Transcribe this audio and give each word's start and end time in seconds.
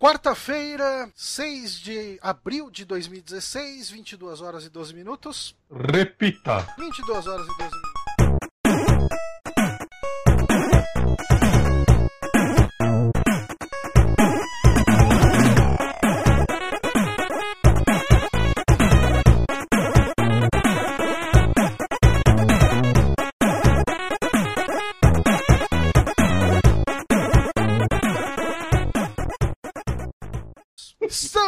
Quarta-feira, 0.00 1.12
6 1.14 1.74
de 1.78 2.18
abril 2.22 2.70
de 2.70 2.86
2016, 2.86 3.90
22 3.90 4.40
horas 4.40 4.64
e 4.64 4.70
12 4.70 4.94
minutos. 4.94 5.54
Repita. 5.70 6.66
22 6.78 7.26
horas 7.26 7.44
e 7.44 7.58
12 7.58 7.58
minutos. 7.58 7.89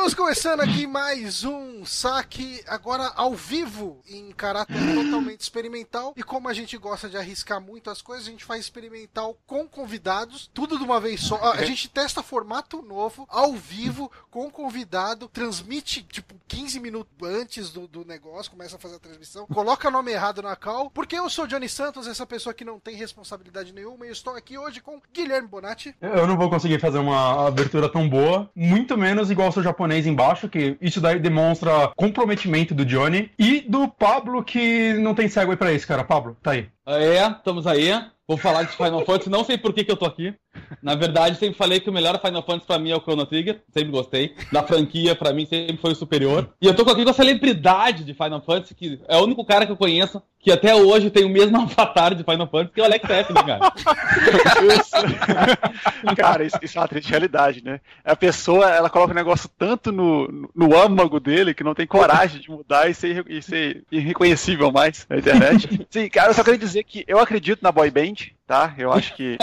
Estamos 0.02 0.14
começando 0.14 0.60
aqui 0.62 0.84
mais 0.84 1.44
um 1.44 1.84
saque, 1.84 2.60
agora 2.66 3.12
ao 3.14 3.34
vivo, 3.34 4.02
em 4.10 4.32
caráter 4.32 4.74
totalmente 4.96 5.42
experimental. 5.42 6.12
E 6.16 6.24
como 6.24 6.48
a 6.48 6.52
gente 6.52 6.76
gosta 6.76 7.08
de 7.08 7.16
arriscar 7.16 7.60
muito 7.60 7.88
as 7.88 8.02
coisas, 8.02 8.26
a 8.26 8.30
gente 8.32 8.44
faz 8.44 8.62
experimental 8.62 9.36
com 9.46 9.64
convidados, 9.68 10.50
tudo 10.52 10.76
de 10.76 10.82
uma 10.82 10.98
vez 10.98 11.20
só. 11.20 11.36
Ah, 11.36 11.52
A 11.52 11.64
gente 11.64 11.88
testa 11.88 12.20
formato 12.20 12.82
novo, 12.82 13.28
ao 13.30 13.52
vivo, 13.52 14.10
com 14.28 14.50
convidado, 14.50 15.28
transmite 15.28 16.02
tipo 16.02 16.34
15 16.48 16.80
minutos 16.80 17.12
antes 17.22 17.70
do, 17.70 17.86
do 17.86 18.04
negócio, 18.04 18.50
começa 18.50 18.74
a 18.74 18.80
fazer 18.80 18.96
a 18.96 18.98
transmissão, 18.98 19.46
coloca 19.46 19.88
nome 19.88 20.10
errado 20.10 20.42
na 20.42 20.56
cal, 20.56 20.90
porque 20.90 21.16
eu 21.16 21.30
sou 21.30 21.46
Johnny 21.46 21.68
Santos, 21.68 22.08
essa 22.08 22.26
pessoa 22.26 22.52
que 22.52 22.64
não 22.64 22.80
tem 22.80 22.96
responsabilidade 22.96 23.72
nenhuma, 23.72 24.04
e 24.04 24.08
eu 24.08 24.12
estou 24.12 24.34
aqui 24.34 24.58
hoje 24.58 24.80
com 24.80 25.00
Guilherme 25.14 25.46
Bonatti. 25.46 25.94
Eu 26.00 26.26
não 26.26 26.36
vou 26.36 26.50
conseguir 26.50 26.80
fazer 26.80 26.98
uma 26.98 27.46
abertura 27.46 27.88
tão 27.88 28.08
boa, 28.08 28.50
muito 28.52 28.98
menos 28.98 29.30
igual 29.30 29.48
o 29.48 29.52
seu 29.52 29.62
japonês 29.62 29.92
embaixo, 30.06 30.48
que 30.48 30.76
isso 30.80 31.00
daí 31.00 31.18
demonstra 31.18 31.92
comprometimento 31.96 32.74
do 32.74 32.84
Johnny, 32.84 33.30
e 33.38 33.60
do 33.60 33.88
Pablo, 33.88 34.42
que 34.42 34.94
não 34.94 35.14
tem 35.14 35.28
segue 35.28 35.56
pra 35.56 35.72
isso, 35.72 35.86
cara. 35.86 36.04
Pablo, 36.04 36.36
tá 36.42 36.52
aí. 36.52 36.68
É, 36.86 37.26
estamos 37.28 37.66
aí. 37.66 37.92
Vou 38.26 38.36
falar 38.36 38.62
de 38.62 38.76
Final 38.76 39.04
Fantasy, 39.04 39.28
não 39.28 39.44
sei 39.44 39.58
por 39.58 39.72
que, 39.72 39.84
que 39.84 39.92
eu 39.92 39.96
tô 39.96 40.06
aqui. 40.06 40.34
Na 40.82 40.94
verdade, 40.94 41.38
sempre 41.38 41.56
falei 41.56 41.80
que 41.80 41.88
o 41.88 41.92
melhor 41.92 42.20
Final 42.20 42.42
Fantasy 42.42 42.66
pra 42.66 42.78
mim 42.78 42.90
é 42.90 42.96
o 42.96 43.00
Chrono 43.00 43.24
Trigger, 43.24 43.62
sempre 43.72 43.90
gostei. 43.90 44.34
Da 44.50 44.62
franquia, 44.62 45.14
pra 45.14 45.32
mim, 45.32 45.46
sempre 45.46 45.76
foi 45.76 45.92
o 45.92 45.96
superior. 45.96 46.52
E 46.60 46.66
eu 46.66 46.74
tô 46.74 46.82
aqui 46.90 47.04
com 47.04 47.10
a 47.10 47.14
celebridade 47.14 48.04
de 48.04 48.14
Final 48.14 48.42
Fantasy, 48.42 48.74
que 48.74 49.00
é 49.08 49.16
o 49.16 49.24
único 49.24 49.44
cara 49.44 49.64
que 49.64 49.72
eu 49.72 49.76
conheço 49.76 50.22
que 50.42 50.50
até 50.50 50.74
hoje 50.74 51.08
tem 51.08 51.24
o 51.24 51.28
mesmo 51.28 51.56
avatar 51.62 52.14
de 52.14 52.24
Final 52.24 52.48
Fantasy, 52.48 52.74
que 52.74 52.80
é 52.80 52.82
o 52.82 52.86
Alex 52.86 53.08
F, 53.08 53.32
né, 53.32 53.42
cara? 53.44 53.72
Cara, 56.16 56.44
isso, 56.44 56.58
isso 56.62 56.78
é 56.78 56.80
uma 56.80 56.88
triste 56.88 57.08
realidade, 57.08 57.64
né? 57.64 57.80
A 58.04 58.16
pessoa, 58.16 58.68
ela 58.68 58.90
coloca 58.90 59.12
o 59.12 59.16
negócio 59.16 59.48
tanto 59.56 59.92
no, 59.92 60.50
no 60.54 60.76
âmago 60.76 61.20
dele 61.20 61.54
que 61.54 61.64
não 61.64 61.74
tem 61.74 61.86
coragem 61.86 62.40
de 62.40 62.50
mudar 62.50 62.90
e 62.90 62.94
ser, 62.94 63.24
e 63.28 63.40
ser 63.40 63.84
irreconhecível 63.90 64.72
mais 64.72 65.06
na 65.08 65.16
internet. 65.16 65.86
Sim, 65.88 66.08
cara, 66.08 66.30
eu 66.30 66.34
só 66.34 66.42
queria 66.42 66.58
dizer 66.58 66.82
que 66.84 67.04
eu 67.06 67.18
acredito 67.18 67.62
na 67.62 67.70
boy 67.70 67.90
band, 67.90 68.14
tá? 68.46 68.74
Eu 68.76 68.92
acho 68.92 69.14
que 69.14 69.38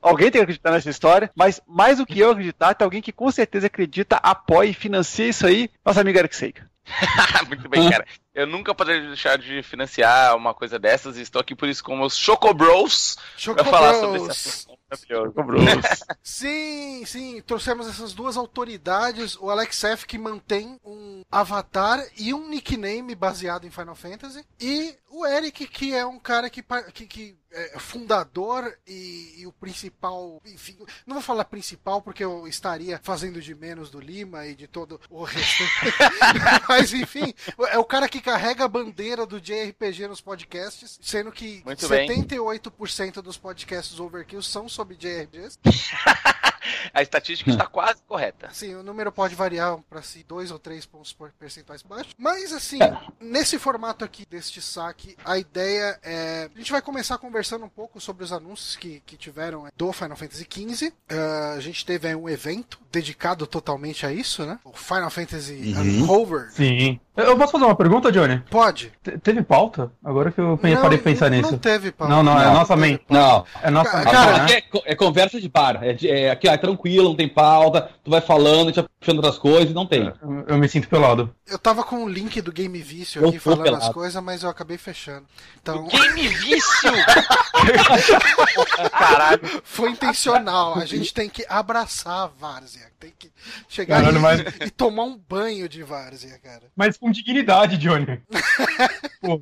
Alguém 0.00 0.30
tem 0.30 0.40
que 0.40 0.44
acreditar 0.44 0.70
nessa 0.70 0.90
história, 0.90 1.30
mas 1.34 1.60
mais 1.66 1.98
do 1.98 2.06
que 2.06 2.18
eu 2.18 2.30
acreditar, 2.30 2.74
tem 2.74 2.84
alguém 2.84 3.02
que 3.02 3.12
com 3.12 3.30
certeza 3.30 3.66
acredita, 3.66 4.16
apoia 4.16 4.68
e 4.68 4.74
financia 4.74 5.28
isso 5.28 5.46
aí, 5.46 5.70
nosso 5.84 6.00
amigo 6.00 6.18
Eric 6.18 6.34
Seika. 6.34 6.70
Muito 7.46 7.68
bem, 7.68 7.90
cara. 7.90 8.06
Eu 8.34 8.46
nunca 8.46 8.74
poderia 8.74 9.08
deixar 9.08 9.36
de 9.36 9.62
financiar 9.62 10.36
uma 10.36 10.54
coisa 10.54 10.78
dessas 10.78 11.16
e 11.16 11.22
estou 11.22 11.40
aqui 11.40 11.54
por 11.54 11.68
isso 11.68 11.82
com 11.82 11.96
meus 11.96 12.16
Chocobros 12.16 13.16
para 13.44 13.64
falar 13.64 13.94
sobre 13.94 14.18
esse 14.18 14.30
assunto. 14.30 14.80
Sim, 16.20 17.04
sim, 17.06 17.40
trouxemos 17.42 17.86
essas 17.88 18.12
duas 18.12 18.36
autoridades, 18.36 19.36
o 19.36 19.48
Alex 19.48 19.84
F 19.84 20.04
que 20.04 20.18
mantém 20.18 20.80
um 20.84 21.22
avatar 21.30 22.04
e 22.18 22.34
um 22.34 22.48
nickname 22.48 23.14
baseado 23.14 23.64
em 23.64 23.70
Final 23.70 23.94
Fantasy, 23.94 24.44
e 24.60 24.96
o 25.08 25.24
Eric 25.24 25.68
que 25.68 25.94
é 25.94 26.04
um 26.04 26.18
cara 26.18 26.50
que, 26.50 26.60
que, 26.92 27.06
que 27.06 27.39
é 27.52 27.78
fundador 27.78 28.76
e, 28.86 29.34
e 29.38 29.46
o 29.46 29.52
principal, 29.52 30.40
enfim, 30.46 30.76
não 31.06 31.14
vou 31.14 31.22
falar 31.22 31.44
principal 31.44 32.00
porque 32.00 32.24
eu 32.24 32.46
estaria 32.46 33.00
fazendo 33.02 33.40
de 33.40 33.54
menos 33.54 33.90
do 33.90 34.00
Lima 34.00 34.46
e 34.46 34.54
de 34.54 34.66
todo 34.66 35.00
o 35.10 35.24
restante, 35.24 35.70
mas 36.68 36.92
enfim, 36.92 37.34
é 37.70 37.78
o 37.78 37.84
cara 37.84 38.08
que 38.08 38.20
carrega 38.20 38.64
a 38.64 38.68
bandeira 38.68 39.26
do 39.26 39.40
JRPG 39.40 40.08
nos 40.08 40.20
podcasts, 40.20 40.98
sendo 41.02 41.32
que 41.32 41.62
Muito 41.64 41.88
bem. 41.88 42.08
78% 42.08 43.20
dos 43.20 43.36
podcasts 43.36 43.98
Overkill 43.98 44.42
são 44.42 44.68
sobre 44.68 44.96
JRPGs. 44.96 45.58
A 46.92 47.02
estatística 47.02 47.50
está 47.50 47.66
quase 47.66 48.02
correta. 48.06 48.48
Sim, 48.52 48.74
o 48.74 48.82
número 48.82 49.10
pode 49.12 49.34
variar 49.34 49.78
para 49.88 50.02
si 50.02 50.24
dois 50.26 50.50
ou 50.50 50.58
três 50.58 50.84
pontos 50.86 51.12
por- 51.12 51.30
percentuais 51.38 51.82
baixos. 51.82 52.12
Mas 52.18 52.52
assim, 52.52 52.78
nesse 53.20 53.58
formato 53.58 54.04
aqui 54.04 54.24
deste 54.28 54.60
saque, 54.60 55.16
a 55.24 55.38
ideia 55.38 55.98
é. 56.02 56.48
A 56.54 56.58
gente 56.58 56.72
vai 56.72 56.82
começar 56.82 57.18
conversando 57.18 57.64
um 57.64 57.68
pouco 57.68 58.00
sobre 58.00 58.24
os 58.24 58.32
anúncios 58.32 58.76
que, 58.76 59.02
que 59.06 59.16
tiveram 59.16 59.66
é, 59.66 59.70
do 59.76 59.92
Final 59.92 60.16
Fantasy 60.16 60.46
XV. 60.50 60.92
Ah, 61.10 61.54
a 61.56 61.60
gente 61.60 61.84
teve 61.84 62.08
aí 62.08 62.14
um 62.14 62.28
evento 62.28 62.78
dedicado 62.92 63.46
totalmente 63.46 64.04
a 64.04 64.12
isso, 64.12 64.44
né? 64.44 64.58
O 64.64 64.72
Final 64.72 65.10
Fantasy 65.10 65.74
Uncovered. 65.76 66.52
Sim. 66.54 67.00
Eu 67.16 67.36
posso 67.36 67.52
fazer 67.52 67.64
uma 67.64 67.74
pergunta, 67.76 68.10
Johnny? 68.10 68.42
Pode. 68.50 68.92
Te- 69.02 69.18
teve 69.18 69.42
pauta? 69.42 69.92
Agora 70.02 70.32
que 70.32 70.40
eu 70.40 70.48
Não, 70.50 70.56
parei 70.56 70.96
de 70.96 71.04
pensar 71.04 71.28
não, 71.30 71.36
nisso. 71.36 71.52
Não 71.52 71.58
teve, 71.58 71.92
Paulo. 71.92 72.14
Não, 72.14 72.22
não, 72.22 72.40
é 72.40 72.46
nossa 72.46 72.74
teve 72.74 72.80
mente. 72.88 73.04
pauta. 73.06 73.50
Não. 73.54 73.62
É 73.62 73.70
nossa 73.70 74.02
Cara, 74.02 74.38
mente, 74.38 74.52
né? 74.52 74.58
é, 74.58 74.60
co- 74.62 74.82
é 74.86 74.94
conversa 74.94 75.38
de 75.40 75.48
bar. 75.48 75.82
É, 75.82 75.92
de- 75.92 76.08
é, 76.08 76.30
aqui 76.30 76.48
é 76.52 76.56
tranquilo, 76.56 77.08
não 77.10 77.16
tem 77.16 77.28
pauta, 77.28 77.90
tu 78.04 78.10
vai 78.10 78.20
falando, 78.20 78.68
a 78.68 78.72
gente 78.72 78.76
vai 78.80 78.86
puxando 78.98 79.16
outras 79.18 79.38
coisas, 79.38 79.74
não 79.74 79.86
tem. 79.86 80.06
Eu, 80.22 80.44
eu 80.48 80.58
me 80.58 80.68
sinto 80.68 80.88
pelado. 80.88 81.34
Eu 81.46 81.58
tava 81.58 81.82
com 81.82 82.04
o 82.04 82.08
link 82.08 82.40
do 82.40 82.52
Game 82.52 82.78
Vício 82.80 83.22
Eu 83.22 83.28
aqui 83.30 83.38
falando 83.38 83.60
as 83.62 83.64
pelado. 83.70 83.94
coisas, 83.94 84.22
mas 84.22 84.42
eu 84.42 84.50
acabei 84.50 84.76
fechando. 84.78 85.26
Então, 85.60 85.86
Game 85.88 86.28
vício! 86.28 86.90
Caralho. 88.90 89.40
foi 89.64 89.90
intencional. 89.90 90.74
A 90.78 90.84
gente 90.84 91.12
tem 91.12 91.28
que 91.28 91.44
abraçar 91.48 92.24
a 92.24 92.26
várzea. 92.26 92.90
Tem 92.98 93.12
que 93.18 93.30
chegar 93.68 93.96
Caralho, 94.00 94.18
e, 94.18 94.20
mas- 94.20 94.40
e 94.66 94.70
tomar 94.70 95.04
um 95.04 95.16
banho 95.16 95.68
de 95.68 95.82
várzea, 95.82 96.38
cara. 96.38 96.64
Mas 96.76 96.98
com 96.98 97.10
dignidade, 97.10 97.76
Johnny. 97.78 98.20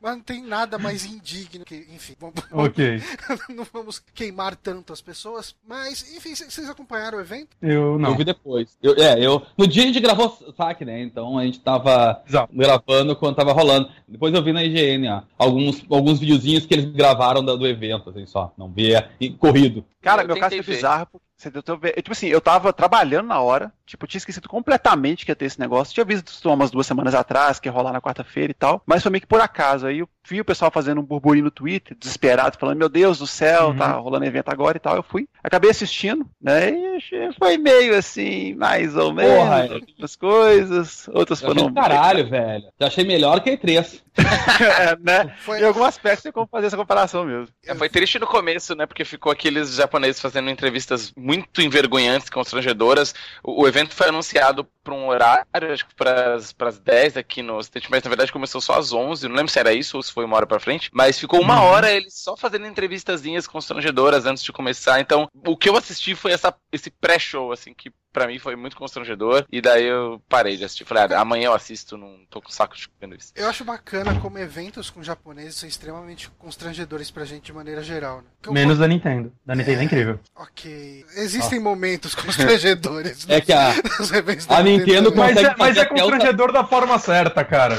Mas 0.00 0.12
não 0.16 0.20
tem 0.20 0.42
nada 0.42 0.78
mais 0.78 1.06
indigno 1.06 1.64
que, 1.64 1.86
enfim, 1.90 2.14
vamos- 2.20 2.34
ok. 2.52 3.02
não 3.48 3.64
vamos 3.72 4.02
queimar 4.14 4.54
tanto 4.56 4.92
as 4.92 5.00
pessoas. 5.00 5.54
Mas, 5.66 6.14
enfim, 6.14 6.34
vocês 6.44 6.68
acompanharam 6.68 7.18
o 7.18 7.20
evento? 7.20 7.56
Eu 7.62 7.98
não. 7.98 8.10
Eu 8.10 8.16
vi 8.16 8.24
depois. 8.24 8.76
Eu, 8.82 8.94
é, 8.96 9.18
eu. 9.24 9.42
No 9.56 9.66
dia 9.66 9.82
a 9.82 9.86
gente 9.86 10.00
gravou 10.00 10.26
o 10.46 10.52
saque, 10.52 10.84
né? 10.84 11.02
Então 11.02 11.38
a 11.38 11.44
gente 11.44 11.60
tava 11.60 12.22
Exato. 12.28 12.52
gravando 12.54 13.16
quando 13.16 13.36
tava 13.36 13.52
rolando. 13.52 13.88
Depois 14.06 14.32
eu 14.34 14.42
vi 14.42 14.52
na 14.52 14.62
IGN, 14.64 15.08
ó, 15.08 15.22
alguns, 15.38 15.84
alguns 15.90 16.18
videozinhos 16.20 16.66
que 16.66 16.74
eles 16.74 16.86
gravaram 16.86 17.44
da- 17.44 17.56
do 17.56 17.66
evento, 17.66 18.10
assim, 18.10 18.26
só. 18.26 18.52
Não 18.56 18.70
via 18.70 19.08
e 19.20 19.30
corrido. 19.30 19.84
Cara, 20.00 20.22
Eu 20.22 20.26
meu 20.28 20.36
caso 20.38 20.54
foi 20.54 20.62
ver. 20.62 20.74
bizarro. 20.74 21.06
porque 21.10 21.25
Você 21.36 21.50
deu 21.50 21.62
teu 21.62 21.76
ver- 21.76 21.92
Tipo 21.96 22.12
assim, 22.12 22.28
eu 22.28 22.40
tava 22.40 22.72
trabalhando 22.72 23.26
na 23.26 23.40
hora, 23.40 23.70
tipo, 23.84 24.04
eu 24.04 24.08
tinha 24.08 24.18
esquecido 24.18 24.48
completamente 24.48 25.24
que 25.26 25.30
ia 25.30 25.36
ter 25.36 25.44
esse 25.44 25.60
negócio. 25.60 25.92
Tinha 25.92 26.04
visto 26.04 26.28
isso 26.28 26.48
umas 26.50 26.70
duas 26.70 26.86
semanas 26.86 27.14
atrás, 27.14 27.60
que 27.60 27.68
ia 27.68 27.72
rolar 27.72 27.92
na 27.92 28.00
quarta-feira 28.00 28.50
e 28.50 28.54
tal, 28.54 28.82
mas 28.86 29.02
foi 29.02 29.10
meio 29.12 29.20
que 29.20 29.26
por 29.26 29.40
acaso. 29.40 29.86
Aí 29.86 29.98
eu 29.98 30.08
vi 30.28 30.40
o 30.40 30.44
pessoal 30.44 30.70
fazendo 30.70 31.00
um 31.00 31.04
burburinho 31.04 31.44
no 31.44 31.50
Twitter, 31.50 31.96
desesperado, 32.00 32.56
falando: 32.58 32.78
Meu 32.78 32.88
Deus 32.88 33.18
do 33.18 33.26
céu, 33.26 33.68
Uhum. 33.68 33.76
tá 33.76 33.92
rolando 33.92 34.24
evento 34.24 34.48
agora 34.48 34.76
e 34.78 34.80
tal. 34.80 34.96
Eu 34.96 35.02
fui, 35.02 35.28
acabei 35.44 35.70
assistindo, 35.70 36.26
né? 36.40 36.70
E 36.70 36.96
achei- 36.96 37.32
foi 37.38 37.58
meio 37.58 37.94
assim, 37.96 38.54
mais 38.54 38.96
ou 38.96 39.12
menos, 39.12 39.32
Porra, 39.36 39.66
é. 39.66 39.72
algumas 39.74 40.16
coisas, 40.16 41.08
outras 41.08 41.42
Eu 41.42 41.48
achei 41.50 41.60
foram. 41.62 41.68
do 41.72 41.74
caralho, 41.80 42.28
velho. 42.28 42.64
Eu 42.80 42.86
achei 42.86 43.04
melhor 43.04 43.40
que 43.40 43.50
a 43.50 43.52
E3. 43.58 44.00
É, 44.58 44.96
né? 44.98 45.34
Foi, 45.40 45.60
Em 45.60 45.64
algum 45.64 45.84
aspecto 45.84 46.22
tem 46.22 46.32
como 46.32 46.46
fazer 46.46 46.68
essa 46.68 46.76
comparação 46.76 47.24
mesmo. 47.26 47.48
É, 47.66 47.74
foi 47.74 47.88
triste 47.90 48.18
no 48.18 48.26
começo, 48.26 48.74
né? 48.74 48.86
Porque 48.86 49.04
ficou 49.04 49.30
aqueles 49.30 49.74
japoneses 49.74 50.18
fazendo 50.20 50.48
entrevistas 50.48 51.12
muito 51.26 51.60
envergonhantes, 51.60 52.30
constrangedoras. 52.30 53.14
O, 53.42 53.62
o 53.62 53.68
evento 53.68 53.94
foi 53.94 54.08
anunciado 54.08 54.64
para 54.84 54.94
um 54.94 55.08
horário, 55.08 55.44
acho 55.72 55.86
que 55.86 55.94
para 55.96 56.34
as 56.36 56.78
10 56.78 57.16
aqui 57.16 57.42
no 57.42 57.56
Ocidente, 57.56 57.90
mas 57.90 58.02
na 58.04 58.08
verdade 58.08 58.30
começou 58.32 58.60
só 58.60 58.78
às 58.78 58.92
11. 58.92 59.26
Não 59.28 59.34
lembro 59.34 59.50
se 59.50 59.58
era 59.58 59.72
isso 59.72 59.96
ou 59.96 60.02
se 60.02 60.12
foi 60.12 60.24
uma 60.24 60.36
hora 60.36 60.46
para 60.46 60.60
frente. 60.60 60.88
Mas 60.92 61.18
ficou 61.18 61.40
uma 61.40 61.56
Uhum. 61.60 61.66
hora 61.66 61.90
eles 61.90 62.14
só 62.14 62.36
fazendo 62.36 62.66
entrevistazinhas 62.66 63.46
constrangedoras 63.48 64.26
antes 64.26 64.44
de 64.44 64.52
começar. 64.52 65.00
Então, 65.00 65.28
o 65.46 65.56
que 65.56 65.68
eu 65.68 65.76
assisti 65.76 66.14
foi 66.14 66.30
essa, 66.32 66.54
esse 66.70 66.90
pré-show, 66.90 67.50
assim, 67.50 67.74
que 67.74 67.90
pra 68.16 68.26
mim 68.26 68.38
foi 68.38 68.56
muito 68.56 68.78
constrangedor. 68.78 69.44
E 69.52 69.60
daí 69.60 69.84
eu 69.84 70.22
parei 70.26 70.56
de 70.56 70.64
assistir. 70.64 70.86
Falei, 70.86 71.14
ah, 71.14 71.20
amanhã 71.20 71.48
eu 71.48 71.52
assisto, 71.52 71.98
não 71.98 72.16
tô 72.30 72.40
com 72.40 72.50
saco 72.50 72.74
de 72.74 72.88
vendo 72.98 73.14
isso. 73.14 73.30
eu 73.36 73.46
acho 73.46 73.62
bacana 73.62 74.18
como 74.20 74.38
eventos 74.38 74.88
com 74.88 75.02
japoneses 75.02 75.56
são 75.56 75.68
extremamente 75.68 76.30
constrangedores 76.38 77.10
pra 77.10 77.26
gente 77.26 77.44
de 77.44 77.52
maneira 77.52 77.82
geral, 77.82 78.18
né? 78.22 78.24
Eu- 78.46 78.52
Menos 78.54 78.78
da 78.78 78.88
Nintendo. 78.88 79.30
Da 79.44 79.54
Nintendo 79.54 79.80
é 79.82 79.84
incrível. 79.84 80.18
Ok. 80.34 81.04
Existem 81.16 81.60
momentos 81.60 82.14
constrangedores 82.16 83.26
É 83.28 83.38
que 83.38 83.52
a, 83.52 83.74
nos 83.98 84.10
eventos 84.10 84.46
da 84.46 84.56
a 84.56 84.62
Nintendo 84.62 85.10
também. 85.12 85.34
Mas 85.34 85.34
consegue 85.34 85.46
é, 85.46 85.54
mas 85.58 85.68
fazer 85.68 85.80
é 85.80 85.84
constrangedor 85.84 86.52
da 86.52 86.64
forma 86.64 86.98
certa, 86.98 87.44
cara. 87.44 87.78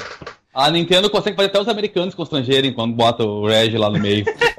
A 0.53 0.69
Nintendo 0.69 1.09
consegue 1.09 1.35
fazer 1.35 1.49
até 1.49 1.59
os 1.59 1.67
americanos 1.67 2.13
constrangerem 2.13 2.73
quando 2.73 2.93
bota 2.93 3.23
o 3.23 3.47
Reg 3.47 3.75
lá 3.75 3.89
no 3.89 3.99
meio. 3.99 4.25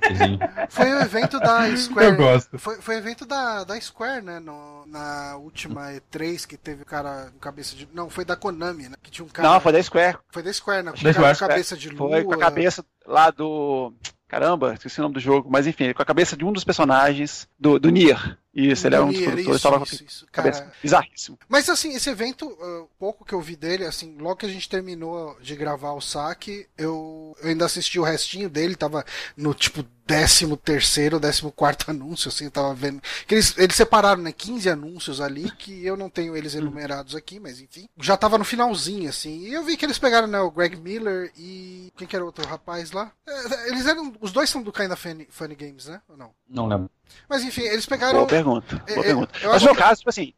Foi 0.68 0.92
o 0.92 1.00
evento 1.00 1.38
da 1.38 1.64
Square. 1.76 2.06
Eu 2.08 2.16
gosto. 2.16 2.58
Foi, 2.58 2.80
foi 2.80 2.96
o 2.96 2.98
evento 2.98 3.26
da, 3.26 3.64
da 3.64 3.80
Square, 3.80 4.24
né? 4.24 4.40
No, 4.40 4.86
na 4.86 5.36
última 5.36 5.92
E3 5.92 6.46
que 6.46 6.56
teve 6.56 6.82
o 6.82 6.86
cara 6.86 7.30
com 7.32 7.38
cabeça 7.38 7.76
de. 7.76 7.88
Não, 7.92 8.08
foi 8.08 8.24
da 8.24 8.36
Konami, 8.36 8.88
né? 8.88 8.96
Que 9.02 9.10
tinha 9.10 9.24
um 9.24 9.28
cara. 9.28 9.48
Não, 9.48 9.60
foi 9.60 9.72
da 9.72 9.82
Square. 9.82 10.18
Foi 10.30 10.42
da 10.42 10.52
Square, 10.52 10.82
né? 10.82 10.92
Cara 10.92 11.12
Square. 11.12 11.38
com 11.38 11.46
cabeça 11.46 11.76
de 11.76 11.90
lua. 11.90 12.10
Foi 12.10 12.24
com 12.24 12.34
a 12.34 12.38
cabeça 12.38 12.84
lá 13.06 13.30
do. 13.30 13.92
Caramba, 14.28 14.74
esqueci 14.74 15.00
o 15.00 15.02
nome 15.02 15.14
do 15.14 15.20
jogo, 15.20 15.48
mas 15.50 15.66
enfim, 15.66 15.94
com 15.94 16.02
a 16.02 16.04
cabeça 16.04 16.36
de 16.36 16.44
um 16.44 16.52
dos 16.52 16.62
personagens 16.62 17.48
do, 17.58 17.78
do 17.78 17.88
Nier. 17.88 18.36
Isso, 18.54 18.86
ele 18.86 18.94
era 18.94 19.04
um 19.04 19.12
dos 19.12 19.20
produtores, 19.20 19.56
isso, 19.56 19.62
tava 19.62 19.78
com 19.78 19.84
isso, 19.84 20.04
isso, 20.04 20.26
a 20.26 20.32
cabeça 20.32 20.60
cara. 20.60 20.72
bizarríssimo. 20.82 21.38
Mas 21.48 21.68
assim, 21.68 21.94
esse 21.94 22.08
evento, 22.08 22.46
uh, 22.46 22.88
pouco 22.98 23.24
que 23.24 23.34
eu 23.34 23.40
vi 23.40 23.54
dele, 23.54 23.84
assim, 23.84 24.16
logo 24.18 24.36
que 24.36 24.46
a 24.46 24.48
gente 24.48 24.68
terminou 24.68 25.36
de 25.40 25.54
gravar 25.54 25.92
o 25.92 26.00
saque, 26.00 26.66
eu, 26.76 27.36
eu 27.42 27.50
ainda 27.50 27.66
assisti 27.66 28.00
o 28.00 28.04
restinho 28.04 28.48
dele, 28.48 28.74
tava 28.74 29.04
no 29.36 29.52
tipo 29.54 29.84
13 30.08 30.56
terceiro, 30.56 31.20
14 31.20 31.52
quarto 31.52 31.90
anúncio, 31.92 32.30
assim, 32.30 32.46
eu 32.46 32.50
tava 32.50 32.74
vendo. 32.74 33.02
Que 33.26 33.34
eles, 33.34 33.56
eles 33.58 33.76
separaram, 33.76 34.22
né, 34.22 34.32
15 34.32 34.70
anúncios 34.70 35.20
ali, 35.20 35.50
que 35.50 35.84
eu 35.84 35.96
não 35.96 36.08
tenho 36.08 36.34
eles 36.34 36.54
enumerados 36.54 37.14
aqui, 37.14 37.38
mas 37.38 37.60
enfim. 37.60 37.86
Já 38.00 38.16
tava 38.16 38.38
no 38.38 38.44
finalzinho, 38.44 39.10
assim. 39.10 39.40
E 39.40 39.52
eu 39.52 39.62
vi 39.62 39.76
que 39.76 39.84
eles 39.84 39.98
pegaram, 39.98 40.26
né, 40.26 40.40
o 40.40 40.50
Greg 40.50 40.76
Miller 40.76 41.30
e. 41.36 41.92
Quem 41.96 42.08
que 42.08 42.16
era 42.16 42.24
o 42.24 42.28
outro 42.28 42.46
rapaz 42.48 42.90
lá? 42.90 43.12
É, 43.26 43.68
eles 43.68 43.86
eram. 43.86 44.14
Os 44.20 44.32
dois 44.32 44.48
são 44.48 44.62
do 44.62 44.72
Kinda 44.72 44.96
Funny, 44.96 45.28
Funny 45.30 45.54
Games, 45.54 45.86
né? 45.86 46.00
Ou 46.08 46.16
não? 46.16 46.30
Não 46.48 46.66
lembro. 46.66 46.90
Mas 47.28 47.42
enfim, 47.44 47.62
eles 47.62 47.86
pegaram. 47.86 48.18
Boa 48.18 48.26
pergunta, 48.26 48.82
é, 48.86 48.94
boa 48.94 49.04
é, 49.04 49.08
pergunta. 49.08 49.38
eu 49.42 49.48
Mas 49.48 49.56
acho 49.56 49.64
no 49.64 49.70
meu 49.72 49.74
que- 49.74 49.82
caso, 49.82 49.98
tipo 50.00 50.10
assim, 50.10 50.32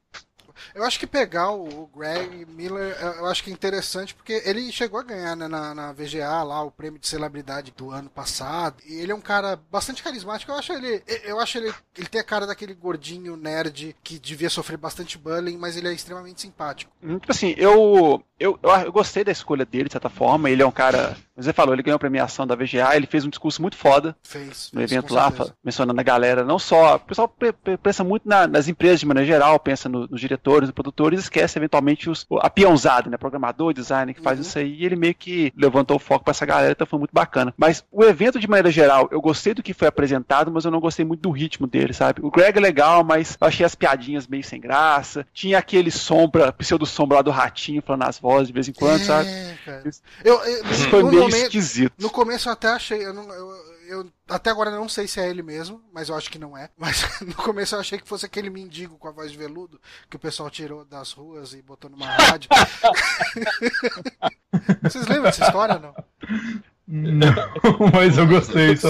Eu 0.74 0.84
acho 0.84 1.00
que 1.00 1.06
pegar 1.06 1.50
o 1.52 1.86
Greg 1.96 2.44
Miller, 2.46 2.94
eu- 3.00 3.12
eu 3.14 3.26
acho 3.26 3.42
que 3.42 3.50
é 3.50 3.52
interessante, 3.52 4.14
porque 4.14 4.42
ele 4.44 4.70
chegou 4.70 5.00
a 5.00 5.02
ganhar 5.02 5.34
né, 5.34 5.48
na, 5.48 5.74
na 5.74 5.90
VGA 5.92 6.42
lá 6.42 6.62
o 6.62 6.70
prêmio 6.70 7.00
de 7.00 7.08
celebridade 7.08 7.72
do 7.74 7.90
ano 7.90 8.10
passado. 8.10 8.76
E 8.86 9.00
ele 9.00 9.10
é 9.10 9.14
um 9.14 9.22
cara 9.22 9.56
bastante 9.70 10.02
carismático. 10.02 10.52
Eu 10.52 10.56
acho 10.56 10.72
ele. 10.74 11.02
Eu 11.24 11.40
acho 11.40 11.56
ele. 11.58 11.74
Ele 11.96 12.06
tem 12.08 12.20
a 12.20 12.24
cara 12.24 12.46
daquele 12.46 12.74
gordinho 12.74 13.36
nerd 13.36 13.96
que 14.04 14.18
devia 14.18 14.50
sofrer 14.50 14.76
bastante 14.76 15.16
bullying, 15.16 15.56
mas 15.56 15.76
ele 15.78 15.88
é 15.88 15.92
extremamente 15.94 16.42
simpático. 16.42 16.92
Tipo 17.00 17.32
assim, 17.32 17.54
eu, 17.56 18.22
eu, 18.40 18.58
eu, 18.62 18.70
eu 18.86 18.92
gostei 18.92 19.22
da 19.22 19.30
escolha 19.30 19.64
dele, 19.64 19.84
de 19.84 19.92
certa 19.92 20.08
forma. 20.08 20.48
Ele 20.50 20.62
é 20.62 20.66
um 20.66 20.70
cara. 20.72 21.16
Você 21.36 21.52
falou, 21.54 21.74
ele 21.74 21.82
ganhou 21.82 21.96
a 21.96 21.98
premiação 21.98 22.46
da 22.46 22.54
VGA, 22.54 22.94
ele 22.94 23.06
fez 23.06 23.24
um 23.24 23.30
discurso 23.30 23.62
muito 23.62 23.74
foda 23.74 24.14
Fez. 24.22 24.68
no 24.74 24.80
fez, 24.80 24.92
evento 24.92 25.14
lá, 25.14 25.32
mencionando 25.64 25.98
a 25.98 26.04
galera. 26.04 26.44
Não 26.44 26.58
só. 26.58 26.96
O 26.96 27.00
pessoal 27.00 27.28
pe- 27.28 27.52
pe- 27.52 27.78
pensa 27.78 28.04
muito 28.04 28.28
na- 28.28 28.46
nas 28.46 28.68
empresas 28.68 29.00
de 29.00 29.06
maneira 29.06 29.26
geral, 29.26 29.58
pensa 29.58 29.88
no- 29.88 30.06
nos 30.06 30.20
diretores, 30.20 30.68
nos 30.68 30.74
produtores, 30.74 31.20
esquece 31.20 31.58
eventualmente 31.58 32.10
os, 32.10 32.26
a 32.40 32.50
peãozada, 32.50 33.08
né? 33.08 33.16
Programador, 33.16 33.72
designer 33.72 34.12
que 34.14 34.20
faz 34.20 34.38
Uhum. 34.38 34.42
isso 34.44 34.58
aí. 34.58 34.74
E 34.74 34.84
ele 34.84 34.96
meio 34.96 35.14
que 35.14 35.50
levantou 35.56 35.96
o 35.96 36.00
foco 36.00 36.24
pra 36.24 36.32
essa 36.32 36.44
galera, 36.44 36.72
então 36.72 36.86
foi 36.86 36.98
muito 36.98 37.12
bacana. 37.12 37.54
Mas 37.56 37.84
o 37.90 38.04
evento, 38.04 38.38
de 38.38 38.48
maneira 38.48 38.70
geral, 38.70 39.08
eu 39.10 39.20
gostei 39.20 39.54
do 39.54 39.62
que 39.62 39.72
foi 39.72 39.88
apresentado, 39.88 40.50
mas 40.52 40.66
eu 40.66 40.70
não 40.70 40.80
gostei 40.80 41.06
muito 41.06 41.20
do 41.22 41.30
ritmo 41.30 41.66
dele, 41.66 41.94
sabe? 41.94 42.20
O 42.22 42.30
Greg 42.30 42.58
é 42.58 42.60
legal, 42.60 43.02
mas 43.02 43.38
eu 43.40 43.46
achei 43.46 43.64
as 43.64 43.74
piadinhas 43.74 44.26
meio 44.26 44.44
sem 44.44 44.60
graça. 44.60 45.26
Tinha 45.32 45.56
aquele 45.58 45.90
sombra, 45.90 46.52
pseudo-sombra 46.52 47.16
lá 47.18 47.22
do 47.22 47.30
ratinho 47.30 47.80
falando 47.80 48.02
as 48.02 48.18
vozes 48.18 48.29
de 48.44 48.52
vez 48.52 48.68
em 48.68 48.72
quando, 48.72 49.04
sabe? 49.04 49.28
É, 49.28 49.58
cara. 49.64 49.88
Isso- 49.88 50.02
Eu, 50.24 50.34
eu, 50.44 50.64
Isso 50.70 50.84
no 50.84 50.90
foi 50.90 51.02
meio 51.04 51.22
momento- 51.22 51.42
esquisito. 51.44 51.92
No 51.98 52.10
começo 52.10 52.48
eu 52.48 52.52
até 52.52 52.68
achei, 52.68 53.04
eu, 53.04 53.12
não- 53.12 53.28
eu- 53.32 53.70
eu 53.88 54.12
até 54.28 54.50
agora 54.50 54.70
não 54.70 54.88
sei 54.88 55.08
se 55.08 55.18
é 55.20 55.28
ele 55.28 55.42
mesmo, 55.42 55.82
mas 55.92 56.08
eu 56.08 56.14
acho 56.16 56.30
que 56.30 56.38
não 56.38 56.56
é. 56.56 56.70
Mas 56.78 57.04
no 57.22 57.34
começo 57.34 57.74
eu 57.74 57.80
achei 57.80 57.98
que 57.98 58.08
fosse 58.08 58.24
aquele 58.24 58.48
mendigo 58.48 58.96
com 58.98 59.08
a 59.08 59.12
voz 59.12 59.32
de 59.32 59.36
veludo 59.38 59.80
que 60.08 60.14
o 60.16 60.20
pessoal 60.20 60.48
tirou 60.48 60.84
das 60.84 61.10
ruas 61.12 61.52
e 61.54 61.62
botou 61.62 61.90
numa 61.90 62.06
rádio. 62.06 62.48
Vocês 64.82 65.06
lembram 65.06 65.24
dessa 65.24 65.44
história 65.44 65.74
ou 65.76 65.80
não? 65.80 65.94
Não, 66.92 67.28
mas 67.94 68.18
eu 68.18 68.26
gostei. 68.26 68.74
Vocês 68.76 68.80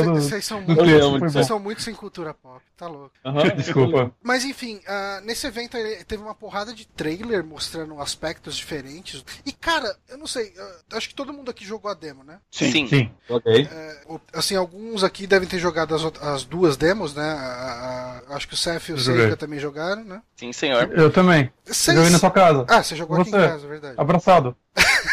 são, 0.45 0.63
bom. 0.65 1.43
são 1.45 1.59
muito 1.61 1.83
sem 1.83 1.95
cultura 1.95 2.33
pop, 2.33 2.63
tá 2.79 2.87
louco. 2.89 3.11
Aham. 3.23 3.49
Desculpa. 3.57 4.11
Mas 4.23 4.43
enfim, 4.45 4.81
ah, 4.89 5.21
nesse 5.23 5.47
evento 5.47 5.77
teve 6.07 6.23
uma 6.23 6.35
porrada 6.35 6.73
de 6.73 6.87
trailer 6.87 7.45
mostrando 7.45 8.01
aspectos 8.01 8.57
diferentes. 8.57 9.23
E 9.45 9.53
cara, 9.53 9.95
eu 10.09 10.17
não 10.17 10.27
sei, 10.27 10.55
ah, 10.59 10.97
acho 10.97 11.11
que 11.11 11.15
todo 11.15 11.31
mundo 11.33 11.51
aqui 11.51 11.63
jogou 11.65 11.91
a 11.91 11.95
demo, 11.95 12.25
né? 12.25 12.39
Sim. 12.51 12.87
Sim. 12.87 13.11
Ok. 13.29 13.69
É, 13.71 14.01
o- 14.09 14.19
assim, 14.33 14.57
alguns 14.57 15.05
aqui 15.05 15.27
devem 15.27 15.47
ter 15.47 15.59
jogado 15.59 15.95
as, 15.95 16.03
as 16.23 16.45
duas 16.45 16.79
demos, 16.79 17.15
né? 17.15 17.23
A- 17.31 18.23
a- 18.31 18.37
acho 18.37 18.49
que 18.49 18.55
o 18.55 18.57
Seth 18.57 18.89
e 18.89 18.93
o 18.93 18.95
Eu. 18.95 18.99
Seika 18.99 19.37
também 19.37 19.59
jogaram, 19.59 20.03
né? 20.05 20.23
Sim, 20.37 20.53
senhor. 20.55 20.91
Eu 20.99 21.11
também. 21.13 21.53
Vocês- 21.67 21.95
Joguei 21.95 22.11
na 22.11 22.19
sua 22.19 22.31
casa. 22.31 22.65
Ah, 22.67 22.83
você 22.83 22.97
jogou 22.97 23.21
aqui 23.21 23.29
em 23.29 23.33
Você. 23.33 23.47
casa, 23.47 23.67
é 23.67 23.69
verdade. 23.69 23.95
Abraçado. 23.99 24.57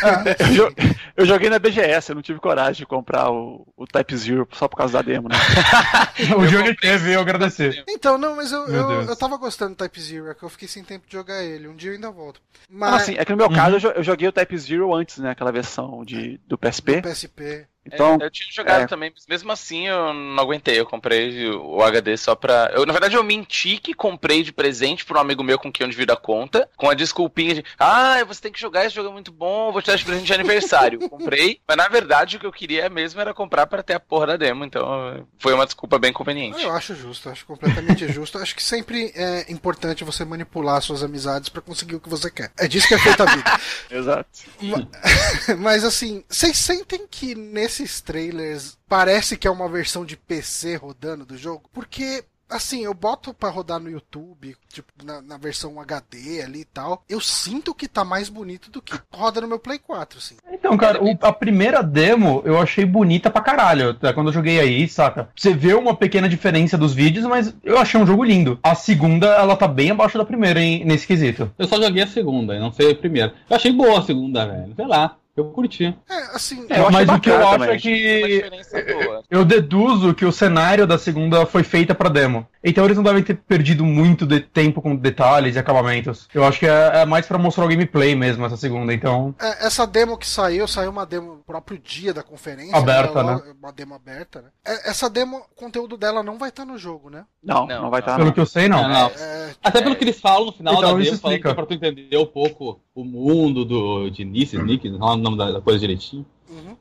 Eu, 0.57 0.73
eu 1.15 1.25
joguei 1.25 1.49
na 1.49 1.57
BGS, 1.59 2.09
eu 2.11 2.15
não 2.15 2.21
tive 2.21 2.39
coragem 2.39 2.73
de 2.81 2.85
comprar 2.85 3.31
o, 3.31 3.65
o 3.75 3.87
Type 3.87 4.15
Zero 4.15 4.47
só 4.53 4.67
por 4.67 4.77
causa 4.77 4.93
da 4.93 5.01
demo, 5.01 5.27
né? 5.27 5.35
o 6.37 6.43
Eu 6.43 6.47
jogo 6.47 6.75
teve, 6.75 7.13
eu 7.13 7.21
agradecer. 7.21 7.83
Então, 7.87 8.17
não, 8.17 8.35
mas 8.35 8.51
eu, 8.51 8.67
eu, 8.67 9.01
eu 9.03 9.15
tava 9.15 9.37
gostando 9.37 9.71
do 9.71 9.77
Type 9.77 9.99
Zero, 9.99 10.29
é 10.29 10.35
que 10.35 10.43
eu 10.43 10.49
fiquei 10.49 10.67
sem 10.67 10.83
tempo 10.83 11.07
de 11.07 11.13
jogar 11.13 11.43
ele. 11.43 11.67
Um 11.67 11.75
dia 11.75 11.89
eu 11.91 11.95
ainda 11.95 12.11
volto. 12.11 12.39
Ah, 12.53 12.63
Mas 12.69 12.93
assim, 13.01 13.15
é 13.17 13.25
que 13.25 13.31
no 13.31 13.37
meu 13.37 13.49
caso 13.49 13.75
eu, 13.75 13.79
jo- 13.79 13.93
eu 13.95 14.03
joguei 14.03 14.27
o 14.27 14.31
Type 14.31 14.57
Zero 14.57 14.93
antes, 14.93 15.17
né? 15.17 15.31
Aquela 15.31 15.51
versão 15.51 16.03
de, 16.05 16.39
do 16.47 16.57
PSP. 16.57 17.01
PSP. 17.01 17.65
Então, 17.91 18.17
É, 18.21 18.25
eu 18.25 18.31
tinha 18.31 18.49
jogado 18.51 18.81
é. 18.83 18.87
também, 18.87 19.11
mas 19.13 19.25
mesmo 19.27 19.51
assim 19.51 19.87
eu 19.87 20.13
não 20.13 20.43
aguentei. 20.43 20.79
Eu 20.79 20.85
comprei 20.85 21.49
o 21.49 21.81
HD 21.81 22.17
só 22.17 22.35
pra. 22.35 22.71
Eu, 22.73 22.85
na 22.85 22.93
verdade, 22.93 23.15
eu 23.15 23.23
menti 23.23 23.77
que 23.77 23.93
comprei 23.93 24.43
de 24.43 24.51
presente 24.51 25.05
pra 25.05 25.17
um 25.17 25.21
amigo 25.21 25.43
meu 25.43 25.57
com 25.57 25.71
quem 25.71 25.85
eu 25.85 25.89
divido 25.89 26.13
a 26.13 26.17
conta, 26.17 26.69
com 26.75 26.89
a 26.89 26.93
desculpinha 26.93 27.55
de 27.55 27.65
ah, 27.79 28.23
você 28.25 28.41
tem 28.41 28.51
que 28.51 28.59
jogar, 28.59 28.85
esse 28.85 28.95
jogo 28.95 29.09
é 29.09 29.13
muito 29.13 29.31
bom, 29.31 29.71
vou 29.71 29.81
te 29.81 29.87
dar 29.87 29.97
de 29.97 30.05
presente 30.05 30.25
de 30.25 30.33
aniversário. 30.33 30.99
comprei, 31.09 31.59
mas 31.67 31.77
na 31.77 31.87
verdade 31.87 32.37
o 32.37 32.39
que 32.39 32.45
eu 32.45 32.51
queria 32.51 32.89
mesmo 32.89 33.21
era 33.21 33.33
comprar 33.33 33.67
pra 33.67 33.81
ter 33.83 33.93
a 33.93 33.99
porra 33.99 34.27
da 34.27 34.37
demo, 34.37 34.65
então 34.65 35.25
foi 35.39 35.53
uma 35.53 35.65
desculpa 35.65 35.97
bem 35.97 36.11
conveniente. 36.11 36.63
Eu 36.63 36.71
acho 36.71 36.95
justo, 36.95 37.29
acho 37.29 37.45
completamente 37.45 38.07
justo. 38.11 38.37
Acho 38.37 38.55
que 38.55 38.63
sempre 38.63 39.11
é 39.15 39.51
importante 39.51 40.03
você 40.03 40.25
manipular 40.25 40.81
suas 40.81 41.03
amizades 41.03 41.49
pra 41.49 41.61
conseguir 41.61 41.95
o 41.95 41.99
que 41.99 42.09
você 42.09 42.29
quer. 42.29 42.51
É 42.57 42.67
disso 42.67 42.87
que 42.87 42.93
é 42.93 42.99
feita 42.99 43.23
a 43.23 43.35
vida. 43.35 43.59
exato. 43.89 44.29
Mas 45.57 45.83
assim, 45.83 46.23
vocês 46.27 46.57
sentem 46.57 47.07
que 47.09 47.35
nesses 47.79 48.01
trailers 48.01 48.77
parece 48.87 49.37
que 49.37 49.47
é 49.47 49.51
uma 49.51 49.69
versão 49.69 50.03
de 50.05 50.17
PC 50.17 50.75
rodando 50.75 51.25
do 51.25 51.37
jogo? 51.37 51.63
Porque. 51.73 52.23
Assim, 52.49 52.85
eu 52.85 52.93
boto 52.93 53.33
pra 53.33 53.49
rodar 53.49 53.77
no 53.77 53.89
YouTube, 53.91 54.55
tipo, 54.71 54.87
na, 55.03 55.21
na 55.21 55.37
versão 55.37 55.81
HD 55.81 56.41
ali 56.41 56.61
e 56.61 56.63
tal. 56.65 57.03
Eu 57.09 57.19
sinto 57.19 57.75
que 57.75 57.89
tá 57.89 58.05
mais 58.05 58.29
bonito 58.29 58.71
do 58.71 58.81
que 58.81 58.97
roda 59.13 59.41
no 59.41 59.49
meu 59.49 59.59
Play 59.59 59.77
4, 59.77 60.17
assim. 60.17 60.37
Então, 60.53 60.77
cara, 60.77 61.03
o- 61.03 61.17
a 61.23 61.33
primeira 61.33 61.83
demo 61.83 62.41
eu 62.45 62.57
achei 62.57 62.85
bonita 62.85 63.29
pra 63.29 63.41
caralho. 63.41 63.89
Até 63.89 64.13
quando 64.13 64.27
eu 64.27 64.33
joguei 64.33 64.61
aí, 64.61 64.87
saca? 64.87 65.27
Você 65.35 65.53
vê 65.53 65.73
uma 65.73 65.93
pequena 65.93 66.29
diferença 66.29 66.77
dos 66.77 66.93
vídeos, 66.93 67.25
mas 67.25 67.53
eu 67.65 67.77
achei 67.77 67.99
um 67.99 68.07
jogo 68.07 68.23
lindo. 68.23 68.57
A 68.63 68.75
segunda, 68.75 69.27
ela 69.27 69.57
tá 69.57 69.67
bem 69.67 69.91
abaixo 69.91 70.17
da 70.17 70.23
primeira 70.23 70.61
hein, 70.61 70.85
nesse 70.85 71.05
quesito. 71.05 71.51
Eu 71.59 71.67
só 71.67 71.75
joguei 71.75 72.03
a 72.03 72.07
segunda, 72.07 72.55
e 72.55 72.59
não 72.61 72.71
sei 72.71 72.91
a 72.91 72.95
primeira. 72.95 73.33
Eu 73.49 73.57
achei 73.57 73.73
boa 73.73 73.99
a 73.99 74.03
segunda, 74.03 74.45
velho. 74.45 74.73
Sei 74.73 74.87
lá. 74.87 75.17
Eu 75.37 75.45
curti. 75.51 75.95
É, 76.09 76.17
assim. 76.35 76.65
É, 76.67 76.79
eu 76.79 76.89
mas 76.89 77.07
o 77.07 77.19
que 77.19 77.29
eu 77.29 77.47
acho 77.47 77.59
também. 77.59 77.75
é 77.75 77.77
que 77.77 78.43
eu 79.29 79.45
deduzo 79.45 80.15
que 80.15 80.25
o 80.25 80.31
cenário 80.31 80.87
da 80.87 80.97
segunda 80.97 81.45
foi 81.45 81.61
feita 81.63 81.93
pra 81.93 82.09
demo. 82.09 82.47
Então 82.63 82.83
eles 82.83 82.97
não 82.97 83.03
devem 83.03 83.21
ter 83.21 83.35
perdido 83.35 83.85
muito 83.85 84.25
de 84.25 84.39
tempo 84.39 84.81
com 84.81 84.95
detalhes 84.95 85.55
e 85.55 85.59
acabamentos. 85.59 86.27
Eu 86.33 86.43
acho 86.43 86.59
que 86.59 86.65
é, 86.65 87.01
é 87.01 87.05
mais 87.05 87.27
pra 87.27 87.37
mostrar 87.37 87.65
o 87.65 87.67
gameplay 87.67 88.15
mesmo 88.15 88.45
essa 88.45 88.57
segunda, 88.57 88.91
então. 88.93 89.33
É, 89.39 89.67
essa 89.67 89.85
demo 89.85 90.17
que 90.17 90.27
saiu, 90.27 90.67
saiu 90.67 90.89
uma 90.89 91.05
demo 91.05 91.35
no 91.35 91.43
próprio 91.43 91.77
dia 91.77 92.13
da 92.13 92.23
conferência. 92.23 92.75
Aberta, 92.75 93.23
né? 93.23 93.35
né? 93.35 93.41
Uma 93.61 93.71
demo 93.71 93.93
aberta, 93.93 94.41
né? 94.41 94.47
É, 94.65 94.89
Essa 94.89 95.07
demo, 95.07 95.37
o 95.37 95.55
conteúdo 95.55 95.95
dela 95.97 96.23
não 96.23 96.39
vai 96.39 96.49
estar 96.49 96.65
no 96.65 96.79
jogo, 96.79 97.11
né? 97.11 97.25
Não, 97.43 97.67
Não, 97.67 97.83
não, 97.83 97.89
vai 97.91 98.01
não. 98.01 98.07
estar. 98.07 98.17
Pelo 98.17 98.33
que 98.33 98.39
eu 98.39 98.45
sei, 98.45 98.67
não. 98.67 98.81
Não, 98.81 98.89
não. 98.89 99.07
É, 99.07 99.51
Até 99.63 99.81
pelo 99.81 99.95
que 99.95 100.03
eles 100.03 100.19
falam 100.19 100.47
no 100.47 100.51
final 100.51 100.73
Então, 100.73 100.97
da 100.97 101.03
demo, 101.03 101.17
falando 101.19 101.47
é 101.47 101.53
pra 101.53 101.65
tu 101.65 101.73
entender 101.75 102.17
um 102.17 102.25
pouco 102.25 102.81
o 102.95 103.05
mundo 103.05 103.63
do, 103.63 104.09
de 104.09 104.25
Nice, 104.25 104.57
Nick, 104.57 104.89
não 104.89 105.13
é 105.13 105.15
nome 105.29 105.37
da, 105.37 105.51
da 105.53 105.61
coisa 105.61 105.79
direitinho. 105.79 106.25
uhum. 106.49 106.75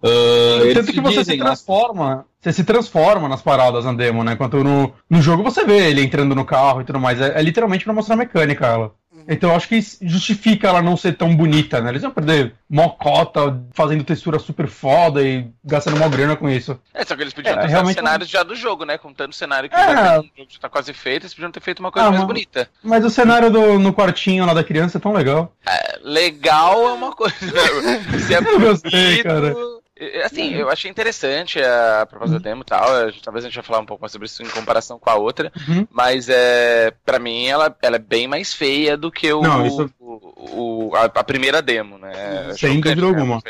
Eles 0.62 0.74
Tanto 0.74 0.92
que 0.92 1.00
você 1.00 1.14
se 1.16 1.20
dizem 1.20 1.38
lá- 1.38 1.46
transforma. 1.46 2.24
Você 2.40 2.52
se 2.52 2.64
transforma 2.64 3.28
nas 3.28 3.42
paradas 3.42 3.84
na 3.84 3.92
demo, 3.92 4.22
né? 4.22 4.32
Enquanto 4.34 4.62
no, 4.62 4.92
no 5.10 5.20
jogo 5.20 5.42
você 5.42 5.64
vê 5.64 5.88
ele 5.90 6.02
entrando 6.02 6.34
no 6.34 6.44
carro 6.44 6.80
e 6.80 6.84
tudo 6.84 7.00
mais. 7.00 7.20
É, 7.20 7.38
é 7.38 7.42
literalmente 7.42 7.84
pra 7.84 7.92
mostrar 7.92 8.14
a 8.14 8.18
mecânica 8.18 8.66
ela. 8.66 8.92
Então 9.28 9.50
eu 9.50 9.56
acho 9.56 9.68
que 9.68 9.80
justifica 10.02 10.68
ela 10.68 10.80
não 10.82 10.96
ser 10.96 11.16
tão 11.16 11.34
bonita, 11.34 11.80
né? 11.80 11.90
Eles 11.90 12.02
iam 12.02 12.10
perder 12.10 12.54
mocota 12.68 13.60
fazendo 13.72 14.04
textura 14.04 14.38
super 14.38 14.68
foda 14.68 15.22
e 15.22 15.48
gastando 15.64 15.96
mó 15.98 16.08
grana 16.08 16.36
com 16.36 16.48
isso. 16.48 16.78
É, 16.94 17.04
só 17.04 17.16
que 17.16 17.22
eles 17.22 17.34
podiam 17.34 17.54
É, 17.56 17.60
ter 17.62 17.68
realmente 17.68 17.94
cenários 17.96 18.28
já 18.28 18.42
do 18.42 18.54
jogo, 18.54 18.84
né? 18.84 18.98
Com 18.98 19.12
tanto 19.12 19.34
cenário 19.34 19.68
que 19.68 19.74
É. 19.76 19.78
já 19.78 20.20
tem, 20.20 20.32
jogo 20.36 20.50
já 20.52 20.58
tá 20.60 20.68
quase 20.68 20.92
feito, 20.92 21.22
eles 21.24 21.34
podiam 21.34 21.50
ter 21.50 21.60
feito 21.60 21.80
uma 21.80 21.90
coisa 21.90 22.08
Ah, 22.08 22.10
mais 22.10 22.20
mas- 22.20 22.26
bonita. 22.28 22.68
Mas 22.82 23.04
o 23.04 23.10
cenário 23.10 23.50
do, 23.50 23.78
no 23.78 23.92
quartinho 23.92 24.46
lá 24.46 24.54
da 24.54 24.62
criança 24.64 24.98
é 24.98 25.00
tão 25.00 25.12
legal. 25.12 25.52
Legal 26.02 26.88
é 26.88 26.92
uma 26.92 27.12
coisa. 27.12 27.34
Se 28.26 28.34
é 28.34 28.38
Eu 28.38 28.60
gostei, 28.60 29.22
bonito, 29.22 29.22
cara. 29.24 29.54
Assim, 30.24 30.52
eu 30.54 30.68
achei 30.68 30.90
interessante 30.90 31.58
a 31.60 32.06
proposta 32.08 32.38
da 32.38 32.50
demo 32.50 32.60
e 32.62 32.64
tal. 32.64 32.86
Talvez 33.22 33.44
a 33.44 33.48
gente 33.48 33.54
vai 33.54 33.64
falar 33.64 33.80
um 33.80 33.86
pouco 33.86 34.02
mais 34.02 34.12
sobre 34.12 34.26
isso 34.26 34.42
em 34.42 34.48
comparação 34.48 34.98
com 34.98 35.08
a 35.08 35.14
outra. 35.14 35.50
Uhum. 35.68 35.86
Mas 35.90 36.28
é, 36.28 36.92
para 37.04 37.18
mim 37.18 37.46
ela, 37.46 37.74
ela 37.80 37.96
é 37.96 37.98
bem 37.98 38.28
mais 38.28 38.52
feia 38.52 38.96
do 38.96 39.10
que 39.10 39.32
o, 39.32 39.40
Não, 39.40 39.66
isso- 39.66 39.90
o, 40.06 40.90
o, 40.90 40.96
a, 40.96 41.04
a 41.04 41.24
primeira 41.24 41.60
demo, 41.60 41.98
né? 41.98 42.12
Sem 42.56 42.76
Chocante, 42.76 42.94
dúvida 42.94 43.12
né? 43.12 43.18
alguma. 43.34 43.42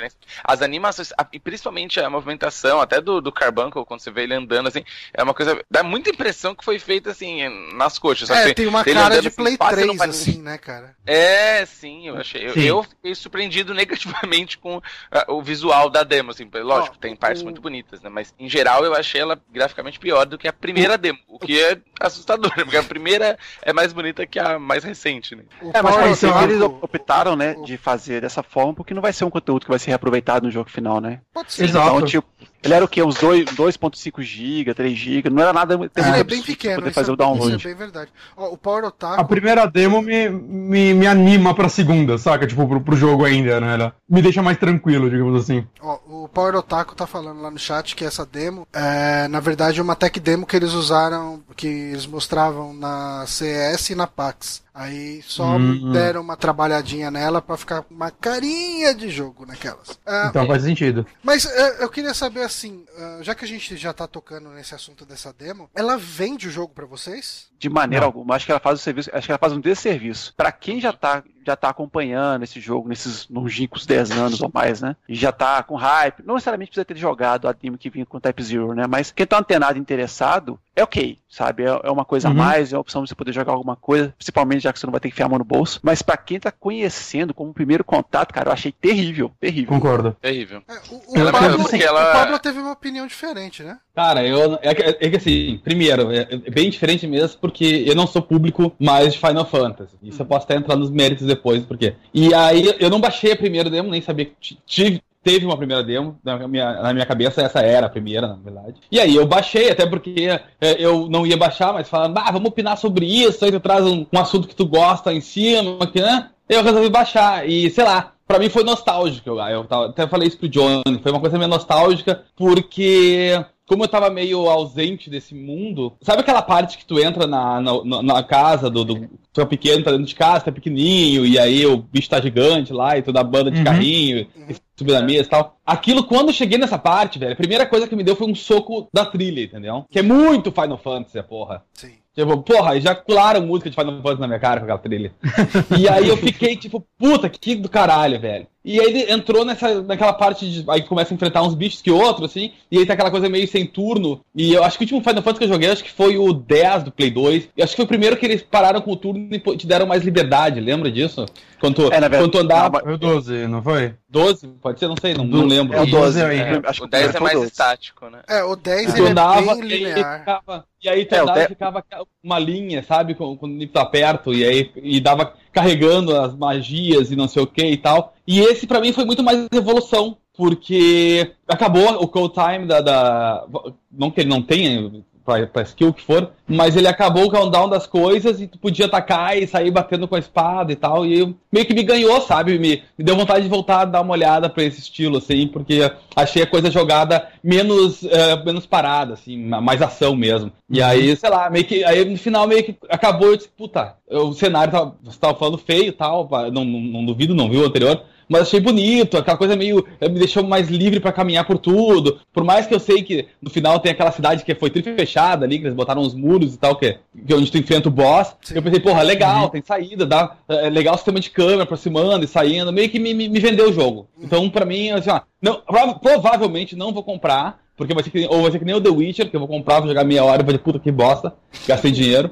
As 0.44 0.62
animações, 0.62 1.12
a- 1.18 1.26
e 1.32 1.38
principalmente 1.38 2.00
a 2.00 2.08
movimentação, 2.08 2.80
até 2.80 3.00
do, 3.00 3.20
do 3.20 3.30
Carbuncle, 3.32 3.84
quando 3.84 4.00
você 4.00 4.10
vê 4.10 4.22
ele 4.22 4.34
andando, 4.34 4.66
assim, 4.68 4.84
é 5.12 5.22
uma 5.22 5.34
coisa. 5.34 5.60
Dá 5.70 5.82
muita 5.82 6.10
impressão 6.10 6.54
que 6.54 6.64
foi 6.64 6.78
feita 6.78 7.10
assim, 7.10 7.48
nas 7.74 7.98
coxas. 7.98 8.28
sabe? 8.28 8.50
É, 8.50 8.54
tem 8.54 8.66
uma 8.66 8.80
Ele 8.86 8.94
cara 8.94 9.06
andando 9.06 9.22
de 9.22 9.28
assim, 9.28 9.36
Play 9.36 9.56
não 9.60 9.68
3, 9.68 9.96
vai- 9.98 10.08
assim, 10.08 10.42
né, 10.42 10.58
cara? 10.58 10.96
É, 11.06 11.64
sim, 11.66 12.08
eu 12.08 12.16
achei. 12.16 12.46
eu- 12.48 12.52
Sim. 12.54 12.60
Eu, 12.62 12.82
fiquei 12.82 13.14
surpreendido 13.14 13.74
negativamente 13.74 14.58
com 14.58 14.80
ah, 15.10 15.24
o 15.28 15.42
visual 15.42 15.90
da 15.90 16.02
demo. 16.02 16.30
Assim, 16.30 16.48
lógico, 16.52 16.96
Ó, 16.96 17.00
tem 17.00 17.14
partes 17.14 17.42
o- 17.42 17.44
muito 17.44 17.60
bonitas, 17.60 18.00
né? 18.02 18.08
Mas 18.08 18.34
em 18.38 18.48
geral 18.48 18.84
eu 18.84 18.94
achei 18.94 19.20
ela 19.20 19.38
graficamente 19.52 19.98
pior 19.98 20.24
do 20.24 20.38
que 20.38 20.48
a 20.48 20.52
primeira 20.52 20.96
demo. 20.96 21.18
O 21.28 21.38
que 21.38 21.60
é 21.60 21.78
assustador? 22.00 22.52
Porque 22.54 22.76
a 22.76 22.82
primeira 22.82 23.38
é 23.62 23.72
mais 23.72 23.92
bonita 23.92 24.26
que 24.26 24.38
a 24.38 24.58
mais 24.58 24.84
recente, 24.84 25.34
né? 25.36 25.42
O 25.60 25.70
É, 25.74 25.82
mas 25.82 25.94
Power 25.94 26.08
eles 26.56 26.68
optaram, 26.80 27.36
né, 27.36 27.54
de 27.64 27.76
fazer 27.76 28.20
dessa 28.20 28.42
forma, 28.42 28.74
porque 28.74 28.94
não 28.94 29.02
vai 29.02 29.12
ser 29.12 29.24
um 29.24 29.30
conteúdo 29.30 29.64
que 29.64 29.70
vai 29.70 29.78
ser 29.78 29.90
reaproveitado 29.90 30.46
no 30.46 30.52
jogo 30.52 30.70
final, 30.70 31.00
né? 31.00 31.20
Pode 31.32 31.52
ser. 31.52 31.64
Exato. 31.64 31.96
Então, 31.96 32.06
tipo, 32.06 32.26
ele 32.62 32.74
era 32.74 32.84
o 32.84 32.88
quê? 32.88 33.02
Uns 33.02 33.16
dois- 33.16 33.44
2.5 33.44 34.22
GB, 34.22 34.74
3 34.74 34.96
GB, 34.98 35.30
não 35.30 35.42
era 35.42 35.52
nada 35.52 35.74
Ele 35.74 35.78
muito 35.78 35.98
é 35.98 36.24
bem 36.24 36.42
pequeno, 36.42 36.76
poder 36.76 36.92
fazer 36.92 37.10
é, 37.10 37.14
o 37.14 37.16
download. 37.16 37.56
isso 37.56 37.66
é 37.66 37.70
bem 37.70 37.76
verdade. 37.78 38.10
Ó, 38.36 38.48
o 38.52 38.56
Power 38.58 38.84
Otaku... 38.84 39.20
A 39.20 39.24
primeira 39.24 39.66
demo 39.66 40.00
me, 40.02 40.28
me, 40.28 40.94
me 40.94 41.06
anima 41.06 41.54
pra 41.54 41.68
segunda, 41.68 42.18
saca? 42.18 42.46
Tipo, 42.46 42.66
pro, 42.66 42.80
pro 42.80 42.96
jogo 42.96 43.24
ainda, 43.24 43.60
né? 43.60 43.74
Ela 43.74 43.94
me 44.08 44.20
deixa 44.22 44.42
mais 44.42 44.58
tranquilo, 44.58 45.08
digamos 45.10 45.40
assim. 45.42 45.66
Ó, 45.80 45.98
o 46.24 46.28
Power 46.28 46.54
Otaku 46.56 46.94
tá 46.94 47.06
falando 47.06 47.40
lá 47.40 47.50
no 47.50 47.58
chat 47.58 47.94
que 47.94 48.04
essa 48.04 48.24
demo 48.26 48.66
é, 48.72 49.28
na 49.28 49.40
verdade, 49.40 49.80
uma 49.80 49.94
tech 49.96 50.18
demo 50.20 50.46
que 50.46 50.56
eles 50.56 50.72
usaram, 50.72 51.42
que 51.56 51.66
eles 51.66 52.06
mostravam 52.06 52.72
na 52.74 53.24
CS 53.26 53.90
e 53.90 53.94
na 53.94 54.06
PAX. 54.06 54.64
Aí 54.78 55.22
só 55.26 55.56
Hum. 55.56 55.90
deram 55.92 56.20
uma 56.20 56.36
trabalhadinha 56.36 57.10
nela 57.10 57.40
pra 57.40 57.56
ficar 57.56 57.82
uma 57.90 58.10
carinha 58.10 58.94
de 58.94 59.08
jogo 59.08 59.46
naquelas. 59.46 59.98
Ah, 60.06 60.26
Então 60.28 60.46
faz 60.46 60.62
sentido. 60.64 61.06
mas 61.22 61.46
é, 61.46 61.82
eu 61.82 61.88
queria 61.88 62.12
saber 62.12 62.42
assim, 62.42 62.55
ah, 62.96 63.18
já 63.22 63.34
que 63.34 63.44
a 63.44 63.48
gente 63.48 63.76
já 63.76 63.92
tá 63.92 64.06
tocando 64.06 64.48
nesse 64.50 64.74
assunto 64.74 65.04
dessa 65.04 65.32
demo, 65.32 65.68
ela 65.74 65.96
vende 65.96 66.48
o 66.48 66.50
jogo 66.50 66.72
pra 66.72 66.86
vocês? 66.86 67.48
De 67.58 67.68
maneira 67.68 68.02
Não. 68.02 68.08
alguma, 68.08 68.34
acho 68.34 68.46
que 68.46 68.52
ela 68.52 68.60
faz 68.60 68.80
o 68.80 68.82
serviço, 68.82 69.10
acho 69.12 69.26
que 69.26 69.32
ela 69.32 69.38
faz 69.38 69.52
um 69.52 69.60
desserviço. 69.60 70.34
Pra 70.36 70.52
quem 70.52 70.80
já 70.80 70.92
tá, 70.92 71.22
já 71.44 71.56
tá 71.56 71.68
acompanhando 71.68 72.42
esse 72.42 72.60
jogo 72.60 72.88
nesses 72.88 73.28
longínquos 73.28 73.86
10 73.86 74.10
anos 74.12 74.42
ou 74.42 74.50
mais, 74.52 74.80
né? 74.80 74.96
E 75.08 75.14
já 75.14 75.32
tá 75.32 75.62
com 75.62 75.74
hype, 75.74 76.22
não 76.24 76.34
necessariamente 76.34 76.70
precisa 76.70 76.84
ter 76.84 76.96
jogado 76.96 77.48
a 77.48 77.52
demo 77.52 77.78
que 77.78 77.90
vinha 77.90 78.06
com 78.06 78.20
Type 78.20 78.42
Zero, 78.42 78.74
né? 78.74 78.86
Mas 78.86 79.10
quem 79.10 79.26
tá 79.26 79.38
antenado 79.38 79.78
e 79.78 79.80
interessado, 79.80 80.58
é 80.74 80.82
ok, 80.82 81.18
sabe? 81.36 81.64
É, 81.64 81.80
é 81.84 81.90
uma 81.90 82.04
coisa 82.04 82.28
Uhum. 82.28 82.34
a 82.34 82.36
mais, 82.36 82.72
é 82.72 82.76
uma 82.76 82.80
opção 82.80 83.02
de 83.02 83.08
você 83.10 83.14
poder 83.14 83.32
jogar 83.32 83.52
alguma 83.52 83.76
coisa, 83.76 84.14
principalmente 84.16 84.62
já 84.62 84.72
que 84.72 84.78
você 84.78 84.86
não 84.86 84.92
vai 84.92 85.00
ter 85.00 85.08
que 85.08 85.14
enfiar 85.14 85.26
a 85.26 85.28
mão 85.28 85.38
no 85.38 85.44
bolso. 85.44 85.78
Mas 85.82 86.00
pra 86.00 86.16
quem 86.16 86.40
tá 86.40 86.50
conhecendo 86.50 87.34
como 87.34 87.52
primeiro 87.52 87.84
contato, 87.84 88.32
cara, 88.32 88.48
eu 88.48 88.52
achei 88.52 88.72
terrível, 88.72 89.30
terrível. 89.40 89.68
Concordo. 89.68 90.16
Terrível. 90.20 90.62
É, 90.68 90.74
o, 90.90 91.12
o 91.14 91.18
Ela- 91.18 91.32
Pablo, 91.32 91.58
porque 91.58 91.82
ela- 91.82 92.10
o 92.10 92.12
Pablo 92.12 92.38
teve 92.38 92.58
uma 92.58 92.72
opinião 92.72 93.06
diferente, 93.06 93.62
né? 93.62 93.78
Cara, 93.94 94.24
eu. 94.26 94.58
É 94.62 94.74
que, 94.74 94.82
é 94.82 95.10
que 95.10 95.16
assim, 95.16 95.60
primeiro, 95.62 96.10
é, 96.12 96.26
é 96.30 96.50
bem 96.50 96.70
diferente 96.70 97.06
mesmo, 97.06 97.38
porque 97.40 97.84
eu 97.86 97.94
não 97.94 98.06
sou 98.06 98.22
público 98.22 98.72
mais 98.78 99.12
de 99.14 99.18
Final 99.18 99.44
Fantasy. 99.46 99.94
Isso 100.02 100.20
eu 100.22 100.26
posso 100.26 100.44
até 100.44 100.56
entrar 100.56 100.76
nos 100.76 100.90
méritos 100.90 101.26
depois, 101.26 101.64
porque. 101.64 101.94
E 102.12 102.32
aí 102.34 102.74
eu 102.78 102.88
não 102.90 103.00
baixei 103.00 103.32
a 103.32 103.36
primeira 103.36 103.68
demo, 103.70 103.90
nem 103.90 104.00
sabia 104.00 104.26
que 104.26 104.32
ti- 104.40 104.58
tive. 104.66 105.02
Teve 105.26 105.44
uma 105.44 105.56
primeira 105.56 105.82
demo, 105.82 106.16
na 106.22 106.46
minha, 106.46 106.72
na 106.80 106.92
minha 106.94 107.04
cabeça 107.04 107.42
essa 107.42 107.58
era 107.58 107.86
a 107.86 107.90
primeira, 107.90 108.28
na 108.28 108.36
verdade. 108.36 108.76
E 108.92 109.00
aí 109.00 109.16
eu 109.16 109.26
baixei, 109.26 109.72
até 109.72 109.84
porque 109.84 110.28
é, 110.60 110.76
eu 110.78 111.08
não 111.08 111.26
ia 111.26 111.36
baixar, 111.36 111.72
mas 111.72 111.88
falando, 111.88 112.16
ah, 112.16 112.30
vamos 112.30 112.48
opinar 112.48 112.76
sobre 112.76 113.06
isso, 113.06 113.44
aí 113.44 113.50
tu 113.50 113.58
traz 113.58 113.84
um, 113.84 114.06
um 114.12 114.18
assunto 114.20 114.46
que 114.46 114.54
tu 114.54 114.64
gosta 114.64 115.12
em 115.12 115.20
cima, 115.20 115.84
que, 115.88 116.00
né? 116.00 116.28
Eu 116.48 116.62
resolvi 116.62 116.88
baixar, 116.88 117.44
e 117.44 117.68
sei 117.70 117.82
lá, 117.82 118.12
Pra 118.26 118.38
mim 118.38 118.48
foi 118.48 118.64
nostálgico. 118.64 119.28
Eu, 119.30 119.38
eu 119.38 119.64
tava- 119.64 119.86
até 119.86 120.06
falei 120.08 120.28
isso 120.28 120.38
pro 120.38 120.48
Johnny. 120.48 120.82
Foi 121.02 121.12
uma 121.12 121.20
coisa 121.20 121.38
meio 121.38 121.48
nostálgica, 121.50 122.24
porque. 122.36 123.44
Como 123.68 123.82
eu 123.82 123.88
tava 123.88 124.08
meio 124.10 124.48
ausente 124.48 125.10
desse 125.10 125.34
mundo, 125.34 125.92
sabe 126.00 126.20
aquela 126.20 126.40
parte 126.40 126.78
que 126.78 126.86
tu 126.86 127.00
entra 127.00 127.26
na, 127.26 127.60
na, 127.60 128.00
na- 128.00 128.22
casa 128.22 128.70
do, 128.70 128.84
do. 128.84 129.08
Tu 129.32 129.40
é 129.40 129.44
pequeno, 129.44 129.82
tá 129.82 129.90
dentro 129.90 130.06
de 130.06 130.14
casa, 130.14 130.44
tu 130.44 130.50
é 130.50 130.52
pequenininho, 130.52 131.26
e 131.26 131.36
aí 131.36 131.66
o 131.66 131.76
bicho 131.76 132.08
tá 132.08 132.20
gigante 132.20 132.72
lá, 132.72 132.96
e 132.96 133.02
tu 133.02 133.12
dá 133.12 133.24
banda 133.24 133.50
de 133.50 133.58
Uhum. 133.58 133.64
carrinho, 133.64 134.28
Uhum. 134.36 134.46
e 134.50 134.56
subir 134.78 134.92
na 134.92 135.02
mesa 135.02 135.22
e 135.26 135.30
tal. 135.30 135.56
Aquilo, 135.66 136.04
quando 136.04 136.28
eu 136.28 136.32
cheguei 136.34 136.58
nessa 136.58 136.78
parte, 136.78 137.18
velho, 137.18 137.32
a 137.32 137.36
primeira 137.36 137.66
coisa 137.66 137.88
que 137.88 137.96
me 137.96 138.04
deu 138.04 138.14
foi 138.14 138.28
um 138.28 138.36
soco 138.36 138.86
da 138.94 139.04
trilha, 139.04 139.42
entendeu? 139.42 139.84
Que 139.90 139.98
é 139.98 140.02
muito 140.02 140.52
Final 140.52 140.78
Fantasy, 140.78 141.18
a 141.18 141.24
porra. 141.24 141.64
Sim. 141.74 141.94
Tipo, 142.16 142.38
porra, 142.42 142.80
já 142.80 142.94
colaram 142.94 143.46
música 143.46 143.68
de 143.68 143.76
Final 143.76 143.96
Fantasy 143.96 144.20
na 144.22 144.26
minha 144.26 144.40
cara 144.40 144.60
com 144.60 144.64
aquela 144.64 144.78
trilha. 144.78 145.12
E 145.78 145.86
aí 145.86 146.08
eu 146.08 146.16
fiquei, 146.16 146.56
tipo, 146.56 146.82
puta, 146.98 147.28
que 147.28 147.54
do 147.54 147.68
caralho, 147.68 148.18
velho. 148.18 148.46
E 148.68 148.80
aí 148.80 148.86
ele 148.88 149.12
entrou 149.12 149.44
nessa, 149.44 149.80
naquela 149.82 150.12
parte 150.12 150.44
de. 150.50 150.64
Aí 150.68 150.82
começa 150.82 151.12
a 151.12 151.14
enfrentar 151.14 151.42
uns 151.44 151.54
bichos 151.54 151.80
que 151.80 151.90
outros, 151.90 152.28
assim. 152.28 152.50
E 152.68 152.78
aí 152.78 152.84
tá 152.84 152.94
aquela 152.94 153.12
coisa 153.12 153.28
meio 153.28 153.46
sem 153.46 153.64
turno. 153.64 154.20
E 154.34 154.52
eu 154.52 154.64
acho 154.64 154.76
que 154.76 154.82
o 154.82 154.84
último 154.86 155.00
Final 155.00 155.22
Fantasy 155.22 155.38
que 155.38 155.44
eu 155.44 155.48
joguei, 155.48 155.70
acho 155.70 155.84
que 155.84 155.92
foi 155.92 156.18
o 156.18 156.32
10 156.32 156.82
do 156.82 156.90
Play 156.90 157.08
2. 157.10 157.48
E 157.56 157.62
acho 157.62 157.70
que 157.72 157.76
foi 157.76 157.84
o 157.84 157.88
primeiro 157.88 158.16
que 158.16 158.26
eles 158.26 158.42
pararam 158.42 158.80
com 158.80 158.90
o 158.90 158.96
turno 158.96 159.28
e 159.30 159.38
te 159.56 159.68
deram 159.68 159.86
mais 159.86 160.02
liberdade, 160.02 160.60
lembra 160.60 160.90
disso? 160.90 161.24
Quando 161.60 161.76
tu, 161.76 161.82
É, 161.84 162.00
na 162.00 162.08
verdade- 162.08 162.24
quando 162.24 162.32
tu 162.32 162.38
andava. 162.38 162.80
Foi 162.80 162.94
o 162.94 162.98
12, 162.98 163.46
não 163.46 163.62
foi? 163.62 163.94
12? 164.08 164.48
Pode 164.60 164.78
ser, 164.80 164.88
não 164.88 164.96
sei, 165.00 165.14
não, 165.14 165.24
não 165.24 165.46
lembro. 165.46 165.76
É 165.76 165.80
o 165.80 165.84
E 165.86 165.90
12, 165.90 166.22
aí? 166.22 166.38
é, 166.38 166.60
acho 166.64 166.82
o 166.82 166.84
que 166.86 166.90
10 166.90 167.14
é 167.14 167.18
o 167.18 167.22
mais 167.22 167.34
12. 167.36 167.50
estático, 167.50 168.10
né? 168.10 168.18
É, 168.28 168.42
o 168.42 168.56
10 168.56 168.92
Tu 168.92 168.98
ele 168.98 169.06
é 169.06 169.10
andava 169.10 169.54
bem 169.54 169.64
e 169.68 169.72
aí 169.74 169.78
linear. 169.84 170.18
ficava, 170.18 170.64
e 170.82 170.88
aí 170.88 171.04
tu 171.06 171.14
É, 171.14 171.18
o 171.20 171.22
andava 171.22 171.38
e 171.38 171.42
de- 171.42 171.48
ficava 171.48 171.84
uma 172.22 172.38
linha, 172.38 172.82
sabe? 172.82 173.14
Quando 173.14 173.38
o 173.40 173.46
inimigo 173.46 173.72
tá 173.72 173.84
perto, 173.86 174.34
e 174.34 174.44
aí 174.44 174.70
e 174.76 175.00
dava 175.00 175.32
carregando 175.56 176.14
as 176.14 176.36
magias 176.36 177.10
e 177.10 177.16
não 177.16 177.26
sei 177.26 177.42
o 177.42 177.46
que 177.46 177.64
e 177.64 177.78
tal. 177.78 178.12
E 178.26 178.40
esse 178.40 178.66
pra 178.66 178.78
mim 178.78 178.92
foi 178.92 179.06
muito 179.06 179.22
mais 179.22 179.48
evolução, 179.50 180.18
porque 180.36 181.32
acabou 181.48 181.94
o 182.02 182.06
call 182.06 182.28
time 182.28 182.66
da. 182.66 182.82
da- 182.82 183.46
não 183.90 184.10
que 184.10 184.20
ele 184.20 184.28
não 184.28 184.42
tenha. 184.42 184.92
Pra, 185.26 185.44
pra 185.44 185.62
skill 185.62 185.92
que 185.92 186.00
for, 186.02 186.30
mas 186.46 186.76
ele 186.76 186.86
acabou 186.86 187.24
o 187.24 187.30
countdown 187.30 187.68
das 187.68 187.84
coisas 187.84 188.40
e 188.40 188.46
tu 188.46 188.56
podia 188.58 188.86
atacar 188.86 189.36
e 189.36 189.44
sair 189.44 189.72
batendo 189.72 190.06
com 190.06 190.14
a 190.14 190.20
espada 190.20 190.70
e 190.72 190.76
tal. 190.76 191.04
E 191.04 191.34
meio 191.52 191.66
que 191.66 191.74
me 191.74 191.82
ganhou, 191.82 192.20
sabe? 192.20 192.56
Me, 192.60 192.80
me 192.96 193.04
deu 193.04 193.16
vontade 193.16 193.42
de 193.42 193.48
voltar 193.48 193.80
a 193.80 193.84
dar 193.84 194.02
uma 194.02 194.12
olhada 194.12 194.48
pra 194.48 194.62
esse 194.62 194.78
estilo, 194.78 195.18
assim, 195.18 195.48
porque 195.48 195.90
achei 196.14 196.44
a 196.44 196.46
coisa 196.46 196.70
jogada 196.70 197.26
menos, 197.42 198.04
eh, 198.04 198.40
menos 198.44 198.66
parada, 198.66 199.14
assim, 199.14 199.36
ma- 199.36 199.60
mais 199.60 199.82
ação 199.82 200.14
mesmo. 200.14 200.52
E 200.70 200.80
aí, 200.80 201.16
sei 201.16 201.28
lá, 201.28 201.50
meio 201.50 201.64
que. 201.64 201.82
Aí 201.82 202.04
no 202.04 202.16
final 202.16 202.46
meio 202.46 202.62
que 202.62 202.76
acabou, 202.88 203.28
eu 203.30 203.36
disse, 203.36 203.48
puta, 203.48 203.96
o 204.08 204.32
cenário 204.32 204.70
tava, 204.72 204.96
tava 205.20 205.34
falando 205.36 205.58
feio 205.58 205.88
e 205.88 205.92
tal, 205.92 206.28
não, 206.52 206.64
não, 206.64 206.80
não 206.80 207.04
duvido, 207.04 207.34
não 207.34 207.50
viu 207.50 207.62
o 207.62 207.66
anterior. 207.66 208.00
Mas 208.28 208.42
achei 208.42 208.58
bonito, 208.60 209.16
aquela 209.16 209.36
coisa 209.36 209.54
meio. 209.54 209.86
eh, 210.00 210.08
Me 210.08 210.18
deixou 210.18 210.42
mais 210.42 210.68
livre 210.68 210.98
pra 211.00 211.12
caminhar 211.12 211.44
por 211.46 211.58
tudo. 211.58 212.18
Por 212.32 212.42
mais 212.44 212.66
que 212.66 212.74
eu 212.74 212.80
sei 212.80 213.02
que 213.02 213.26
no 213.40 213.48
final 213.48 213.78
tem 213.78 213.92
aquela 213.92 214.10
cidade 214.10 214.44
que 214.44 214.54
foi 214.54 214.70
fechada 214.70 215.44
ali, 215.44 215.58
que 215.58 215.64
eles 215.64 215.76
botaram 215.76 216.02
uns 216.02 216.14
muros 216.14 216.54
e 216.54 216.58
tal, 216.58 216.76
que, 216.76 216.98
que 217.26 217.32
é 217.32 217.36
onde 217.36 217.50
tu 217.50 217.58
enfrenta 217.58 217.88
o 217.88 217.92
boss. 217.92 218.34
Sim. 218.42 218.54
Eu 218.56 218.62
pensei, 218.62 218.80
porra, 218.80 219.02
legal, 219.02 219.48
tem 219.48 219.62
saída, 219.64 220.04
dá, 220.04 220.36
é 220.48 220.68
legal 220.68 220.94
o 220.94 220.98
sistema 220.98 221.20
de 221.20 221.30
câmera 221.30 221.62
aproximando 221.62 222.24
e 222.24 222.28
saindo, 222.28 222.72
meio 222.72 222.88
que 222.90 222.98
me, 222.98 223.14
me, 223.14 223.28
me 223.28 223.38
vendeu 223.38 223.70
o 223.70 223.72
jogo. 223.72 224.08
Então, 224.20 224.48
pra 224.50 224.64
mim, 224.64 224.90
assim, 224.90 225.10
ó, 225.10 225.20
não, 225.40 225.60
prova- 225.60 225.94
provavelmente 225.94 226.74
não 226.74 226.92
vou 226.92 227.02
comprar, 227.04 227.60
porque 227.76 227.94
vai 227.94 228.02
ser 228.02 228.10
que, 228.10 228.26
ou 228.26 228.42
vai 228.42 228.50
ser 228.50 228.58
que 228.58 228.64
nem 228.64 228.74
o 228.74 228.80
The 228.80 228.88
Witcher, 228.88 229.30
que 229.30 229.36
eu 229.36 229.40
vou 229.40 229.48
comprar, 229.48 229.80
vou 229.80 229.88
jogar 229.88 230.02
meia 230.02 230.24
hora 230.24 230.42
e 230.42 230.44
vou 230.44 230.52
dizer, 230.52 230.64
puta 230.64 230.78
que 230.78 230.90
bosta, 230.90 231.34
gastei 231.68 231.92
dinheiro. 231.92 232.30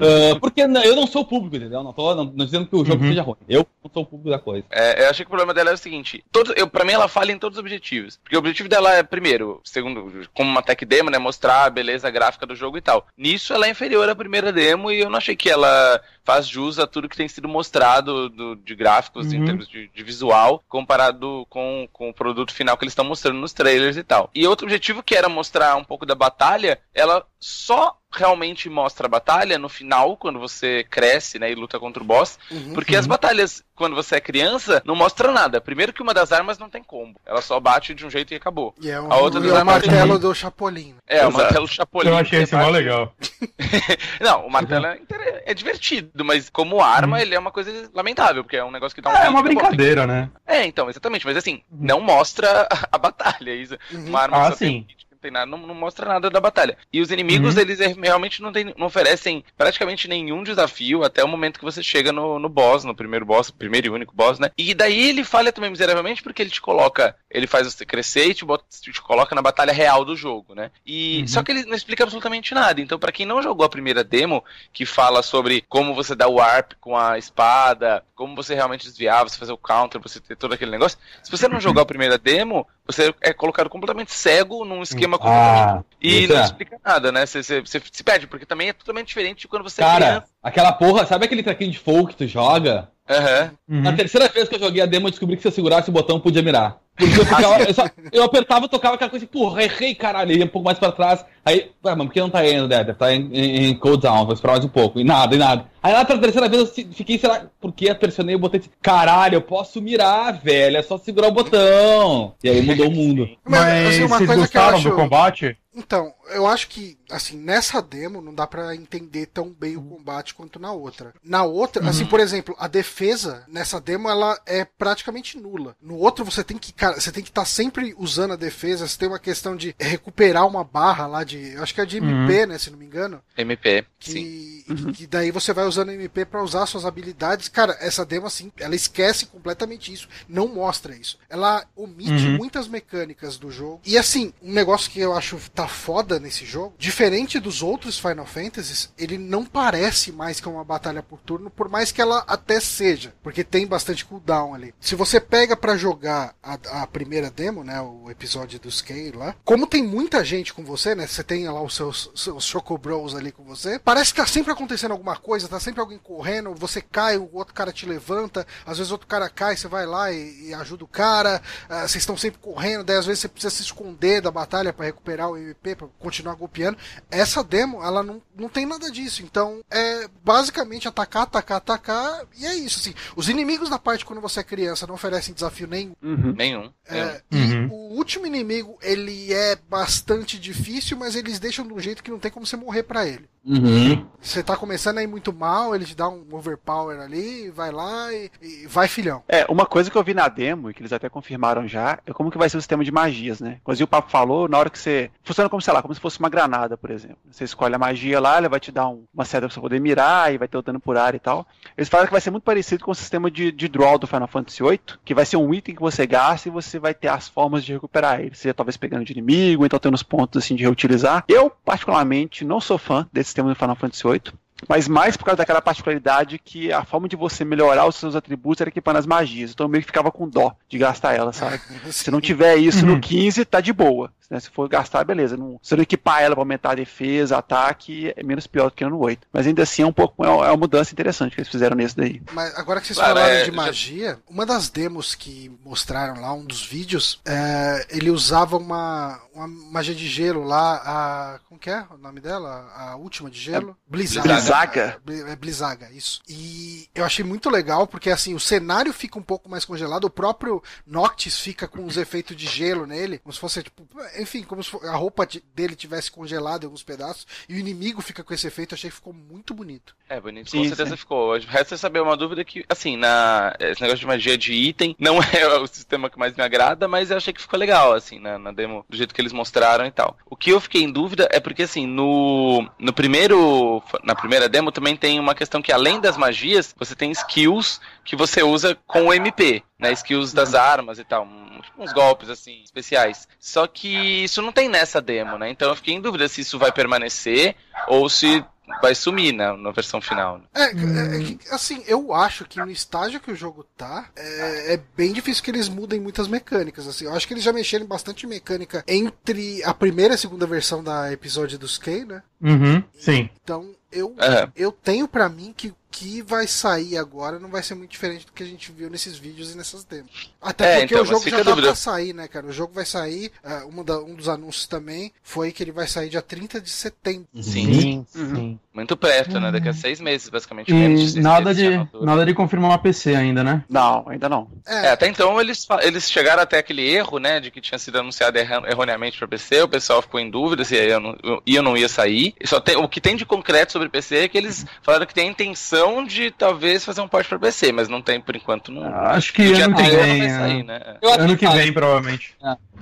Ah, 0.00 0.38
porque 0.40 0.62
eu 0.62 0.68
não 0.96 1.06
sou 1.06 1.22
o 1.22 1.26
público, 1.26 1.56
entendeu? 1.56 1.82
Não 1.82 1.92
tô 1.92 2.14
não, 2.14 2.24
não 2.24 2.44
dizendo 2.44 2.66
que 2.66 2.74
o 2.76 2.84
jogo 2.84 3.02
Uhum. 3.02 3.08
seja 3.10 3.22
ruim. 3.22 3.36
Eu 3.48 3.66
não 3.82 3.90
sou 3.92 4.02
o 4.02 4.06
público 4.06 4.30
da 4.30 4.38
coisa. 4.38 4.64
É, 4.70 5.04
eu 5.04 5.10
achei 5.10 5.24
que 5.24 5.28
o 5.28 5.30
problema 5.30 5.52
dela 5.54 5.70
é 5.70 5.74
o 5.74 5.78
seguinte: 5.78 6.24
todo, 6.30 6.52
eu, 6.56 6.68
pra 6.68 6.84
mim, 6.84 6.92
ela 6.92 7.08
falha 7.08 7.32
em 7.32 7.38
todos 7.38 7.56
os 7.58 7.60
objetivos. 7.60 8.16
Porque 8.22 8.36
o 8.36 8.38
objetivo 8.38 8.68
dela 8.68 8.92
é, 8.94 9.02
primeiro, 9.02 9.60
segundo, 9.64 10.28
como 10.34 10.50
uma 10.50 10.62
tech 10.62 10.84
demo, 10.84 11.10
né? 11.10 11.18
Mostrar 11.18 11.64
a 11.64 11.70
beleza 11.70 12.10
gráfica 12.10 12.46
do 12.46 12.54
jogo 12.56 12.76
e 12.78 12.80
tal. 12.80 13.06
Nisso 13.16 13.52
ela 13.52 13.66
é 13.66 13.70
inferior 13.70 14.08
à 14.08 14.14
primeira 14.14 14.52
demo 14.52 14.90
e 14.90 15.00
eu 15.00 15.10
não 15.10 15.18
achei 15.18 15.36
que 15.36 15.50
ela 15.50 16.00
faz 16.24 16.46
jus 16.46 16.78
a 16.78 16.86
tudo 16.86 17.08
que 17.08 17.16
tem 17.16 17.26
sido 17.28 17.48
mostrado 17.48 18.28
do- 18.28 18.54
de 18.56 18.74
gráficos 18.76 19.32
em 19.32 19.40
Uhum. 19.40 19.44
termos 19.46 19.68
de, 19.68 19.88
de 19.88 20.02
visual, 20.04 20.62
comparado 20.68 21.44
com, 21.50 21.88
com 21.92 22.10
o 22.10 22.14
produto 22.14 22.52
final 22.54 22.76
que 22.76 22.84
eles 22.84 22.92
estão 22.92 23.04
mostrando 23.04 23.38
nos 23.40 23.52
trailers 23.52 23.96
e 23.96 24.04
tal. 24.04 24.30
E 24.34 24.46
outro 24.46 24.66
objetivo 24.66 25.02
que 25.02 25.16
era 25.16 25.28
mostrar 25.28 25.74
um 25.76 25.82
pouco 25.84 26.06
da 26.06 26.14
batalha, 26.14 26.78
ela 26.94 27.24
só 27.40 27.96
realmente 28.12 28.68
mostra 28.68 29.06
a 29.06 29.10
batalha 29.10 29.58
no 29.58 29.68
final, 29.68 30.16
quando 30.16 30.38
você 30.38 30.84
cresce, 30.90 31.38
né, 31.38 31.50
e 31.50 31.54
luta 31.54 31.78
contra 31.78 32.02
o 32.02 32.06
boss, 32.06 32.38
Uhum. 32.50 32.72
porque 32.74 32.94
as 32.96 33.06
batalhas, 33.06 33.62
quando 33.74 33.94
você 33.96 34.16
é 34.16 34.20
criança, 34.20 34.82
não 34.84 34.94
mostra 34.94 35.32
nada. 35.32 35.60
Primeiro 35.60 35.92
que 35.92 36.02
uma 36.02 36.12
das 36.14 36.32
armas 36.32 36.58
não 36.58 36.68
tem 36.70 36.82
combo. 36.82 37.18
Ela 37.26 37.40
só 37.42 37.58
bate 37.58 37.94
de 37.94 38.04
um 38.06 38.10
jeito 38.10 38.32
e 38.32 38.36
acabou. 38.36 38.74
E 38.80 38.90
é 38.90 39.00
o, 39.00 39.12
A 39.12 39.16
outra 39.18 39.40
e 39.40 39.42
dos 39.44 39.52
é 39.52 39.62
o 39.62 39.66
martelo 39.66 40.18
do 40.18 40.34
Chapolin. 40.34 40.94
É, 41.06 41.16
o 41.24 41.28
Exato. 41.28 41.36
martelo 41.38 41.68
Chapolin. 41.68 42.08
Eu 42.10 42.16
achei 42.16 42.42
esse 42.42 42.54
mó 42.54 42.68
legal. 42.68 43.14
Não, 44.20 44.46
o 44.46 44.50
martelo 44.50 44.86
é, 44.86 45.00
é 45.46 45.54
divertido, 45.54 46.24
mas 46.24 46.48
como 46.50 46.80
arma 46.80 47.20
ele 47.20 47.34
é 47.34 47.38
uma 47.38 47.50
coisa 47.50 47.90
lamentável, 47.94 48.42
porque 48.44 48.56
é 48.56 48.64
um 48.64 48.70
negócio 48.70 48.94
que 48.94 49.00
dá 49.02 49.10
um 49.10 49.14
É 49.14 49.18
hit, 49.22 49.28
uma 49.30 49.42
brincadeira, 49.42 50.06
né? 50.06 50.30
É, 50.46 50.64
então, 50.64 50.88
exatamente. 50.88 51.24
Mas 51.26 51.36
assim, 51.36 51.62
não 51.70 52.00
mostra 52.00 52.68
a 52.90 52.98
batalha. 52.98 53.54
Isso. 53.54 53.76
Uhum. 53.92 54.06
Uma 54.06 54.20
arma 54.20 54.36
Ah, 54.36 54.44
que 54.44 54.58
só 54.58 54.64
sim. 54.64 54.78
um 54.78 54.84
tem 54.84 54.96
tem 55.22 55.30
nada, 55.30 55.46
não, 55.46 55.58
não 55.58 55.74
mostra 55.74 56.06
nada 56.06 56.28
da 56.28 56.40
batalha. 56.40 56.76
E 56.92 57.00
os 57.00 57.10
inimigos, 57.10 57.54
Uhum. 57.54 57.60
eles 57.62 57.80
é- 57.80 57.86
realmente 57.98 58.42
não, 58.42 58.52
tem, 58.52 58.74
não 58.76 58.86
oferecem 58.88 59.44
praticamente 59.56 60.08
nenhum 60.08 60.42
desafio 60.42 61.04
até 61.04 61.22
o 61.24 61.28
momento 61.28 61.58
que 61.58 61.64
você 61.64 61.82
chega 61.82 62.10
no, 62.12 62.38
no 62.38 62.48
boss, 62.48 62.84
no 62.84 62.94
primeiro 62.94 63.24
boss, 63.24 63.50
primeiro 63.50 63.86
e 63.86 63.90
único 63.90 64.14
boss, 64.14 64.38
né? 64.38 64.50
E 64.58 64.74
daí 64.74 65.08
ele 65.10 65.22
falha 65.24 65.52
também 65.52 65.70
miseravelmente 65.70 66.22
porque 66.22 66.42
ele 66.42 66.50
te 66.50 66.60
coloca, 66.60 67.16
ele 67.30 67.46
faz 67.46 67.66
você 67.72 67.86
crescer 67.86 68.26
e 68.26 68.34
te, 68.34 68.44
bota, 68.44 68.64
te 68.68 69.00
coloca 69.00 69.34
na 69.34 69.40
batalha 69.42 69.72
real 69.72 70.04
do 70.04 70.16
jogo, 70.16 70.54
né? 70.54 70.70
E 70.84 71.20
Uhum. 71.20 71.28
só 71.28 71.42
que 71.42 71.52
ele 71.52 71.64
não 71.64 71.74
explica 71.76 72.02
absolutamente 72.02 72.52
nada. 72.52 72.80
Então, 72.80 72.98
pra 72.98 73.12
quem 73.12 73.24
não 73.24 73.40
jogou 73.42 73.64
a 73.64 73.68
primeira 73.70 74.02
demo, 74.02 74.44
que 74.72 74.84
fala 74.84 75.22
sobre 75.22 75.62
como 75.68 75.94
você 75.94 76.14
dá 76.14 76.26
o 76.26 76.34
warp 76.34 76.72
com 76.80 76.96
a 76.96 77.16
espada, 77.18 78.04
como 78.14 78.34
você 78.34 78.54
realmente 78.54 78.84
desviar, 78.84 79.22
você 79.22 79.38
fazer 79.38 79.52
o 79.52 79.58
counter, 79.58 80.00
você 80.00 80.20
ter 80.20 80.36
todo 80.36 80.52
aquele 80.54 80.70
negócio. 80.70 80.98
Se 81.22 81.30
você 81.30 81.46
não 81.48 81.60
jogar 81.60 81.82
a 81.82 81.86
primeira 81.86 82.18
demo, 82.18 82.66
você 82.92 83.14
é 83.20 83.32
colocado 83.32 83.68
completamente 83.68 84.12
cego 84.12 84.64
num 84.64 84.82
esquema 84.82 85.18
completamente. 85.18 85.84
Ah, 85.90 85.96
E 86.00 86.26
não 86.26 86.36
é. 86.38 86.44
explica 86.44 86.78
nada, 86.84 87.10
né? 87.10 87.26
Você, 87.26 87.42
você, 87.42 87.60
você 87.60 87.80
se 87.90 88.02
perde, 88.04 88.26
porque 88.26 88.46
também 88.46 88.68
é 88.68 88.72
totalmente 88.72 89.08
diferente 89.08 89.40
de 89.42 89.48
quando 89.48 89.62
você 89.62 89.80
é 89.80 89.84
Cara, 89.84 90.06
criança. 90.06 90.26
aquela 90.42 90.72
porra, 90.72 91.06
sabe 91.06 91.24
aquele 91.24 91.42
trequinho 91.42 91.70
de 91.72 91.78
fogo 91.78 92.08
que 92.08 92.16
tu 92.16 92.26
joga? 92.26 92.88
Aham. 93.08 93.50
Uhum. 93.68 93.82
Na 93.82 93.92
terceira 93.92 94.28
vez 94.28 94.48
que 94.48 94.54
eu 94.54 94.60
joguei 94.60 94.80
a 94.82 94.86
demo, 94.86 95.06
eu 95.08 95.10
descobri 95.10 95.36
que 95.36 95.42
se 95.42 95.48
eu 95.48 95.52
segurasse 95.52 95.90
o 95.90 95.92
botão, 95.92 96.20
podia 96.20 96.42
mirar. 96.42 96.78
Porque 96.96 97.18
eu, 97.20 97.24
ficava, 97.26 97.62
eu, 97.64 97.74
só- 97.74 97.90
eu 98.12 98.22
apertava 98.22 98.66
e 98.66 98.68
tocava 98.68 98.94
aquela 98.94 99.10
coisa, 99.10 99.26
porra, 99.26 99.62
errei, 99.64 99.94
caralho, 99.94 100.32
ia 100.32 100.44
um 100.44 100.48
pouco 100.48 100.64
mais 100.66 100.78
pra 100.78 100.92
trás. 100.92 101.24
Aí, 101.44 101.70
ué, 101.84 101.94
mas 101.94 102.06
por 102.06 102.12
que 102.12 102.20
não 102.20 102.30
tá 102.30 102.46
indo, 102.46 102.68
Deve 102.68 102.94
tá 102.94 103.12
em, 103.12 103.28
em, 103.32 103.66
em 103.66 103.74
cooldown, 103.74 104.24
vou 104.24 104.34
esperar 104.34 104.52
mais 104.54 104.64
um 104.64 104.68
pouco. 104.68 105.00
E 105.00 105.04
nada, 105.04 105.34
e 105.34 105.38
nada. 105.38 105.66
Aí 105.82 105.92
lá 105.92 106.04
pela 106.04 106.20
terceira 106.20 106.48
vez 106.48 106.62
eu 106.62 106.86
fiquei, 106.92 107.18
será, 107.18 107.46
porque 107.60 107.88
apercionei 107.88 108.36
o 108.36 108.38
botão 108.38 108.56
e 108.56 108.60
disse, 108.60 108.70
caralho, 108.80 109.34
eu 109.36 109.42
posso 109.42 109.82
mirar, 109.82 110.32
velho, 110.40 110.76
é 110.76 110.82
só 110.82 110.96
segurar 110.96 111.28
o 111.28 111.32
botão. 111.32 112.34
E 112.44 112.48
aí 112.48 112.62
mudou 112.62 112.86
o 112.86 112.92
mundo. 112.92 113.28
Mas 113.44 113.88
assim, 113.88 114.04
uma 114.04 114.18
vocês 114.18 114.28
coisa 114.28 114.48
que 114.48 114.56
eu 114.56 114.60
gostaram 114.62 114.78
acho- 114.78 114.88
do 114.90 114.94
combate? 114.94 115.56
Então, 115.74 116.12
eu 116.34 116.46
acho 116.46 116.68
que, 116.68 116.98
assim, 117.10 117.34
nessa 117.38 117.80
demo 117.80 118.20
não 118.20 118.34
dá 118.34 118.46
pra 118.46 118.76
entender 118.76 119.24
tão 119.24 119.48
bem 119.48 119.74
o 119.74 119.80
combate 119.82 120.34
quanto 120.34 120.58
na 120.58 120.70
outra. 120.70 121.14
Na 121.24 121.44
outra, 121.44 121.88
assim, 121.88 122.04
por 122.04 122.20
exemplo, 122.20 122.54
a 122.58 122.68
defesa 122.68 123.42
nessa 123.48 123.80
demo 123.80 124.06
ela 124.06 124.38
é 124.44 124.66
praticamente 124.66 125.38
nula. 125.38 125.74
No 125.80 125.96
outro 125.96 126.26
você 126.26 126.44
tem 126.44 126.58
que, 126.58 126.74
cara, 126.74 127.00
você 127.00 127.10
tem 127.10 127.22
que 127.22 127.30
estar 127.30 127.46
sempre 127.46 127.94
usando 127.96 128.32
a 128.32 128.36
defesa, 128.36 128.86
você 128.86 128.98
tem 128.98 129.08
uma 129.08 129.18
questão 129.18 129.56
de 129.56 129.74
recuperar 129.80 130.46
uma 130.46 130.62
barra 130.62 131.06
lá 131.06 131.24
de, 131.24 131.31
eu 131.36 131.62
acho 131.62 131.74
que 131.74 131.80
é 131.80 131.86
de 131.86 131.98
MP, 131.98 132.46
né, 132.46 132.58
se 132.58 132.70
não 132.70 132.78
me 132.78 132.84
engano, 132.86 133.20
MP, 133.36 133.84
sim. 134.00 134.12
que, 134.12 134.92
que 134.94 135.06
daí 135.06 135.30
você 135.30 135.52
vai 135.52 135.64
usando 135.66 135.90
MP 135.92 136.24
pra 136.24 136.42
usar 136.42 136.66
suas 136.66 136.84
habilidades. 136.84 137.48
Cara, 137.48 137.76
essa 137.80 138.04
demo 138.04 138.26
assim, 138.26 138.50
ela 138.58 138.74
esquece 138.74 139.26
completamente 139.26 139.92
isso, 139.92 140.08
não 140.28 140.48
mostra 140.48 140.94
isso. 140.96 141.18
Ela 141.28 141.64
omite 141.76 142.12
Uhum. 142.12 142.36
muitas 142.36 142.68
mecânicas 142.68 143.38
do 143.38 143.50
jogo. 143.50 143.80
E 143.84 143.96
assim, 143.98 144.32
um 144.42 144.52
negócio 144.52 144.90
que 144.90 145.00
eu 145.00 145.12
acho 145.14 145.38
tá 145.54 145.66
foda 145.66 146.18
nesse 146.20 146.44
jogo, 146.44 146.74
diferente 146.78 147.40
dos 147.40 147.62
outros 147.62 147.98
Final 147.98 148.26
Fantasies, 148.26 148.92
ele 148.98 149.18
não 149.18 149.44
parece 149.44 150.12
mais 150.12 150.40
que 150.40 150.48
é 150.48 150.50
uma 150.50 150.64
batalha 150.64 151.02
por 151.02 151.18
turno, 151.20 151.50
por 151.50 151.68
mais 151.68 151.90
que 151.92 152.00
ela 152.00 152.24
até 152.26 152.60
seja, 152.60 153.14
porque 153.22 153.42
tem 153.44 153.66
bastante 153.66 154.04
cooldown 154.04 154.54
ali. 154.54 154.74
Se 154.80 154.94
você 154.94 155.20
pega 155.20 155.56
pra 155.56 155.76
jogar 155.76 156.34
a, 156.42 156.82
a 156.82 156.86
primeira 156.86 157.30
demo, 157.30 157.64
né, 157.64 157.80
o 157.80 158.10
episódio 158.10 158.58
do 158.58 158.70
Scale 158.70 159.12
lá, 159.12 159.34
como 159.44 159.66
tem 159.66 159.82
muita 159.82 160.24
gente 160.24 160.52
com 160.52 160.64
você, 160.64 160.94
né, 160.94 161.06
você 161.06 161.21
tem 161.22 161.48
lá 161.48 161.62
os 161.62 161.74
seus, 161.74 162.10
seus 162.14 162.44
Chocobros 162.44 163.14
ali 163.14 163.32
com 163.32 163.44
você, 163.44 163.78
parece 163.78 164.12
que 164.12 164.20
tá 164.20 164.26
sempre 164.26 164.52
acontecendo 164.52 164.92
alguma 164.92 165.16
coisa, 165.16 165.48
tá 165.48 165.60
sempre 165.60 165.80
alguém 165.80 165.98
correndo, 165.98 166.54
você 166.54 166.80
cai, 166.80 167.16
o 167.16 167.28
outro 167.32 167.54
cara 167.54 167.72
te 167.72 167.86
levanta, 167.86 168.46
às 168.66 168.78
vezes 168.78 168.92
outro 168.92 169.06
cara 169.06 169.28
cai, 169.28 169.56
você 169.56 169.68
vai 169.68 169.86
lá 169.86 170.12
e, 170.12 170.48
e 170.48 170.54
ajuda 170.54 170.84
o 170.84 170.88
cara, 170.88 171.42
ah, 171.68 171.80
vocês 171.80 172.02
estão 172.02 172.16
sempre 172.16 172.40
correndo, 172.40 172.84
daí 172.84 172.96
às 172.96 173.06
vezes 173.06 173.20
você 173.20 173.28
precisa 173.28 173.54
se 173.54 173.62
esconder 173.62 174.20
da 174.20 174.30
batalha 174.30 174.72
pra 174.72 174.86
recuperar 174.86 175.30
o 175.30 175.36
MP, 175.36 175.74
pra 175.74 175.88
continuar 175.98 176.34
golpeando. 176.34 176.78
Essa 177.10 177.42
demo, 177.42 177.82
ela 177.82 178.02
não, 178.02 178.20
não 178.36 178.48
tem 178.48 178.66
nada 178.66 178.90
disso, 178.90 179.22
então 179.22 179.60
é 179.70 180.08
basicamente 180.24 180.88
atacar, 180.88 181.24
atacar, 181.24 181.58
atacar, 181.58 182.26
e 182.36 182.46
é 182.46 182.54
isso, 182.54 182.80
assim. 182.80 182.94
Os 183.16 183.28
inimigos 183.28 183.68
da 183.68 183.78
parte 183.78 184.04
quando 184.04 184.20
você 184.20 184.40
é 184.40 184.44
criança 184.44 184.86
não 184.86 184.94
oferecem 184.94 185.34
desafio 185.34 185.66
nenhum. 185.66 185.94
Uhum. 186.02 186.34
Nenhum. 186.36 186.72
É, 186.86 187.22
Uhum. 187.32 187.66
E 187.66 187.66
o 187.70 187.96
último 187.96 188.26
inimigo, 188.26 188.78
ele 188.82 189.32
é 189.32 189.56
bastante 189.56 190.38
difícil, 190.38 190.96
mas 190.96 191.11
eles 191.16 191.38
deixam 191.38 191.66
de 191.66 191.72
um 191.72 191.80
jeito 191.80 192.02
que 192.02 192.10
não 192.10 192.18
tem 192.18 192.30
como 192.30 192.46
você 192.46 192.56
morrer 192.56 192.82
pra 192.82 193.06
ele. 193.06 193.24
Uhum. 193.44 194.06
Você 194.20 194.40
tá 194.42 194.56
começando 194.56 194.98
a 194.98 195.02
ir 195.02 195.06
muito 195.08 195.32
mal, 195.32 195.74
ele 195.74 195.84
te 195.84 195.96
dá 195.96 196.08
um 196.08 196.24
overpower 196.30 197.00
ali, 197.00 197.50
vai 197.50 197.72
lá 197.72 198.12
e, 198.12 198.30
e 198.40 198.66
vai 198.68 198.86
filhão. 198.86 199.22
É, 199.26 199.44
uma 199.48 199.66
coisa 199.66 199.90
que 199.90 199.98
eu 199.98 200.04
vi 200.04 200.14
na 200.14 200.28
demo, 200.28 200.70
e 200.70 200.74
que 200.74 200.80
eles 200.80 200.92
até 200.92 201.08
confirmaram 201.08 201.66
já, 201.66 201.98
é 202.06 202.12
como 202.12 202.30
que 202.30 202.38
vai 202.38 202.48
ser 202.48 202.56
o 202.56 202.60
sistema 202.60 202.84
de 202.84 202.92
magias, 202.92 203.40
né? 203.40 203.58
Inclusive 203.62 203.84
o 203.84 203.88
Papo 203.88 204.10
falou, 204.10 204.48
na 204.48 204.58
hora 204.58 204.70
que 204.70 204.78
você... 204.78 205.10
Funciona 205.24 205.50
como, 205.50 205.60
sei 205.60 205.72
lá, 205.74 205.82
como 205.82 205.92
se 205.94 206.00
fosse 206.00 206.20
uma 206.20 206.28
granada, 206.28 206.76
por 206.76 206.90
exemplo. 206.90 207.16
Você 207.30 207.42
escolhe 207.44 207.74
a 207.74 207.78
magia 207.78 208.20
lá, 208.20 208.36
ela 208.36 208.48
vai 208.48 208.60
te 208.60 208.70
dar 208.70 208.88
um- 208.88 209.04
uma 209.12 209.24
seta 209.24 209.46
pra 209.48 209.54
você 209.54 209.60
poder 209.60 209.80
mirar, 209.80 210.32
e 210.32 210.38
vai 210.38 210.46
ter 210.46 210.56
o 210.56 210.62
dano 210.62 210.78
por 210.78 210.96
área 210.96 211.16
e 211.16 211.20
tal. 211.20 211.44
Eles 211.76 211.88
falaram 211.88 212.06
que 212.06 212.12
vai 212.12 212.20
ser 212.20 212.30
muito 212.30 212.44
parecido 212.44 212.84
com 212.84 212.92
o 212.92 212.94
sistema 212.94 213.28
de, 213.28 213.50
de 213.50 213.66
draw 213.66 213.98
do 213.98 214.06
Final 214.06 214.28
Fantasy 214.28 214.62
VIII, 214.62 214.80
que 215.04 215.14
vai 215.14 215.26
ser 215.26 215.36
um 215.36 215.52
item 215.52 215.74
que 215.74 215.80
você 215.80 216.06
gasta 216.06 216.48
e 216.48 216.52
você 216.52 216.78
vai 216.78 216.94
ter 216.94 217.08
as 217.08 217.28
formas 217.28 217.64
de 217.64 217.72
recuperar 217.72 218.20
ele. 218.20 218.34
Seja 218.36 218.54
talvez 218.54 218.76
pegando 218.76 219.04
de 219.04 219.12
inimigo, 219.12 219.66
então 219.66 219.78
tendo 219.80 219.94
os 219.94 220.02
pontos 220.02 220.44
assim 220.44 220.54
de 220.54 220.62
reutilizar. 221.02 221.24
Eu, 221.28 221.50
particularmente, 221.64 222.44
não 222.44 222.60
sou 222.60 222.78
fã 222.78 223.06
desse 223.12 223.28
sistema 223.28 223.48
do 223.48 223.54
Final 223.54 223.76
Fantasy 223.76 224.02
VIII. 224.06 224.22
Mas 224.68 224.86
mais 224.86 225.16
por 225.16 225.24
causa 225.24 225.38
daquela 225.38 225.60
particularidade 225.60 226.38
que 226.38 226.72
a 226.72 226.84
forma 226.84 227.08
de 227.08 227.16
você 227.16 227.44
melhorar 227.44 227.84
os 227.84 227.96
seus 227.96 228.14
atributos 228.14 228.60
era 228.60 228.70
equipando 228.70 228.96
as 228.96 229.06
magias. 229.06 229.50
Então 229.50 229.64
eu 229.64 229.68
meio 229.68 229.82
que 229.82 229.88
ficava 229.88 230.12
com 230.12 230.28
dó 230.28 230.54
de 230.68 230.78
gastar 230.78 231.14
ela, 231.14 231.32
sabe? 231.32 231.60
Se 231.90 232.12
não 232.12 232.20
tiver 232.20 232.54
isso 232.58 232.86
Uhum. 232.86 232.94
no 232.94 233.00
15, 233.00 233.44
tá 233.44 233.60
de 233.60 233.72
boa. 233.72 234.12
Né? 234.32 234.40
Se 234.40 234.50
for 234.50 234.66
gastar, 234.68 235.04
beleza. 235.04 235.36
Não, 235.36 235.60
se 235.62 235.76
não 235.76 235.82
equipar 235.82 236.22
ela 236.22 236.34
pra 236.34 236.40
aumentar 236.40 236.70
a 236.70 236.74
defesa, 236.74 237.36
ataque, 237.36 238.12
é 238.16 238.22
menos 238.22 238.46
pior 238.46 238.70
do 238.70 238.74
que 238.74 238.84
no 238.84 238.98
8. 238.98 239.26
Mas 239.32 239.46
ainda 239.46 239.62
assim 239.62 239.82
é 239.82 239.86
um 239.86 239.92
pouco. 239.92 240.24
É 240.24 240.28
uma 240.28 240.56
mudança 240.56 240.92
interessante 240.92 241.34
que 241.34 241.40
eles 241.42 241.50
fizeram 241.50 241.76
nesse 241.76 241.96
daí. 241.96 242.22
Mas 242.32 242.56
agora 242.56 242.80
que 242.80 242.86
vocês 242.86 242.98
Claro, 242.98 243.14
falaram 243.16 243.34
é, 243.34 243.40
de 243.44 243.50
já- 243.50 243.52
magia, 243.56 244.18
uma 244.28 244.46
das 244.46 244.70
demos 244.70 245.14
que 245.14 245.50
mostraram 245.64 246.20
lá, 246.20 246.32
um 246.32 246.44
dos 246.44 246.64
vídeos, 246.64 247.20
é, 247.26 247.86
ele 247.90 248.10
usava 248.10 248.56
uma, 248.56 249.20
uma 249.34 249.46
magia 249.46 249.94
de 249.94 250.08
gelo 250.08 250.42
lá, 250.44 250.76
a. 250.84 251.38
Como 251.48 251.60
que 251.60 251.68
é 251.70 251.84
o 251.90 251.98
nome 251.98 252.20
dela? 252.20 252.72
A 252.74 252.96
última 252.96 253.30
de 253.30 253.38
gelo? 253.38 253.76
Blizaga. 253.86 254.26
Blizaga. 254.32 254.96
Bli- 255.04 255.22
É 255.30 255.36
Blizaga, 255.36 255.90
isso. 255.92 256.20
E 256.28 256.88
eu 256.94 257.04
achei 257.04 257.24
muito 257.24 257.50
legal, 257.50 257.86
porque 257.86 258.08
assim, 258.10 258.34
o 258.34 258.40
cenário 258.40 258.92
fica 258.92 259.18
um 259.18 259.22
pouco 259.22 259.48
mais 259.50 259.64
congelado, 259.64 260.04
o 260.04 260.10
próprio 260.10 260.62
Noctis 260.86 261.38
fica 261.38 261.68
com 261.68 261.84
os 261.84 261.96
efeitos 261.96 262.36
de 262.36 262.46
gelo 262.46 262.86
nele, 262.86 263.18
como 263.18 263.32
se 263.32 263.38
fosse, 263.38 263.62
tipo, 263.62 263.86
enfim, 264.22 264.42
como 264.42 264.62
se 264.62 264.74
a 264.86 264.94
roupa 264.96 265.26
de- 265.26 265.42
dele 265.54 265.74
tivesse 265.74 266.10
congelado 266.10 266.62
em 266.62 266.66
alguns 266.66 266.82
pedaços, 266.82 267.26
e 267.48 267.54
o 267.54 267.58
inimigo 267.58 268.00
fica 268.00 268.22
com 268.24 268.32
esse 268.32 268.46
efeito, 268.46 268.72
eu 268.72 268.76
achei 268.76 268.90
que 268.90 268.96
ficou 268.96 269.12
muito 269.12 269.52
bonito. 269.54 269.94
É, 270.08 270.20
bonito, 270.20 270.50
Sim, 270.50 270.58
com 270.62 270.64
certeza 270.68 270.90
sim. 270.90 270.96
ficou. 270.96 271.38
Resta 271.38 271.76
saber 271.76 272.00
uma 272.00 272.16
dúvida 272.16 272.44
que, 272.44 272.64
assim, 272.68 272.96
na, 272.96 273.54
esse 273.58 273.80
negócio 273.80 274.00
de 274.00 274.06
magia 274.06 274.36
de 274.38 274.52
item 274.52 274.94
não 274.98 275.18
é 275.32 275.58
o 275.58 275.66
sistema 275.66 276.08
que 276.10 276.18
mais 276.18 276.34
me 276.36 276.42
agrada, 276.42 276.86
mas 276.88 277.10
eu 277.10 277.16
achei 277.16 277.32
que 277.32 277.40
ficou 277.40 277.58
legal, 277.58 277.92
assim, 277.92 278.18
na, 278.18 278.38
na 278.38 278.52
demo, 278.52 278.84
do 278.88 278.96
jeito 278.96 279.14
que 279.14 279.20
eles 279.20 279.32
mostraram 279.32 279.84
e 279.86 279.90
tal. 279.90 280.16
O 280.28 280.36
que 280.36 280.50
eu 280.50 280.60
fiquei 280.60 280.82
em 280.82 280.92
dúvida 280.92 281.28
é 281.30 281.40
porque, 281.40 281.62
assim, 281.64 281.86
no, 281.86 282.68
no 282.78 282.92
primeiro, 282.92 283.82
na 284.04 284.14
primeira 284.14 284.48
demo 284.48 284.70
também 284.72 284.96
tem 284.96 285.18
uma 285.18 285.34
questão 285.34 285.60
que, 285.62 285.72
além 285.72 286.00
das 286.00 286.16
magias, 286.16 286.74
você 286.78 286.94
tem 286.94 287.10
skills 287.12 287.80
que 288.04 288.16
você 288.16 288.42
usa 288.42 288.76
com 288.86 289.06
o 289.06 289.12
MP, 289.14 289.62
né, 289.78 289.92
skills 289.92 290.32
das 290.32 290.54
armas 290.54 290.98
e 290.98 291.04
tal, 291.04 291.26
tipo 291.62 291.82
uns 291.82 291.92
golpes, 291.92 292.28
assim, 292.28 292.62
especiais. 292.62 293.28
Só 293.38 293.66
que 293.66 294.24
isso 294.24 294.42
não 294.42 294.52
tem 294.52 294.68
nessa 294.68 295.00
demo, 295.00 295.38
né, 295.38 295.50
então 295.50 295.68
eu 295.68 295.76
fiquei 295.76 295.94
em 295.94 296.00
dúvida 296.00 296.28
se 296.28 296.40
isso 296.40 296.58
vai 296.58 296.72
permanecer 296.72 297.54
ou 297.88 298.08
se 298.08 298.44
vai 298.80 298.94
sumir 298.94 299.32
na, 299.32 299.54
na 299.56 299.70
versão 299.70 300.00
final. 300.00 300.38
né? 300.38 300.44
É, 300.54 300.62
é, 300.64 301.16
é 301.16 301.24
que, 301.24 301.38
assim, 301.50 301.82
eu 301.86 302.14
acho 302.14 302.44
que 302.46 302.58
no 302.60 302.70
estágio 302.70 303.20
que 303.20 303.30
o 303.30 303.36
jogo 303.36 303.64
tá, 303.76 304.08
é, 304.16 304.74
é 304.74 304.80
bem 304.96 305.12
difícil 305.12 305.42
que 305.42 305.50
eles 305.50 305.68
mudem 305.68 306.00
muitas 306.00 306.26
mecânicas, 306.26 306.86
assim. 306.86 307.04
Eu 307.04 307.12
acho 307.14 307.26
que 307.28 307.34
eles 307.34 307.44
já 307.44 307.52
mexeram 307.52 307.84
bastante 307.86 308.26
mecânica 308.26 308.82
entre 308.88 309.62
a 309.64 309.74
primeira 309.74 310.14
e 310.14 310.16
a 310.16 310.18
segunda 310.18 310.46
versão 310.46 310.82
da 310.82 311.12
episódio 311.12 311.58
do 311.58 311.66
Skate, 311.66 312.06
né? 312.06 312.22
Uhum, 312.40 312.82
sim. 312.98 313.28
Então, 313.42 313.74
eu, 313.90 314.14
É. 314.18 314.48
eu 314.56 314.72
tenho 314.72 315.06
pra 315.06 315.28
mim 315.28 315.52
que 315.54 315.74
que 315.92 316.22
vai 316.22 316.46
sair 316.46 316.96
agora 316.96 317.38
não 317.38 317.50
vai 317.50 317.62
ser 317.62 317.74
muito 317.74 317.90
diferente 317.90 318.26
do 318.26 318.32
que 318.32 318.42
a 318.42 318.46
gente 318.46 318.72
viu 318.72 318.88
nesses 318.90 319.16
vídeos 319.18 319.52
e 319.52 319.56
nessas 319.56 319.84
demos. 319.84 320.32
Até 320.40 320.64
É, 320.64 320.78
porque 320.80 320.94
então, 320.94 321.04
o 321.04 321.06
jogo 321.06 321.28
já 321.30 321.36
tá 321.36 321.42
dúvida. 321.50 321.66
pra 321.68 321.76
sair, 321.76 322.12
né, 322.14 322.26
cara? 322.26 322.46
O 322.46 322.52
jogo 322.52 322.72
vai 322.74 322.86
sair, 322.86 323.30
ah, 323.44 323.64
uma 323.66 323.84
da- 323.84 324.00
um 324.00 324.14
dos 324.14 324.28
anúncios 324.28 324.66
também 324.66 325.12
foi 325.22 325.52
que 325.52 325.62
ele 325.62 325.70
vai 325.70 325.86
sair 325.86 326.08
dia 326.08 326.22
30 326.22 326.60
de 326.60 326.70
setembro. 326.70 327.28
Sim. 327.40 328.04
sim. 328.08 328.58
Muito 328.74 328.96
perto, 328.96 329.38
né? 329.38 329.52
Daqui 329.52 329.68
a 329.68 329.74
seis 329.74 330.00
meses, 330.00 330.30
basicamente. 330.30 330.70
E 330.72 331.20
nada 331.20 331.52
meses 331.52 331.62
de, 331.62 332.04
nada 332.04 332.24
de 332.24 332.32
confirmar 332.32 332.70
uma 332.70 332.78
PC 332.78 333.14
ainda, 333.14 333.44
né? 333.44 333.62
Não, 333.68 334.08
ainda 334.08 334.30
não. 334.30 334.50
É, 334.66 334.88
até 334.88 335.06
então 335.08 335.38
eles, 335.38 335.66
eles 335.82 336.10
chegaram 336.10 336.42
até 336.42 336.56
aquele 336.58 336.88
erro, 336.88 337.18
né, 337.18 337.38
de 337.38 337.50
que 337.50 337.60
tinha 337.60 337.78
sido 337.78 337.98
anunciado 337.98 338.38
erra- 338.38 338.62
erroneamente 338.66 339.18
para 339.18 339.28
PC, 339.28 339.60
o 339.62 339.68
pessoal 339.68 340.00
ficou 340.00 340.18
em 340.18 340.30
dúvida 340.30 340.64
se 340.64 340.74
ia 340.74 340.94
ou 340.96 341.00
não, 341.02 341.42
ia 341.44 341.60
não 341.60 341.76
ia 341.76 341.88
sair. 341.88 342.34
E 342.40 342.46
só 342.46 342.58
tem, 342.60 342.76
o 342.76 342.88
que 342.88 342.98
tem 343.00 343.14
de 343.14 343.26
concreto 343.26 343.72
sobre 343.72 343.90
PC 343.90 344.16
é 344.16 344.28
que 344.28 344.38
eles 344.38 344.64
falaram 344.82 345.04
que 345.04 345.12
tem 345.14 345.28
a 345.28 345.30
intenção 345.30 345.81
intenção 345.82 346.04
de 346.04 346.30
talvez 346.30 346.84
fazer 346.84 347.00
um 347.00 347.08
port 347.08 347.26
pra 347.28 347.38
PC, 347.38 347.72
mas 347.72 347.88
não 347.88 348.00
tem 348.00 348.20
por 348.20 348.36
enquanto. 348.36 348.70
Não, 348.70 348.82
Acho 348.84 349.32
que 349.32 349.42
ano 349.60 349.74
que 349.74 349.82
30 349.82 350.02
vem. 350.02 350.22
é. 350.22 350.28
sair, 350.30 350.62
né? 350.62 350.80
Ano 351.18 351.36
que 351.36 351.48
vem, 351.48 351.72
provavelmente. 351.72 352.34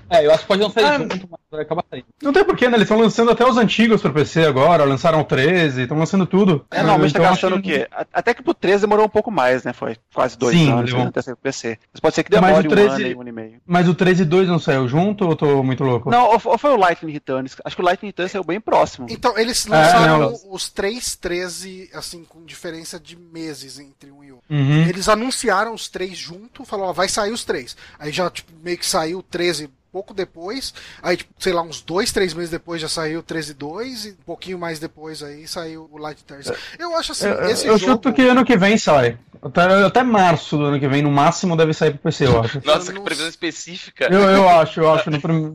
É, 0.08 0.26
eu 0.26 0.30
acho 0.32 0.40
que 0.40 0.48
pode 0.48 0.60
não 0.60 0.70
sair 0.70 0.84
Ah, 0.84 0.98
junto, 0.98 1.28
mas 1.30 1.40
vai 1.50 1.62
acabar 1.62 1.84
saindo. 1.88 2.06
Não 2.20 2.32
tem 2.32 2.44
porquê, 2.44 2.68
né? 2.68 2.76
Eles 2.76 2.82
estão 2.86 2.98
lançando 2.98 3.30
até 3.30 3.46
os 3.48 3.56
antigos 3.56 4.02
pro 4.02 4.12
PC 4.12 4.44
agora, 4.44 4.82
lançaram 4.84 5.20
o 5.20 5.24
13, 5.24 5.82
estão 5.82 5.96
lançando 5.96 6.26
tudo. 6.26 6.66
É, 6.70 6.78
normalmente 6.78 7.12
tá 7.12 7.20
Então, 7.20 7.30
gastando 7.30 7.56
o 7.56 7.62
quê? 7.62 7.86
Até 8.12 8.34
que 8.34 8.42
pro 8.42 8.52
13 8.52 8.82
demorou 8.82 9.06
um 9.06 9.08
pouco 9.10 9.30
mais, 9.30 9.62
né? 9.62 9.72
Foi 9.72 9.96
quase 10.12 10.36
dois 10.36 10.56
Sim, 10.56 10.72
anos 10.72 10.92
né, 10.92 11.02
até 11.04 11.22
sair 11.22 11.34
pro 11.34 11.42
PC. 11.42 11.78
Mas 11.92 12.00
pode 12.00 12.14
ser 12.16 12.24
que 12.24 12.32
Mas 12.32 12.44
demore 12.44 12.66
o 12.66 12.70
13 12.70 13.14
um 13.14 13.20
ano 13.20 13.24
um 13.24 13.28
e 13.28 13.32
meio. 13.32 13.60
Mas 13.64 13.88
o 13.88 13.94
13.2 13.94 14.46
não 14.46 14.58
saiu 14.58 14.88
junto 14.88 15.24
ou 15.24 15.30
eu 15.30 15.36
tô 15.36 15.62
muito 15.62 15.84
louco? 15.84 16.10
Não, 16.10 16.32
ou, 16.32 16.58
foi 16.58 16.70
o 16.70 16.76
Lightning 16.76 17.12
Returns? 17.12 17.56
Acho 17.64 17.76
que 17.76 17.82
o 17.82 17.84
Lightning 17.84 18.08
Returns 18.08 18.32
saiu 18.32 18.44
bem 18.44 18.60
próximo. 18.60 19.06
Então, 19.08 19.38
eles 19.38 19.64
lançaram 19.66 20.18
não. 20.18 20.34
os 20.50 20.68
três 20.68 21.14
13, 21.14 21.90
assim, 21.94 22.24
com 22.24 22.44
diferença 22.44 22.89
de 22.98 23.16
meses 23.16 23.78
entre 23.78 24.10
um 24.10 24.24
e 24.24 24.32
outro. 24.32 24.46
Uhum. 24.50 24.88
Eles 24.88 25.08
anunciaram 25.08 25.74
os 25.74 25.88
três 25.88 26.16
junto, 26.16 26.64
falaram, 26.64 26.90
ó, 26.90 26.92
vai 26.92 27.08
sair 27.08 27.32
os 27.32 27.44
três. 27.44 27.76
Aí 27.98 28.10
já, 28.10 28.28
tipo, 28.30 28.52
meio 28.62 28.78
que 28.78 28.86
saiu 28.86 29.18
o 29.18 29.22
13 29.22 29.70
pouco 29.92 30.14
depois. 30.14 30.72
Aí, 31.02 31.16
tipo, 31.16 31.32
sei 31.38 31.52
lá, 31.52 31.62
uns 31.62 31.80
dois, 31.80 32.12
três 32.12 32.32
meses 32.32 32.50
depois 32.50 32.80
já 32.80 32.88
saiu 32.88 33.20
o 33.20 33.22
13.2 33.22 34.06
e 34.06 34.10
um 34.10 34.24
pouquinho 34.24 34.58
mais 34.58 34.78
depois 34.78 35.22
aí 35.22 35.46
saiu 35.46 35.88
o 35.90 35.98
Light 35.98 36.22
Turns. 36.24 36.50
Eu 36.78 36.96
acho 36.96 37.12
assim, 37.12 37.26
Eu, 37.26 37.44
esse 37.46 37.66
eu 37.66 37.78
jogo... 37.78 37.92
chuto 37.92 38.12
que 38.12 38.22
ano 38.22 38.44
que 38.44 38.56
vem 38.56 38.78
sai. 38.78 39.18
Até, 39.42 39.62
até 39.84 40.02
março 40.02 40.56
do 40.58 40.64
ano 40.64 40.78
que 40.78 40.86
vem, 40.86 41.02
no 41.02 41.10
máximo, 41.10 41.56
deve 41.56 41.72
sair 41.72 41.92
pro 41.92 42.00
PC, 42.00 42.26
eu 42.26 42.40
acho. 42.40 42.60
Nossa, 42.64 42.82
Eu 42.82 42.86
que 42.86 42.92
não 42.92 43.04
previsão 43.04 43.28
específica. 43.28 44.08
Eu, 44.12 44.20
eu 44.20 44.48
acho, 44.48 44.80
eu 44.80 44.92
acho. 44.92 45.10
No 45.10 45.20
prim... 45.20 45.54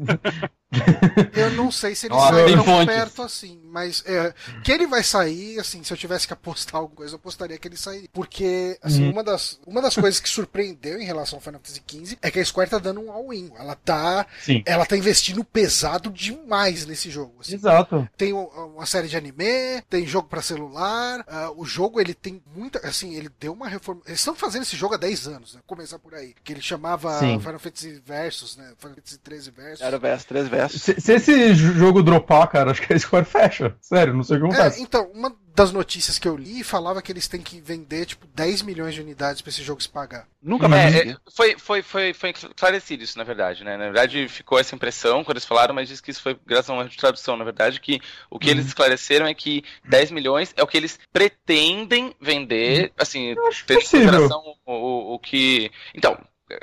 Eu 1.34 1.52
não 1.52 1.72
sei 1.72 1.96
se 1.96 2.08
ele 2.08 2.16
sai 2.16 2.46
tem 2.46 2.56
tão 2.56 2.64
fontes. 2.66 2.86
perto 2.96 3.22
assim, 3.22 3.60
mas 3.66 4.04
é, 4.06 4.34
que 4.64 4.72
ele 4.72 4.88
vai 4.88 5.04
sair, 5.04 5.60
assim, 5.60 5.84
se 5.84 5.92
eu 5.94 5.98
tivesse 5.98 6.28
que 6.28 6.34
apostar 6.34 6.76
alguma 6.82 6.96
coisa, 6.96 7.14
eu 7.14 7.18
apostaria 7.18 7.58
que 7.58 7.68
ele 7.68 7.78
sairia. 7.78 8.10
Porque, 8.12 8.78
assim, 8.82 9.04
Uhum. 9.06 9.12
uma, 9.12 9.24
das, 9.24 9.60
uma 9.66 9.82
das 9.82 9.96
coisas 9.96 10.20
que 10.20 10.28
surpreendeu 10.30 11.00
em 11.00 11.06
relação 11.06 11.38
ao 11.38 11.42
Final 11.42 11.60
Fantasy 11.64 11.82
XV 11.90 12.18
é 12.22 12.32
que 12.32 12.40
a 12.40 12.46
Square 12.46 12.70
tá 12.70 12.78
dando 12.80 13.02
um 13.02 13.12
all-in. 13.12 13.52
Ela 13.58 13.76
tá, 13.76 14.26
Sim. 14.42 14.64
ela 14.66 14.86
tá 14.86 14.98
investindo 14.98 15.44
pesado 15.44 16.10
demais 16.10 16.86
nesse 16.86 17.10
jogo. 17.10 17.36
assim. 17.40 17.56
Exato. 17.56 18.08
Tem 18.18 18.34
o- 18.34 18.46
uma 18.76 18.86
série 18.86 19.08
de 19.08 19.16
anime, 19.18 19.82
tem 19.90 20.06
jogo 20.06 20.28
pra 20.28 20.42
celular. 20.42 21.24
ah, 21.28 21.52
o 21.56 21.66
jogo 21.66 22.00
ele 22.00 22.14
tem 22.14 22.42
muita. 22.56 22.80
Assim, 22.88 23.14
ele 23.16 23.30
deu 23.40 23.54
uma 23.54 23.68
reforma. 23.68 24.02
Eles 24.06 24.20
estão 24.20 24.36
fazendo 24.36 24.64
esse 24.64 24.76
jogo 24.76 24.96
há 24.96 24.98
10 24.98 25.28
anos, 25.28 25.56
né? 25.56 25.62
Começar 25.66 26.00
por 26.00 26.14
aí. 26.16 26.34
Que 26.44 26.54
ele 26.54 26.62
chamava 26.62 27.20
Sim. 27.20 27.40
Final 27.40 27.60
Fantasy 27.60 28.02
Versus, 28.06 28.58
né? 28.58 28.74
Final 28.80 28.96
Fantasy 28.96 29.18
13 29.20 29.52
Versus. 29.52 29.82
Era 29.82 29.98
verso, 29.98 30.26
três 30.28 30.48
versos. 30.56 30.82
Se, 30.82 31.00
se 31.02 31.14
esse 31.14 31.54
jogo 31.56 32.02
dropar, 32.04 32.48
cara, 32.48 32.72
acho 32.72 32.82
que 32.82 32.94
a 32.94 33.00
Square 33.00 33.26
fecha. 33.26 33.76
Sério, 33.82 34.14
não 34.14 34.24
sei 34.24 34.38
o 34.38 34.40
que 34.42 34.46
acontece. 34.48 34.80
É, 34.80 34.84
então, 34.84 35.10
uma 35.14 35.36
das 35.56 35.72
notícias 35.72 36.20
que 36.20 36.28
eu 36.28 36.36
li 36.36 36.64
falava 36.66 37.02
que 37.02 37.10
eles 37.10 37.30
têm 37.30 37.42
que 37.42 37.62
vender, 37.62 38.06
tipo, 38.06 38.28
10 38.36 38.62
milhões 38.62 38.94
de 38.94 39.00
unidades 39.00 39.42
pra 39.42 39.50
esse 39.50 39.64
jogo 39.64 39.82
se 39.82 39.88
pagar. 39.88 40.28
Nunca 40.44 40.68
mais 40.68 40.94
É, 40.94 41.10
é, 41.12 41.18
foi, 41.34 41.56
foi, 41.58 41.82
foi, 41.82 42.14
foi 42.14 42.32
esclarecido 42.32 43.04
isso, 43.04 43.18
na 43.18 43.24
verdade, 43.24 43.64
né? 43.64 43.78
Na 43.78 43.86
verdade, 43.86 44.28
ficou 44.28 44.60
essa 44.60 44.76
impressão 44.76 45.24
quando 45.24 45.38
eles 45.38 45.46
falaram, 45.46 45.74
mas 45.74 45.88
diz 45.88 46.02
que 46.02 46.12
isso 46.12 46.22
foi 46.22 46.38
graças 46.46 46.70
a 46.70 46.74
um 46.74 46.86
de 46.86 46.98
tradução. 46.98 47.38
Na 47.38 47.46
verdade, 47.46 47.80
que 47.80 48.02
o 48.30 48.38
que 48.38 48.48
Uhum. 48.48 48.52
eles 48.56 48.66
esclareceram 48.68 49.26
é 49.26 49.34
que 49.34 49.64
10 49.88 50.12
milhões 50.12 50.54
é 50.58 50.62
o 50.64 50.68
que 50.68 50.76
eles 50.76 51.00
pretendem 51.14 52.14
vender, 52.20 52.92
assim, 52.98 53.30
Eu 53.32 53.48
acho 53.48 53.66
tendo 53.66 53.78
em 53.80 53.82
consideração 53.84 54.44
o, 54.66 54.72
o, 54.74 55.14
o 55.16 55.20
que. 55.20 55.72
Então. 55.94 56.18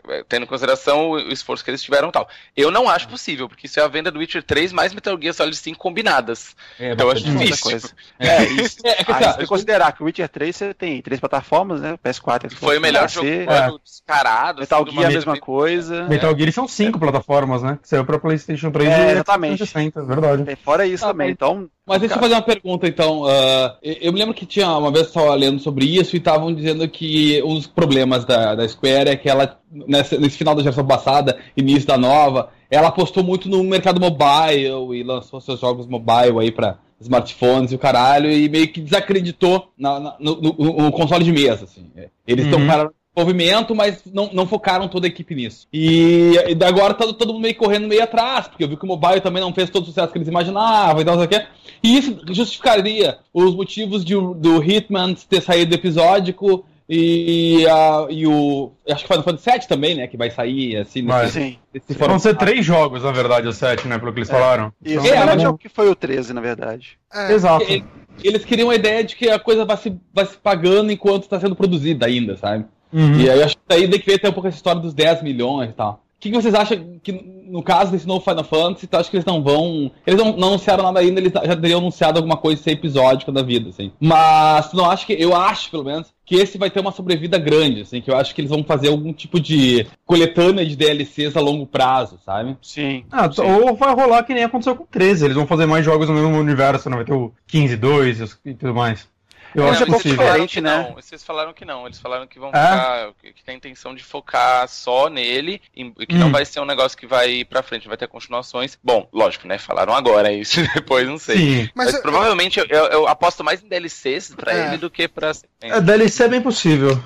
É, 0.09 0.25
Tendo 0.29 0.45
em 0.45 0.47
consideração 0.47 1.11
o 1.11 1.19
esforço 1.33 1.65
que 1.65 1.71
eles 1.71 1.83
tiveram 1.83 2.09
e 2.09 2.13
tal. 2.13 2.29
Eu 2.57 2.71
não 2.71 2.89
acho 2.89 3.09
possível, 3.09 3.49
porque 3.49 3.67
isso 3.67 3.79
é 3.79 3.83
a 3.83 3.89
venda 3.89 4.11
do 4.11 4.19
Witcher 4.19 4.43
3 4.43 4.73
mais 4.73 4.93
Metal 4.95 5.19
Gear 5.21 5.35
Solid 5.35 5.57
5 5.57 5.79
combinadas. 5.79 6.55
É, 6.79 6.93
Então 6.93 7.07
eu 7.07 7.13
acho 7.13 7.23
difícil. 7.25 7.63
Coisa. 7.71 7.91
É, 8.19 8.45
isso. 8.45 8.77
É, 8.85 9.01
é 9.01 9.05
que 9.05 9.13
Ah, 9.13 9.31
assim, 9.31 9.39
que 9.41 9.47
considerar 9.47 9.93
que 9.93 10.03
o 10.03 10.07
Witcher 10.07 10.29
3 10.29 10.55
você 10.57 10.75
tem 10.75 11.01
três 11.03 11.21
plataformas, 11.21 11.81
né? 11.81 11.97
PS4, 12.05 12.41
Xbox 12.51 12.55
Foi 12.59 12.79
o 12.79 12.81
melhor 12.81 13.03
PC, 13.03 13.15
jogo 13.15 13.29
é. 13.53 13.71
descarado. 13.85 14.61
Metal 14.61 14.83
assim, 14.83 14.91
Gear 14.93 15.05
a 15.05 15.09
vez 15.09 15.15
mesma 15.25 15.39
coisa. 15.41 16.05
Metal 16.09 16.37
Gear 16.37 16.53
são 16.53 16.67
cinco 16.69 16.99
plataformas, 16.99 17.63
né? 17.63 17.79
Que 17.81 17.89
saiu 17.89 18.05
pra 18.05 18.19
PlayStation 18.19 18.71
3 18.71 18.89
É, 18.89 18.93
e 18.93 19.11
exatamente. 19.13 19.59
360, 19.59 20.05
verdade. 20.05 20.45
Tem 20.45 20.57
fora 20.57 20.87
isso 20.87 21.05
Ah, 21.05 21.09
também. 21.09 21.31
Então, 21.31 21.69
Mas 21.85 21.99
deixa 22.01 22.15
eu 22.15 22.21
fazer 22.21 22.35
uma 22.35 22.43
pergunta, 22.43 22.87
então. 22.87 23.25
ah, 23.27 23.77
eu 23.83 24.13
me 24.13 24.19
lembro 24.19 24.33
que 24.35 24.47
tinha 24.47 24.69
uma 24.79 24.91
vez 24.93 25.05
eu 25.05 25.09
estava 25.09 25.35
lendo 25.35 25.59
sobre 25.59 25.85
isso 25.85 26.15
e 26.15 26.19
estavam 26.19 26.55
dizendo 26.55 26.89
que 26.89 27.43
um 27.43 27.55
dos 27.57 27.67
problemas 27.67 28.25
da, 28.25 28.55
da 28.55 28.69
Square 28.69 29.11
é 29.11 29.17
que 29.17 29.29
ela, 29.29 29.59
nessa- 29.71 30.17
nesse 30.19 30.39
final 30.39 30.55
da 30.55 30.63
geração 30.63 30.87
passada, 30.87 31.39
início 31.57 31.87
da 31.89 31.99
nova, 31.99 32.51
ela 32.71 32.89
apostou 32.89 33.25
muito 33.25 33.49
no 33.49 33.65
mercado 33.65 34.01
mobile 34.01 34.95
e 34.97 35.03
lançou 35.03 35.41
seus 35.41 35.59
jogos 35.61 35.87
mobile 35.89 36.39
aí 36.41 36.53
para 36.53 36.79
smartphones 37.01 37.73
e 37.73 37.75
o 37.75 37.79
caralho, 37.81 38.31
e 38.31 38.49
meio 38.49 38.69
que 38.69 38.81
desacreditou 38.81 39.73
na- 39.77 39.99
na- 39.99 40.17
no, 40.21 40.41
no- 40.41 40.53
no 40.85 40.93
console 40.93 41.25
de 41.25 41.33
mesa. 41.33 41.65
Assim. 41.65 41.91
É, 41.97 42.09
Eles 42.25 42.45
estão 42.45 42.61
Uhum. 42.61 42.67
pararam 42.69 42.91
movimento, 43.17 43.75
mas 43.75 44.03
não, 44.13 44.31
não 44.33 44.47
focaram 44.47 44.89
toda 44.89 45.07
a 45.07 45.09
equipe 45.09 45.35
nisso. 45.35 45.67
E, 45.73 46.33
e 46.59 46.65
agora 46.65 46.95
tá 46.95 47.07
todo 47.13 47.33
mundo 47.33 47.43
meio 47.43 47.55
correndo 47.55 47.87
meio 47.87 48.03
atrás, 48.03 48.49
porque 48.49 48.65
eu 48.65 48.69
vi 48.69 48.77
que 48.77 48.85
o 48.85 48.89
mobile 48.89 49.21
também 49.21 49.43
não 49.43 49.53
fez 49.53 49.69
todo 49.71 49.83
o 49.83 49.87
sucesso 49.87 50.11
que 50.13 50.19
eles 50.19 50.29
imaginavam 50.29 51.01
e 51.01 51.05
tal, 51.05 51.17
não 51.17 51.27
sei 51.29 51.39
o 51.39 51.41
quê. 51.41 51.47
E 51.83 51.99
isso 51.99 52.19
justificaria 52.31 53.19
os 53.35 53.55
motivos 53.55 54.05
de, 54.05 54.15
do 54.15 54.63
Hitman 54.63 55.15
ter 55.15 55.43
saído 55.43 55.75
episódico 55.75 56.65
e, 56.89 57.67
a, 57.69 58.07
e 58.11 58.27
o. 58.27 58.73
Acho 58.91 59.03
que 59.05 59.09
Final 59.09 59.23
Fantasy 59.25 59.51
VII 59.51 59.69
também, 59.69 59.95
né? 59.95 60.07
Que 60.07 60.17
vai 60.17 60.31
sair 60.31 60.77
assim. 60.77 61.05
Vai. 61.07 61.25
nesse- 61.25 61.41
sim. 61.41 61.59
nesse 61.73 61.95
Vão 61.95 62.19
ser 62.19 62.37
três 62.37 62.65
jogos, 62.67 63.03
na 63.03 63.13
verdade, 63.13 63.47
o 63.49 63.53
7, 63.53 63.87
né? 63.89 63.99
Pelo 63.99 64.13
que 64.13 64.19
eles 64.21 64.29
falaram. 64.31 64.73
Isso. 64.85 64.99
Então, 64.99 65.07
É, 65.07 65.17
É, 65.17 65.25
mas- 65.25 65.43
é 65.43 65.49
o 65.49 65.57
que 65.57 65.69
foi 65.69 65.89
o 65.89 65.95
13, 65.95 66.33
na 66.35 66.41
verdade. 66.41 66.99
É, 67.13 67.33
Exato. 67.33 67.65
Ele- 67.69 67.85
Eles 68.23 68.45
queriam 68.45 68.69
a 68.69 68.75
ideia 68.75 69.03
de 69.03 69.17
que 69.17 69.31
a 69.31 69.39
coisa 69.39 69.65
vai 69.65 69.77
se, 69.79 69.97
vai 70.13 70.27
se 70.27 70.37
pagando 70.37 70.93
enquanto 70.93 71.23
está 71.23 71.41
sendo 71.41 71.57
produzida 71.57 72.05
ainda, 72.05 72.37
sabe? 72.37 72.67
Uhum. 72.93 73.21
E 73.21 73.31
aí 73.31 73.43
acho 73.43 73.57
que 73.57 73.63
daí 73.69 73.89
tem 73.89 73.99
que 74.01 74.07
ver 74.07 74.15
até 74.17 74.29
um 74.29 74.33
pouco 74.33 74.49
essa 74.49 74.57
história 74.57 74.81
dos 74.81 74.93
10 74.95 75.23
milhões 75.23 75.71
e 75.71 75.73
tal. 75.75 76.03
O 76.17 76.23
que, 76.23 76.31
que 76.31 76.37
vocês 76.41 76.55
acham 76.55 77.01
que, 77.03 77.11
no 77.49 77.65
caso 77.65 77.91
desse 77.91 78.07
novo 78.07 78.21
Final 78.21 78.45
Fantasy, 78.45 78.87
tu 78.87 78.97
acha 78.97 79.11
que 79.11 79.17
eles 79.17 79.25
não 79.27 79.43
vão. 79.43 79.91
Eles 80.07 80.23
não, 80.23 80.37
não 80.37 80.49
anunciaram 80.51 80.85
nada 80.85 81.01
ainda, 81.01 81.19
eles 81.19 81.33
já 81.33 81.57
teriam 81.57 81.81
anunciado 81.81 82.17
alguma 82.17 82.37
coisa 82.37 82.59
de 82.59 82.63
ser 82.63 82.71
episódica 82.71 83.33
da 83.33 83.43
vida, 83.43 83.71
assim. 83.71 83.91
Mas 83.99 84.71
tu 84.71 84.77
não 84.77 84.89
acha 84.89 85.05
que. 85.05 85.15
Eu 85.15 85.35
acho, 85.35 85.69
pelo 85.69 85.83
menos, 85.83 86.15
que 86.25 86.37
esse 86.37 86.57
vai 86.59 86.71
ter 86.71 86.79
uma 86.79 86.93
sobrevida 86.93 87.39
grande, 87.39 87.81
assim, 87.81 88.01
que 88.01 88.09
eu 88.09 88.17
acho 88.17 88.33
que 88.37 88.41
eles 88.41 88.51
vão 88.53 88.63
fazer 88.63 88.87
algum 88.87 89.13
tipo 89.13 89.41
de 89.41 89.85
coletânea 90.07 90.65
de 90.65 90.77
DLCs 90.77 91.37
a 91.37 91.41
longo 91.41 91.67
prazo, 91.67 92.21
sabe? 92.25 92.57
Sim. 92.63 93.05
Ah, 93.11 93.29
sim. 93.29 93.43
ou 93.43 93.75
vai 93.75 93.93
rolar 93.93 94.23
que 94.23 94.33
nem 94.33 94.45
aconteceu 94.45 94.77
com 94.77 94.85
o 94.85 94.89
13. 94.89 95.25
Eles 95.25 95.37
vão 95.37 95.47
fazer 95.49 95.67
mais 95.67 95.85
jogos 95.85 96.09
no 96.09 96.15
mesmo 96.15 96.39
universo, 96.39 96.89
não 96.89 96.99
vai 96.99 97.05
ter 97.05 97.15
o 97.15 97.33
15-2 97.49 98.21
e 98.21 98.23
os- 98.23 98.39
e 98.45 98.55
tudo 98.55 98.73
mais. 98.73 99.11
Eu 99.55 99.65
É, 99.67 99.71
acho 99.71 99.81
mas 99.81 99.83
é 99.83 99.87
pouco 99.87 100.03
possível. 100.03 100.17
falaram 100.17 100.47
diferente, 100.47 100.55
que 100.55 100.61
né? 100.61 100.89
Não. 100.89 100.95
Vocês 100.95 101.23
falaram 101.25 101.53
que 101.53 101.65
não. 101.65 101.87
Eles 101.87 101.99
falaram 101.99 102.27
que 102.27 102.39
vão 102.39 102.49
É? 102.51 102.53
focar. 102.53 103.13
Que 103.23 103.45
tem 103.45 103.55
a 103.55 103.59
intenção 103.59 103.95
de 103.95 104.03
focar 104.03 104.67
só 104.69 105.09
nele. 105.09 105.61
E 105.77 105.91
que 106.07 106.15
não 106.15 106.29
Hum. 106.29 106.33
vai 106.33 106.45
ser 106.45 106.61
um 106.61 106.65
negócio 106.65 106.97
que 106.97 107.07
vai 107.07 107.31
ir 107.31 107.45
pra 107.45 107.63
frente, 107.63 107.89
vai 107.89 107.97
ter 107.97 108.09
continuações. 108.09 108.79
Bom, 108.83 109.09
lógico, 109.13 109.47
né? 109.47 109.59
Falaram 109.59 109.95
agora 109.95 110.33
isso. 110.33 110.61
Depois 110.75 111.07
não 111.07 111.19
sei. 111.19 111.37
Sim. 111.37 111.69
Mas, 111.75 111.87
mas 111.87 111.95
eu- 111.97 112.03
provavelmente 112.03 112.59
eu, 112.61 112.67
eu- 112.67 112.87
eu 112.87 113.09
aposto 113.09 113.43
mais 113.45 113.63
em 113.63 113.69
DLCs 113.69 114.35
pra 114.35 114.53
É. 114.53 114.67
ele 114.69 114.79
do 114.79 114.91
que 114.91 115.07
pra. 115.09 115.33
É, 115.61 115.81
DLC 115.81 116.25
é 116.25 116.29
bem 116.29 116.41
possível. 116.41 117.03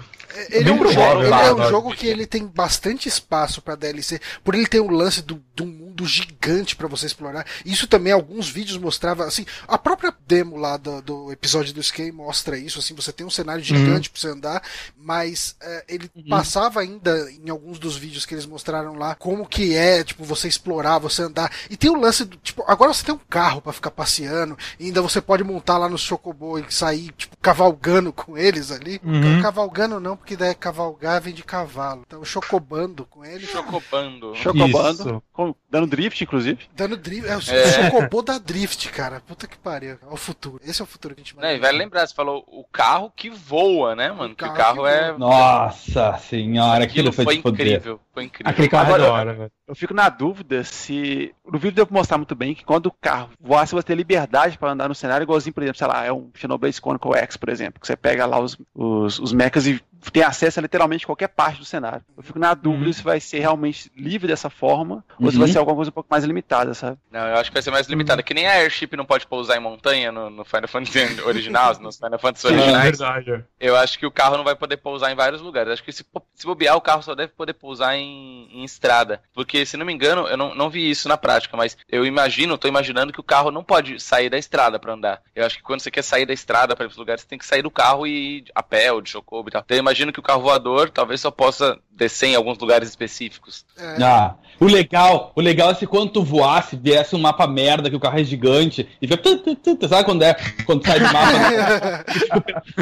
Ele, 0.50 0.68
é 0.68 0.72
um, 0.72 0.92
jogo, 0.92 1.22
ele 1.22 1.34
é 1.34 1.54
um 1.54 1.68
jogo 1.68 1.94
que 1.94 2.06
ele 2.06 2.26
tem 2.26 2.46
bastante 2.46 3.08
espaço 3.08 3.62
pra 3.62 3.74
DLC, 3.74 4.20
por 4.44 4.54
ele 4.54 4.66
ter 4.66 4.80
um 4.80 4.90
lance 4.90 5.22
do, 5.22 5.42
de 5.54 5.62
um 5.62 5.66
mundo 5.66 6.06
gigante 6.06 6.76
pra 6.76 6.88
você 6.88 7.06
explorar. 7.06 7.46
Isso 7.64 7.86
também 7.86 8.12
alguns 8.12 8.48
vídeos 8.48 8.78
mostrava 8.78 9.24
assim, 9.24 9.46
a 9.66 9.78
própria 9.78 10.14
demo 10.26 10.56
lá 10.56 10.76
do, 10.76 11.00
do 11.00 11.32
episódio 11.32 11.72
do 11.72 11.80
Skate 11.80 12.12
mostra 12.12 12.58
isso, 12.58 12.78
assim, 12.78 12.94
você 12.94 13.12
tem 13.12 13.26
um 13.26 13.30
cenário 13.30 13.62
gigante 13.62 14.10
pra 14.10 14.20
você 14.20 14.28
andar, 14.28 14.62
mas 14.96 15.56
é, 15.60 15.84
ele 15.88 16.10
passava 16.28 16.80
ainda 16.80 17.30
em 17.30 17.48
alguns 17.50 17.78
dos 17.78 17.96
vídeos 17.96 18.26
que 18.26 18.34
eles 18.34 18.46
mostraram 18.46 18.94
lá 18.94 19.14
como 19.14 19.46
que 19.46 19.74
é, 19.74 20.04
tipo, 20.04 20.24
você 20.24 20.48
explorar, 20.48 20.98
você 20.98 21.22
andar. 21.22 21.50
E 21.70 21.76
tem 21.76 21.90
o 21.90 22.00
lance 22.00 22.24
do, 22.24 22.36
tipo, 22.36 22.64
agora 22.66 22.92
você 22.92 23.04
tem 23.04 23.14
um 23.14 23.20
carro 23.30 23.60
pra 23.60 23.72
ficar 23.72 23.90
passeando, 23.90 24.56
e 24.78 24.86
ainda 24.86 25.02
você 25.02 25.20
pode 25.20 25.44
montar 25.44 25.78
lá 25.78 25.88
no 25.88 25.98
Chocobo 25.98 26.58
e 26.58 26.64
sair, 26.70 27.12
tipo, 27.16 27.36
cavalgando 27.38 28.12
com 28.12 28.36
eles 28.36 28.70
ali. 28.70 29.00
Uhum. 29.04 29.40
Cavalgando 29.42 30.00
não, 30.00 30.16
porque 30.26 30.36
daí 30.36 30.56
cavalgar 30.56 31.22
vem 31.22 31.32
de 31.32 31.44
cavalo. 31.44 32.02
Então 32.04 32.24
chocobando 32.24 33.06
com 33.06 33.24
ele. 33.24 33.46
Chocobando. 33.46 34.34
Chocobando. 34.34 35.22
Com- 35.32 35.54
dando 35.70 35.86
drift, 35.86 36.20
inclusive. 36.24 36.58
Dando 36.74 36.96
drift. 36.96 37.28
É 37.28 37.36
o 37.36 37.38
É. 37.38 37.42
chocobô 37.90 38.22
da 38.22 38.36
drift, 38.36 38.88
cara. 38.90 39.20
Puta 39.20 39.46
que 39.46 39.56
pariu. 39.56 39.92
É 40.02 40.06
o 40.12 40.16
futuro. 40.16 40.60
Esse 40.64 40.80
é 40.80 40.84
o 40.84 40.86
futuro 40.86 41.14
que 41.14 41.20
a 41.20 41.24
gente 41.24 41.36
e 41.36 41.58
vai 41.60 41.70
lembrar, 41.70 42.04
você 42.06 42.12
falou 42.14 42.44
o 42.48 42.64
carro 42.64 43.12
que 43.14 43.30
voa, 43.30 43.94
né, 43.94 44.10
mano? 44.10 44.34
que 44.34 44.44
o 44.44 44.52
carro 44.52 44.82
que 44.82 44.88
é. 44.88 45.12
voa. 45.12 45.18
Nossa 45.18 46.18
senhora, 46.18 46.82
aquilo 46.84 47.08
Aquilo 47.10 47.12
foi 47.12 47.24
foi 47.24 47.34
incrível. 47.36 48.00
Foi 48.12 48.24
incrível. 48.24 48.50
Aquele 48.50 48.68
carro 48.68 48.86
Agora- 48.94 49.02
é 49.02 49.06
da 49.06 49.12
hora, 49.12 49.34
velho. 49.34 49.52
Eu 49.68 49.74
fico 49.76 49.94
na 49.94 50.08
dúvida 50.08 50.64
se. 50.64 51.32
No 51.44 51.58
vídeo 51.58 51.76
deu 51.76 51.86
pra 51.86 51.94
mostrar 51.96 52.16
muito 52.18 52.34
bem 52.34 52.54
que 52.54 52.64
quando 52.64 52.86
o 52.86 52.92
carro 52.92 53.30
voar, 53.40 53.66
você 53.66 53.74
vai 53.74 53.82
ter 53.84 53.94
liberdade 53.94 54.58
pra 54.58 54.70
andar 54.72 54.88
no 54.88 54.94
cenário, 54.94 55.24
igualzinho, 55.24 55.52
por 55.54 55.62
exemplo, 55.62 55.78
sei 55.78 55.86
lá, 55.86 56.04
é 56.04 56.12
um 56.12 56.30
Xenoblade 56.34 56.76
Chronicle 56.80 57.14
X, 57.16 57.36
por 57.36 57.48
exemplo, 57.48 57.80
que 57.80 57.86
você 57.86 57.96
pega 57.96 58.26
lá 58.26 58.38
os, 58.40 58.56
os, 58.74 59.18
os 59.18 59.32
mechas 59.32 59.66
e 59.66 59.80
tem 60.10 60.22
acesso 60.22 60.58
a 60.58 60.62
literalmente 60.62 61.06
qualquer 61.06 61.28
parte 61.28 61.58
do 61.58 61.64
cenário. 61.64 62.02
Eu 62.16 62.22
fico 62.22 62.38
na 62.38 62.54
dúvida 62.54 62.86
Uhum. 62.86 62.92
se 62.92 63.02
vai 63.02 63.20
ser 63.20 63.40
realmente 63.40 63.90
livre 63.96 64.26
dessa 64.28 64.48
forma 64.50 65.04
ou 65.20 65.30
se 65.30 65.36
Uhum. 65.36 65.42
vai 65.44 65.52
ser 65.52 65.58
alguma 65.58 65.76
coisa 65.76 65.90
um 65.90 65.94
pouco 65.94 66.08
mais 66.10 66.24
limitada, 66.24 66.74
sabe? 66.74 66.98
Não, 67.10 67.26
eu 67.26 67.36
acho 67.36 67.50
que 67.50 67.54
vai 67.54 67.62
ser 67.62 67.70
mais 67.70 67.86
limitado. 67.86 68.22
Que 68.22 68.34
nem 68.34 68.46
a 68.46 68.52
Airship 68.52 68.96
não 68.96 69.04
pode 69.04 69.26
pousar 69.26 69.56
em 69.56 69.60
montanha 69.60 70.10
no, 70.12 70.30
no 70.30 70.44
Final 70.44 70.68
Fantasy 70.68 70.98
original, 71.24 71.78
nos 71.80 71.96
Final 71.96 72.18
Fantasy 72.18 72.46
originais. 72.46 72.98
verdade. 72.98 73.44
Eu 73.60 73.76
acho 73.76 73.98
que 73.98 74.06
o 74.06 74.10
carro 74.10 74.36
não 74.36 74.44
vai 74.44 74.54
poder 74.54 74.76
pousar 74.76 75.10
em 75.10 75.14
vários 75.16 75.40
lugares. 75.40 75.72
Acho 75.72 75.82
que 75.84 75.92
se, 75.92 76.04
se 76.34 76.46
bobear, 76.46 76.76
o 76.76 76.80
carro 76.80 77.02
só 77.02 77.14
deve 77.14 77.32
poder 77.32 77.54
pousar 77.54 77.96
em, 77.96 78.48
em 78.52 78.64
estrada. 78.64 79.20
Porque, 79.34 79.64
se 79.66 79.76
não 79.76 79.84
me 79.86 79.92
engano, 79.92 80.26
eu 80.28 80.36
não, 80.36 80.54
não 80.54 80.70
vi 80.70 80.88
isso 80.90 81.08
na 81.08 81.16
prática, 81.16 81.56
mas 81.56 81.76
eu 81.88 82.04
imagino, 82.06 82.58
tô 82.58 82.68
imaginando 82.68 83.12
que 83.12 83.20
o 83.20 83.24
carro 83.24 83.50
não 83.50 83.64
pode 83.64 83.98
sair 84.00 84.30
da 84.30 84.38
estrada 84.38 84.78
pra 84.78 84.92
andar. 84.94 85.22
Eu 85.34 85.44
acho 85.44 85.56
que 85.56 85.62
quando 85.62 85.80
você 85.80 85.90
quer 85.90 86.02
sair 86.02 86.26
da 86.26 86.32
estrada 86.32 86.74
pra 86.76 86.84
ir 86.84 86.88
pros 86.88 86.98
lugares, 86.98 87.22
você 87.22 87.28
tem 87.28 87.38
que 87.38 87.46
sair 87.46 87.62
do 87.62 87.70
carro 87.70 88.06
e 88.06 88.38
ir 88.38 88.44
a 88.54 88.62
pé 88.62 88.92
ou 88.92 89.00
de 89.00 89.10
chocobo 89.10 89.48
e 89.48 89.52
tal. 89.52 89.62
Então 89.64 89.76
eu 89.76 89.80
imagino 89.96 90.12
que 90.12 90.20
o 90.20 90.22
carro 90.22 90.42
voador 90.42 90.90
talvez 90.90 91.20
só 91.20 91.30
possa 91.30 91.78
descer 91.90 92.26
em 92.26 92.34
alguns 92.34 92.58
lugares 92.58 92.88
específicos. 92.88 93.64
É, 93.76 94.02
Ah, 94.02 94.34
o 94.60 94.66
legal, 94.66 95.32
o 95.34 95.40
legal 95.40 95.70
é 95.70 95.74
se 95.74 95.86
quando 95.86 96.10
tu 96.10 96.22
voasse, 96.22 96.76
viesse 96.76 97.16
um 97.16 97.18
mapa 97.18 97.46
merda, 97.46 97.88
que 97.88 97.96
o 97.96 98.00
carro 98.00 98.18
é 98.18 98.24
gigante, 98.24 98.88
e 99.00 99.06
vê, 99.06 99.16
tu, 99.16 99.38
tu, 99.38 99.76
tu, 99.76 99.88
sabe 99.88 100.04
quando 100.04 100.22
é, 100.22 100.34
quando 100.64 100.86
sai 100.86 100.98
do 100.98 101.04
mapa, 101.06 101.32
né? 101.32 102.04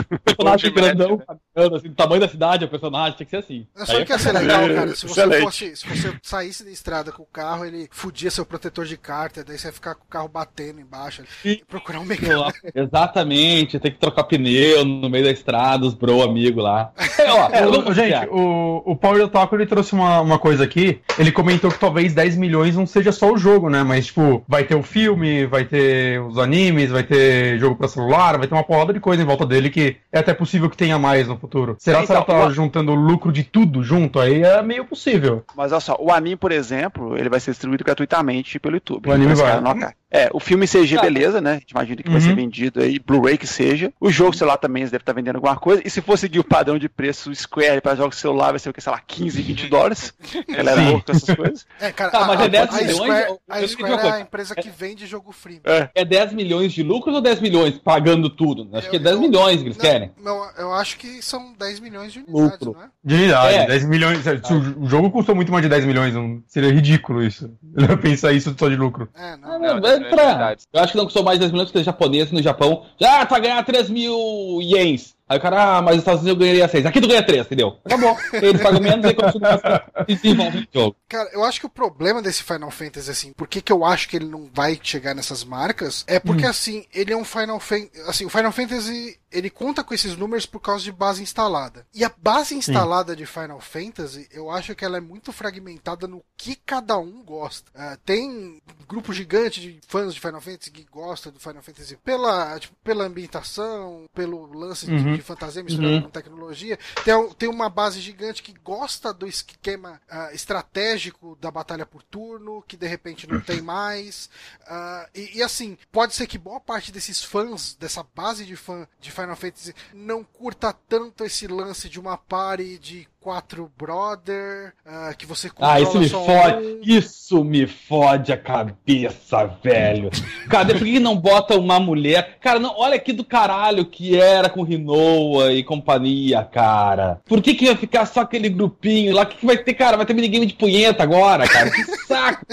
o 0.11 0.18
personagem 0.18 0.72
grandão, 0.72 1.16
né? 1.16 1.77
assim, 1.77 1.88
do 1.88 1.94
tamanho 1.94 2.20
da 2.20 2.29
cidade, 2.29 2.64
o 2.64 2.68
personagem, 2.68 3.16
tinha 3.16 3.27
que 3.27 3.31
ser 3.31 3.37
assim. 3.37 3.66
É 3.77 3.85
só 3.85 3.96
Aí 3.96 4.05
que 4.05 4.12
ia 4.12 4.18
ser 4.18 4.33
legal, 4.33 4.68
cara. 4.68 4.94
Se 4.94 5.07
você, 5.07 5.40
fosse, 5.40 5.77
se 5.77 5.88
você 5.88 6.18
saísse 6.22 6.64
da 6.64 6.70
estrada 6.70 7.12
com 7.12 7.22
o 7.22 7.27
carro, 7.27 7.64
ele 7.64 7.88
fudia 7.90 8.31
seu 8.31 8.44
protetor 8.44 8.85
de 8.85 8.96
cárter, 8.96 9.44
daí 9.44 9.59
você 9.59 9.68
ia 9.68 9.72
ficar 9.72 9.94
com 9.94 10.05
o 10.05 10.09
carro 10.09 10.29
batendo 10.29 10.81
embaixo 10.81 11.22
e 11.44 11.62
procurar 11.68 11.98
um 11.98 12.03
eu 12.03 12.09
mecânico. 12.09 12.53
Exatamente, 12.74 13.79
tem 13.79 13.92
que 13.92 13.98
trocar 13.98 14.24
pneu 14.24 14.85
no 14.85 15.09
meio 15.09 15.24
da 15.24 15.31
estrada, 15.31 15.87
os 15.87 15.94
bro 15.94 16.22
amigo 16.22 16.61
lá. 16.61 16.92
É, 17.19 17.31
ó, 17.33 17.49
É, 17.51 17.67
o- 17.67 17.93
gente, 17.93 18.29
o, 18.31 18.83
o 18.85 18.97
Power 18.97 19.25
Otaku 19.25 19.55
ele 19.57 19.67
trouxe 19.67 19.93
uma, 19.93 20.21
uma 20.21 20.38
coisa 20.38 20.64
aqui. 20.64 21.01
Ele 21.19 21.31
comentou 21.33 21.71
que 21.71 21.79
talvez 21.79 22.12
10 22.14 22.37
milhões 22.37 22.77
não 22.77 22.87
seja 22.87 23.12
só 23.12 23.33
o 23.33 23.37
jogo, 23.38 23.69
né? 23.71 23.83
Mas, 23.83 24.07
tipo, 24.07 24.45
vai 24.49 24.64
ter 24.64 24.75
o 24.75 24.83
filme, 24.83 25.47
vai 25.47 25.64
ter 25.64 26.21
os 26.21 26.38
animes, 26.38 26.90
vai 26.90 27.03
ter 27.03 27.59
jogo 27.59 27.77
pra 27.77 27.88
celular, 27.88 28.38
vai 28.38 28.47
ter 28.47 28.55
uma 28.55 28.64
porrada 28.64 28.93
de 28.93 29.01
coisa 29.01 29.23
em 29.23 29.27
volta 29.27 29.47
dele 29.47 29.71
que 29.71 29.97
é 30.12 30.19
até 30.19 30.35
possível 30.35 30.69
que 30.71 30.77
tenha 30.77 30.99
mais 30.99 31.29
no 31.29 31.37
futuro. 31.37 31.77
Será 31.79 31.99
que 31.99 32.05
Então, 32.05 32.17
ela 32.17 32.25
tá 32.25 32.47
o- 32.47 32.51
juntando 32.53 32.93
o 32.93 32.95
lucro 32.95 33.33
de 33.33 33.45
tudo 33.45 33.83
junto? 33.83 34.19
Aí 34.21 34.43
é 34.43 34.62
meio 34.62 34.85
possível. 34.85 35.45
Mas 35.57 35.73
olha 35.73 35.81
só, 35.81 35.97
o 35.99 36.11
anime, 36.12 36.37
por 36.37 36.53
exemplo, 36.53 37.17
ele 37.19 37.29
vai 37.29 37.40
ser 37.40 37.51
distribuído 37.53 37.85
gratuitamente 37.85 38.59
pelo 38.59 38.77
YouTube. 38.77 39.09
O 39.09 39.12
anime 39.12 39.33
Esse 39.33 39.43
vai. 39.43 39.61
cara. 39.62 39.95
É, 40.11 40.31
o 40.33 40.38
filme 40.38 40.64
CG, 40.69 40.97
Ah. 40.97 41.01
beleza, 41.03 41.40
né? 41.40 41.51
A 41.51 41.55
gente 41.55 41.71
imagina 41.73 41.97
que 42.03 42.09
vai 42.09 42.21
Uhum. 42.21 42.27
ser 42.29 42.35
vendido 42.37 42.81
aí, 42.81 43.01
Blu-ray 43.05 43.37
que 43.37 43.49
seja. 43.49 43.93
O 44.01 44.12
jogo, 44.12 44.33
sei 44.33 44.47
lá, 44.47 44.57
também 44.57 44.85
devem 44.85 44.99
estar 44.99 45.12
vendendo 45.12 45.37
alguma 45.37 45.57
coisa. 45.57 45.83
E 45.85 45.90
se 45.90 46.01
for 46.01 46.17
seguir 46.17 46.38
o 46.38 46.45
padrão 46.45 46.79
de 46.79 46.84
preço 46.88 47.35
Square 47.35 47.81
para 47.81 47.94
jogos 47.97 48.16
de 48.16 48.20
celular, 48.23 48.51
vai 48.51 48.59
ser 48.59 48.70
o 48.70 48.73
que, 48.73 48.81
sei 48.81 48.92
lá, 48.92 49.01
15, 49.07 49.42
20 49.42 49.68
dólares. 49.68 50.12
Galera 50.49 50.81
Sim. 50.81 50.90
louca 50.90 51.05
com 51.07 51.12
essas 51.12 51.37
coisas. 51.37 51.66
É, 51.81 51.92
cara, 51.92 52.11
Tá, 52.11 52.18
a, 52.20 52.27
mas 52.27 52.40
é 52.40 52.44
a- 52.44 52.49
10 52.49 52.68
a 52.68 52.77
milhões, 52.79 52.97
Square, 52.97 53.27
eu- 53.29 53.40
a 53.49 53.62
eu 53.62 53.68
Square 53.68 53.92
é 53.92 53.97
a 53.97 54.01
coisa. 54.01 54.20
empresa 54.20 54.55
que 54.55 54.70
vende 54.70 55.07
jogo 55.07 55.33
free. 55.33 55.61
É. 55.64 55.88
É 55.94 56.05
10 56.05 56.33
milhões 56.33 56.73
de 56.73 56.83
lucros 56.83 57.14
ou 57.14 57.20
10 57.20 57.40
milhões 57.40 57.79
pagando 57.79 58.29
tudo? 58.31 58.68
Acho 58.73 58.88
que 58.90 58.97
é 58.97 58.99
Eu- 58.99 59.03
10 59.03 59.14
eu- 59.16 59.20
milhões 59.23 59.61
que 59.61 59.66
eles 59.68 59.77
querem. 59.79 60.12
Não, 60.23 60.49
eu 60.59 60.73
acho 60.75 60.97
que 60.97 61.23
são 61.23 61.53
10 61.59 61.81
milhões 61.81 62.12
de 62.12 62.20
unidades, 62.20 62.51
Lucro. 62.61 62.73
não 62.79 62.83
é? 62.85 62.88
De 63.05 63.14
unidade, 63.14 63.55
É. 63.55 63.66
10 63.66 63.85
milhões. 63.85 64.18
Se 64.23 64.53
o, 64.53 64.83
o 64.85 64.88
jogo 64.88 65.11
custou 65.11 65.35
muito 65.35 65.51
mais 65.53 65.62
de 65.62 65.68
10 65.68 65.85
milhões, 65.85 66.14
não, 66.14 66.42
seria 66.47 66.73
ridículo 66.73 67.23
isso. 67.23 67.51
Eu 67.77 67.99
pensar 67.99 68.33
isso 68.33 68.55
só 68.59 68.68
de 68.68 68.77
lucro. 68.77 69.09
É, 69.14 69.33
Ah, 69.33 69.37
não. 69.37 69.59
Não, 69.59 69.75
não, 69.75 69.81
10 69.81 70.01
é 70.01 70.09
pra- 70.09 70.55
de. 70.55 70.62
Eu 70.73 70.81
acho 70.83 70.92
que 70.92 70.99
não 70.99 71.05
custou 71.05 71.23
mais 71.23 71.38
10 71.38 71.51
milhões 71.51 71.68
porque 71.68 71.79
os 71.81 71.85
japoneses 71.87 72.33
no 72.33 72.42
Japão 72.42 72.85
já 73.01 73.25
tu 73.27 73.31
vai 73.31 73.40
ganhar 73.40 73.62
3 73.64 73.88
mil 73.90 74.59
ienes. 74.62 75.13
Aí 75.27 75.39
o 75.39 75.41
cara, 75.41 75.79
ah, 75.79 75.83
mas 75.83 75.95
nos 75.95 76.03
Estados 76.03 76.21
Unidos 76.21 76.39
eu 76.39 76.47
ganharia 76.47 76.69
6. 76.69 76.85
Aqui 76.85 77.01
tu 77.01 77.09
ganha 77.09 77.25
3, 77.25 77.47
entendeu? 77.47 77.79
Acabou. 77.85 78.17
Eles 78.35 78.61
pagam 78.61 78.81
menos 78.81 79.11
e 79.11 79.15
continuam 79.15 79.61
e 80.07 80.15
desenvolvem 80.15 80.63
o 80.63 80.79
jogo. 80.79 80.97
Cara, 81.09 81.31
eu 81.33 81.43
acho 81.43 81.61
que 81.61 81.67
o 81.67 81.71
problema 81.71 82.21
desse 82.21 82.43
Final 82.43 82.71
Fantasy, 82.71 83.11
assim, 83.11 83.33
por 83.33 83.49
que, 83.49 83.63
que 83.63 83.73
eu 83.73 83.87
acho 83.87 84.09
que 84.09 84.17
ele 84.17 84.27
não 84.27 84.51
vai 84.53 84.79
chegar 84.83 85.15
nessas 85.15 85.43
marcas, 85.43 86.05
é 86.07 86.21
porque, 86.21 86.45
assim, 86.45 86.85
ele 86.95 87.13
é 87.13 87.17
um 87.17 87.25
Final 87.25 87.59
Fantasy. 87.59 87.91
Assim, 88.07 88.27
o 88.27 88.31
Final 88.31 88.53
Fantasy, 88.53 89.19
ele 89.35 89.51
conta 89.51 89.83
com 89.85 89.92
esses 89.92 90.16
números 90.16 90.47
por 90.47 90.61
causa 90.61 90.83
de 90.85 90.92
base 90.92 91.23
instalada. 91.23 91.87
E 91.92 92.05
a 92.05 92.12
base 92.16 92.55
instalada 92.55 93.14
de 93.16 93.27
Final 93.27 93.61
Fantasy, 93.61 94.29
eu 94.31 94.51
acho 94.51 94.75
que 94.75 94.85
ela 94.85 94.97
é 94.97 95.01
muito 95.01 95.33
fragmentada 95.33 96.07
no 96.07 96.25
que 96.37 96.55
cada 96.57 96.97
um 96.99 97.23
gosta. 97.23 97.70
Ah, 97.75 97.99
tem 98.05 98.62
grupo 98.88 99.12
gigante 99.12 99.61
de 99.61 99.81
fãs 99.88 100.14
de 100.14 100.20
Final 100.20 100.40
Fantasy 100.40 100.70
que 100.70 100.85
gosta 100.85 101.31
do 101.31 101.40
Final 101.40 101.62
Fantasy 101.62 101.97
pela, 101.97 102.59
tipo, 102.61 102.75
pela 102.85 103.05
ambientação, 103.05 104.07
pelo 104.14 104.47
lance 104.57 104.87
de, 104.87 104.92
Uhum. 104.94 105.14
de 105.16 105.23
fantasia 105.23 105.62
misturado 105.62 105.94
Uhum. 105.97 106.03
com 106.03 106.11
tecnologia. 106.11 106.79
Tem, 107.05 107.29
tem 107.35 107.49
uma 107.49 107.68
base 107.68 108.01
gigante 108.01 108.42
que 108.42 108.53
gosta 108.53 109.12
do 109.12 109.27
esquema 109.27 110.01
ah, 110.09 110.31
estratégico 110.33 111.37
da 111.40 111.51
batalha 111.51 111.85
por 111.85 112.03
turno, 112.03 112.62
que 112.66 112.77
de 112.77 112.87
repente 112.87 113.27
não 113.27 113.40
tem 113.40 113.61
mais. 113.61 114.29
Ah, 114.66 115.09
e, 115.14 115.38
e 115.38 115.42
assim, 115.42 115.77
pode 115.90 116.14
ser 116.14 116.27
que 116.27 116.38
boa 116.38 116.61
parte 116.61 116.92
desses 116.92 117.23
fãs, 117.23 117.75
dessa 117.75 118.05
base 118.14 118.44
de 118.44 118.57
fã 118.57 118.87
de 119.01 119.11
Final 119.11 119.24
Fantasy, 119.35 119.75
não 119.93 120.23
curta 120.23 120.73
tanto 120.73 121.25
esse 121.25 121.47
lance 121.47 121.89
de 121.89 121.99
uma 121.99 122.17
party 122.19 122.79
de 122.79 123.09
quatro 123.25 123.73
brother, 123.79 124.75
ah, 124.85 125.15
que 125.17 125.25
você 125.25 125.51
Ah, 125.59 125.81
isso 125.81 125.99
me 125.99 126.09
só 126.11 126.23
fode. 126.27 126.57
um. 126.63 126.81
Isso 126.85 127.43
me 127.43 127.67
fode 127.67 128.31
a 128.31 128.37
cabeça, 128.37 129.47
velho. 129.63 130.11
Cadê? 130.51 130.75
Por 130.75 130.85
que 130.85 131.01
não 131.01 131.17
bota 131.17 131.57
uma 131.59 131.81
mulher? 131.81 132.37
Cara, 132.39 132.59
não, 132.59 132.75
olha 132.77 132.97
aqui 132.97 133.15
do 133.15 133.25
caralho 133.25 133.87
que 133.87 134.15
era 134.21 134.51
com 134.51 134.63
Rinoa 134.63 135.55
e 135.55 135.65
companhia, 135.65 136.45
cara. 136.45 137.23
Por 137.27 137.41
que 137.41 137.55
que 137.55 137.65
ia 137.65 137.75
ficar 137.75 138.05
só 138.05 138.21
aquele 138.21 138.51
grupinho 138.51 139.15
lá? 139.15 139.23
O 139.23 139.27
que, 139.27 139.39
que 139.39 139.47
vai 139.47 139.57
ter, 139.57 139.73
cara? 139.73 139.97
Vai 139.97 140.05
ter 140.05 140.13
minigame 140.13 140.45
de 140.45 140.53
punheta 140.53 141.03
agora, 141.03 141.49
cara? 141.49 141.71
Que 141.71 141.83
saco. 142.07 142.45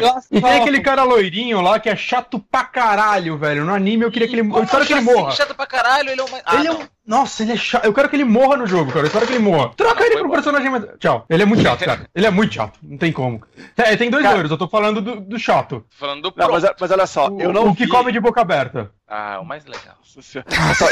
Nossa, 0.00 0.28
E 0.32 0.40
tem 0.40 0.60
aquele 0.60 0.80
cara 0.80 1.02
loirinho 1.02 1.60
lá 1.60 1.78
que 1.78 1.90
é 1.90 1.96
chato 1.96 2.38
pra 2.38 2.64
caralho, 2.64 3.36
velho. 3.36 3.66
No 3.66 3.74
anime 3.74 4.04
eu 4.06 4.10
queria 4.10 4.26
que 4.26 4.34
ele. 4.34 4.48
Eu 4.50 4.62
espero 4.64 4.86
que 4.86 4.94
ele 4.94 5.02
morra. 5.02 5.30
chato 5.32 5.54
pra 5.54 5.66
caralho, 5.66 6.08
ele 6.08 6.20
é 6.22 6.24
uma... 6.24 6.40
Ah, 6.46 6.56
ele 6.56 6.68
é 6.68 6.72
não. 6.72 6.88
Nossa, 7.06 7.42
ele 7.42 7.52
é 7.52 7.56
chato. 7.56 7.84
Eu 7.84 7.92
quero 7.92 8.08
que 8.08 8.14
ele 8.16 8.24
morra 8.24 8.56
no 8.56 8.66
jogo, 8.66 8.90
cara. 8.92 9.00
Eu 9.00 9.06
espero 9.06 9.26
que 9.26 9.32
ele 9.32 9.42
morra. 9.42 9.70
Troca 9.76 10.00
Não, 10.00 10.06
ele 10.06 10.16
pro 10.18 10.28
bom. 10.28 10.34
personagem 10.34 10.70
mais. 10.70 10.84
Tchau. 11.00 11.24
Ele 11.28 11.42
é 11.42 11.46
muito 11.46 11.62
chato, 11.62 11.84
cara. 11.84 12.08
Ele 12.14 12.26
é 12.26 12.30
muito 12.30 12.54
chato. 12.54 12.78
Não 12.82 12.96
tem 12.96 13.10
como. 13.12 13.42
É, 13.76 13.96
tem 13.96 14.08
dois 14.08 14.22
Cara- 14.22 14.34
loiros, 14.34 14.50
eu 14.52 14.58
tô 14.58 14.68
falando 14.68 15.00
do, 15.02 15.20
do 15.20 15.38
chato. 15.38 15.84
Tô 15.90 15.96
falando 15.96 16.22
do 16.22 16.32
Não, 16.36 16.50
mas, 16.50 16.64
mas 16.80 16.90
olha 16.90 17.06
só, 17.06 17.28
O, 17.28 17.40
eu 17.40 17.52
não 17.52 17.68
o 17.68 17.74
que 17.74 17.86
vi... 17.86 17.90
come 17.90 18.12
de 18.12 18.20
boca 18.20 18.40
aberta. 18.40 18.90
Ah, 19.08 19.40
o 19.40 19.44
mais 19.44 19.64
legal. 19.66 19.96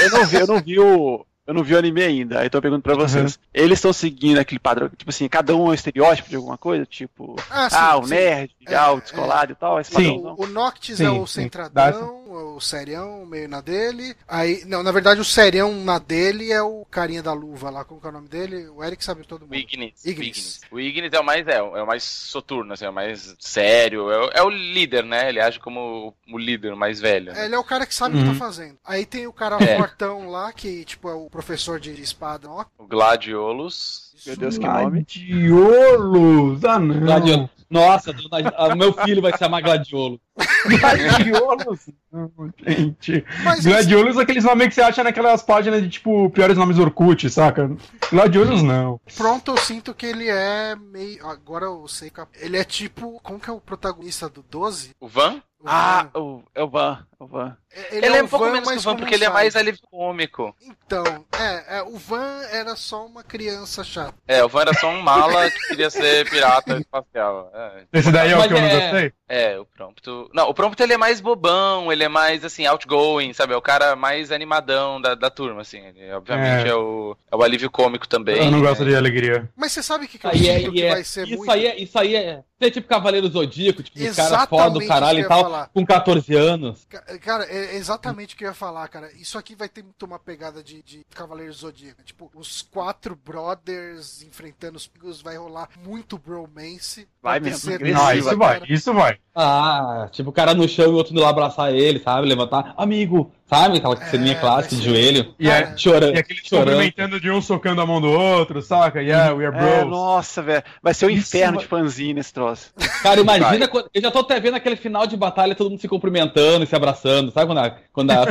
Eu 0.03 0.11
não 0.11 0.27
vi, 0.27 0.37
eu 0.41 0.47
não 0.47 0.61
vi 0.61 0.79
o. 0.81 1.25
Eu 1.51 1.55
não 1.55 1.65
vi 1.65 1.75
o 1.75 1.79
anime 1.79 2.01
ainda, 2.01 2.39
aí 2.39 2.49
tô 2.49 2.63
perguntando 2.63 2.85
pra 2.85 2.95
vocês. 2.95 3.37
Eles 3.53 3.79
estão 3.79 3.93
seguindo 3.93 4.39
aquele 4.39 4.61
padrão, 4.61 4.89
tipo 4.89 5.11
assim, 5.11 5.29
cada 5.29 5.53
um 5.57 5.67
é 5.67 5.71
um 5.71 5.75
estereótipo 5.75 6.29
de 6.31 6.37
alguma 6.37 6.57
coisa? 6.57 6.87
Tipo, 6.87 7.35
Ah, 7.51 7.69
sim, 7.69 7.77
ah, 7.77 7.97
o 7.97 8.05
sim. 8.05 8.11
nerd, 8.11 8.53
É, 8.69 8.75
ah, 8.77 8.93
o 8.93 9.01
descolado 9.01 9.51
e 9.51 9.55
tal, 9.57 9.81
esse 9.81 9.91
Sim. 9.93 10.15
padrão. 10.21 10.37
O, 10.39 10.45
o 10.45 10.47
Noctis 10.47 10.99
Sim, 10.99 11.07
é 11.07 11.11
o 11.11 11.27
sim. 11.27 11.43
centradão, 11.43 12.55
o 12.55 12.61
serião, 12.61 13.27
meio 13.27 13.49
na 13.49 13.61
dele. 13.61 14.15
Aí, 14.29 14.63
não, 14.65 14.85
na 14.85 14.93
verdade 14.93 15.21
o 15.21 15.25
serião 15.25 15.75
na 15.85 15.99
dele 15.99 16.53
é 16.53 16.63
o 16.63 16.87
carinha 16.89 17.21
da 17.21 17.33
luva 17.33 17.69
lá, 17.69 17.85
como 17.85 18.01
que 18.01 18.07
é 18.07 18.11
o 18.11 18.13
nome 18.13 18.29
dele? 18.29 18.69
O 18.69 18.85
Eric 18.85 19.05
sabe 19.05 19.27
todo 19.27 19.43
O 19.43 19.47
mundo. 19.47 19.57
Ignis. 19.57 20.05
Ignis. 20.07 20.61
O 20.71 20.79
Ignis 20.79 21.13
é 21.13 21.19
o 21.19 21.25
mais, 21.25 21.45
é, 21.49 21.61
o- 21.61 21.77
é 21.77 21.83
o 21.83 21.87
mais 21.87 22.05
soturno, 22.05 22.73
assim, 22.75 22.85
é 22.85 22.91
o 22.91 22.93
mais 22.93 23.35
sério. 23.41 24.09
É 24.09 24.19
o, 24.19 24.31
é 24.35 24.43
o 24.45 24.51
líder, 24.51 25.05
né? 25.05 25.29
Ele 25.29 25.41
age 25.41 25.59
como 25.59 26.15
o 26.33 26.39
líder, 26.39 26.73
o 26.73 26.77
mais 26.77 27.01
velho. 27.01 27.33
né? 27.33 27.43
É, 27.43 27.45
ele 27.47 27.57
é 27.57 27.59
o 27.59 27.65
cara 27.65 27.85
que 27.87 27.95
sabe 27.95 28.15
o 28.15 28.19
que 28.19 28.25
Uhum. 28.29 28.33
tá 28.35 28.39
fazendo. 28.39 28.79
Aí 28.85 29.05
tem 29.05 29.27
o 29.27 29.33
cara 29.33 29.57
É. 29.61 29.77
fortão 29.77 30.29
lá, 30.31 30.53
que 30.53 30.85
tipo 30.85 31.09
é 31.09 31.15
o 31.15 31.29
professor 31.41 31.81
de 31.81 31.91
espada. 32.01 32.49
Ó, 32.51 32.65
O 32.79 32.87
Gladiolus. 32.87 34.11
Meu 34.27 34.37
Deus, 34.37 34.59
que 34.59 34.67
nome. 34.67 35.01
Gladiolos! 35.07 36.65
Ah, 36.65 36.79
não. 36.79 37.01
Gladiolo. 37.01 37.51
Nossa, 37.71 38.13
dona- 38.13 38.53
ah, 38.57 38.75
meu 38.77 38.93
filho 38.93 39.23
vai 39.23 39.33
se 39.33 39.39
chamar 39.39 39.63
Gladiolo. 39.63 40.21
Gladiolos! 40.67 41.89
Não, 42.13 42.31
gente. 42.67 43.25
Mas 43.45 43.65
Gladiolos 43.65 44.17
é 44.19 44.23
aqueles 44.23 44.45
nomes 44.45 44.69
que 44.69 44.75
você 44.75 44.83
acha 44.83 45.03
naquelas 45.05 45.43
páginas 45.43 45.81
de 45.83 45.89
tipo 45.89 46.29
piores 46.31 46.57
nomes 46.59 46.79
Orkut, 46.79 47.31
saca? 47.31 47.71
Gladiolos 48.13 48.63
não. 48.63 49.01
pronto, 49.17 49.53
eu 49.53 49.57
sinto 49.57 49.95
que 49.95 50.05
ele 50.07 50.29
é 50.29 50.75
meio. 50.77 51.27
Agora 51.27 51.65
eu 51.67 51.87
sei 51.89 52.11
que. 52.11 52.21
Ele 52.41 52.59
é 52.59 52.65
tipo. 52.65 53.19
Como 53.23 53.39
que 53.41 53.49
é 53.49 53.53
o 53.53 53.61
protagonista 53.61 54.29
do 54.29 54.43
12? 54.51 54.91
O 55.01 55.09
Van? 55.09 55.37
O 55.61 55.65
Ah, 55.67 56.09
Van. 56.13 56.21
o, 56.21 56.43
é 56.55 56.63
o 56.63 56.69
Van, 56.69 57.07
é 57.19 57.25
o 57.25 57.27
Van. 57.27 57.57
Ele, 57.93 58.07
é, 58.07 58.21
o 58.21 58.25
um 58.25 58.29
pouco 58.29 58.45
Van, 58.47 58.53
menos 58.53 58.69
que 58.69 58.77
o 58.79 58.81
Van, 58.81 58.97
porque 58.97 59.15
ele 59.15 59.25
é 59.25 59.31
um 59.31 59.33
mais 59.33 59.55
alívio 59.55 59.81
cômico. 59.91 60.55
Então, 60.61 61.05
é, 61.39 61.79
é, 61.79 61.83
o 61.83 61.97
Van 61.97 62.43
era 62.51 62.75
só 62.75 63.07
uma 63.07 63.23
criança 63.23 63.85
chata. 63.85 64.15
É, 64.27 64.43
o 64.45 64.49
Van 64.49 64.63
era 64.63 64.75
só 64.75 64.89
um 64.89 65.01
mala 65.01 65.49
que 65.51 65.69
queria 65.69 65.89
ser 65.89 66.29
pirata 66.29 66.77
espacial. 66.79 67.51
É, 67.55 67.85
Esse 67.93 68.11
daí 68.11 68.33
é 68.33 68.37
o 68.39 68.43
que 68.49 68.55
eu 68.55 68.61
não 68.61 68.67
é- 68.67 68.81
gostei. 68.91 69.13
É, 69.33 69.57
o 69.61 69.65
Prompto. 69.65 70.29
Não, 70.35 70.49
o 70.49 70.55
Prompto 70.55 70.83
ele 70.83 70.93
é 70.95 70.97
mais 70.97 71.21
bobão, 71.21 71.93
ele 71.93 72.03
é 72.03 72.09
mais 72.09 72.45
assim, 72.45 72.67
outgoing, 72.67 73.33
sabe? 73.33 73.53
É 73.53 73.57
o 73.57 73.63
cara 73.63 73.95
mais 73.95 74.33
animadão 74.33 75.01
da, 75.01 75.15
da 75.15 75.31
turma, 75.31 75.61
assim. 75.61 75.79
Ele, 75.87 76.13
obviamente 76.13 76.67
É. 76.67 76.71
é. 76.71 76.75
o, 76.75 77.17
é 77.31 77.37
o 77.37 77.43
alívio 77.45 77.71
cômico 77.71 78.09
também. 78.09 78.45
Eu 78.47 78.51
não 78.51 78.61
gosto 78.61 78.83
né? 78.85 78.91
de 78.91 78.97
alegria. 78.97 79.49
Mas 79.57 79.71
você 79.71 79.85
sabe 79.85 80.07
o 80.07 80.09
que, 80.09 80.19
que 80.19 80.27
eu 80.27 80.31
Aí 80.33 80.49
é, 80.49 80.59
sinto 80.59 80.73
que 80.73 80.83
é- 80.83 80.91
vai 80.91 81.05
ser 81.05 81.29
isso, 81.29 81.37
muito. 81.37 81.51
aí 81.53 81.67
é, 81.67 81.81
isso 81.81 81.97
aí 81.97 82.17
é. 82.17 82.43
Você 82.59 82.67
é 82.67 82.71
tipo 82.73 82.89
Cavaleiro 82.89 83.29
Zodíaco, 83.29 83.83
tipo, 83.83 83.97
os 83.99 84.05
caras 84.17 84.33
Exatamente 84.33 84.49
foda 84.65 84.71
do 84.81 84.87
caralho 84.87 85.21
e 85.21 85.29
tal, 85.29 85.43
falar. 85.45 85.71
com 85.73 85.87
14 85.87 86.35
anos. 86.35 86.85
Ca- 86.91 87.19
Cara, 87.21 87.45
é 87.45 87.60
é 87.67 87.77
exatamente 87.77 88.35
o 88.35 88.39
que 88.39 88.45
eu 88.45 88.49
ia 88.49 88.55
falar, 88.55 88.87
cara. 88.89 89.11
Isso 89.13 89.39
aqui 89.39 89.55
vai 89.55 89.69
ter 89.69 89.83
muito 89.83 90.05
uma 90.05 90.19
pegada 90.19 90.63
de, 90.63 90.83
de 90.83 91.05
Cavaleiro 91.15 91.53
Zodíaco. 91.53 92.03
Tipo, 92.03 92.31
os 92.35 92.63
quatro 92.63 93.17
brothers 93.17 94.23
enfrentando 94.23 94.77
os 94.77 94.87
pigos 94.87 95.21
vai 95.21 95.37
rolar 95.37 95.69
muito 95.85 96.19
bromance. 96.19 97.09
Vai 97.23 97.41
mesmo, 97.41 97.73
Ah, 97.97 98.15
isso 98.15 98.37
vai, 98.37 98.63
isso 98.69 98.95
vai. 98.95 99.19
Ah, 99.35 100.09
tipo, 100.11 100.31
o 100.31 100.33
cara 100.33 100.55
no 100.55 100.69
chão 100.69 100.87
e 100.87 100.89
o 100.89 100.95
outro 100.95 101.13
indo 101.13 101.21
lá 101.23 101.31
abraçar 101.31 101.73
ele, 101.73 101.99
sabe? 102.01 102.27
Levantar, 102.27 102.75
amigo, 102.77 103.33
Sabe 103.51 103.79
aquela 103.79 103.97
ceninha 104.07 104.37
clássica 104.37 104.77
de 104.77 104.83
joelho? 104.83 105.35
E 105.37 105.51
é, 105.51 105.77
chorando. 105.77 106.15
E 106.15 106.21
aquele 106.21 106.41
chorando. 106.41 107.21
de 107.21 107.31
um 107.33 107.43
socando 107.43 107.81
a 107.81 107.87
mão 107.87 108.01
do 108.01 108.09
outro, 108.09 108.63
saca? 108.63 109.03
Yeah, 109.03 109.35
we 109.35 109.45
are 109.45 109.57
bros. 109.57 109.69
É, 109.69 109.85
nossa, 109.85 110.41
velho. 110.41 110.63
Vai 110.81 110.95
ser 110.95 111.07
um 111.07 111.11
inferno 111.11 111.59
de 111.59 111.67
fanzine 111.67 112.21
esse 112.21 112.33
troço. 112.33 112.71
Cara, 113.03 113.21
imagina. 113.21 113.67
quando, 113.67 113.91
eu 113.93 114.01
já 114.01 114.09
tô 114.13 114.21
até 114.21 114.39
vendo 114.39 114.55
aquele 114.55 114.77
final 114.77 115.05
de 115.05 115.17
batalha, 115.17 115.57
todo 115.57 115.69
mundo 115.69 115.81
se 115.81 115.89
cumprimentando 115.89 116.63
e 116.63 116.67
se 116.67 116.77
abraçando. 116.77 117.33
Sabe 117.33 117.47
quando 117.47 117.59
a. 117.59 117.71
Quando 117.93 118.11
a... 118.13 118.25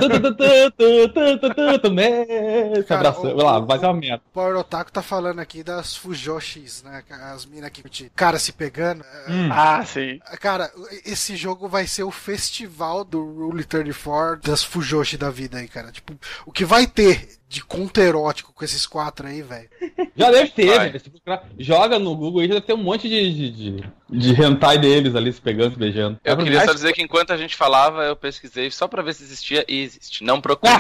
se 2.88 2.93
abraçando. 2.93 3.36
Vai 3.36 3.45
lá, 3.45 3.60
vai 3.60 3.77
ser 3.77 3.88
uma 3.88 3.93
merda. 3.95 4.21
O 4.25 4.34
Power 4.34 4.55
Otaku 4.55 4.89
tá 4.89 5.01
falando 5.01 5.39
aqui 5.39 5.63
das 5.63 5.97
Fujoshis, 5.97 6.82
né? 6.84 7.03
As 7.34 7.45
minas 7.45 7.69
que. 7.71 7.84
Cara 8.15 8.39
se 8.39 8.53
pegando. 8.53 9.03
Hum. 9.27 9.49
Ah, 9.51 9.84
sim. 9.86 10.21
Cara, 10.39 10.71
esse 11.05 11.36
jogo 11.36 11.67
vai 11.67 11.86
ser 11.88 12.03
o 12.03 12.12
festival 12.12 13.03
do 13.03 13.21
Rule 13.21 13.65
34 13.65 14.49
das 14.49 14.63
Fujoshis. 14.63 15.09
Da 15.17 15.30
vida 15.30 15.58
aí, 15.58 15.67
cara. 15.67 15.91
Tipo, 15.91 16.17
o 16.45 16.52
que 16.52 16.65
vai 16.65 16.86
ter 16.86 17.38
de 17.50 17.64
conto 17.64 18.00
erótico 18.00 18.54
com 18.54 18.64
esses 18.64 18.86
quatro 18.86 19.26
aí, 19.28 19.42
velho? 19.42 19.68
Já 20.16 20.30
deve 20.30 20.50
ter, 20.52 20.68
velho. 20.80 21.00
Se 21.00 21.12
Joga 21.58 21.98
no 21.98 22.16
Google 22.16 22.42
aí, 22.42 22.48
já 22.48 22.54
deve 22.54 22.66
ter 22.68 22.74
um 22.74 22.78
monte 22.84 23.10
de, 23.10 23.34
de, 23.34 23.52
de, 23.52 23.84
de 24.08 24.40
hentai 24.42 24.78
deles 24.78 25.16
ali 25.16 25.34
se 25.34 25.42
pegando, 25.42 25.72
se 25.74 25.80
beijando. 25.80 26.20
Eu 26.24 26.34
É 26.36 26.38
queria 26.44 26.64
só 26.64 26.74
dizer 26.74 26.94
que 26.94 27.02
enquanto 27.02 27.34
a 27.34 27.38
gente 27.38 27.56
falava, 27.56 28.04
eu 28.04 28.16
pesquisei 28.16 28.70
só 28.70 28.88
pra 28.88 29.02
ver 29.02 29.16
se 29.16 29.24
existia 29.24 29.66
e 29.68 29.82
existe. 29.82 30.24
Não 30.24 30.40
procure. 30.40 30.72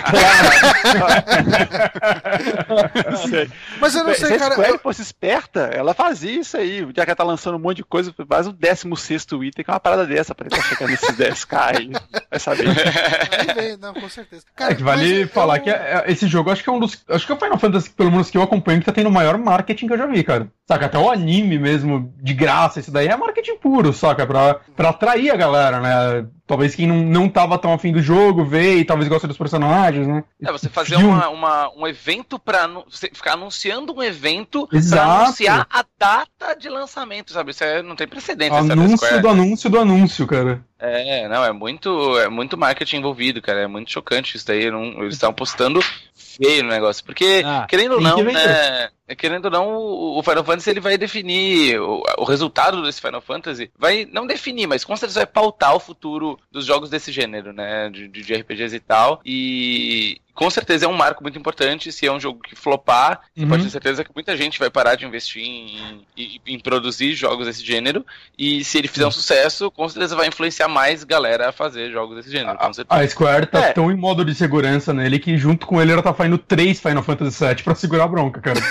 Sei. 3.29 3.49
Mas 3.79 3.95
eu 3.95 4.03
não 4.03 4.13
Se 4.13 4.27
sei, 4.27 4.35
a 4.35 4.39
cara. 4.39 4.53
Square 4.53 4.71
eu- 4.73 4.79
fosse 4.79 5.01
esperta, 5.01 5.61
ela 5.73 5.93
fazia 5.93 6.39
isso 6.39 6.55
aí. 6.57 6.81
Já 6.95 7.03
que 7.05 7.09
ela 7.11 7.15
tá 7.15 7.23
lançando 7.23 7.55
um 7.55 7.59
monte 7.59 7.77
de 7.77 7.83
coisa, 7.83 8.13
faz 8.27 8.47
um 8.47 8.51
16 8.51 9.23
item 9.43 9.63
que 9.65 9.71
é 9.71 9.73
uma 9.73 9.79
parada 9.79 10.05
dessa 10.05 10.35
pra 10.35 10.47
tentar 10.49 10.63
chegar 10.67 10.87
nesses 10.87 11.15
10k 11.15 11.57
aí. 11.77 11.89
Vai 12.29 12.39
saber. 12.39 12.67
Aí 12.69 13.53
vem, 13.55 13.77
não, 13.77 13.93
com 13.93 14.07
certeza. 14.09 14.43
Cara, 14.55 14.73
É 14.73 14.75
que 14.75 14.83
vale 14.83 15.01
mas 15.09 15.19
eu- 15.21 15.27
falar 15.29 15.59
que 15.59 15.69
é- 15.69 16.03
é- 16.05 16.11
esse 16.11 16.27
jogo 16.27 16.51
acho 16.51 16.58
que 16.63 16.69
é 16.69 16.73
um 16.73 16.79
dos. 16.79 17.03
Acho 17.09 17.25
que 17.25 17.31
é 17.31 17.35
o 17.35 17.39
Final 17.39 17.57
Fantasy, 17.59 17.89
pelo 17.91 18.11
menos 18.11 18.29
que 18.29 18.37
eu 18.37 18.41
acompanho, 18.41 18.79
que 18.79 18.85
tá 18.85 18.91
tendo 18.91 19.09
o 19.09 19.11
maior 19.11 19.37
marketing 19.37 19.87
que 19.87 19.93
eu 19.93 19.97
já 19.97 20.05
vi, 20.05 20.23
cara. 20.23 20.47
Saca? 20.67 20.85
Até 20.85 20.97
o 20.99 21.09
anime 21.09 21.57
mesmo, 21.57 22.13
de 22.21 22.33
graça, 22.33 22.79
isso 22.79 22.91
daí 22.91 23.07
é 23.07 23.15
marketing 23.17 23.57
puro, 23.57 23.91
saca? 23.91 24.25
Pra, 24.27 24.55
pra 24.75 24.89
atrair 24.89 25.31
a 25.31 25.35
galera, 25.35 25.79
né? 25.79 26.27
Talvez 26.45 26.73
quem 26.75 26.87
não, 26.87 26.97
não 26.97 27.29
tava 27.29 27.57
tão 27.59 27.73
afim 27.73 27.91
do 27.91 28.01
jogo, 28.01 28.43
vê 28.43 28.77
e 28.77 28.85
talvez 28.85 29.07
goste 29.07 29.27
dos 29.27 29.37
personagens, 29.37 30.07
né? 30.07 30.23
É, 30.43 30.51
você 30.51 30.67
fazer 30.69 30.95
Filme. 30.97 31.07
uma, 31.07 31.29
uma- 31.29 31.71
um 31.75 31.87
evento 31.87 32.39
pra. 32.39 32.67
Você 32.89 33.09
ficar 33.13 33.33
anunciando 33.33 33.93
um 33.95 34.01
evento 34.01 34.67
Exato. 34.71 35.03
pra 35.05 35.23
anunciar 35.25 35.67
a 35.69 35.85
data 35.97 36.55
de 36.59 36.69
lançamento, 36.69 37.31
sabe? 37.33 37.51
Isso 37.51 37.63
é, 37.63 37.81
não 37.83 37.95
tem 37.95 38.07
precedente. 38.07 38.51
da 38.51 38.73
Anúncio 38.73 39.21
do 39.21 39.27
anúncio 39.29 39.69
do 39.69 39.79
anúncio, 39.79 40.27
cara. 40.27 40.63
É, 40.81 41.27
não, 41.27 41.43
é 41.43 41.51
muito, 41.51 42.17
é 42.19 42.29
muito 42.29 42.57
marketing 42.57 42.97
envolvido, 42.97 43.41
cara. 43.41 43.61
É 43.61 43.67
muito 43.67 43.91
chocante 43.91 44.37
isso 44.37 44.47
daí. 44.47 44.71
não- 44.71 45.01
eles 45.03 45.15
estão 45.15 45.33
postando 45.33 45.79
feio 46.41 46.63
no 46.63 46.69
negócio. 46.69 47.03
Porque, 47.03 47.43
Ah, 47.45 47.65
querendo 47.69 47.95
ou 47.95 48.01
não, 48.01 48.23
né? 48.23 48.89
Querendo 49.15 49.45
ou 49.45 49.51
não, 49.51 49.75
o 49.77 50.21
Final 50.23 50.43
Fantasy 50.43 50.69
ele 50.69 50.79
vai 50.79 50.97
definir 50.97 51.79
o, 51.79 52.01
o 52.17 52.23
resultado 52.23 52.81
desse 52.83 53.01
Final 53.01 53.21
Fantasy. 53.21 53.71
Vai 53.77 54.07
não 54.11 54.25
definir, 54.27 54.67
mas 54.67 54.83
com 54.83 54.95
certeza 54.95 55.19
vai 55.21 55.27
pautar 55.27 55.75
o 55.75 55.79
futuro 55.79 56.39
dos 56.51 56.65
jogos 56.65 56.89
desse 56.89 57.11
gênero, 57.11 57.51
né? 57.53 57.89
De, 57.89 58.07
de- 58.07 58.33
RPGs 58.33 58.75
e 58.75 58.79
tal. 58.79 59.19
E 59.25 60.21
com 60.33 60.49
certeza 60.49 60.85
é 60.85 60.87
um 60.87 60.93
marco 60.93 61.21
muito 61.21 61.37
importante. 61.37 61.91
Se 61.91 62.05
é 62.07 62.11
um 62.11 62.19
jogo 62.19 62.39
que 62.41 62.55
flopar, 62.55 63.21
você 63.35 63.43
Uhum. 63.43 63.49
pode 63.49 63.63
ter 63.63 63.69
certeza 63.71 64.03
que 64.05 64.11
muita 64.15 64.37
gente 64.37 64.57
vai 64.57 64.69
parar 64.69 64.95
de 64.95 65.05
investir 65.05 65.41
em, 65.43 66.05
em- 66.15 66.39
em 66.47 66.59
produzir 66.59 67.13
jogos 67.13 67.45
desse 67.45 67.65
gênero. 67.65 68.05
E 68.37 68.63
se 68.63 68.77
ele 68.77 68.87
fizer 68.87 69.05
um 69.05 69.11
sucesso, 69.11 69.69
com 69.71 69.89
certeza 69.89 70.15
vai 70.15 70.27
influenciar 70.27 70.69
mais 70.69 71.03
galera 71.03 71.49
a 71.49 71.51
fazer 71.51 71.91
jogos 71.91 72.15
desse 72.15 72.31
gênero. 72.31 72.57
Certeza. 72.73 72.85
A 73.01 73.07
Square 73.07 73.47
tá 73.47 73.59
É. 73.65 73.73
tão 73.73 73.91
em 73.91 73.97
modo 73.97 74.23
de 74.23 74.33
segurança 74.33 74.93
nele 74.93 75.19
que 75.19 75.37
junto 75.37 75.65
com 75.67 75.81
ele 75.81 75.91
ela 75.91 76.01
tá 76.03 76.13
fazendo 76.13 76.37
três 76.37 76.79
Final 76.79 77.03
Fantasy 77.03 77.45
VII 77.45 77.63
pra 77.63 77.75
segurar 77.75 78.05
a 78.05 78.07
bronca, 78.07 78.39
cara. 78.39 78.61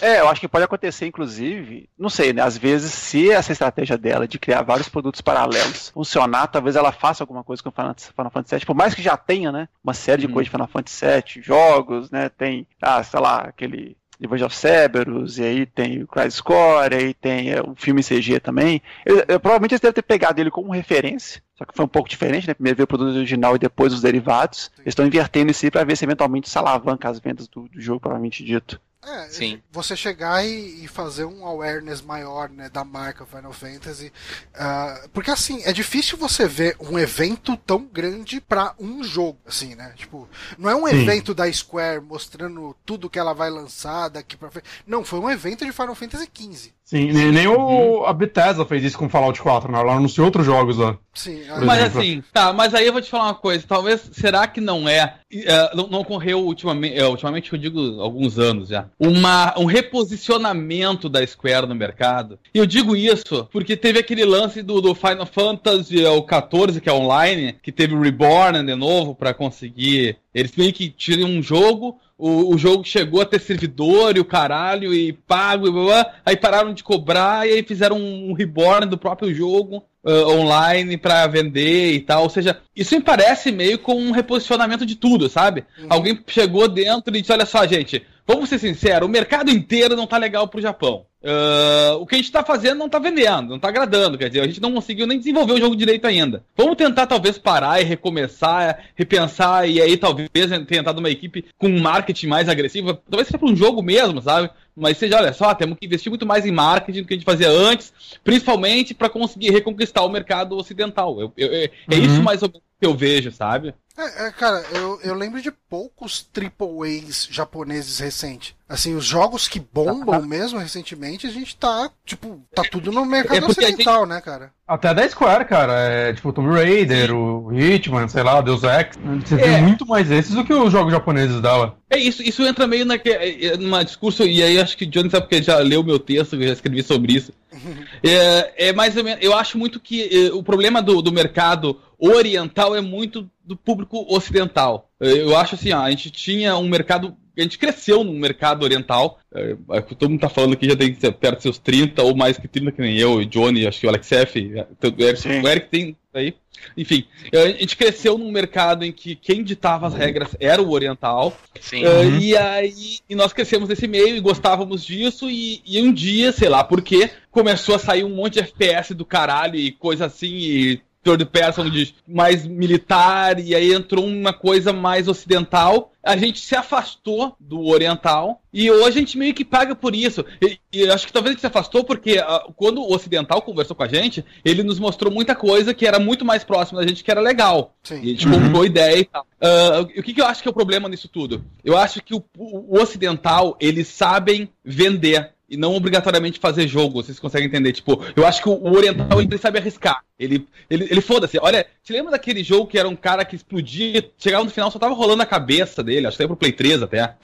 É. 0.00 0.16
É, 0.16 0.20
eu 0.20 0.28
acho 0.28 0.40
que 0.40 0.48
pode 0.48 0.64
acontecer, 0.64 1.06
inclusive, 1.06 1.88
não 1.98 2.08
sei, 2.08 2.32
né? 2.32 2.42
Às 2.42 2.56
vezes, 2.56 2.92
se 2.92 3.30
essa 3.30 3.52
estratégia 3.52 3.96
dela 3.98 4.26
de 4.26 4.38
criar 4.38 4.62
vários 4.62 4.88
produtos 4.88 5.20
paralelos 5.20 5.90
funcionar, 5.90 6.46
talvez 6.48 6.76
ela 6.76 6.92
faça 6.92 7.22
alguma 7.22 7.44
coisa 7.44 7.62
com 7.62 7.68
o 7.68 7.72
Final 7.72 8.30
Fantasy 8.30 8.56
VII, 8.56 8.66
por 8.66 8.74
mais 8.76 8.94
que 8.94 9.02
já 9.02 9.16
tenha, 9.16 9.52
né? 9.52 9.68
Uma 9.82 9.94
série 9.94 10.20
de 10.22 10.26
Uhum. 10.26 10.32
coisas 10.34 10.46
de 10.46 10.50
Final 10.50 10.68
Fantasy 10.68 11.04
VII, 11.06 11.42
jogos, 11.42 12.10
né? 12.10 12.28
Tem, 12.28 12.66
ah, 12.80 13.02
sei 13.02 13.20
lá, 13.20 13.38
aquele 13.38 13.96
Revenge 14.22 14.54
Cerberus, 14.54 15.38
e 15.38 15.42
aí 15.44 15.66
tem 15.66 16.02
o 16.02 16.06
Crisis 16.06 16.40
Core, 16.40 16.94
aí 16.94 17.14
tem 17.14 17.50
é, 17.50 17.62
um 17.62 17.74
filme 17.74 18.02
CG 18.02 18.40
também. 18.40 18.80
Eu, 19.04 19.16
eu- 19.28 19.40
provavelmente 19.40 19.72
eles 19.72 19.80
devem 19.80 19.94
ter 19.94 20.02
pegado 20.02 20.40
ele 20.40 20.50
como 20.50 20.72
referência, 20.72 21.42
só 21.56 21.64
que 21.64 21.74
foi 21.74 21.84
um 21.84 21.88
pouco 21.88 22.08
diferente, 22.08 22.46
né? 22.46 22.54
Primeiro 22.54 22.76
veio 22.76 22.84
o 22.84 22.88
produto 22.88 23.14
original 23.16 23.56
e 23.56 23.58
depois 23.58 23.92
os 23.92 24.00
derivados. 24.02 24.70
Eles 24.78 24.88
estão 24.92 25.06
invertendo 25.06 25.50
isso 25.50 25.64
aí 25.66 25.70
pra 25.70 25.84
ver 25.84 25.96
se 25.96 26.04
eventualmente 26.04 26.48
isso 26.48 26.58
alavanca 26.58 27.08
as 27.08 27.18
vendas 27.18 27.46
do, 27.48 27.68
do 27.68 27.80
jogo, 27.80 28.00
provavelmente 28.00 28.44
dito. 28.44 28.80
É, 29.04 29.28
Sim. 29.28 29.60
você 29.72 29.96
chegar 29.96 30.46
e, 30.46 30.84
e 30.84 30.88
fazer 30.88 31.24
um 31.24 31.44
awareness 31.44 32.00
maior 32.00 32.48
né, 32.48 32.68
da 32.70 32.84
marca 32.84 33.26
Final 33.26 33.52
Fantasy. 33.52 34.12
ah, 34.54 35.08
porque 35.12 35.30
assim, 35.30 35.60
é 35.64 35.72
difícil 35.72 36.16
você 36.16 36.46
ver 36.46 36.76
um 36.78 36.96
evento 36.96 37.56
tão 37.56 37.84
grande 37.84 38.40
pra 38.40 38.74
um 38.78 39.02
jogo, 39.02 39.38
assim, 39.44 39.74
né? 39.74 39.92
Tipo, 39.96 40.28
não 40.56 40.70
é 40.70 40.76
um 40.76 40.86
Sim. 40.86 41.02
evento 41.02 41.34
da 41.34 41.52
Square 41.52 42.00
mostrando 42.00 42.76
tudo 42.86 43.10
que 43.10 43.18
ela 43.18 43.32
vai 43.32 43.50
lançar 43.50 44.08
daqui 44.08 44.36
pra 44.36 44.50
frente. 44.52 44.68
Não, 44.86 45.04
foi 45.04 45.18
um 45.18 45.30
evento 45.30 45.64
de 45.64 45.72
Final 45.72 45.96
Fantasy 45.96 46.30
XV. 46.32 46.72
Sim, 46.92 47.10
nem, 47.10 47.32
nem 47.32 47.46
o, 47.46 48.04
a 48.04 48.12
Bethesda 48.12 48.66
fez 48.66 48.84
isso 48.84 48.98
com 48.98 49.08
Fallout 49.08 49.40
4, 49.40 49.72
né? 49.72 49.80
Ela 49.80 49.94
anunciou 49.94 50.26
outros 50.26 50.44
jogos 50.44 50.76
lá. 50.76 50.98
Sim, 51.14 51.40
Por 51.48 51.64
Mas 51.64 51.78
exemplo. 51.78 52.00
assim, 52.00 52.22
tá, 52.30 52.52
mas 52.52 52.74
aí 52.74 52.86
eu 52.86 52.92
vou 52.92 53.00
te 53.00 53.08
falar 53.08 53.24
uma 53.24 53.34
coisa, 53.34 53.64
talvez, 53.66 54.10
será 54.12 54.46
que 54.46 54.60
não 54.60 54.86
é, 54.86 55.14
é, 55.32 55.74
não, 55.74 55.86
não 55.86 56.00
ocorreu 56.00 56.40
ultimamente, 56.44 56.98
é, 56.98 57.06
ultimamente 57.06 57.48
que 57.48 57.56
eu 57.56 57.60
digo 57.60 57.98
alguns 57.98 58.38
anos 58.38 58.68
já, 58.68 58.88
uma, 59.00 59.58
um 59.58 59.64
reposicionamento 59.64 61.08
da 61.08 61.26
Square 61.26 61.66
no 61.66 61.74
mercado? 61.74 62.38
E 62.54 62.58
eu 62.58 62.66
digo 62.66 62.94
isso 62.94 63.48
porque 63.50 63.74
teve 63.74 63.98
aquele 63.98 64.26
lance 64.26 64.62
do, 64.62 64.82
do 64.82 64.94
Final 64.94 65.24
Fantasy 65.24 66.04
é, 66.04 66.10
o 66.10 66.22
14, 66.22 66.78
que 66.78 66.90
é 66.90 66.92
online, 66.92 67.56
que 67.62 67.72
teve 67.72 67.94
o 67.94 68.00
Reborn 68.00 68.62
de 68.62 68.74
novo 68.74 69.14
pra 69.14 69.32
conseguir, 69.32 70.18
eles 70.34 70.56
meio 70.56 70.72
que 70.72 70.88
tiram 70.88 71.28
um 71.28 71.42
jogo, 71.42 71.98
o, 72.16 72.54
o 72.54 72.58
jogo 72.58 72.84
chegou 72.84 73.20
a 73.20 73.26
ter 73.26 73.40
servidor 73.40 74.16
e 74.16 74.20
o 74.20 74.24
caralho, 74.24 74.94
e 74.94 75.12
pago, 75.12 75.66
e 75.66 75.70
blá, 75.70 75.82
blá, 75.84 76.14
aí 76.24 76.36
pararam 76.36 76.72
de 76.72 76.84
cobrar 76.84 77.48
e 77.48 77.52
aí 77.52 77.62
fizeram 77.62 77.96
um, 77.96 78.30
um 78.30 78.32
reborn 78.32 78.86
do 78.86 78.96
próprio 78.96 79.34
jogo 79.34 79.84
uh, 80.04 80.28
online 80.28 80.96
pra 80.96 81.26
vender 81.26 81.92
e 81.92 82.00
tal. 82.00 82.22
Ou 82.22 82.30
seja, 82.30 82.60
isso 82.74 82.94
me 82.94 83.00
parece 83.00 83.50
meio 83.50 83.78
com 83.78 83.94
um 83.94 84.12
reposicionamento 84.12 84.86
de 84.86 84.96
tudo, 84.96 85.28
sabe? 85.28 85.64
Uhum. 85.78 85.86
Alguém 85.90 86.20
chegou 86.26 86.68
dentro 86.68 87.16
e 87.16 87.20
disse: 87.20 87.32
olha 87.32 87.46
só, 87.46 87.66
gente, 87.66 88.04
vamos 88.26 88.48
ser 88.48 88.58
sinceros, 88.58 89.08
o 89.08 89.10
mercado 89.10 89.50
inteiro 89.50 89.96
não 89.96 90.06
tá 90.06 90.16
legal 90.18 90.46
pro 90.48 90.60
Japão. 90.60 91.04
Uh, 91.24 91.94
o 92.00 92.06
que 92.06 92.16
a 92.16 92.18
gente 92.18 92.32
tá 92.32 92.42
fazendo 92.42 92.78
não 92.78 92.88
tá 92.88 92.98
vendendo, 92.98 93.50
não 93.50 93.58
tá 93.58 93.68
agradando, 93.68 94.18
quer 94.18 94.26
dizer, 94.26 94.40
a 94.40 94.46
gente 94.46 94.60
não 94.60 94.72
conseguiu 94.72 95.06
nem 95.06 95.18
desenvolver 95.18 95.52
o 95.52 95.60
jogo 95.60 95.76
direito 95.76 96.04
ainda. 96.04 96.42
Vamos 96.56 96.74
tentar 96.76 97.06
talvez 97.06 97.38
parar 97.38 97.80
e 97.80 97.84
recomeçar, 97.84 98.80
repensar 98.96 99.68
e 99.68 99.80
aí 99.80 99.96
talvez 99.96 100.28
tentar 100.66 100.92
de 100.92 100.98
uma 100.98 101.10
equipe 101.10 101.44
com 101.56 101.68
um 101.68 101.80
marketing 101.80 102.26
mais 102.26 102.48
agressivo, 102.48 102.94
talvez 103.08 103.28
seja 103.28 103.38
para 103.38 103.48
um 103.48 103.54
jogo 103.54 103.80
mesmo, 103.84 104.20
sabe? 104.20 104.50
Mas 104.76 104.96
seja, 104.98 105.18
olha 105.18 105.32
só, 105.32 105.54
temos 105.54 105.78
que 105.78 105.86
investir 105.86 106.10
muito 106.10 106.26
mais 106.26 106.44
em 106.44 106.50
marketing 106.50 107.02
do 107.02 107.06
que 107.06 107.14
a 107.14 107.16
gente 107.16 107.26
fazia 107.26 107.50
antes, 107.50 107.92
principalmente 108.24 108.92
para 108.92 109.08
conseguir 109.08 109.50
reconquistar 109.50 110.02
o 110.04 110.08
mercado 110.08 110.56
ocidental. 110.56 111.20
Eu- 111.20 111.32
eu- 111.36 111.52
é 111.52 111.70
é 111.90 111.94
Uhum. 111.94 112.02
isso 112.04 112.22
mais 112.22 112.42
ou 112.42 112.48
menos 112.48 112.62
que 112.80 112.86
eu 112.86 112.94
vejo, 112.94 113.30
sabe? 113.30 113.74
É, 113.96 114.26
é, 114.26 114.32
cara, 114.32 114.64
eu, 114.72 115.00
eu 115.02 115.14
lembro 115.14 115.40
de 115.42 115.50
poucos 115.50 116.22
triple 116.22 116.68
A's 116.82 117.28
japoneses 117.30 117.98
recentes. 117.98 118.54
Assim, 118.72 118.94
os 118.94 119.04
jogos 119.04 119.46
que 119.48 119.60
bombam 119.60 120.22
mesmo 120.22 120.58
recentemente, 120.58 121.26
a 121.26 121.30
gente 121.30 121.54
tá, 121.56 121.90
tipo, 122.06 122.40
tá 122.54 122.62
tudo 122.70 122.90
no 122.90 123.04
mercado 123.04 123.44
É 123.44 123.46
ocidental, 123.46 124.06
né, 124.06 124.18
cara? 124.22 124.50
Até 124.66 124.94
da 124.94 125.06
Square, 125.06 125.44
cara. 125.44 125.74
É 125.74 126.12
tipo 126.14 126.32
Tomb 126.32 126.48
Raider, 126.54 127.14
o 127.14 127.52
Hitman, 127.52 128.08
sei 128.08 128.22
lá, 128.22 128.40
Deus 128.40 128.62
Ex. 128.62 128.98
Você 129.26 129.34
É. 129.34 129.36
vê 129.36 129.56
muito 129.60 129.84
mais 129.86 130.10
esses 130.10 130.34
do 130.34 130.42
que 130.42 130.54
os 130.54 130.72
jogos 130.72 130.90
japoneses 130.90 131.38
dela. 131.42 131.76
É 131.90 131.98
isso, 131.98 132.22
isso 132.22 132.42
entra 132.46 132.66
meio 132.66 132.86
naque, 132.86 133.10
é, 133.10 133.58
numa 133.58 133.84
discurso, 133.84 134.24
e 134.24 134.42
aí 134.42 134.58
acho 134.58 134.74
que 134.74 134.84
o 134.86 134.90
Johnny 134.90 135.10
sabe 135.10 135.26
porque 135.28 135.42
já 135.42 135.58
leu 135.58 135.84
meu 135.84 135.98
texto, 135.98 136.36
eu 136.36 136.46
já 136.46 136.52
escrevi 136.54 136.82
sobre 136.82 137.12
isso. 137.12 137.30
É, 138.04 138.68
é 138.68 138.72
mais 138.72 138.96
ou 138.96 139.04
menos, 139.04 139.22
eu 139.22 139.36
acho 139.36 139.56
muito 139.56 139.78
que 139.78 140.02
é, 140.28 140.32
o 140.32 140.42
problema 140.42 140.82
do, 140.82 141.00
do 141.00 141.12
mercado 141.12 141.78
oriental 141.98 142.74
é 142.74 142.80
muito 142.80 143.30
do 143.44 143.56
público 143.56 144.04
ocidental. 144.12 144.90
É, 145.00 145.12
Eu 145.22 145.36
acho 145.36 145.54
assim, 145.54 145.72
ó, 145.72 145.80
a 145.82 145.90
gente 145.90 146.10
tinha 146.10 146.56
um 146.56 146.68
mercado, 146.68 147.16
a 147.36 147.42
gente 147.42 147.58
cresceu 147.58 148.04
num 148.04 148.18
mercado 148.18 148.62
oriental, 148.62 149.18
é, 149.34 149.56
é, 149.70 149.80
todo 149.80 150.10
mundo 150.10 150.20
tá 150.20 150.28
falando 150.28 150.56
que 150.56 150.68
já 150.68 150.76
tem 150.76 150.94
perto 150.94 151.34
dos 151.34 151.42
seus 151.42 151.58
30 151.58 152.02
ou 152.02 152.14
mais 152.14 152.36
que 152.36 152.46
30, 152.46 152.72
que 152.72 152.82
nem 152.82 152.98
eu, 152.98 153.14
o 153.14 153.24
Johnny, 153.26 153.66
acho 153.66 153.80
que 153.80 153.86
o 153.86 153.88
Alex 153.88 154.12
F, 154.12 154.52
é, 154.58 154.66
o 154.86 155.02
Eric, 155.02 155.28
o 155.28 155.48
Eric 155.48 155.68
tem 155.68 155.96
aí. 156.14 156.34
Enfim, 156.76 157.04
a 157.32 157.48
gente 157.48 157.76
cresceu 157.76 158.16
num 158.16 158.30
mercado 158.30 158.84
em 158.84 158.92
que 158.92 159.16
quem 159.16 159.42
ditava 159.42 159.86
as 159.86 159.94
regras 159.94 160.36
era 160.38 160.62
o 160.62 160.70
oriental. 160.70 161.36
Sim. 161.60 161.84
Uh, 161.84 162.20
e 162.20 162.36
aí 162.36 162.98
e 163.08 163.14
nós 163.14 163.32
crescemos 163.32 163.68
nesse 163.68 163.88
meio 163.88 164.16
e 164.16 164.20
gostávamos 164.20 164.84
disso. 164.84 165.28
E, 165.28 165.60
e 165.66 165.80
um 165.82 165.92
dia, 165.92 166.30
sei 166.30 166.48
lá 166.48 166.62
por 166.62 166.80
quê, 166.80 167.10
começou 167.30 167.74
a 167.74 167.78
sair 167.78 168.04
um 168.04 168.14
monte 168.14 168.34
de 168.34 168.40
FPS 168.40 168.94
do 168.94 169.04
caralho 169.04 169.56
e 169.56 169.72
coisa 169.72 170.06
assim. 170.06 170.32
E 170.32 170.80
third 171.02 171.24
person 171.26 171.68
de 171.68 171.94
mais 172.06 172.46
militar, 172.46 173.38
e 173.38 173.54
aí 173.54 173.72
entrou 173.72 174.04
uma 174.06 174.32
coisa 174.32 174.72
mais 174.72 175.08
ocidental. 175.08 175.92
A 176.02 176.16
gente 176.16 176.40
se 176.40 176.56
afastou 176.56 177.36
do 177.38 177.66
oriental 177.66 178.42
e 178.52 178.70
hoje 178.70 178.98
a 178.98 179.00
gente 179.00 179.16
meio 179.16 179.32
que 179.34 179.44
paga 179.44 179.74
por 179.74 179.94
isso. 179.94 180.24
E, 180.40 180.58
e 180.72 180.90
acho 180.90 181.06
que 181.06 181.12
talvez 181.12 181.30
a 181.30 181.32
gente 181.34 181.40
se 181.40 181.46
afastou 181.46 181.84
porque 181.84 182.18
uh, 182.18 182.52
quando 182.56 182.80
o 182.80 182.92
ocidental 182.92 183.40
conversou 183.42 183.76
com 183.76 183.84
a 183.84 183.88
gente, 183.88 184.24
ele 184.44 184.64
nos 184.64 184.80
mostrou 184.80 185.12
muita 185.12 185.34
coisa 185.36 185.72
que 185.72 185.86
era 185.86 186.00
muito 186.00 186.24
mais 186.24 186.42
próxima 186.42 186.80
da 186.80 186.86
gente, 186.86 187.04
que 187.04 187.10
era 187.10 187.20
legal. 187.20 187.74
Sim. 187.84 188.00
E 188.02 188.06
a 188.06 188.08
gente 188.08 188.28
comprou 188.28 188.64
ideia 188.64 188.98
e 188.98 189.04
tal. 189.04 189.22
Uh, 189.40 189.82
o 189.82 190.02
que, 190.02 190.14
que 190.14 190.20
eu 190.20 190.26
acho 190.26 190.42
que 190.42 190.48
é 190.48 190.50
o 190.50 190.54
problema 190.54 190.88
nisso 190.88 191.08
tudo? 191.08 191.44
Eu 191.64 191.76
acho 191.76 192.02
que 192.02 192.14
o, 192.14 192.24
o, 192.36 192.76
o 192.76 192.82
ocidental, 192.82 193.56
eles 193.60 193.86
sabem 193.86 194.48
vender 194.64 195.32
e 195.52 195.56
não 195.56 195.74
obrigatoriamente 195.74 196.40
fazer 196.40 196.66
jogo, 196.66 197.02
vocês 197.02 197.20
conseguem 197.20 197.46
entender. 197.46 197.72
Tipo, 197.72 198.02
eu 198.16 198.26
acho 198.26 198.42
que 198.42 198.48
o, 198.48 198.72
oriental 198.72 199.20
ele 199.20 199.36
sabe 199.38 199.58
arriscar. 199.58 200.00
Ele, 200.18 200.46
ele, 200.70 200.86
ele 200.90 201.00
foda-se. 201.00 201.38
Olha, 201.40 201.66
te 201.82 201.92
lembra 201.92 202.12
daquele 202.12 202.42
jogo 202.42 202.66
que 202.66 202.78
era 202.78 202.88
um 202.88 202.96
cara 202.96 203.24
que 203.24 203.36
explodia, 203.36 204.08
chegava 204.16 204.44
no 204.44 204.50
final, 204.50 204.70
só 204.70 204.78
tava 204.78 204.94
rolando 204.94 205.22
a 205.22 205.26
cabeça 205.26 205.82
dele, 205.82 206.06
acho 206.06 206.16
que 206.16 206.22
era 206.22 206.28
pro 206.28 206.36
Play 206.36 206.52
3 206.52 206.82
até. 206.82 207.14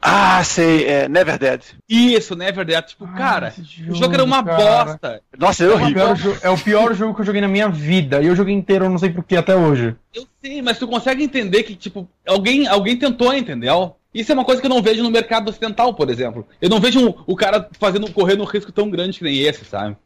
Ah, 0.00 0.42
sei, 0.44 0.84
é 0.86 1.08
Never 1.08 1.38
Dead. 1.38 1.60
Isso, 1.88 2.36
Never 2.36 2.64
Dead. 2.64 2.84
Tipo, 2.84 3.04
Ah, 3.04 3.16
cara, 3.16 3.48
esse 3.48 3.60
o 3.90 3.94
jogo 3.94 4.14
era 4.14 4.22
uma 4.22 4.44
cara. 4.44 4.84
bosta. 4.84 5.22
Nossa, 5.36 5.64
é 5.64 5.66
É 5.66 5.70
o, 5.70 5.74
horrível. 5.74 6.06
é 6.42 6.50
o 6.50 6.58
pior 6.58 6.94
jogo 6.94 7.14
que 7.14 7.20
eu 7.22 7.24
joguei 7.26 7.40
na 7.40 7.48
minha 7.48 7.68
vida. 7.68 8.22
E 8.22 8.26
eu 8.26 8.36
joguei 8.36 8.54
inteiro, 8.54 8.84
eu 8.84 8.90
não 8.90 8.98
sei 8.98 9.10
porquê 9.10 9.36
até 9.36 9.56
hoje. 9.56 9.96
Eu 10.14 10.24
sei, 10.40 10.62
mas 10.62 10.78
tu 10.78 10.86
consegue 10.86 11.22
entender 11.24 11.64
que, 11.64 11.74
tipo, 11.74 12.08
alguém, 12.26 12.68
alguém 12.68 12.96
tentou, 12.96 13.34
entendeu? 13.34 13.96
Isso 14.12 14.32
é 14.32 14.34
uma 14.34 14.44
coisa 14.44 14.60
que 14.60 14.66
eu 14.66 14.70
não 14.70 14.82
vejo 14.82 15.02
no 15.02 15.10
mercado 15.10 15.48
ocidental, 15.48 15.94
por 15.94 16.08
exemplo. 16.10 16.46
Eu 16.60 16.70
não 16.70 16.80
vejo 16.80 17.06
um- 17.08 17.14
o 17.26 17.36
cara 17.36 17.68
fazendo, 17.78 18.10
correndo 18.12 18.42
um 18.42 18.46
risco 18.46 18.72
tão 18.72 18.88
grande 18.90 19.18
que 19.18 19.24
nem 19.24 19.38
esse, 19.40 19.64
sabe? 19.64 19.96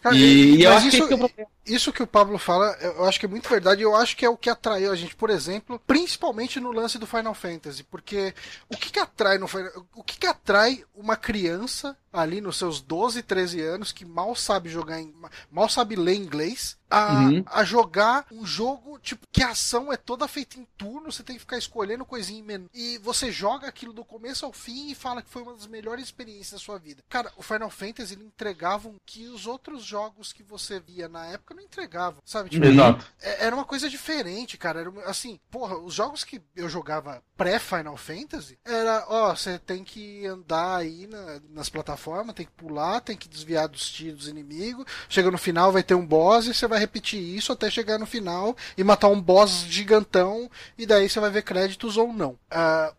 Cara, 0.00 0.16
E, 0.16 0.62
eu 0.62 0.70
mas 0.70 0.78
acho 0.78 0.90
que 0.90 0.96
isso, 0.96 1.04
esse 1.04 1.12
é 1.12 1.16
o 1.16 1.18
problema. 1.18 1.50
Isso 1.66 1.92
que 1.92 2.02
o 2.02 2.06
Pablo 2.06 2.38
fala, 2.38 2.66
eu 2.80 3.04
acho 3.04 3.18
que 3.18 3.26
é 3.26 3.28
muito 3.28 3.48
verdade. 3.48 3.82
Eu 3.82 3.94
acho 3.96 4.16
que 4.16 4.24
é 4.24 4.28
o 4.28 4.36
que 4.36 4.50
atraiu 4.50 4.92
a 4.92 4.96
gente, 4.96 5.14
por 5.16 5.30
exemplo, 5.30 5.80
principalmente 5.86 6.60
no 6.60 6.70
lance 6.72 6.98
do 6.98 7.06
Final 7.06 7.34
Fantasy. 7.34 7.82
Porque 7.84 8.34
o 8.68 8.76
que, 8.76 8.90
que 8.92 8.98
atrai 8.98 9.38
no 9.38 9.46
Final- 9.48 9.86
O 9.94 10.02
que, 10.02 10.18
que 10.18 10.26
atrai 10.26 10.84
uma 10.94 11.16
criança 11.16 11.96
ali 12.12 12.40
nos 12.40 12.56
seus 12.58 12.80
12, 12.80 13.22
13 13.24 13.60
anos 13.60 13.90
que 13.90 14.04
mal 14.04 14.36
sabe 14.36 14.68
jogar 14.68 15.00
em, 15.00 15.12
mal 15.50 15.68
sabe 15.68 15.96
ler 15.96 16.14
inglês 16.14 16.76
a, 16.88 17.12
Uhum. 17.24 17.44
a 17.46 17.64
jogar 17.64 18.24
um 18.30 18.46
jogo 18.46 19.00
tipo 19.00 19.26
que 19.32 19.42
a 19.42 19.50
ação 19.50 19.92
é 19.92 19.96
toda 19.96 20.28
feita 20.28 20.60
em 20.60 20.64
turno, 20.78 21.10
você 21.10 21.24
tem 21.24 21.34
que 21.34 21.40
ficar 21.40 21.58
escolhendo 21.58 22.04
coisinha 22.04 22.38
em 22.38 22.42
menu. 22.44 22.70
E 22.72 22.98
você 22.98 23.32
joga 23.32 23.66
aquilo 23.66 23.92
do 23.92 24.04
começo 24.04 24.44
ao 24.46 24.52
fim 24.52 24.90
e 24.90 24.94
fala 24.94 25.22
que 25.22 25.28
foi 25.30 25.42
uma 25.42 25.54
das 25.54 25.66
melhores 25.66 26.04
experiências 26.04 26.52
da 26.52 26.58
sua 26.64 26.78
vida. 26.78 27.02
Cara, 27.08 27.32
o 27.36 27.42
Final 27.42 27.68
Fantasy 27.70 28.14
ele 28.14 28.24
entregava 28.24 28.86
um 28.88 28.94
que 29.04 29.26
os 29.26 29.44
outros 29.44 29.82
jogos 29.82 30.32
que 30.32 30.44
você 30.44 30.78
via 30.78 31.08
na 31.08 31.26
época 31.26 31.52
não 31.54 31.62
entregavam, 31.62 32.20
sabe? 32.24 32.50
Tipo, 32.50 32.66
Exato. 32.66 33.06
é- 33.22 33.46
era 33.46 33.54
uma 33.54 33.64
coisa 33.64 33.88
diferente, 33.88 34.56
cara. 34.58 34.80
Era 34.80 34.92
assim, 35.08 35.38
porra, 35.50 35.76
os 35.78 35.94
jogos 35.94 36.24
que 36.24 36.40
eu 36.56 36.68
jogava 36.68 37.22
pré-Final 37.36 37.96
Fantasy 37.96 38.58
era, 38.64 39.04
ó, 39.08 39.34
você 39.34 39.58
tem 39.58 39.82
que 39.84 40.26
andar 40.26 40.76
aí 40.76 41.06
na- 41.06 41.40
nas 41.50 41.68
plataformas, 41.68 42.34
tem 42.34 42.46
que 42.46 42.52
pular, 42.52 43.00
tem 43.00 43.16
que 43.16 43.28
desviar 43.28 43.68
dos 43.68 43.90
tiros 43.90 44.18
dos 44.20 44.28
inimigos. 44.28 44.84
Chega 45.08 45.30
no 45.30 45.38
final, 45.38 45.72
vai 45.72 45.82
ter 45.82 45.94
um 45.94 46.06
boss 46.06 46.46
e 46.46 46.54
você 46.54 46.66
vai 46.66 46.78
repetir 46.78 47.20
isso 47.20 47.52
até 47.52 47.70
chegar 47.70 47.98
no 47.98 48.06
final 48.06 48.56
e 48.76 48.84
matar 48.84 49.08
um 49.08 49.20
boss 49.20 49.64
gigantão. 49.68 50.50
E 50.78 50.86
daí 50.86 51.08
você 51.08 51.20
vai 51.20 51.30
ver 51.30 51.42
créditos 51.42 51.96
ou 51.96 52.12
não. 52.12 52.38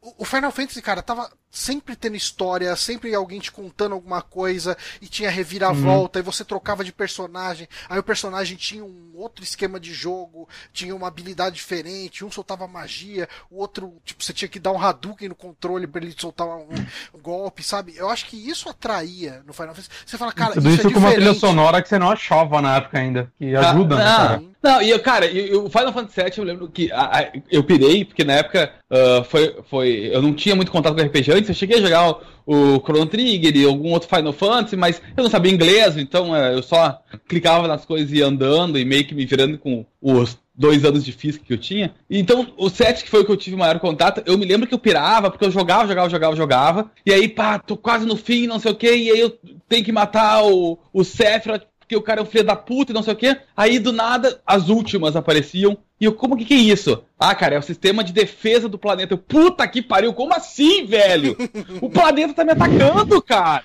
O 0.01 0.15
o 0.19 0.25
Final 0.25 0.51
Fantasy, 0.51 0.81
cara, 0.81 1.01
tava 1.03 1.29
sempre 1.55 1.95
tendo 1.95 2.15
história, 2.17 2.75
sempre 2.75 3.15
alguém 3.15 3.39
te 3.39 3.51
contando 3.51 3.93
alguma 3.93 4.21
coisa 4.21 4.77
e 5.01 5.07
tinha 5.07 5.29
reviravolta, 5.29 6.19
e 6.19 6.21
você 6.21 6.43
trocava 6.43 6.83
de 6.83 6.91
personagem, 6.91 7.67
aí 7.89 7.97
o 7.97 8.03
personagem 8.03 8.57
tinha 8.57 8.83
um 8.83 9.11
outro 9.15 9.43
esquema 9.43 9.79
de 9.79 9.93
jogo, 9.93 10.47
tinha 10.73 10.93
uma 10.93 11.07
habilidade 11.07 11.55
diferente, 11.55 12.25
um 12.25 12.29
soltava 12.31 12.67
magia, 12.67 13.27
o 13.49 13.59
outro, 13.59 13.93
tipo, 14.03 14.21
você 14.23 14.33
tinha 14.33 14.49
que 14.49 14.59
dar 14.59 14.73
um 14.73 14.79
Hadouken 14.81 15.29
no 15.29 15.35
controle 15.35 15.87
pra 15.87 16.01
ele 16.03 16.13
soltar 16.17 16.45
um, 16.45 16.67
um 17.13 17.19
golpe, 17.21 17.63
sabe? 17.63 17.93
Eu 17.95 18.09
acho 18.09 18.25
que 18.25 18.35
isso 18.35 18.67
atraía 18.69 19.41
no 19.47 19.53
Final 19.53 19.73
Fantasy. 19.73 19.89
Você 20.05 20.17
fala, 20.17 20.33
cara, 20.33 20.53
Tudo 20.55 20.69
isso, 20.69 20.79
isso 20.79 20.87
é 20.89 20.91
com 20.91 20.99
uma 20.99 21.11
trilha 21.11 21.31
diferente. 21.31 21.39
sonora 21.39 21.81
que 21.81 21.87
você 21.87 21.97
não 21.97 22.11
achava 22.11 22.61
na 22.61 22.75
época 22.75 22.99
ainda. 22.99 23.31
Que 23.37 23.55
ajuda, 23.55 23.95
né, 23.95 24.03
Ah, 24.03 24.17
cara? 24.17 24.39
Sim. 24.39 24.51
Não, 24.61 24.81
e 24.81 24.89
eu, 24.89 24.99
cara, 24.99 25.27
o 25.27 25.69
Final 25.69 25.93
Fantasy 25.93 26.23
VII 26.23 26.33
eu 26.39 26.43
lembro 26.43 26.67
que 26.67 26.91
a- 26.91 27.19
a- 27.19 27.31
eu 27.51 27.63
pirei, 27.63 28.03
porque 28.03 28.23
na 28.23 28.33
época 28.33 28.73
ah, 28.89 29.23
foi, 29.29 29.55
foi. 29.69 30.09
Eu 30.11 30.21
não 30.23 30.33
tinha 30.33 30.55
muito 30.55 30.71
contato 30.71 30.95
com 30.95 31.01
RPG 31.01 31.31
antes, 31.31 31.44
eu 31.51 31.55
cheguei 31.55 31.77
a 31.77 31.81
jogar 31.81 32.09
o, 32.09 32.21
o 32.45 32.79
Chrono 32.79 33.05
Trigger 33.05 33.55
e 33.55 33.65
algum 33.65 33.91
outro 33.91 34.09
Final 34.09 34.33
Fantasy, 34.33 34.75
mas 34.75 35.01
eu 35.15 35.23
não 35.23 35.29
sabia 35.29 35.51
inglês, 35.51 35.97
então 35.97 36.35
eh, 36.35 36.53
eu 36.53 36.63
só 36.63 37.01
clicava 37.27 37.67
nas 37.67 37.85
coisas 37.85 38.11
e 38.11 38.17
ia 38.17 38.27
andando 38.27 38.77
e 38.77 38.85
meio 38.85 39.05
que 39.05 39.15
me 39.15 39.25
virando 39.25 39.57
com 39.57 39.85
os 40.01 40.37
dois 40.57 40.85
anos 40.85 41.03
de 41.03 41.11
física 41.11 41.43
que 41.45 41.53
eu 41.53 41.57
tinha. 41.57 41.93
Então, 42.09 42.53
o 42.57 42.69
7, 42.69 43.03
que 43.03 43.09
foi 43.09 43.21
o 43.21 43.25
que 43.25 43.31
eu 43.31 43.37
tive 43.37 43.55
maior 43.55 43.79
contato, 43.79 44.23
eu 44.25 44.37
me 44.37 44.45
lembro 44.45 44.67
que 44.67 44.73
eu 44.73 44.79
pirava, 44.79 45.29
porque 45.29 45.45
eu 45.45 45.51
jogava, 45.51 45.87
jogava, 45.87 46.09
jogava, 46.09 46.35
jogava, 46.35 46.91
e 47.05 47.11
aí, 47.11 47.27
pá, 47.27 47.59
tô 47.59 47.75
quase 47.75 48.05
no 48.05 48.15
fim, 48.15 48.47
não 48.47 48.59
sei 48.59 48.71
o 48.71 48.75
que, 48.75 48.87
e 48.87 49.11
aí 49.11 49.19
eu 49.19 49.37
tenho 49.67 49.83
que 49.83 49.91
matar 49.91 50.43
o, 50.45 50.79
o 50.93 51.03
Sephiroth, 51.03 51.63
porque 51.85 51.95
o 51.95 52.01
cara 52.01 52.19
é 52.19 52.23
um 52.23 52.25
filho 52.25 52.43
da 52.43 52.55
puta 52.55 52.91
e 52.91 52.95
não 52.95 53.03
sei 53.03 53.13
o 53.13 53.15
quê. 53.15 53.37
Aí 53.55 53.77
do 53.77 53.93
nada 53.93 54.41
as 54.45 54.69
últimas 54.69 55.15
apareciam. 55.15 55.77
E 56.01 56.05
eu, 56.05 56.13
como 56.13 56.35
que 56.35 56.43
que 56.43 56.53
é 56.55 56.57
isso? 56.57 57.03
Ah, 57.17 57.33
cara, 57.33 57.55
é 57.55 57.59
o 57.59 57.63
sistema 57.63 58.03
de 58.03 58.11
defesa 58.11 58.67
do 58.67 58.77
planeta. 58.77 59.13
Eu, 59.13 59.17
puta 59.19 59.65
que 59.67 59.83
pariu, 59.83 60.11
como 60.11 60.33
assim, 60.33 60.85
velho? 60.85 61.37
O 61.79 61.89
planeta 61.89 62.33
tá 62.33 62.43
me 62.43 62.51
atacando, 62.51 63.21
cara. 63.21 63.63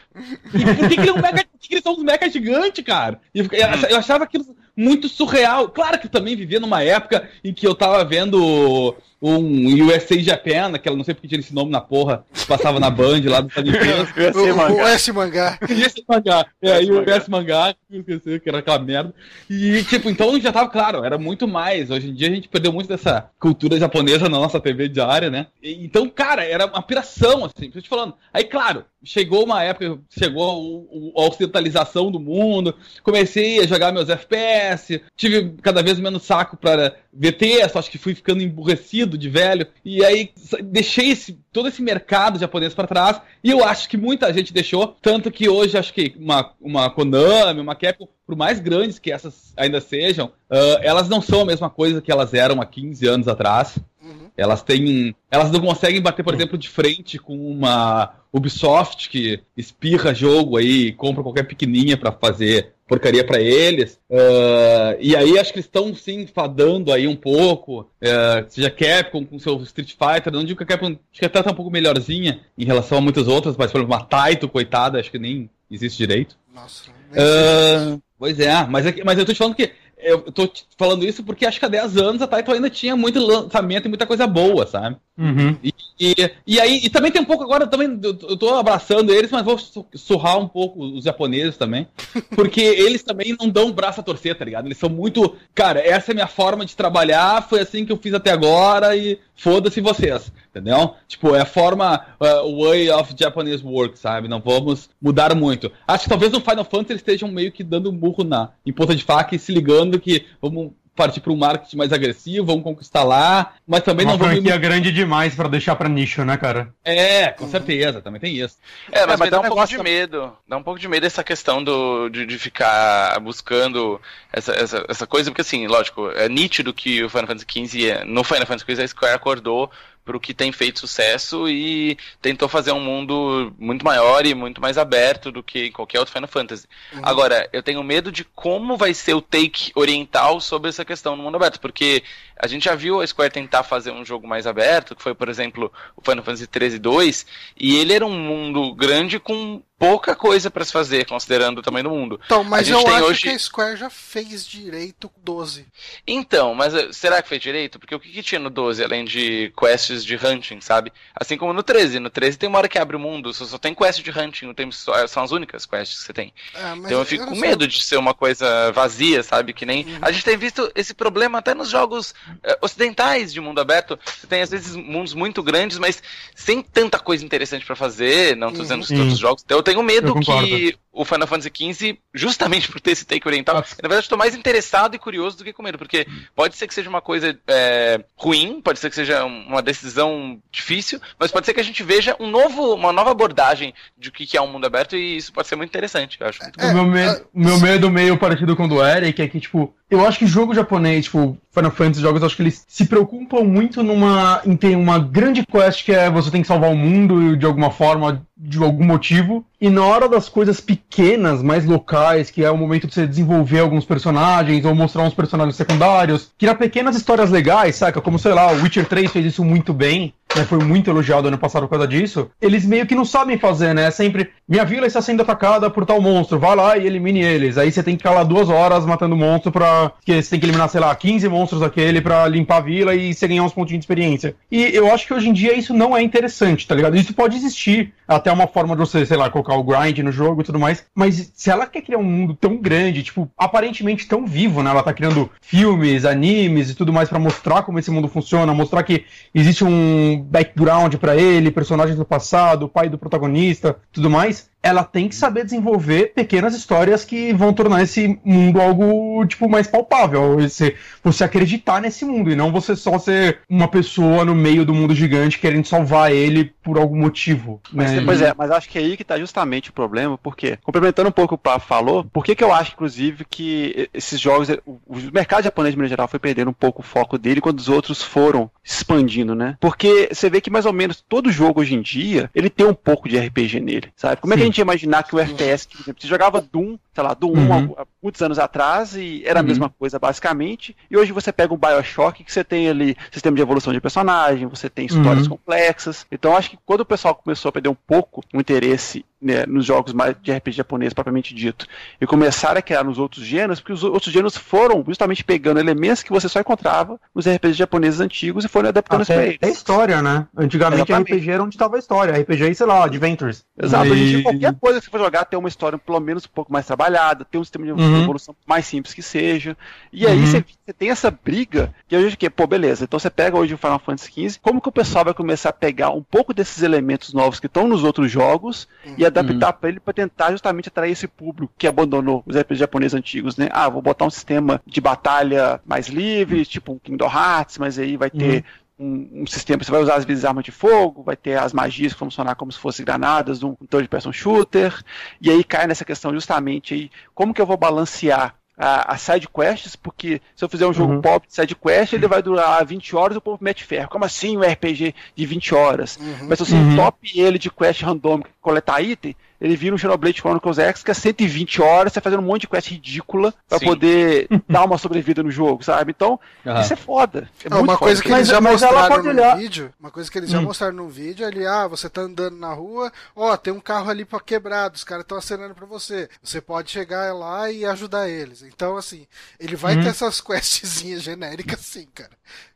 E 0.55 0.65
por 0.65 0.89
que, 0.89 0.97
que, 0.97 1.01
ele 1.01 1.11
é 1.11 1.13
um 1.13 1.21
mega, 1.21 1.45
que, 1.59 1.75
eles 1.75 1.83
são 1.83 1.95
uns 1.95 2.03
mega 2.03 2.29
gigantes, 2.29 2.85
cara? 2.85 3.21
Eu, 3.35 3.47
eu 3.89 3.97
achava 3.97 4.25
aquilo 4.25 4.45
muito 4.77 5.09
surreal. 5.09 5.69
Claro 5.71 5.99
que 5.99 6.07
eu 6.07 6.11
também 6.11 6.37
vivia 6.37 6.61
numa 6.61 6.83
época 6.83 7.29
em 7.43 7.55
que 7.55 7.67
eu 7.67 7.75
tava 7.75 8.05
vendo 8.05 8.95
um 9.23 9.85
USA 9.87 10.19
Japan, 10.19 10.73
aquela, 10.75 10.97
não 10.97 11.05
sei 11.05 11.15
porque 11.15 11.29
tinha 11.29 11.41
esse 11.41 11.55
nome 11.55 11.71
na 11.71 11.81
porra, 11.81 12.25
que 12.33 12.47
passava 12.47 12.81
na 12.81 12.89
Band 12.91 13.21
lá 13.27 13.41
do 13.43 13.63
Nintendo. 13.63 14.09
O, 14.41 14.57
mangá. 14.57 14.91
S 14.91 15.13
mangá. 15.13 15.59
Esse 15.69 16.05
mangá. 16.09 16.47
É, 16.63 16.73
aí 16.73 16.91
o 16.91 17.05
mangá. 17.29 17.75
Que 17.75 17.97
eu 17.97 18.01
esqueci, 18.01 18.41
que 18.41 18.49
era 18.49 18.59
aquela 18.59 18.79
merda. 18.79 19.15
E, 19.49 19.83
tipo, 19.85 20.09
então 20.09 20.39
já 20.41 20.53
tava 20.53 20.69
claro, 20.71 21.05
era 21.05 21.19
muito 21.19 21.47
mais. 21.47 21.91
Hoje 21.91 22.09
em 22.11 22.15
dia 22.15 22.29
a 22.29 22.35
gente 22.35 22.49
perdeu 22.49 22.73
muito 22.73 22.89
dessa 22.89 23.29
cultura 23.39 23.79
japonesa 23.79 24.29
na 24.29 24.39
nossa 24.39 24.61
TV 24.61 24.89
diária, 24.89 25.29
né? 25.31 25.49
E- 25.63 25.85
então, 25.85 26.09
cara, 26.09 26.45
era 26.45 26.67
uma 26.67 26.83
piração, 26.83 27.45
assim, 27.45 27.71
tô 27.71 27.81
te 27.81 27.89
falando. 27.89 28.15
Aí, 28.33 28.45
claro, 28.45 28.85
chegou 29.03 29.45
uma 29.45 29.63
época, 29.63 29.99
chegou 30.11 30.61
o- 30.63 31.13
a 31.17 31.23
ocidentalização 31.27 32.11
do 32.11 32.21
mundo, 32.21 32.75
comecei 33.03 33.61
a 33.61 33.67
jogar 33.67 33.93
meus 33.93 34.09
FPS, 34.09 35.03
tive 35.17 35.55
cada 35.63 35.83
vez 35.83 35.99
menos 35.99 36.23
saco 36.23 36.57
pra 36.57 36.95
ver 37.13 37.33
texto, 37.33 37.79
acho 37.79 37.91
que 37.91 37.99
fui 37.99 38.15
ficando 38.15 38.43
emburrecido 38.43 39.10
de 39.17 39.29
velho, 39.29 39.67
e 39.85 40.05
aí 40.05 40.31
deixei 40.65 41.11
esse, 41.11 41.39
todo 41.53 41.69
esse 41.69 41.83
mercado 41.83 42.39
japonês 42.39 42.75
pra 42.75 42.87
trás, 42.87 43.21
e 43.43 43.51
eu 43.51 43.65
acho 43.65 43.89
que 43.89 43.97
muita 43.97 44.33
gente 44.33 44.53
deixou, 44.53 44.97
tanto 45.01 45.31
que 45.31 45.49
hoje 45.49 45.79
acho 45.79 45.93
que 45.93 46.15
uma, 46.19 46.53
uma 46.61 46.91
Konami, 46.91 47.61
uma 47.61 47.75
Capcom, 47.75 48.09
por 48.27 48.37
mais 48.37 48.61
grandes 48.61 48.99
que 48.99 49.11
essas 49.11 49.53
ainda 49.57 49.81
sejam, 49.81 50.31
ah, 50.51 50.79
elas 50.83 51.09
não 51.09 51.21
são 51.21 51.43
a 51.43 51.47
mesma 51.47 51.71
coisa 51.71 52.01
que 52.01 52.13
elas 52.13 52.35
eram 52.35 52.61
há 52.61 52.67
15 52.67 53.07
anos 53.07 53.29
atrás. 53.29 53.79
Uhum. 54.03 54.20
Elas 54.37 54.63
têm. 54.63 55.15
Elas 55.31 55.51
não 55.51 55.61
conseguem 55.61 56.01
bater, 56.01 56.23
por 56.23 56.35
exemplo, 56.35 56.57
de 56.59 56.69
frente 56.69 57.19
com 57.19 57.35
uma 57.51 58.15
Ubisoft 58.33 59.09
que 59.11 59.41
espirra 59.57 60.15
jogo 60.15 60.57
aí 60.57 60.87
e 60.89 60.93
compra 60.93 61.23
qualquer 61.23 61.45
pequenininha 61.45 61.97
pra 61.97 62.13
fazer 62.13 62.73
porcaria 62.87 63.25
pra 63.25 63.41
eles. 63.41 64.01
Ah, 64.11 64.97
e 65.01 65.15
aí 65.15 65.39
acho 65.39 65.53
que 65.53 65.59
eles 65.59 65.67
estão 65.67 65.95
sim 65.95 66.27
fadando 66.27 66.93
aí 66.93 67.07
um 67.07 67.15
pouco. 67.17 67.89
ah, 68.03 68.45
seja 68.49 68.71
Capcom 68.71 69.25
com 69.25 69.39
seu 69.39 69.57
Street 69.63 69.91
Fighter, 69.93 70.33
não 70.33 70.45
digo 70.45 70.57
que 70.59 70.65
a 70.65 70.67
Capcom 70.67 70.89
acho 70.89 70.99
que 71.21 71.25
até 71.25 71.43
tá 71.43 71.51
um 71.51 71.55
pouco 71.55 71.71
melhorzinha 71.71 72.41
em 72.59 72.65
relação 72.65 72.99
a 72.99 73.01
muitas 73.01 73.29
outras, 73.29 73.57
mas 73.57 73.71
por 73.71 73.79
exemplo, 73.79 73.95
uma 73.95 74.05
Taito, 74.05 74.49
coitada, 74.49 74.99
acho 74.99 75.11
que 75.11 75.19
nem 75.19 75.49
existe 75.71 75.99
direito. 75.99 76.37
Nossa. 76.53 76.91
Ah, 77.17 77.99
pois 78.19 78.39
é, 78.41 78.67
mas, 78.69 78.87
é 78.87 78.93
que- 78.93 79.05
mas 79.05 79.19
eu 79.19 79.25
tô 79.25 79.33
te 79.33 79.39
falando 79.39 79.55
que. 79.55 79.71
Eu 80.03 80.33
tô 80.33 80.51
falando 80.79 81.05
isso 81.05 81.23
porque 81.23 81.47
acho 81.47 81.59
que 81.59 81.65
há 81.65 81.69
10 81.69 81.97
anos 81.97 82.23
a 82.23 82.27
Taito 82.27 82.53
ainda 82.53 82.71
tinha 82.71 82.97
muito 82.97 83.19
lançamento 83.21 83.87
e 83.87 83.89
muita 83.89 84.07
coisa 84.07 84.27
boa, 84.27 84.67
sabe? 84.67 84.97
Uhum. 85.19 85.57
E, 85.99 86.15
e 86.47 86.59
aí, 86.59 86.81
e 86.83 86.89
também 86.89 87.13
tem 87.13 87.21
um 87.21 87.27
pouco 87.27 87.45
agora, 87.45 87.67
também, 87.67 88.01
eu 88.03 88.37
tô 88.39 88.55
abraçando 88.55 89.13
eles, 89.13 89.31
mas 89.31 89.45
vou 89.45 89.59
su- 89.59 89.87
surrar 89.95 90.39
um 90.39 90.49
pouco 90.49 90.83
os 90.83 91.05
japoneses 91.05 91.59
também, 91.59 91.87
porque 92.35 92.63
eles 92.63 93.03
também 93.03 93.37
não 93.39 93.49
dão 93.51 93.71
braço 93.71 94.01
a 94.01 94.03
torcer, 94.03 94.35
tá 94.35 94.45
ligado? 94.45 94.67
Eles 94.67 94.79
são 94.79 94.89
muito, 94.89 95.37
cara, 95.55 95.79
essa 95.79 96.11
é 96.11 96.13
a 96.13 96.15
minha 96.15 96.27
forma 96.27 96.65
de 96.65 96.75
trabalhar, 96.75 97.47
foi 97.47 97.61
assim 97.61 97.85
que 97.85 97.93
eu 97.93 97.99
fiz 97.99 98.15
até 98.15 98.31
agora 98.31 98.97
e 98.97 99.19
foda-se 99.41 99.81
vocês, 99.81 100.31
entendeu? 100.51 100.95
Tipo, 101.09 101.35
é 101.35 101.41
a 101.41 101.47
forma, 101.47 102.05
uh, 102.21 102.63
way 102.63 102.91
of 102.91 103.15
Japanese 103.19 103.65
work, 103.65 103.99
sabe? 103.99 104.29
Não 104.29 104.39
vamos 104.39 104.91
mudar 105.01 105.35
muito. 105.35 105.73
Acho 105.89 106.05
que 106.05 106.11
talvez 106.11 106.31
no 106.31 106.43
Final 106.43 106.65
Fantasy 106.65 106.93
eles 106.93 107.01
estejam 107.01 107.31
meio 107.31 107.51
que 107.51 107.65
dando 107.65 107.91
um 107.91 107.97
burro 107.97 108.23
na, 108.23 108.51
em 108.67 108.73
ponta 108.73 108.95
de 108.95 109.03
faca 109.03 109.35
e 109.35 109.39
se 109.39 109.51
ligando 109.51 109.99
que 109.99 110.27
vamos 110.43 110.73
partir 111.01 111.21
para 111.21 111.33
um 111.33 111.37
marketing 111.37 111.77
mais 111.79 111.93
agressivo, 111.93 112.45
vamos 112.47 112.63
conquistar 112.63 113.03
lá, 113.05 113.55
mas 113.67 113.83
também 113.83 114.05
Uma 114.05 114.13
não 114.13 114.19
vamos. 114.19 114.35
franquia 114.35 114.59
grande 114.59 114.93
demais 114.93 115.35
pra 115.35 115.49
deixar 115.49 115.75
pra 115.77 115.89
nicho, 115.89 116.23
né, 116.25 116.37
cara? 116.37 116.75
É, 116.85 117.29
com 117.29 117.49
certeza, 117.49 118.03
também 118.03 118.21
tem 118.21 118.37
isso. 118.37 118.57
É, 118.93 119.07
mas, 119.07 119.19
mas 119.19 119.21
me 119.21 119.31
dá 119.31 119.37
é 119.37 119.41
um 119.41 119.43
um 119.45 119.49
pouco 119.49 119.67
de 119.67 119.77
também- 119.79 119.93
medo. 119.95 120.33
Dá 120.47 120.57
um 120.59 120.63
pouco 120.63 120.79
de 120.79 120.87
medo 120.89 121.07
essa 121.07 121.25
questão 121.25 121.65
do, 121.65 122.09
de, 122.11 122.27
de 122.27 122.39
ficar 122.39 123.19
buscando 123.21 123.99
essa, 124.33 124.53
essa, 124.53 124.85
essa 124.89 125.07
coisa, 125.07 125.31
porque 125.31 125.41
assim, 125.41 125.67
lógico, 125.67 126.11
é 126.11 126.29
nítido 126.29 126.75
que 126.75 127.03
o 127.03 127.09
Final 127.09 127.27
Fantasy 127.27 127.47
XV, 127.67 127.91
é- 127.91 128.05
no 128.05 128.23
Final 128.23 128.47
Fantasy 128.47 128.65
XV 128.75 128.83
a 128.83 128.89
Square 128.89 129.15
acordou 129.15 129.71
pro 130.11 130.19
que 130.19 130.35
tem 130.35 130.51
feito 130.51 130.81
sucesso 130.81 131.49
e 131.49 131.97
tentou 132.21 132.49
fazer 132.49 132.73
um 132.73 132.81
mundo 132.81 133.55
muito 133.57 133.85
maior 133.85 134.27
e 134.27 134.35
muito 134.35 134.61
mais 134.61 134.77
aberto 134.77 135.31
do 135.31 135.41
que 135.41 135.71
qualquer 135.71 136.01
outro 136.01 136.13
Final 136.13 136.29
Fantasy. 136.29 136.67
Agora, 137.01 137.49
eu 137.53 137.63
tenho 137.63 137.81
medo 137.85 138.11
de 138.11 138.25
como 138.25 138.77
vai 138.77 138.93
ser 138.93 139.15
o 139.15 139.23
take 139.23 139.71
oriental 139.77 140.41
sobre 140.41 140.69
essa 140.69 140.85
questão 140.85 141.15
no 141.15 141.23
mundo 141.23 141.37
aberto, 141.37 141.61
porque 141.61 142.03
a 142.43 142.47
gente 142.47 142.65
já 142.65 142.75
viu 142.75 143.01
a 143.01 143.07
Square 143.07 143.31
tentar 143.33 143.63
fazer 143.63 143.91
um 143.91 144.05
jogo 144.05 144.27
mais 144.27 144.47
aberto, 144.47 144.97
que 144.97 145.03
foi, 145.03 145.15
por 145.15 145.29
exemplo, 145.29 145.73
o 145.97 146.01
Final 146.03 146.25
Fantasy 146.25 146.47
13 146.47 146.79
2, 146.79 147.27
e 147.59 147.77
ele 147.77 147.93
era 147.93 148.07
um 148.07 148.19
mundo 148.19 148.75
grande 148.75 149.19
com 149.21 149.63
pouca 149.79 150.15
coisa 150.15 150.51
pra 150.51 150.63
se 150.63 150.73
fazer, 150.73 151.07
considerando 151.07 151.59
o 151.59 151.63
tamanho 151.63 151.85
do 151.85 151.91
mundo. 151.91 152.21
Então, 152.27 152.45
mas 152.45 152.69
eu 152.69 152.79
acho 152.87 153.05
hoje- 153.05 153.23
que 153.23 153.29
a 153.31 153.39
Square 153.39 153.77
já 153.79 153.89
fez 153.89 154.47
direito 154.47 155.09
com 155.09 155.19
12. 155.23 155.67
Então, 156.07 156.55
mas 156.55 156.75
eh, 156.75 156.93
será 156.93 157.23
que 157.23 157.29
fez 157.31 157.41
direito? 157.41 157.79
Porque 157.79 157.95
o 157.95 157.99
que, 158.01 158.11
que 158.11 158.23
tinha 158.23 158.39
no 158.39 158.51
12, 158.51 158.85
além 158.85 159.07
de 159.07 159.51
quests 159.59 160.05
de 160.05 160.17
hunting, 160.17 160.61
sabe? 160.61 160.93
Assim 161.19 161.39
como 161.39 161.55
no 161.55 161.63
13. 161.63 161.99
No 161.99 162.11
13 162.11 162.37
tem 162.37 162.47
uma 162.49 162.59
hora 162.59 162.69
que 162.69 162.79
abre 162.79 162.95
o 162.95 163.01
mundo, 163.01 163.33
só, 163.33 163.47
só 163.47 163.57
tem 163.57 163.75
quest 163.75 164.03
de 164.03 164.11
hunting, 164.11 164.53
tem, 164.53 164.71
só- 164.71 165.07
são 165.07 165.23
as 165.23 165.31
únicas 165.31 165.65
quests 165.65 165.99
que 166.01 166.05
você 166.05 166.13
tem. 166.13 166.33
É, 166.55 166.63
mas 166.75 166.79
Então 166.85 166.99
eu 166.99 167.07
fico 167.07 167.23
não 167.25 167.31
com 167.33 167.39
sei. 167.41 167.49
medo 167.49 167.67
de 167.67 167.83
ser 167.83 167.97
uma 167.97 168.13
coisa 168.13 168.71
vazia, 168.73 169.23
sabe? 169.23 169.55
Que 169.55 169.65
nem. 169.65 169.87
A 170.03 170.13
gente 170.13 170.25
tem 170.27 170.37
visto 170.37 170.71
esse 170.75 170.93
problema 170.93 171.39
até 171.39 171.55
nos 171.55 171.71
jogos 171.71 172.15
ocidentais 172.61 173.33
de 173.33 173.41
mundo 173.41 173.61
aberto. 173.61 173.99
Você 174.05 174.27
tem 174.27 174.43
às 174.43 174.51
vezes 174.51 174.75
mundos 174.77 175.15
muito 175.15 175.43
grandes, 175.43 175.79
mas 175.79 176.03
sem 176.35 176.63
tanta 176.63 176.99
coisa 176.99 177.25
interessante 177.25 177.65
pra 177.65 177.77
fazer. 177.77 178.37
Não 178.37 178.49
tô 178.51 178.57
Uhum. 178.59 178.63
dizendo 178.63 178.81
os 178.83 178.89
Sim. 178.89 179.01
outros 179.01 179.19
jogos. 179.19 179.43
Então 179.45 179.59
eu 179.59 179.63
tenho 179.63 179.83
medo 179.83 180.15
que 180.21 180.77
o 180.93 181.05
Final 181.05 181.27
Fantasy 181.27 181.51
XV, 181.55 181.99
justamente 182.13 182.69
por 182.71 182.81
ter 182.81 182.91
esse 182.91 183.05
take 183.07 183.27
oriental, 183.27 183.55
Nossa. 183.57 183.77
na 183.81 183.89
verdade 183.89 184.07
eu 184.07 184.11
tô 184.11 184.17
mais 184.17 184.35
interessado 184.35 184.95
e 184.95 184.99
curioso 184.99 185.39
do 185.39 185.45
que 185.45 185.53
com 185.53 185.63
medo, 185.63 185.79
porque 185.79 186.07
pode 186.35 186.57
ser 186.57 186.67
que 186.67 186.75
seja 186.75 186.91
uma 186.91 187.01
coisa 187.01 187.39
é, 187.47 188.03
ruim, 188.17 188.61
pode 188.61 188.79
ser 188.81 188.89
que 188.91 188.97
seja 188.97 189.25
um- 189.25 189.47
uma 189.47 189.63
decisão 189.63 190.39
difícil, 190.51 191.01
mas 191.19 191.31
pode 191.31 191.47
ser 191.47 191.55
que 191.55 191.61
a 191.61 191.65
gente 191.65 191.83
veja 191.85 192.17
um 192.19 192.29
novo, 192.29 192.75
uma 192.75 192.93
nova 192.93 193.13
abordagem 193.13 193.73
de 193.97 194.09
o 194.09 194.13
que 194.13 194.27
que 194.27 194.37
é 194.37 194.43
um 194.43 194.49
mundo 194.49 194.67
aberto 194.67 194.97
e 194.97 195.17
isso 195.17 195.33
pode 195.33 195.47
ser 195.47 195.57
muito 195.57 195.71
interessante. 195.71 196.19
Eu 196.21 196.27
acho 196.27 196.43
muito 196.43 196.61
É, 196.61 196.71
o 196.71 196.75
meu, 196.75 196.85
medo, 196.87 197.27
o 197.35 197.41
meu 197.41 197.61
medo 197.61 197.91
meio 197.91 198.19
parecido 198.19 198.57
com 198.57 198.65
o 198.65 198.69
do 198.69 198.85
Eric 198.85 199.23
é 199.23 199.29
que, 199.29 199.39
tipo, 199.39 199.73
eu 199.89 200.07
acho 200.07 200.19
que 200.19 200.27
jogo 200.27 200.55
japonês, 200.55 201.05
tipo, 201.05 201.39
Final 201.53 201.71
Fantasy 201.71 202.01
jogos, 202.01 202.21
eu 202.21 202.27
acho 202.27 202.37
que 202.37 202.43
eles 202.43 202.65
se 202.69 202.87
preocupam 202.87 203.43
muito 203.45 203.83
numa. 203.83 204.41
em 204.45 204.57
ter 204.57 204.77
uma 204.77 204.99
grande 204.99 205.45
quest 205.47 205.85
que 205.85 205.93
é 205.93 206.11
você 206.11 206.31
tem 206.31 206.43
que 206.43 206.49
salvar 206.49 206.71
o 206.71 206.77
mundo 206.77 207.37
de 207.37 207.45
alguma 207.47 207.71
forma, 207.71 208.25
de 208.43 208.63
algum 208.63 208.85
motivo. 208.85 209.45
E 209.61 209.69
na 209.69 209.85
hora 209.85 210.09
das 210.09 210.29
coisas 210.29 210.61
pequenas, 210.61 211.43
mais 211.43 211.67
locais, 211.67 212.31
que 212.31 212.43
é 212.43 212.51
o 212.51 212.57
momento 212.57 212.87
de 212.87 212.95
você 212.95 213.07
desenvolver 213.07 213.61
alguns 213.61 213.85
personagens 213.85 214.65
ou 214.65 214.75
mostrar 214.75 215.03
uns 215.03 215.15
personagens 215.15 215.57
secundários, 215.57 216.31
que 216.39 216.47
na 216.47 216.55
pequenas 216.55 216.97
histórias 216.97 217.31
legais, 217.31 217.77
saca? 217.77 218.01
Como, 218.01 218.19
sei 218.19 218.33
lá, 218.33 218.51
o 218.53 218.63
Witcher 218.63 218.87
3 218.87 219.11
fez 219.11 219.27
isso 219.27 219.45
muito 219.45 219.75
bem, 219.75 220.15
né? 220.35 220.45
Foi 220.45 220.59
muito 220.59 220.91
elogiado 220.91 221.29
ano 221.29 221.39
passado 221.39 221.63
por 221.63 221.71
causa 221.71 221.87
disso. 221.87 222.31
Eles 222.41 222.65
meio 222.65 222.87
que 222.87 222.95
não 222.95 223.05
sabem 223.05 223.39
fazer, 223.39 223.75
né? 223.75 223.87
É 223.87 223.91
sempre, 223.91 224.31
minha 224.49 224.65
vila 224.65 224.87
está 224.87 225.03
sendo 225.03 225.23
atacada 225.23 225.69
por 225.71 225.85
tal 225.85 226.01
monstro, 226.01 226.39
vai 226.39 226.55
lá 226.55 226.77
e 226.77 226.87
elimine 226.87 227.23
eles. 227.23 227.59
Aí 227.59 227.71
você 227.71 227.83
tem 227.83 227.97
que 227.97 228.03
ficar 228.03 228.15
lá 228.15 228.23
duas 228.23 228.49
horas 228.49 228.85
matando 228.85 229.17
monstro 229.17 229.51
pra. 229.51 229.93
que 230.05 230.23
você 230.23 230.31
tem 230.31 230.41
que 230.41 230.47
eliminar, 230.47 230.69
sei 230.69 230.81
lá, 230.81 230.95
15 230.95 231.29
monstros 231.29 231.61
daquele 231.61 232.01
pra 232.01 232.27
limpar 232.29 232.59
a 232.59 232.61
vila 232.61 232.95
e 232.95 233.13
você 233.13 233.27
ganhar 233.27 233.43
uns 233.43 233.53
pontinhos 233.53 233.81
de 233.81 233.85
experiência. 233.85 234.35
E 234.51 234.63
eu 234.75 234.93
acho 234.93 235.07
que 235.07 235.15
hoje 235.15 235.29
em 235.29 235.33
dia 235.33 235.57
isso 235.57 235.75
não 235.75 235.97
é 235.97 236.03
interessante, 236.03 236.67
tá 236.67 236.75
ligado? 236.75 236.97
Isso 236.97 237.15
pode 237.15 237.37
existir, 237.37 237.93
até 238.07 238.31
uma 238.31 238.47
forma 238.47 238.75
de 238.75 238.81
você, 238.81 239.05
sei 239.05 239.17
lá, 239.17 239.31
colocar 239.31 239.55
o 239.55 239.65
grind 239.65 239.99
no 239.99 240.13
jogo 240.13 240.43
e 240.43 240.45
tudo 240.45 240.59
mais. 240.59 240.85
Mas 240.95 241.33
se 241.35 241.51
ela 241.51 241.67
quer 241.67 241.83
criar 241.83 241.99
um 241.99 242.05
mundo 242.05 242.35
tão 242.35 242.57
grande, 242.57 243.03
tipo, 243.03 243.31
aparentemente 243.37 244.07
tão 244.07 244.27
vivo, 244.27 244.63
né? 244.63 244.71
Ela 244.71 244.83
tá 244.83 244.93
criando 244.93 245.31
filmes, 245.41 246.05
animes 246.05 246.71
e 246.71 246.75
tudo 246.75 246.93
mais 246.93 247.09
pra 247.09 247.19
mostrar 247.19 247.63
como 247.63 247.79
esse 247.79 247.91
mundo 247.91 248.09
funciona, 248.09 248.53
mostrar 248.55 248.83
que 248.83 249.05
existe 249.35 249.65
um 249.65 250.20
background 250.21 250.97
pra 250.97 251.17
ele, 251.17 251.51
personagens 251.51 251.97
do 251.97 252.05
passado, 252.05 252.65
o 252.65 252.69
pai 252.69 252.89
do 252.89 252.99
protagonista, 252.99 253.77
tudo 253.93 254.11
mais. 254.11 254.50
Ela 254.63 254.85
tem 254.85 255.09
que 255.09 255.15
saber 255.15 255.45
desenvolver 255.45 256.13
pequenas 256.15 256.55
histórias 256.55 257.05
que 257.05 257.33
vão 257.33 257.53
tornar 257.53 257.83
esse 257.83 258.19
mundo 258.25 258.61
algo, 258.61 259.25
tipo, 259.27 259.49
mais 259.49 259.67
palpável. 259.67 260.37
Você, 260.37 260.77
você 261.03 261.25
acreditar 261.25 261.81
nesse 261.81 262.05
mundo 262.05 262.31
e 262.31 262.37
não 262.37 262.53
você 262.53 262.77
só 262.77 262.99
ser 262.99 263.41
uma 263.49 263.69
pessoa 263.69 264.25
no 264.25 264.35
meio 264.35 264.65
do 264.65 264.75
mundo 264.75 264.95
gigante 264.95 265.39
querendo 265.39 265.67
salvar 265.67 266.13
ele 266.13 266.53
por 266.63 266.79
algum 266.79 266.97
motivo. 266.97 267.61
Mas, 267.73 267.93
né? 267.93 268.03
Pois 268.05 268.21
é, 268.21 268.35
mas 268.37 268.51
acho 268.51 268.69
que 268.69 268.79
é 268.79 268.83
aí 268.83 268.97
que 268.97 269.03
está 269.03 269.19
justamente 269.19 269.71
o 269.71 269.73
problema, 269.73 270.19
porque, 270.19 270.59
complementando 270.63 271.09
um 271.09 271.13
pouco 271.13 271.35
o 271.35 271.39
que 271.39 271.41
o 271.41 271.51
Pá 271.51 271.59
falou, 271.59 272.05
por 272.05 272.25
que, 272.25 272.35
que 272.35 272.45
eu 272.45 272.53
acho, 272.53 272.73
inclusive, 272.73 273.25
que 273.29 273.89
esses 273.95 274.21
jogos, 274.21 274.49
o, 274.67 274.79
o 274.87 274.97
mercado 275.13 275.45
japonês, 275.45 275.75
maneira 275.75 275.91
geral, 275.91 276.09
foi 276.09 276.19
perdendo 276.19 276.51
um 276.51 276.55
pouco 276.55 276.81
o 276.81 276.85
foco 276.85 277.17
dele 277.17 277.41
quando 277.41 277.59
os 277.59 277.69
outros 277.69 278.03
foram 278.03 278.51
expandindo, 278.65 279.35
né? 279.35 279.57
Porque 279.61 280.09
você 280.13 280.29
vê 280.29 280.41
que 280.41 280.51
mais 280.51 280.67
ou 280.67 280.73
menos 280.73 281.03
todo 281.07 281.33
jogo 281.33 281.61
hoje 281.61 281.75
em 281.75 281.83
dia, 281.83 282.31
ele 282.35 282.51
tem 282.51 282.67
um 282.67 282.75
pouco 282.75 283.09
de 283.09 283.19
RPG 283.19 283.61
nele, 283.61 283.89
sabe? 283.97 284.21
Como 284.21 284.35
é 284.35 284.37
que. 284.37 284.50
Gente 284.51 284.61
imaginar 284.61 285.03
que 285.03 285.15
o 285.15 285.19
FPS, 285.19 285.67
por 285.67 285.81
exemplo, 285.81 286.03
você 286.03 286.09
jogava 286.09 286.41
Doom, 286.41 286.79
sei 287.01 287.09
lá, 287.09 287.15
Doom 287.15 287.33
1 287.33 287.51
Uhum. 287.57 287.75
muitos 288.03 288.21
anos 288.23 288.39
atrás 288.39 288.95
e 288.95 289.23
era 289.25 289.41
a 289.41 289.43
Uhum. 289.43 289.49
mesma 289.49 289.71
coisa 289.71 289.99
basicamente, 289.99 290.77
e 290.91 290.97
hoje 290.97 291.13
você 291.13 291.33
pega 291.33 291.53
um 291.55 291.57
Bioshock 291.57 292.23
que 292.23 292.33
você 292.33 292.45
tem 292.45 292.69
ali 292.69 292.97
sistema 293.11 293.35
de 293.37 293.43
evolução 293.43 293.73
de 293.73 293.81
personagem, 293.81 294.47
você 294.47 294.69
tem 294.69 294.87
histórias 294.87 295.25
Uhum. 295.25 295.37
complexas. 295.37 296.07
Então 296.13 296.37
acho 296.37 296.51
que 296.51 296.59
quando 296.65 296.81
o 296.81 296.85
pessoal 296.85 297.15
começou 297.15 297.49
a 297.49 297.53
perder 297.53 297.69
um 297.71 297.75
pouco 297.75 298.23
o 298.35 298.41
interesse 298.41 299.05
né, 299.23 299.45
nos 299.47 299.67
jogos 299.67 299.93
mais 299.93 300.17
de 300.23 300.33
RPG 300.33 300.57
japonês 300.57 300.95
propriamente 300.95 301.35
dito 301.35 301.67
e 302.01 302.07
começaram 302.07 302.59
a 302.59 302.63
criar 302.63 302.83
nos 302.83 302.99
outros 302.99 303.23
gêneros, 303.23 303.61
porque 303.61 303.75
os 303.75 303.85
outros 303.85 304.11
gêneros 304.11 304.35
foram 304.35 304.83
justamente 304.87 305.23
pegando 305.23 305.61
elementos 305.61 306.03
que 306.03 306.09
você 306.11 306.27
só 306.27 306.41
encontrava 306.41 306.99
nos 307.15 307.27
RPGs 307.29 307.59
japoneses 307.59 308.01
antigos 308.01 308.47
e 308.47 308.49
foram 308.49 308.71
adaptando 308.71 309.03
isso 309.03 309.13
pra 309.13 309.21
Até, 309.21 309.29
eles. 309.29 309.39
é 309.43 309.51
história, 309.51 310.01
né? 310.01 310.27
Antigamente 310.35 310.81
Exatamente. 310.91 311.13
RPG 311.13 311.31
era 311.33 311.43
onde 311.43 311.55
estava 311.55 311.77
a 311.77 311.79
história. 311.79 312.13
RPG, 312.19 312.55
sei 312.55 312.65
lá, 312.67 312.83
Adventures. 312.83 313.45
Exato, 313.63 313.95
E- 313.95 314.23
qualquer 314.23 314.55
coisa 314.59 314.79
que 314.79 314.87
você 314.87 314.91
for 314.91 315.01
jogar 315.01 315.27
tem 315.27 315.39
uma 315.39 315.49
história 315.51 315.77
pelo 315.79 316.01
menos 316.01 316.25
um 316.25 316.31
pouco 316.35 316.51
mais 316.51 316.65
trabalhada, 316.67 316.90
tem 317.31 317.41
um 317.41 317.45
sistema 317.45 317.65
de 317.67 317.73
Uhum. 317.73 318.03
evolução 318.03 318.35
mais 318.47 318.67
simples 318.67 318.95
que 318.95 319.03
seja. 319.03 319.57
E 319.93 320.07
aí 320.07 320.21
Uhum. 320.21 320.27
você, 320.27 320.45
você 320.67 320.73
tem 320.73 320.91
essa 320.91 321.11
briga, 321.11 321.73
que 321.89 321.97
hoje 321.97 322.17
que, 322.17 322.29
pô, 322.31 322.47
beleza, 322.47 322.85
então 322.85 322.99
você 322.99 323.11
pega 323.11 323.37
hoje 323.37 323.55
o 323.55 323.59
Final 323.59 323.79
Fantasy 323.79 324.11
XV, 324.13 324.39
como 324.41 324.61
que 324.61 324.69
o 324.69 324.73
pessoal 324.73 325.05
vai 325.05 325.15
começar 325.15 325.51
a 325.51 325.53
pegar 325.53 325.91
um 325.91 326.03
pouco 326.03 326.33
desses 326.35 326.63
elementos 326.63 327.13
novos 327.13 327.39
que 327.41 327.47
estão 327.47 327.67
nos 327.69 327.85
outros 327.85 328.11
jogos 328.11 328.69
e 328.97 329.05
adaptar 329.07 329.53
pra 329.55 329.69
ele 329.69 329.81
pra 329.81 329.93
tentar 329.93 330.31
justamente 330.33 330.69
atrair 330.69 330.93
esse 330.93 331.07
público 331.09 331.53
que 331.57 331.67
abandonou 331.67 332.23
os 332.27 332.37
RPGs 332.37 332.61
japoneses 332.61 332.95
antigos, 332.95 333.37
né? 333.37 333.49
Ah, 333.53 333.69
vou 333.69 333.83
botar 333.83 334.05
um 334.05 334.11
sistema 334.11 334.61
de 334.67 334.81
batalha 334.81 335.61
mais 335.65 335.89
livre, 335.89 336.45
tipo 336.45 336.73
um 336.73 336.79
Kingdom 336.79 337.07
Hearts, 337.11 337.59
mas 337.59 337.79
aí 337.79 337.97
vai 337.97 338.11
ter 338.11 338.45
um, 338.81 339.23
um 339.23 339.27
sistema, 339.27 339.63
você 339.63 339.71
vai 339.71 339.83
usar 339.83 339.97
às 339.97 340.05
vezes 340.07 340.25
arma 340.25 340.43
de 340.43 340.51
fogo, 340.51 341.03
vai 341.03 341.15
ter 341.17 341.39
as 341.39 341.53
magias 341.53 341.93
que 341.93 342.01
vão 342.01 342.09
funcionar 342.09 342.35
como 342.35 342.51
se 342.51 342.59
fossem 342.59 342.85
granadas, 342.85 343.43
um 343.43 343.55
third 343.69 343.87
person 343.89 344.11
shooter, 344.13 344.83
e 345.21 345.31
aí 345.31 345.45
cai 345.45 345.67
nessa 345.67 345.85
questão 345.85 346.13
justamente 346.15 346.73
aí, 346.75 346.91
como 347.15 347.35
que 347.35 347.41
eu 347.41 347.47
vou 347.47 347.57
balancear 347.57 348.35
a, 348.57 348.93
a 348.95 348.97
side 348.99 349.27
quests, 349.29 349.75
porque 349.77 350.21
se 350.37 350.45
eu 350.45 350.49
fizer 350.49 350.67
um 350.67 350.73
jogo 350.73 350.95
Uhum. 350.95 351.01
pop 351.01 351.27
de 351.27 351.35
side 351.35 351.55
quest, 351.55 351.93
ele 351.95 352.07
vai 352.09 352.23
durar 352.23 352.65
20 352.65 352.95
horas 352.97 353.15
e 353.15 353.19
o 353.19 353.21
povo 353.23 353.39
mete 353.43 353.65
ferro. 353.65 353.89
Como 353.89 354.05
assim 354.05 354.37
um 354.37 354.43
RPG 354.43 354.95
de 355.15 355.27
20 355.27 355.55
horas? 355.55 355.97
Uhum. 355.97 356.27
Mas 356.29 356.39
se 356.39 356.45
você 356.47 356.57
Uhum. 356.57 356.77
top 356.77 357.11
ele 357.19 357.39
de 357.39 357.51
quest 357.51 357.81
randômica, 357.83 358.31
coletar 358.41 358.83
item, 358.83 359.17
ele 359.41 359.57
vira 359.57 359.75
um 359.75 359.79
Xenoblade 359.79 360.21
Chronicles 360.21 360.59
X 360.59 360.83
que 360.83 360.91
é 360.91 360.95
120 360.95 361.63
horas, 361.63 361.93
você 361.93 362.01
fazendo 362.01 362.21
um 362.21 362.27
monte 362.27 362.43
de 362.43 362.49
quest 362.49 362.69
ridícula 362.71 363.33
pra 363.49 363.59
Sim. 363.59 363.65
poder 363.67 364.29
dar 364.49 364.65
uma 364.65 364.77
sobrevida 364.79 365.23
no 365.23 365.31
jogo, 365.31 365.63
sabe? 365.65 365.93
Então, 365.93 366.21
Aham. 366.47 366.61
isso 366.61 366.73
é 366.73 366.77
foda. 366.77 367.29
É 367.45 367.49
Ah, 367.49 367.55
muito 367.57 367.63
uma 367.65 367.73
foda. 367.75 367.79
coisa 367.79 368.03
que 368.03 368.09
Mas- 368.09 368.19
eles 368.19 368.29
já 368.29 368.41
mas 368.41 368.61
mostraram 368.63 369.03
no 369.03 369.09
olhar- 369.11 369.37
vídeo, 369.39 369.73
uma 369.81 369.91
coisa 369.91 370.11
que 370.11 370.19
eles 370.19 370.31
já 370.31 370.39
Hum. 370.39 370.43
mostraram 370.43 370.75
no 370.77 370.89
vídeo, 370.89 371.27
ali, 371.27 371.47
ah, 371.47 371.67
você 371.67 371.89
tá 371.89 372.03
andando 372.03 372.37
na 372.37 372.53
rua, 372.53 372.93
ó, 373.17 373.37
tem 373.37 373.53
um 373.53 373.61
carro 373.61 373.91
ali 373.91 374.05
pra 374.05 374.21
quebrado, 374.21 374.77
os 374.77 374.85
caras 374.85 375.05
estão 375.05 375.17
acenando 375.19 375.55
pra 375.55 375.67
você. 375.67 376.09
Você 376.23 376.41
pode 376.41 376.71
chegar 376.71 377.15
lá 377.15 377.51
e 377.51 377.65
ajudar 377.65 378.09
eles. 378.09 378.43
Então, 378.43 378.77
assim, 378.77 379.07
ele 379.39 379.57
vai 379.57 379.77
Uhum. 379.77 379.83
ter 379.83 379.89
essas 379.89 380.21
questzinhas 380.21 381.03
genéricas, 381.03 381.61
sim, 381.61 381.87
cara. 381.95 382.11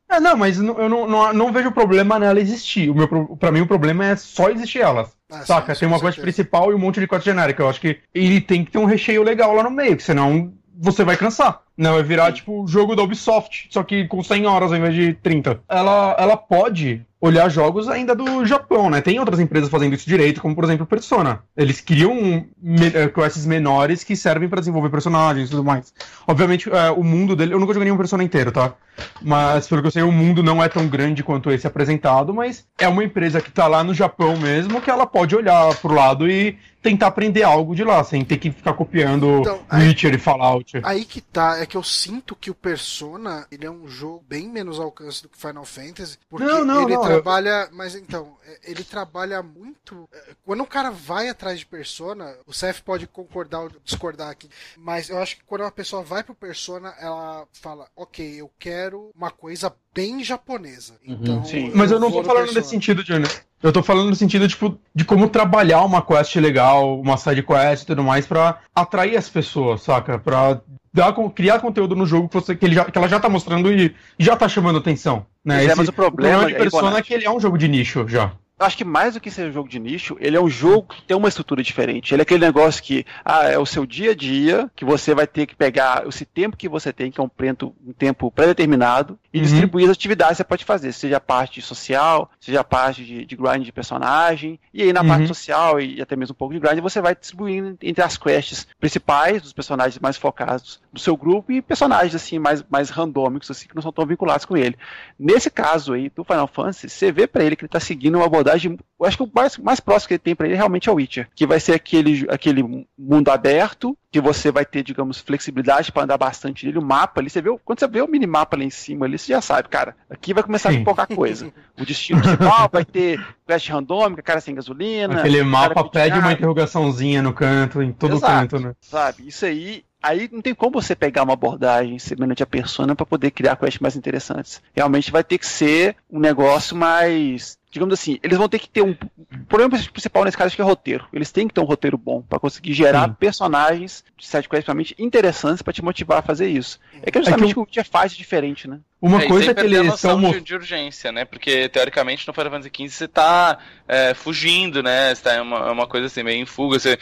É, 0.09 0.21
não, 0.21 0.37
mas 0.37 0.59
eu 0.59 0.89
não, 0.89 1.09
não, 1.09 1.33
não 1.33 1.53
vejo 1.53 1.73
problema 1.73 2.19
nela 2.19 2.41
existir. 2.41 2.91
O 2.91 2.95
meu, 2.95 3.09
pra 3.37 3.51
mim, 3.51 3.61
o 3.61 3.67
problema 3.67 4.05
é 4.05 4.17
só 4.17 4.51
existir 4.51 4.81
elas. 4.81 5.17
Ah, 5.31 5.45
Saca? 5.45 5.75
sim, 5.75 5.81
tem 5.81 5.89
uma 5.89 6.01
quest 6.01 6.21
principal 6.21 6.71
e 6.71 6.75
um 6.75 6.79
monte 6.79 7.01
de 7.01 7.09
quest 7.09 7.25
genérica. 7.25 7.63
Eu 7.63 7.69
acho 7.69 7.81
que 7.81 7.99
ele 8.15 8.41
tem 8.41 8.65
que 8.65 8.71
ter 8.71 8.79
um 8.79 8.85
recheio 8.85 9.23
legal 9.23 9.55
lá 9.55 9.63
no 9.63 9.71
meio, 9.71 9.97
que 9.97 10.03
senão 10.03 10.53
você 10.77 11.05
vai 11.05 11.17
cansar. 11.17 11.64
Não, 11.77 11.95
vai 11.95 12.03
virar 12.03 12.33
tipo 12.33 12.63
o 12.63 12.69
jogo 12.69 12.95
da 12.95 13.03
Ubisoft, 13.03 13.67
só 13.71 13.83
que 13.83 14.07
com 14.07 14.23
100 14.23 14.47
horas 14.47 14.71
ao 14.71 14.79
invés 14.79 14.95
de 14.95 15.13
30. 15.15 15.61
Ela, 15.69 16.15
ela 16.19 16.37
pode 16.37 17.03
olhar 17.21 17.49
jogos 17.49 17.89
ainda 17.89 18.15
do 18.15 18.45
Japão, 18.45 18.91
né? 18.91 19.01
Tem 19.01 19.19
outras 19.19 19.41
empresas 19.41 19.71
fazendo 19.71 19.95
isso 19.95 20.07
direito, 20.07 20.43
como 20.43 20.55
por 20.55 20.63
exemplo 20.65 20.85
Persona. 20.87 21.41
Eles 21.57 21.81
criam 21.81 22.15
me 22.63 22.87
eh, 22.95 23.09
quests 23.09 23.47
menores 23.47 24.05
que 24.05 24.15
servem 24.15 24.47
para 24.49 24.61
desenvolver 24.61 24.91
personagens 24.91 25.49
e 25.49 25.51
tudo 25.51 25.65
mais. 25.65 25.93
Obviamente, 26.27 26.69
é, 26.71 26.91
o 26.91 27.03
mundo 27.03 27.35
dele. 27.35 27.55
Eu 27.55 27.59
nunca 27.59 27.73
joguei 27.73 27.87
nenhum 27.87 27.97
Persona 27.97 28.23
inteiro, 28.23 28.53
tá? 28.53 28.75
Mas 29.23 29.67
pelo 29.67 29.81
que 29.81 29.87
eu 29.89 29.91
sei, 29.91 30.03
o 30.03 30.13
mundo 30.13 30.43
não 30.43 30.63
é 30.63 30.69
tão 30.69 30.87
grande 30.87 31.23
quanto 31.25 31.51
esse 31.51 31.67
apresentado, 31.67 32.33
mas 32.35 32.67
é 32.79 32.87
uma 32.87 33.03
empresa 33.03 33.41
que 33.41 33.51
tá 33.51 33.67
lá 33.67 33.83
no 33.83 33.95
Japão 33.95 34.37
mesmo 34.37 34.81
que 34.81 34.91
ela 34.91 35.07
pode 35.07 35.35
olhar 35.35 35.75
pro 35.77 35.95
lado 35.95 36.29
e 36.31 36.57
tentar 36.83 37.07
aprender 37.07 37.43
algo 37.43 37.75
de 37.75 37.83
lá, 37.83 38.05
sem 38.05 38.23
ter 38.23 38.37
que 38.37 38.51
ficar 38.51 38.75
copiando 38.75 39.39
Então, 39.41 39.61
aí- 39.71 39.89
Witcher 39.89 40.15
e 40.15 40.19
Fallout. 40.19 40.79
Aí 40.83 41.05
que 41.07 41.21
tá, 41.23 41.64
é 41.65 41.67
que 41.67 41.77
eu 41.77 41.83
sinto 41.83 42.37
que 42.37 42.51
o 42.51 42.55
Persona, 42.55 43.47
ele 43.51 43.67
é 43.67 43.71
um 43.71 43.89
jogo 43.89 44.25
bem 44.29 44.49
menos 44.49 44.79
alcance 44.79 45.23
do 45.23 45.29
que 45.29 45.39
Final 45.39 45.65
Fantasy, 45.65 46.19
porque 46.29 46.45
Não, 46.45 46.65
não, 46.65 46.83
ele 46.83 46.95
não, 46.95 47.03
trabalha, 47.03 47.69
mas 47.73 47.95
então, 47.95 48.37
é, 48.45 48.61
ele 48.71 48.85
trabalha 48.85 49.43
muito, 49.43 50.09
é, 50.13 50.35
quando 50.45 50.63
o 50.63 50.67
cara 50.67 50.91
vai 50.91 51.29
atrás 51.29 51.59
de 51.59 51.67
Persona, 51.67 52.37
o 52.47 52.53
Seth 52.53 52.81
pode 52.83 53.07
concordar 53.07 53.61
ou 53.61 53.71
discordar 53.83 54.31
aqui, 54.31 54.49
mas 54.77 55.09
eu 55.09 55.19
acho 55.19 55.37
que 55.37 55.45
quando 55.45 55.63
uma 55.63 55.73
pessoa 55.73 56.03
vai 56.03 56.23
pro 56.23 56.35
Persona, 56.35 56.95
ela 56.99 57.47
fala, 57.53 57.89
ok, 57.97 58.41
eu 58.41 58.51
quero 58.59 59.11
uma 59.15 59.31
coisa 59.31 59.75
bem 59.95 60.25
japonesa, 60.25 60.95
então... 61.07 61.45
sim. 61.45 61.71
Mas 61.75 61.91
eu 61.91 62.01
não 62.01 62.11
vou 62.11 62.23
tô 62.23 62.29
falando 62.29 62.53
nesse 62.53 62.69
sentido, 62.69 63.05
Johnny. 63.05 63.27
Eu 63.63 63.73
tô 63.73 63.83
falando 63.83 64.11
no 64.11 64.17
sentido, 64.17 64.47
tipo, 64.47 64.79
de 64.95 65.05
como 65.05 65.29
trabalhar 65.29 65.83
uma 65.83 66.03
quest 66.03 66.37
legal, 66.37 67.01
uma 67.01 67.17
side 67.17 67.43
quest 67.43 67.85
e 67.85 67.87
tudo 67.87 68.03
mais, 68.03 68.27
pra 68.27 68.61
atrair 68.75 69.17
as 69.17 69.29
pessoas, 69.29 69.83
saca? 69.83 70.19
Pra 70.19 70.61
dar, 70.93 71.15
criar 71.35 71.61
conteúdo 71.61 71.97
no 71.97 72.05
jogo 72.05 72.29
que, 72.29 72.35
você, 72.35 72.55
que, 72.55 72.65
ele 72.65 72.75
já, 72.75 72.85
que 72.85 72.99
ela 72.99 73.09
já 73.09 73.19
tá 73.19 73.29
mostrando 73.29 73.73
e 73.73 73.95
já 74.19 74.37
tá 74.37 74.49
chamando 74.49 74.79
atenção. 74.79 75.27
Né? 75.45 75.65
É, 75.65 75.75
mas 75.75 75.89
o 75.89 75.93
problema 75.93 76.47
de 76.47 76.55
aí, 76.55 76.61
Persona 76.61 76.99
é 76.99 77.03
que 77.03 77.15
ele 77.15 77.25
é 77.25 77.31
um 77.31 77.41
jogo 77.41 77.57
de 77.57 77.69
nicho 77.69 78.07
já. 78.07 78.33
Eu 78.59 78.67
acho 78.67 78.77
que 78.77 78.85
mais 78.85 79.15
do 79.15 79.21
que 79.21 79.33
ser 79.33 79.49
um 79.49 79.53
jogo 79.53 79.69
de 79.69 79.81
nicho, 79.81 80.17
ele 80.21 80.37
é 80.37 80.41
um 80.41 80.49
jogo 80.49 80.95
que 80.95 81.03
tem 81.03 81.17
uma 81.17 81.29
estrutura 81.29 81.61
diferente. 81.61 82.15
Ele 82.15 82.23
é 82.23 82.25
aquele 82.25 82.45
negócio 82.47 82.81
que 82.83 83.05
ah, 83.25 83.49
é 83.49 83.59
o 83.59 83.67
seu 83.67 83.85
dia 83.85 84.13
a 84.13 84.15
dia, 84.15 84.71
que 84.77 84.85
você 84.85 85.13
vai 85.13 85.27
ter 85.27 85.45
que 85.47 85.57
pegar 85.57 86.05
esse 86.07 86.25
tempo 86.25 86.57
que 86.57 86.69
você 86.69 86.93
tem, 86.93 87.11
que 87.11 87.21
é 87.21 87.25
um, 87.25 87.29
prento, 87.29 87.75
um 87.85 87.93
tempo 87.93 88.31
pré-determinado, 88.31 89.19
e 89.33 89.39
Uhum. 89.39 89.43
distribuir 89.45 89.87
as 89.87 89.91
atividades 89.97 90.35
que 90.35 90.37
você 90.39 90.45
pode 90.45 90.65
fazer, 90.65 90.93
seja 90.93 91.17
a 91.17 91.21
parte 91.21 91.61
social, 91.61 92.31
seja 92.41 92.61
a 92.61 92.65
parte 92.65 93.05
de, 93.05 93.25
de 93.27 93.35
grind 93.37 93.65
de 93.65 93.73
personagem, 93.73 94.61
e 94.73 94.83
aí 94.85 94.93
na 94.93 95.03
Uhum. 95.03 95.09
parte 95.09 95.27
social 95.27 95.81
e 95.81 96.01
até 96.01 96.15
mesmo 96.15 96.33
um 96.35 96.37
pouco 96.37 96.55
de 96.55 96.61
grind, 96.61 96.79
você 96.79 97.01
vai 97.01 97.17
distribuindo 97.17 97.77
entre 97.83 98.05
as 98.05 98.17
quests 98.17 98.69
principais, 98.79 99.43
dos 99.43 99.53
personagens 99.53 99.99
mais 99.99 100.17
focados 100.17 100.81
do 100.93 101.01
seu 101.01 101.17
grupo, 101.17 101.51
e 101.51 101.61
personagens 101.61 102.15
assim 102.15 102.39
mais, 102.39 102.65
mais 102.71 102.89
randômicos, 102.91 103.51
assim, 103.51 103.67
que 103.67 103.75
não 103.75 103.83
são 103.83 103.91
tão 103.93 104.07
vinculados 104.07 104.45
com 104.47 104.57
ele. 104.57 104.77
Nesse 105.19 105.51
caso 105.51 105.95
aí 105.95 106.09
do 106.09 106.23
Final 106.23 106.47
Fantasy, 106.47 106.89
você 106.89 107.11
vê 107.11 107.27
pra 107.27 107.43
ele 107.43 107.57
que 107.57 107.65
ele 107.65 107.69
tá 107.69 107.81
seguindo 107.81 108.15
uma 108.17 108.29
abordagem. 108.45 108.79
Eu 109.01 109.07
acho 109.07 109.17
que 109.17 109.23
o 109.23 109.31
mais, 109.35 109.59
mais 109.59 109.81
próximo 109.81 110.09
que 110.09 110.15
ele 110.15 110.19
tem 110.19 110.35
pra 110.35 110.47
ele 110.47 110.55
realmente 110.57 110.89
é 110.89 110.93
o 110.93 110.95
Witcher, 110.95 111.29
que 111.35 111.47
vai 111.47 111.59
ser 111.59 111.73
aquele, 111.73 112.27
aquele 112.31 112.87
mundo 112.97 113.29
aberto, 113.31 113.97
que 114.11 114.21
você 114.21 114.53
vai 114.53 114.65
ter, 114.65 114.83
digamos, 114.83 115.19
flexibilidade 115.19 115.91
pra 115.91 116.05
andar 116.05 116.17
bastante 116.17 116.65
nele. 116.65 116.79
O 116.79 116.83
mapa 116.83 117.21
ali, 117.21 117.29
você 117.29 117.43
vê, 117.43 117.51
quando 117.65 117.81
você 117.81 117.89
vê 117.89 118.01
o 118.01 118.09
minimapa 118.09 118.57
lá 118.57 118.63
em 118.63 118.71
cima 118.71 119.07
ali, 119.07 119.19
você 119.19 119.33
já 119.33 119.41
sabe, 119.41 119.69
cara, 119.69 119.97
aqui 120.09 120.33
vai 120.33 120.43
começar 120.43 120.71
Sim. 120.71 120.77
a 120.77 120.79
pipocar 120.79 121.09
coisa. 121.09 121.53
O 121.79 121.85
destino 121.85 122.23
principal 122.23 122.69
vai 122.73 122.85
ter 122.85 123.21
quest 123.47 123.69
randômica, 123.69 124.23
cara 124.23 124.41
sem 124.41 124.55
gasolina. 124.55 125.19
Aquele 125.21 125.43
mapa 125.43 125.85
pede 125.85 126.19
uma 126.19 126.33
interrogaçãozinha 126.33 127.23
no 127.23 127.33
canto, 127.33 127.83
em 127.83 127.93
todo 127.93 128.17
Exato. 128.17 128.33
canto, 128.33 128.61
né? 128.61 128.75
Sabe? 128.81 129.27
Isso 129.27 129.45
aí. 129.45 129.85
Aí 130.05 130.29
não 130.31 130.43
tem 130.43 130.55
como 130.55 130.83
você 130.83 130.95
pegar 130.95 131.23
uma 131.23 131.33
abordagem 131.33 131.99
semelhante 131.99 132.43
à 132.43 132.47
persona 132.47 132.95
para 132.95 133.07
poder 133.07 133.31
criar 133.31 133.57
quests 133.57 133.81
mais 133.81 133.97
interessantes. 133.97 134.61
Realmente 134.75 135.11
vai 135.11 135.25
ter 135.25 135.39
que 135.39 135.47
ser 135.47 135.97
um 136.13 136.21
negócio 136.21 136.77
mais. 136.77 137.59
Digamos 137.75 137.93
assim, 137.93 138.21
eles 138.23 138.39
vão 138.39 138.49
ter 138.49 138.61
que 138.61 138.69
ter 138.69 138.83
um. 138.83 138.93
O 138.93 139.47
problema 139.49 139.77
principal 139.93 140.25
nesse 140.25 140.37
caso 140.37 140.47
acho 140.47 140.55
que 140.55 140.63
é 140.63 140.65
roteiro. 140.65 141.09
Eles 141.13 141.33
têm 141.33 141.49
que 141.49 141.55
ter 141.55 141.61
um 141.61 141.65
roteiro 141.65 141.99
bom 141.99 142.23
para 142.23 142.39
conseguir 142.39 142.73
gerar 142.73 143.09
Sim. 143.09 143.17
personagens 143.19 144.05
de 144.17 144.25
sidequests 144.25 144.65
realmente 144.65 144.95
interessantes 144.97 145.61
para 145.61 145.73
te 145.73 145.83
motivar 145.83 146.19
a 146.19 146.23
fazer 146.23 146.49
isso. 146.49 146.79
É 147.03 147.11
que 147.11 147.19
é 147.19 147.21
justamente 147.21 147.51
o 147.51 147.55
que 147.55 147.59
o 147.59 147.63
Witcher 147.63 147.85
faz 147.85 148.13
de 148.13 148.19
diferente, 148.19 148.69
né? 148.69 148.79
Uma 149.03 149.23
É, 149.23 149.27
coisa 149.27 149.47
sem 149.47 149.55
que 149.55 149.61
eles 149.61 149.83
noção 149.85 150.17
estão 150.17 150.33
de, 150.33 150.41
de 150.41 150.55
urgência, 150.55 151.13
né? 151.13 151.27
Porque, 151.27 151.69
teoricamente, 151.69 152.27
no 152.27 152.33
Final 152.33 152.53
Fantasy 152.53 152.71
XV 152.75 152.89
você 152.89 153.09
tá 153.09 153.59
é, 153.87 154.15
fugindo, 154.15 154.83
né? 154.83 155.15
Você 155.15 155.23
tá 155.23 155.43
uma, 155.43 155.59
é 155.59 155.71
uma 155.71 155.87
coisa 155.87 156.07
assim, 156.07 156.23
meio 156.23 156.41
em 156.41 156.47
fuga. 156.47 156.79
Você... 156.79 156.99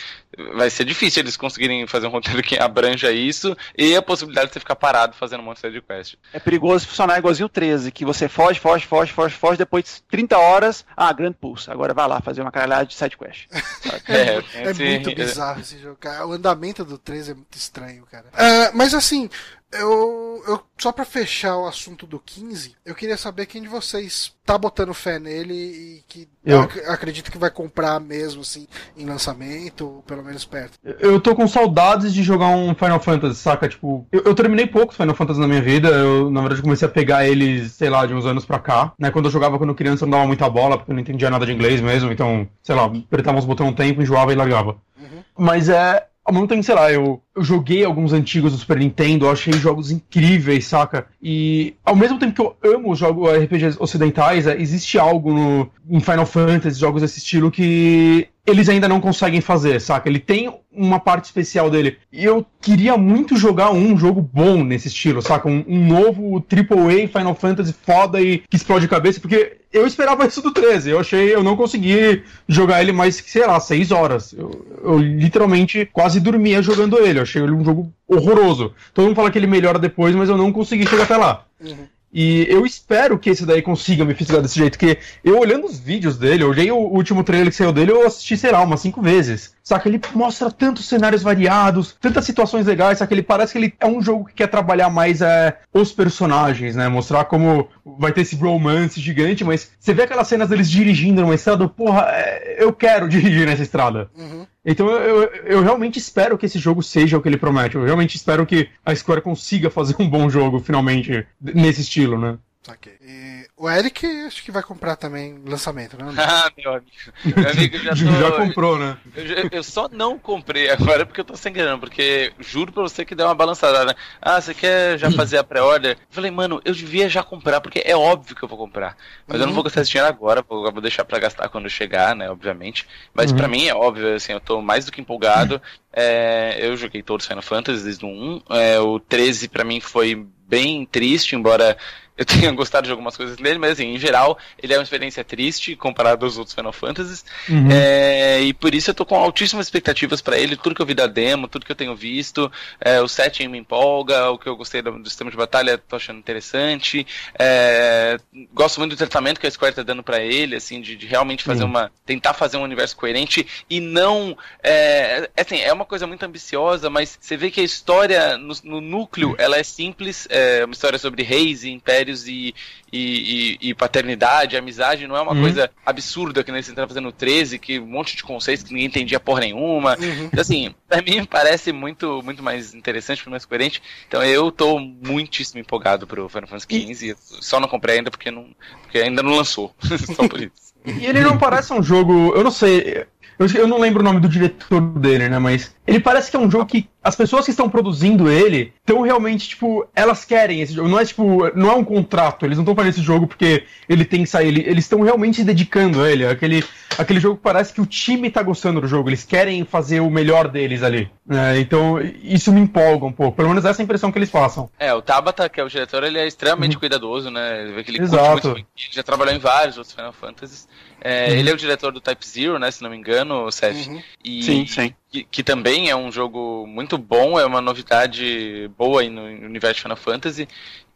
Vai 0.54 0.68
ser 0.70 0.84
difícil 0.84 1.22
eles 1.22 1.36
conseguirem 1.36 1.86
fazer 1.86 2.06
um 2.06 2.10
roteiro 2.10 2.42
que 2.42 2.58
abranja 2.58 3.12
isso 3.12 3.54
e 3.78 3.94
a 3.94 4.02
possibilidade 4.02 4.48
de 4.48 4.54
você 4.54 4.60
ficar 4.60 4.74
parado 4.74 5.14
fazendo 5.14 5.40
um 5.40 5.44
monte 5.44 5.60
de 5.70 5.80
quest. 5.80 6.14
É 6.32 6.40
perigoso 6.40 6.88
funcionar 6.88 7.18
igualzinho 7.18 7.46
o 7.46 7.50
13, 7.50 7.92
que 7.92 8.04
você 8.04 8.28
foge, 8.28 8.58
foge, 8.58 8.86
foge, 8.86 9.12
foge, 9.12 9.34
foge, 9.34 9.58
depois 9.58 9.84
de 9.84 10.02
30 10.10 10.38
horas, 10.38 10.61
ah, 10.96 11.12
grande 11.12 11.36
pulso. 11.40 11.70
Agora 11.70 11.92
vai 11.94 12.06
lá 12.08 12.20
fazer 12.20 12.40
uma 12.42 12.50
caralhada 12.52 12.86
de 12.86 12.94
sidequest. 12.94 13.46
É, 14.08 14.42
É 14.64 14.70
esse- 14.70 14.82
muito 14.84 15.14
bizarro 15.14 15.60
esse 15.60 15.78
jogo, 15.78 15.96
cara. 15.96 16.26
O 16.26 16.32
andamento 16.32 16.84
do 16.84 16.96
13 16.98 17.32
é 17.32 17.34
muito 17.34 17.56
estranho, 17.56 18.04
cara. 18.10 18.26
Ah, 18.32 18.70
mas 18.74 18.94
assim, 18.94 19.28
eu, 19.72 20.42
eu 20.46 20.60
só 20.78 20.92
pra 20.92 21.04
fechar 21.04 21.56
o 21.56 21.66
assunto 21.66 22.06
do 22.06 22.18
15, 22.18 22.74
eu 22.84 22.94
queria 22.94 23.16
saber 23.16 23.46
quem 23.46 23.62
de 23.62 23.68
vocês 23.68 24.32
tá 24.44 24.58
botando 24.58 24.92
fé 24.92 25.18
nele 25.18 25.54
e 25.54 26.02
que 26.08 26.28
Eu. 26.44 26.60
ac- 26.62 26.80
acredita 26.88 27.30
que 27.30 27.38
vai 27.38 27.50
comprar 27.50 28.00
mesmo, 28.00 28.42
assim, 28.42 28.66
em 28.96 29.06
lançamento, 29.06 29.86
ou 29.86 30.02
pelo 30.02 30.22
menos 30.24 30.44
perto. 30.44 30.72
Eu 30.98 31.20
tô 31.20 31.34
com 31.36 31.46
saudades 31.46 32.12
de 32.12 32.22
jogar 32.22 32.48
um 32.48 32.74
Final 32.74 32.98
Fantasy, 33.00 33.36
saca? 33.36 33.68
Tipo, 33.68 34.06
eu, 34.10 34.22
eu 34.24 34.34
terminei 34.34 34.66
poucos 34.66 34.96
Final 34.96 35.14
Fantasy 35.14 35.38
na 35.40 35.46
minha 35.48 35.62
vida. 35.62 35.88
Eu, 35.88 36.30
na 36.30 36.40
verdade, 36.40 36.62
comecei 36.62 36.86
a 36.86 36.90
pegar 36.90 37.26
eles, 37.26 37.72
sei 37.72 37.88
lá, 37.88 38.04
de 38.04 38.12
uns 38.14 38.26
anos 38.26 38.44
pra 38.44 38.58
cá. 38.58 38.92
Né? 38.98 39.10
Quando 39.12 39.26
eu 39.26 39.30
jogava 39.30 39.58
quando 39.58 39.74
criança, 39.74 40.04
eu 40.04 40.08
não 40.08 40.18
dava 40.18 40.26
muita 40.26 40.50
bola, 40.50 40.76
porque 40.76 40.90
eu 40.90 40.94
não 40.94 41.00
entendia 41.02 41.30
nada 41.30 41.46
de 41.46 41.52
inglês 41.52 41.80
mesmo. 41.80 42.10
Então, 42.10 42.48
sei 42.62 42.74
lá, 42.74 42.84
apertava 42.86 43.38
uns 43.38 43.44
botões 43.44 43.70
um 43.70 43.74
tempo, 43.74 44.02
enjoava 44.02 44.32
e 44.32 44.36
largava. 44.36 44.76
Uhum. 45.00 45.22
Mas 45.38 45.68
é. 45.68 46.06
Ao 46.24 46.32
mesmo 46.32 46.46
tempo, 46.46 46.62
sei 46.62 46.74
lá, 46.74 46.92
eu, 46.92 47.20
eu 47.34 47.42
joguei 47.42 47.84
alguns 47.84 48.12
antigos 48.12 48.52
do 48.52 48.58
Super 48.58 48.78
Nintendo, 48.78 49.28
achei 49.28 49.52
jogos 49.54 49.90
incríveis, 49.90 50.66
saca? 50.66 51.06
E 51.20 51.74
ao 51.84 51.96
mesmo 51.96 52.18
tempo 52.18 52.32
que 52.32 52.40
eu 52.40 52.76
amo 52.76 52.92
os 52.92 52.98
jogos 52.98 53.28
RPGs 53.32 53.76
ocidentais, 53.80 54.46
é, 54.46 54.56
existe 54.60 54.98
algo 54.98 55.32
no, 55.32 55.70
em 55.90 55.98
Final 55.98 56.24
Fantasy, 56.24 56.78
jogos 56.78 57.02
desse 57.02 57.18
estilo, 57.18 57.50
que 57.50 58.28
eles 58.46 58.68
ainda 58.68 58.88
não 58.88 59.00
conseguem 59.00 59.40
fazer, 59.40 59.80
saca? 59.80 60.08
Ele 60.08 60.18
tem 60.18 60.52
uma 60.72 60.98
parte 60.98 61.26
especial 61.26 61.70
dele. 61.70 61.98
E 62.12 62.24
eu 62.24 62.44
queria 62.60 62.96
muito 62.96 63.36
jogar 63.36 63.70
um 63.70 63.96
jogo 63.96 64.20
bom 64.20 64.64
nesse 64.64 64.88
estilo, 64.88 65.22
saca? 65.22 65.48
Um, 65.48 65.64
um 65.68 65.86
novo 65.86 66.44
AAA 66.50 67.06
Final 67.06 67.34
Fantasy 67.34 67.72
foda 67.72 68.20
e 68.20 68.38
que 68.38 68.56
explode 68.56 68.88
cabeça, 68.88 69.20
porque 69.20 69.58
eu 69.72 69.86
esperava 69.86 70.26
isso 70.26 70.42
do 70.42 70.52
13. 70.52 70.90
Eu 70.90 70.98
achei, 70.98 71.32
eu 71.32 71.42
não 71.42 71.56
consegui 71.56 72.24
jogar 72.48 72.82
ele 72.82 72.90
mais 72.90 73.16
sei 73.16 73.46
lá, 73.46 73.60
seis 73.60 73.92
horas. 73.92 74.32
Eu, 74.32 74.66
eu 74.82 74.98
literalmente 74.98 75.88
quase 75.92 76.18
dormia 76.18 76.60
jogando 76.62 76.98
ele. 76.98 77.20
Eu 77.20 77.22
achei 77.22 77.40
ele 77.40 77.52
um 77.52 77.64
jogo 77.64 77.92
horroroso. 78.08 78.74
Todo 78.92 79.06
mundo 79.06 79.16
fala 79.16 79.30
que 79.30 79.38
ele 79.38 79.46
melhora 79.46 79.78
depois, 79.78 80.16
mas 80.16 80.28
eu 80.28 80.36
não 80.36 80.52
consegui 80.52 80.86
chegar 80.86 81.04
até 81.04 81.16
lá. 81.16 81.46
Uhum. 81.60 81.86
E 82.12 82.46
eu 82.50 82.66
espero 82.66 83.18
que 83.18 83.30
esse 83.30 83.46
daí 83.46 83.62
consiga 83.62 84.04
me 84.04 84.14
fisgar 84.14 84.42
desse 84.42 84.58
jeito, 84.58 84.78
porque 84.78 84.98
eu 85.24 85.38
olhando 85.38 85.66
os 85.66 85.78
vídeos 85.78 86.18
dele, 86.18 86.42
eu 86.42 86.48
olhei 86.48 86.70
o 86.70 86.76
último 86.76 87.24
trailer 87.24 87.48
que 87.48 87.56
saiu 87.56 87.72
dele, 87.72 87.92
eu 87.92 88.06
assisti, 88.06 88.36
sei 88.36 88.52
lá, 88.52 88.62
umas 88.62 88.80
cinco 88.80 89.00
vezes. 89.00 89.54
Saca? 89.62 89.88
Ele 89.88 90.00
mostra 90.14 90.50
tantos 90.50 90.86
cenários 90.86 91.22
variados, 91.22 91.96
tantas 92.00 92.24
situações 92.24 92.66
legais, 92.66 92.98
saca? 92.98 93.14
Ele 93.14 93.22
parece 93.22 93.52
que 93.52 93.58
ele 93.58 93.74
é 93.78 93.86
um 93.86 94.02
jogo 94.02 94.24
que 94.24 94.34
quer 94.34 94.48
trabalhar 94.48 94.90
mais 94.90 95.20
é, 95.20 95.56
os 95.72 95.92
personagens, 95.92 96.74
né? 96.74 96.88
Mostrar 96.88 97.24
como 97.26 97.68
vai 97.84 98.12
ter 98.12 98.22
esse 98.22 98.36
romance 98.36 99.00
gigante, 99.00 99.44
mas 99.44 99.70
você 99.78 99.94
vê 99.94 100.02
aquelas 100.02 100.26
cenas 100.26 100.48
deles 100.48 100.70
dirigindo 100.70 101.22
numa 101.22 101.34
estrada, 101.34 101.68
porra, 101.68 102.06
é, 102.10 102.62
eu 102.62 102.72
quero 102.72 103.06
dirigir 103.08 103.46
nessa 103.46 103.62
estrada. 103.62 104.10
Uhum. 104.16 104.46
Então 104.64 104.88
eu, 104.88 105.22
eu, 105.22 105.30
eu 105.44 105.62
realmente 105.62 105.98
espero 105.98 106.38
que 106.38 106.46
esse 106.46 106.58
jogo 106.58 106.82
seja 106.82 107.16
o 107.16 107.22
que 107.22 107.28
ele 107.28 107.36
promete. 107.36 107.76
Eu 107.76 107.84
realmente 107.84 108.16
espero 108.16 108.46
que 108.46 108.68
a 108.84 108.94
Square 108.94 109.20
consiga 109.20 109.70
fazer 109.70 109.94
um 109.98 110.08
bom 110.08 110.28
jogo, 110.28 110.60
finalmente, 110.60 111.26
nesse 111.40 111.82
estilo, 111.82 112.18
né? 112.18 112.38
Saquei. 112.62 112.94
E 113.00 113.31
o 113.62 113.70
Eric 113.70 114.04
acho 114.26 114.42
que 114.42 114.50
vai 114.50 114.60
comprar 114.60 114.96
também 114.96 115.40
lançamento, 115.46 115.96
né? 115.96 116.12
Ah, 116.18 116.50
meu 116.56 116.72
amigo. 116.72 116.90
Meu 117.24 117.48
amigo, 117.48 117.76
eu 117.76 117.80
já 117.80 117.90
tô. 117.90 118.20
Já 118.20 118.32
comprou, 118.32 118.76
né? 118.76 118.96
Eu, 119.14 119.48
eu 119.52 119.62
só 119.62 119.88
não 119.88 120.18
comprei 120.18 120.68
agora 120.68 121.06
porque 121.06 121.20
eu 121.20 121.24
tô 121.24 121.36
sem 121.36 121.52
grana, 121.52 121.78
porque 121.78 122.32
juro 122.40 122.72
pra 122.72 122.82
você 122.82 123.04
que 123.04 123.14
deu 123.14 123.26
uma 123.26 123.36
balançada, 123.36 123.84
né? 123.84 123.94
Ah, 124.20 124.40
você 124.40 124.52
quer 124.52 124.98
já 124.98 125.10
fazer 125.12 125.38
a 125.38 125.44
pré-order? 125.44 125.92
Eu 125.92 126.06
falei, 126.10 126.30
mano, 126.32 126.60
eu 126.64 126.74
devia 126.74 127.08
já 127.08 127.22
comprar, 127.22 127.60
porque 127.60 127.80
é 127.84 127.96
óbvio 127.96 128.34
que 128.34 128.42
eu 128.42 128.48
vou 128.48 128.58
comprar. 128.58 128.96
Mas 129.28 129.40
eu 129.40 129.46
não 129.46 129.54
vou 129.54 129.62
gastar 129.62 129.82
esse 129.82 129.90
dinheiro 129.92 130.08
agora, 130.12 130.42
vou, 130.42 130.70
vou 130.72 130.82
deixar 130.82 131.04
pra 131.04 131.20
gastar 131.20 131.48
quando 131.48 131.70
chegar, 131.70 132.16
né, 132.16 132.28
obviamente. 132.28 132.84
Mas 133.14 133.30
Uhum. 133.30 133.36
pra 133.36 133.46
mim 133.46 133.66
é 133.66 133.74
óbvio, 133.74 134.16
assim, 134.16 134.32
eu 134.32 134.40
tô 134.40 134.60
mais 134.60 134.86
do 134.86 134.90
que 134.92 135.00
empolgado. 135.00 135.62
É, 135.94 136.56
eu 136.58 136.74
joguei 136.74 137.02
todos 137.02 137.24
os 137.24 137.28
Final 137.28 137.42
Fantasy 137.42 137.84
desde 137.84 138.02
o 138.06 138.08
1. 138.08 138.42
É, 138.48 138.80
o 138.80 138.98
13 138.98 139.46
pra 139.46 139.62
mim 139.62 139.78
foi 139.78 140.26
bem 140.48 140.86
triste, 140.86 141.36
embora 141.36 141.76
eu 142.16 142.24
tenha 142.24 142.50
gostado 142.52 142.86
de 142.86 142.90
algumas 142.90 143.16
coisas 143.16 143.36
dele, 143.36 143.58
mas 143.58 143.72
assim, 143.72 143.94
em 143.94 143.98
geral, 143.98 144.38
ele 144.62 144.72
é 144.72 144.76
uma 144.76 144.82
experiência 144.82 145.24
triste 145.24 145.74
comparado 145.76 146.24
aos 146.24 146.38
outros 146.38 146.54
Final 146.54 146.72
Fantasies. 146.72 147.24
Uhum. 147.48 147.68
É, 147.70 148.40
e 148.42 148.52
por 148.52 148.74
isso 148.74 148.90
eu 148.90 148.94
tô 148.94 149.04
com 149.04 149.16
altíssimas 149.16 149.66
expectativas 149.66 150.20
para 150.20 150.38
ele, 150.38 150.56
tudo 150.56 150.74
que 150.74 150.82
eu 150.82 150.86
vi 150.86 150.94
da 150.94 151.06
demo, 151.06 151.48
tudo 151.48 151.64
que 151.64 151.72
eu 151.72 151.76
tenho 151.76 151.94
visto, 151.96 152.50
é, 152.80 153.00
o 153.00 153.08
setting 153.08 153.48
me 153.48 153.58
empolga, 153.58 154.30
o 154.30 154.38
que 154.38 154.48
eu 154.48 154.56
gostei 154.56 154.82
do, 154.82 154.92
do 154.98 155.08
sistema 155.08 155.30
de 155.30 155.36
batalha 155.36 155.78
tô 155.78 155.96
achando 155.96 156.18
interessante. 156.18 157.06
É, 157.38 158.18
gosto 158.52 158.78
muito 158.78 158.92
do 158.92 158.98
tratamento 158.98 159.40
que 159.40 159.46
a 159.46 159.50
Square 159.50 159.74
tá 159.74 159.82
dando 159.82 160.02
para 160.02 160.20
ele, 160.20 160.56
assim, 160.56 160.80
de, 160.80 160.96
de 160.96 161.06
realmente 161.06 161.44
fazer 161.44 161.60
Sim. 161.60 161.66
uma. 161.66 161.90
tentar 162.04 162.34
fazer 162.34 162.56
um 162.56 162.62
universo 162.62 162.96
coerente 162.96 163.46
e 163.68 163.80
não. 163.80 164.36
É, 164.62 165.30
assim, 165.36 165.58
é 165.60 165.72
uma 165.72 165.84
coisa 165.84 166.06
muito 166.06 166.22
ambiciosa, 166.24 166.88
mas 166.90 167.18
você 167.20 167.36
vê 167.36 167.50
que 167.50 167.60
a 167.60 167.64
história 167.64 168.36
no, 168.36 168.54
no 168.64 168.80
núcleo 168.80 169.34
ela 169.38 169.56
é 169.56 169.62
simples, 169.62 170.26
é 170.30 170.64
uma 170.64 170.72
história 170.72 170.98
sobre 170.98 171.22
reis 171.22 171.64
e 171.64 171.70
impérios 171.70 172.01
e, 172.08 172.54
e, 172.92 173.56
e- 173.62 173.68
e 173.70 173.74
paternidade, 173.74 174.56
amizade, 174.56 175.06
não 175.06 175.16
é 175.16 175.20
uma 175.20 175.32
Uhum. 175.32 175.40
coisa 175.42 175.70
absurda 175.84 176.42
que 176.44 176.50
nem 176.52 176.62
você 176.62 176.72
tá 176.72 176.86
fazendo 176.86 177.04
no 177.04 177.12
13, 177.12 177.58
que 177.58 177.78
um 177.78 177.86
monte 177.86 178.16
de 178.16 178.22
conceitos 178.22 178.62
que 178.64 178.72
ninguém 178.72 178.86
entendia 178.88 179.20
porra 179.20 179.40
nenhuma. 179.40 179.96
Uhum. 179.98 180.24
Então, 180.26 180.40
assim, 180.40 180.74
pra 180.88 181.00
mim 181.02 181.24
parece 181.24 181.72
muito, 181.72 182.22
muito 182.22 182.42
mais 182.42 182.74
interessante, 182.74 183.18
muito 183.20 183.30
mais 183.30 183.44
coerente. 183.44 183.82
Então 184.08 184.22
eu 184.22 184.50
tô 184.50 184.78
muitíssimo 184.78 185.60
empolgado 185.60 186.06
pro 186.06 186.28
Final 186.28 186.48
Fantasy 186.48 186.94
XV. 186.94 187.16
Só 187.18 187.58
não 187.60 187.68
comprei 187.68 187.96
ainda 187.98 188.10
porque, 188.10 188.30
não, 188.30 188.48
porque 188.82 188.98
ainda 188.98 189.22
não 189.22 189.36
lançou. 189.36 189.74
Só 190.16 190.28
por 190.28 190.40
isso. 190.40 190.72
E 190.84 191.06
ele 191.06 191.20
não 191.20 191.38
parece 191.38 191.72
um 191.72 191.82
jogo. 191.82 192.34
Eu 192.34 192.42
não 192.42 192.50
sei. 192.50 193.06
Eu, 193.38 193.46
eu 193.54 193.66
não 193.66 193.78
lembro 193.78 194.00
o 194.00 194.04
nome 194.04 194.20
do 194.20 194.28
diretor 194.28 194.80
dele, 194.80 195.28
né? 195.28 195.38
Mas 195.38 195.74
ele 195.86 196.00
parece 196.00 196.30
que 196.30 196.36
é 196.36 196.40
um 196.40 196.50
jogo 196.50 196.66
que 196.66 196.88
as 197.02 197.16
pessoas 197.16 197.44
que 197.44 197.50
estão 197.50 197.68
produzindo 197.68 198.30
ele 198.30 198.72
estão 198.78 199.00
realmente, 199.02 199.48
tipo, 199.48 199.84
elas 199.94 200.24
querem 200.24 200.60
esse 200.60 200.72
jogo. 200.74 200.88
Não 200.88 200.98
é 201.00 201.04
tipo, 201.04 201.50
não 201.56 201.70
é 201.70 201.74
um 201.74 201.84
contrato. 201.84 202.46
Eles 202.46 202.56
não 202.56 202.62
estão 202.62 202.74
fazendo 202.76 202.90
esse 202.92 203.02
jogo 203.02 203.26
porque 203.26 203.64
ele 203.88 204.04
tem 204.04 204.22
que 204.22 204.28
sair. 204.28 204.48
Ele- 204.48 204.64
Eles 204.66 204.84
estão 204.84 205.00
realmente 205.00 205.36
se 205.38 205.44
dedicando 205.44 206.00
a 206.02 206.10
ele. 206.10 206.24
Aquele, 206.26 206.64
aquele 206.96 207.18
jogo 207.18 207.36
que 207.36 207.42
parece 207.42 207.72
que 207.72 207.80
o 207.80 207.86
time 207.86 208.30
tá 208.30 208.42
gostando 208.42 208.80
do 208.80 208.86
jogo. 208.86 209.08
Eles 209.08 209.24
querem 209.24 209.64
fazer 209.64 209.98
o 210.00 210.08
melhor 210.10 210.46
deles 210.48 210.82
ali. 210.82 211.10
né? 211.26 211.58
então, 211.58 211.98
isso 212.22 212.52
me 212.52 212.60
empolga 212.60 213.04
um 213.06 213.12
pouco. 213.12 213.36
Pelo 213.36 213.48
menos 213.48 213.64
essa 213.64 213.80
é 213.80 213.82
a 213.82 213.84
impressão 213.84 214.12
que 214.12 214.18
eles 214.18 214.30
passam. 214.30 214.70
É, 214.78 214.92
o 214.94 215.02
Tabata, 215.02 215.48
que 215.48 215.60
é 215.60 215.64
o 215.64 215.68
diretor, 215.68 216.04
ele 216.04 216.18
é 216.18 216.26
extremamente 216.26 216.78
cuidadoso, 216.78 217.30
né? 217.30 217.62
Ele 217.62 217.72
vê 217.72 217.82
que 217.84 217.90
ele 217.90 218.02
Exato. 218.02 218.48
muito 218.48 218.58
ele 218.58 218.66
já 218.90 219.02
trabalhou 219.02 219.34
em 219.34 219.38
vários 219.38 219.76
outros 219.76 219.94
Final 219.94 220.12
Fantasies. 220.12 220.68
É, 221.04 221.28
Uhum. 221.30 221.34
Ele 221.36 221.50
é 221.50 221.52
o 221.52 221.56
diretor 221.56 221.90
do 221.92 222.00
Type 222.00 222.24
Zero, 222.26 222.58
né? 222.58 222.70
Se 222.70 222.82
não 222.82 222.88
me 222.90 222.96
engano, 222.96 223.50
Seth. 223.50 223.86
Uhum. 223.88 224.02
E, 224.24 224.42
Sim, 224.42 224.66
sim. 224.66 224.94
Que, 225.10 225.24
que 225.24 225.42
também 225.42 225.90
é 225.90 225.96
um 225.96 226.10
jogo 226.12 226.64
muito 226.66 226.96
bom, 226.96 227.38
é 227.38 227.44
uma 227.44 227.60
novidade 227.60 228.70
boa 228.78 229.00
aí 229.02 229.10
no 229.10 229.22
universo 229.22 229.76
de 229.76 229.82
Final 229.82 229.96
Fantasy. 229.96 230.48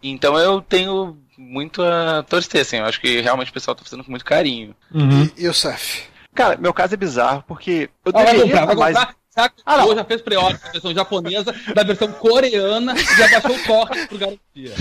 Então 0.02 0.38
eu 0.38 0.60
tenho 0.60 1.18
muito 1.36 1.82
a 1.82 2.22
torcer, 2.22 2.60
assim. 2.62 2.76
Eu 2.78 2.84
acho 2.86 3.00
que 3.00 3.20
realmente 3.20 3.50
o 3.50 3.54
pessoal 3.54 3.74
tá 3.74 3.82
fazendo 3.82 4.04
com 4.04 4.10
muito 4.10 4.24
carinho. 4.24 4.74
Uhum. 4.94 5.28
E 5.36 5.48
o 5.48 5.52
Seth? 5.54 6.04
Cara, 6.34 6.56
meu 6.58 6.72
caso 6.72 6.94
é 6.94 6.96
bizarro, 6.96 7.42
porque 7.48 7.88
eu 8.04 8.12
Ah, 8.14 8.22
vai 8.22 8.24
deveria 8.26 8.42
comprar, 8.44 8.66
vai 8.66 8.74
estar 8.74 8.80
mais. 8.84 8.96
comprar. 8.98 9.16
Saco, 9.36 9.56
Ah, 9.66 9.84
já 9.94 10.02
fez 10.02 10.22
pre-order 10.22 10.58
da 10.58 10.72
versão 10.72 10.94
japonesa, 10.94 11.54
da 11.74 11.82
versão 11.82 12.10
coreana 12.10 12.94
e 12.94 13.04
já 13.04 13.28
baixou 13.28 13.54
o 13.54 13.62
torrent 13.64 14.08
por 14.08 14.18
garantia. 14.18 14.40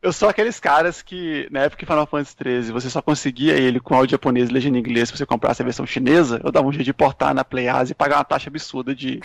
Eu 0.00 0.12
sou 0.12 0.28
aqueles 0.28 0.60
caras 0.60 1.02
que, 1.02 1.48
na 1.50 1.62
época 1.62 1.80
de 1.80 1.86
Final 1.86 2.06
Fantasy 2.06 2.36
XIII, 2.40 2.72
você 2.72 2.88
só 2.88 3.02
conseguia 3.02 3.54
ele 3.54 3.80
com 3.80 3.96
áudio 3.96 4.12
japonês 4.12 4.48
e 4.48 4.52
legenda 4.52 4.76
em 4.76 4.80
inglês 4.80 5.08
se 5.08 5.16
você 5.16 5.26
comprasse 5.26 5.60
a 5.60 5.64
versão 5.64 5.84
chinesa, 5.84 6.40
eu 6.44 6.52
dava 6.52 6.68
um 6.68 6.72
jeito 6.72 6.84
de 6.84 6.92
portar 6.92 7.34
na 7.34 7.44
PlayAsia 7.44 7.92
e 7.92 7.96
pagar 7.96 8.18
uma 8.18 8.24
taxa 8.24 8.48
absurda 8.48 8.94
de, 8.94 9.20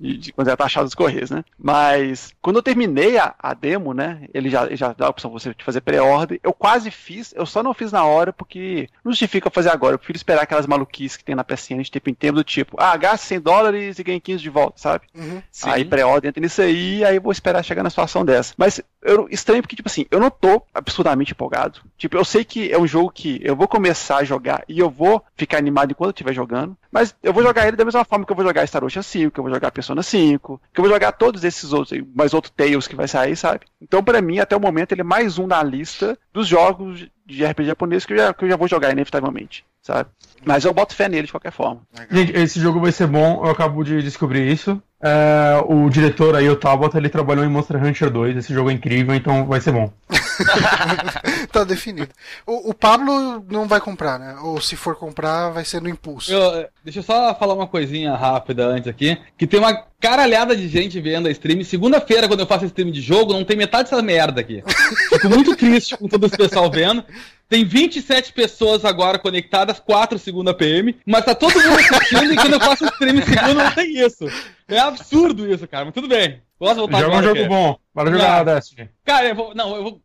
de, 0.00 0.16
de 0.18 0.32
quando 0.32 0.48
era 0.48 0.56
taxado 0.56 0.86
os 0.86 0.94
correios, 0.94 1.30
né? 1.30 1.44
Mas, 1.56 2.34
quando 2.42 2.56
eu 2.56 2.62
terminei 2.62 3.16
a, 3.16 3.32
a 3.38 3.54
demo, 3.54 3.94
né, 3.94 4.22
ele 4.34 4.50
já, 4.50 4.66
ele 4.66 4.76
já 4.76 4.92
dá 4.92 5.06
a 5.06 5.10
opção 5.10 5.30
pra 5.30 5.38
você 5.38 5.54
de 5.54 5.64
fazer 5.64 5.80
pré-order, 5.82 6.40
eu 6.42 6.52
quase 6.52 6.90
fiz, 6.90 7.32
eu 7.36 7.46
só 7.46 7.62
não 7.62 7.72
fiz 7.72 7.92
na 7.92 8.04
hora 8.04 8.32
porque 8.32 8.88
não 9.04 9.12
justifica 9.12 9.50
fazer 9.50 9.70
agora, 9.70 9.94
eu 9.94 9.98
prefiro 9.98 10.16
esperar 10.16 10.42
aquelas 10.42 10.66
maluquices 10.66 11.16
que 11.16 11.24
tem 11.24 11.36
na 11.36 11.44
PSN 11.44 11.80
de 11.82 11.92
tempo 11.92 12.10
em 12.10 12.14
tempo, 12.14 12.36
do 12.36 12.44
tipo, 12.44 12.71
ah, 12.78 12.96
gaste 12.96 13.26
100 13.26 13.40
dólares 13.40 13.98
e 13.98 14.02
ganhe 14.02 14.20
15 14.20 14.42
de 14.42 14.50
volta, 14.50 14.78
sabe? 14.78 15.06
Uhum. 15.14 15.42
Aí 15.64 15.84
pré-ordem 15.84 16.28
entra 16.28 16.40
nisso 16.40 16.62
aí, 16.62 17.04
aí 17.04 17.16
eu 17.16 17.22
vou 17.22 17.32
esperar 17.32 17.62
chegar 17.62 17.82
na 17.82 17.90
situação 17.90 18.24
dessa. 18.24 18.54
Mas 18.56 18.80
eu 19.02 19.26
estranho 19.30 19.62
porque, 19.62 19.76
tipo 19.76 19.88
assim, 19.88 20.06
eu 20.10 20.20
não 20.20 20.30
tô 20.30 20.62
absurdamente 20.72 21.32
empolgado. 21.32 21.80
Tipo, 21.98 22.16
eu 22.16 22.24
sei 22.24 22.44
que 22.44 22.72
é 22.72 22.78
um 22.78 22.86
jogo 22.86 23.10
que 23.10 23.40
eu 23.42 23.56
vou 23.56 23.66
começar 23.66 24.18
a 24.18 24.24
jogar 24.24 24.64
e 24.68 24.78
eu 24.78 24.88
vou 24.88 25.22
ficar 25.36 25.58
animado 25.58 25.90
enquanto 25.90 26.08
eu 26.08 26.12
estiver 26.12 26.32
jogando, 26.32 26.76
mas 26.90 27.14
eu 27.22 27.32
vou 27.32 27.42
jogar 27.42 27.66
ele 27.66 27.76
da 27.76 27.84
mesma 27.84 28.04
forma 28.04 28.24
que 28.24 28.32
eu 28.32 28.36
vou 28.36 28.44
jogar 28.44 28.66
Star 28.66 28.84
Ocean 28.84 29.02
5, 29.02 29.30
que 29.32 29.40
eu 29.40 29.44
vou 29.44 29.52
jogar 29.52 29.70
Persona 29.70 30.02
5, 30.02 30.60
que 30.72 30.80
eu 30.80 30.84
vou 30.84 30.92
jogar 30.92 31.12
todos 31.12 31.42
esses 31.44 31.72
outros, 31.72 32.00
mais 32.14 32.32
outro 32.32 32.52
Tales 32.52 32.86
que 32.86 32.96
vai 32.96 33.08
sair, 33.08 33.36
sabe? 33.36 33.60
Então, 33.80 34.02
pra 34.02 34.22
mim, 34.22 34.38
até 34.38 34.56
o 34.56 34.60
momento, 34.60 34.92
ele 34.92 35.00
é 35.00 35.04
mais 35.04 35.38
um 35.38 35.46
na 35.46 35.62
lista 35.62 36.18
dos 36.32 36.46
jogos 36.46 37.06
de 37.24 37.44
RPG 37.44 37.66
japonês 37.66 38.04
que 38.04 38.12
eu 38.12 38.18
já, 38.18 38.34
que 38.34 38.44
eu 38.44 38.48
já 38.48 38.56
vou 38.56 38.68
jogar 38.68 38.92
inevitavelmente, 38.92 39.64
sabe? 39.80 40.10
Mas 40.44 40.64
eu 40.64 40.74
boto 40.74 40.94
fé 40.94 41.08
nele 41.08 41.26
de 41.26 41.32
qualquer 41.32 41.52
forma. 41.52 41.80
Gente, 42.10 42.32
esse 42.36 42.60
jogo 42.60 42.80
vai 42.80 42.92
ser 42.92 43.06
bom, 43.06 43.44
eu 43.44 43.50
acabo 43.50 43.82
de 43.82 44.02
descobrir 44.02 44.50
isso. 44.50 44.80
É, 45.04 45.60
o 45.66 45.90
diretor 45.90 46.36
aí, 46.36 46.48
o 46.48 46.54
Tabata, 46.54 46.96
ele 46.96 47.08
trabalhou 47.08 47.44
em 47.44 47.48
Monster 47.48 47.82
Hunter 47.82 48.08
2. 48.08 48.36
Esse 48.36 48.54
jogo 48.54 48.70
é 48.70 48.72
incrível, 48.72 49.14
então 49.14 49.44
vai 49.46 49.60
ser 49.60 49.72
bom. 49.72 49.92
tá 51.50 51.64
definido. 51.64 52.08
O, 52.46 52.70
o 52.70 52.74
Pablo 52.74 53.44
não 53.50 53.66
vai 53.66 53.80
comprar, 53.80 54.18
né? 54.18 54.36
Ou 54.42 54.60
se 54.60 54.76
for 54.76 54.94
comprar, 54.94 55.50
vai 55.50 55.64
ser 55.64 55.82
no 55.82 55.88
impulso. 55.88 56.32
Eu- 56.32 56.68
deixa 56.84 57.00
eu 57.00 57.02
só 57.02 57.34
falar 57.34 57.54
uma 57.54 57.66
coisinha 57.66 58.14
rápida 58.14 58.64
antes 58.66 58.86
aqui. 58.86 59.18
Que 59.36 59.46
tem 59.46 59.58
uma 59.58 59.74
caralhada 60.00 60.56
de 60.56 60.68
gente 60.68 61.00
vendo 61.00 61.26
a 61.26 61.30
stream. 61.32 61.64
Segunda-feira, 61.64 62.28
quando 62.28 62.40
eu 62.40 62.46
faço 62.46 62.64
stream 62.66 62.90
de 62.90 63.00
jogo, 63.00 63.32
não 63.32 63.44
tem 63.44 63.56
metade 63.56 63.90
dessa 63.90 64.02
merda 64.02 64.40
aqui. 64.40 64.62
Fico 65.10 65.28
muito 65.28 65.56
triste 65.56 65.96
com 65.96 66.06
todo 66.06 66.26
esse 66.26 66.36
pessoal 66.36 66.70
vendo. 66.70 67.04
Tem 67.52 67.66
27 67.66 68.32
pessoas 68.32 68.82
agora 68.82 69.18
conectadas, 69.18 69.78
4 69.78 70.18
segunda 70.18 70.54
PM, 70.54 70.96
mas 71.04 71.22
tá 71.22 71.34
todo 71.34 71.52
mundo 71.52 71.78
assistindo 71.78 72.32
e 72.32 72.36
quando 72.36 72.54
eu 72.54 72.60
faço 72.60 72.86
stream 72.86 73.22
segunda 73.22 73.52
não 73.64 73.70
tem 73.72 73.94
isso. 73.94 74.24
É 74.66 74.78
absurdo 74.78 75.46
isso, 75.46 75.68
cara, 75.68 75.84
mas 75.84 75.92
tudo 75.92 76.08
bem. 76.08 76.40
Posso 76.58 76.76
voltar 76.76 77.00
Joga 77.00 77.08
um 77.08 77.18
agora, 77.18 77.26
jogo 77.26 77.42
Kê? 77.42 77.48
bom. 77.48 77.76
Bora 77.94 78.10
Não. 78.10 78.18
jogar 78.18 78.44
na 78.44 78.54
Destiny. 78.54 78.88
Cara, 79.04 79.28
eu 79.28 79.34
vou. 79.34 79.54
Não, 79.54 79.76
eu 79.76 79.82
vou. 79.82 80.00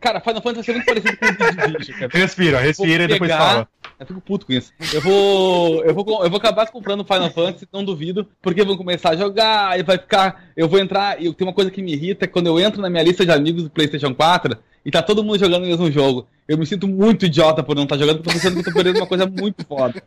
Cara, 0.00 0.20
Final 0.20 0.40
Fantasy 0.40 0.54
vai 0.54 0.64
ser 0.64 0.72
muito 0.72 0.86
parecido 0.86 1.16
com 1.18 1.26
o 1.26 1.66
vídeo 1.66 1.80
de 1.80 1.92
cara. 1.92 2.10
Respira, 2.14 2.60
respira 2.60 3.04
e 3.04 3.08
depois 3.08 3.30
fala. 3.30 3.68
Eu 4.00 4.06
fico 4.06 4.20
puto 4.22 4.46
com 4.46 4.52
isso. 4.54 4.72
Eu 4.94 5.02
vou, 5.02 5.84
eu 5.84 5.94
vou, 5.94 6.24
eu 6.24 6.30
vou 6.30 6.38
acabar 6.38 6.66
comprando 6.70 7.04
Final 7.04 7.30
Fantasy, 7.30 7.68
não 7.70 7.84
duvido, 7.84 8.26
porque 8.40 8.64
vão 8.64 8.76
começar 8.76 9.10
a 9.10 9.16
jogar 9.16 9.78
e 9.78 9.82
vai 9.82 9.98
ficar. 9.98 10.44
Eu 10.56 10.66
vou 10.66 10.78
entrar. 10.78 11.20
E 11.20 11.30
tem 11.34 11.46
uma 11.46 11.52
coisa 11.52 11.70
que 11.70 11.82
me 11.82 11.92
irrita 11.92 12.24
é 12.24 12.28
quando 12.28 12.46
eu 12.46 12.58
entro 12.58 12.80
na 12.80 12.88
minha 12.88 13.02
lista 13.02 13.26
de 13.26 13.32
amigos 13.32 13.64
do 13.64 13.70
PlayStation 13.70 14.14
4 14.14 14.56
e 14.86 14.90
tá 14.92 15.02
todo 15.02 15.24
mundo 15.24 15.36
jogando 15.38 15.64
o 15.64 15.66
mesmo 15.66 15.90
jogo. 15.90 16.28
Eu 16.46 16.56
me 16.56 16.64
sinto 16.64 16.86
muito 16.86 17.26
idiota 17.26 17.60
por 17.60 17.74
não 17.74 17.82
estar 17.82 17.98
jogando, 17.98 18.22
porque 18.22 18.30
eu 18.30 18.34
tô 18.34 18.38
pensando 18.40 18.54
que 18.54 18.60
eu 18.60 18.72
tô 18.72 18.72
perdendo 18.72 18.98
uma 19.00 19.06
coisa 19.08 19.26
muito 19.26 19.66
foda. 19.66 20.00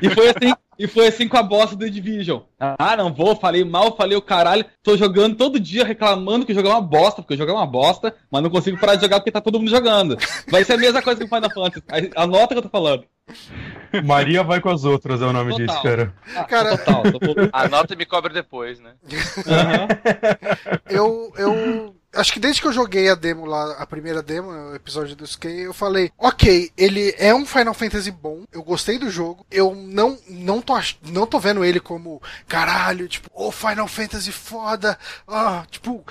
E 0.00 0.08
foi 0.10 0.28
assim, 0.28 0.54
e 0.78 0.86
foi 0.86 1.08
assim 1.08 1.26
com 1.26 1.36
a 1.36 1.42
boss 1.42 1.70
do 1.70 1.78
The 1.78 1.88
Division. 1.90 2.40
Ah, 2.60 2.96
não 2.96 3.12
vou, 3.12 3.34
falei 3.34 3.64
mal, 3.64 3.96
falei 3.96 4.16
o 4.16 4.22
caralho. 4.22 4.64
Tô 4.80 4.96
jogando 4.96 5.34
todo 5.34 5.58
dia 5.58 5.84
reclamando 5.84 6.46
que 6.46 6.52
o 6.52 6.54
jogo 6.54 6.68
é 6.68 6.70
uma 6.70 6.80
bosta, 6.80 7.20
porque 7.20 7.34
o 7.34 7.36
jogo 7.36 7.50
é 7.50 7.54
uma 7.54 7.66
bosta, 7.66 8.14
mas 8.30 8.42
não 8.44 8.48
consigo 8.50 8.78
parar 8.78 8.94
de 8.94 9.02
jogar 9.02 9.18
porque 9.18 9.32
tá 9.32 9.40
todo 9.40 9.58
mundo 9.58 9.70
jogando. 9.72 10.16
Vai 10.48 10.62
ser 10.62 10.74
a 10.74 10.78
mesma 10.78 11.02
coisa 11.02 11.18
que 11.18 11.26
o 11.26 11.28
Final 11.28 11.50
Fantasy. 11.52 11.82
Anota 12.14 12.44
o 12.44 12.48
que 12.48 12.58
eu 12.58 12.62
tô 12.62 12.68
falando. 12.68 13.02
Maria 14.04 14.44
vai 14.44 14.60
com 14.60 14.68
as 14.68 14.84
outras, 14.84 15.20
é 15.20 15.26
o 15.26 15.32
nome 15.32 15.50
Total. 15.50 15.66
disso, 15.66 15.82
cara. 15.82 16.14
Ah, 16.36 16.44
Cara- 16.44 16.78
total, 16.78 17.02
tô- 17.02 17.48
Anota 17.52 17.94
e 17.94 17.96
me 17.96 18.06
cobra 18.06 18.32
depois, 18.32 18.78
né? 18.78 18.92
Aham. 19.48 19.88
Eu, 20.88 21.32
eu 21.36 21.96
acho 22.16 22.32
que 22.32 22.40
desde 22.40 22.60
que 22.60 22.66
eu 22.66 22.72
joguei 22.72 23.08
a 23.08 23.14
demo 23.14 23.44
lá, 23.46 23.72
a 23.72 23.86
primeira 23.86 24.22
demo, 24.22 24.50
o 24.50 24.74
episódio 24.74 25.14
do 25.14 25.24
Skate, 25.24 25.62
eu 25.62 25.74
falei, 25.74 26.10
ok, 26.18 26.70
ele 26.76 27.14
é 27.18 27.34
um 27.34 27.46
Final 27.46 27.74
Fantasy 27.74 28.10
bom, 28.10 28.44
eu 28.52 28.62
gostei 28.62 28.98
do 28.98 29.10
jogo, 29.10 29.44
eu 29.50 29.74
não, 29.74 30.18
não, 30.28 30.60
tô, 30.60 30.74
não 31.02 31.26
tô 31.26 31.38
vendo 31.38 31.64
ele 31.64 31.80
como, 31.80 32.20
caralho, 32.48 33.08
tipo, 33.08 33.30
ô 33.34 33.50
Final 33.52 33.88
Fantasy 33.88 34.32
foda, 34.32 34.98
ah, 35.28 35.64
tipo, 35.70 36.04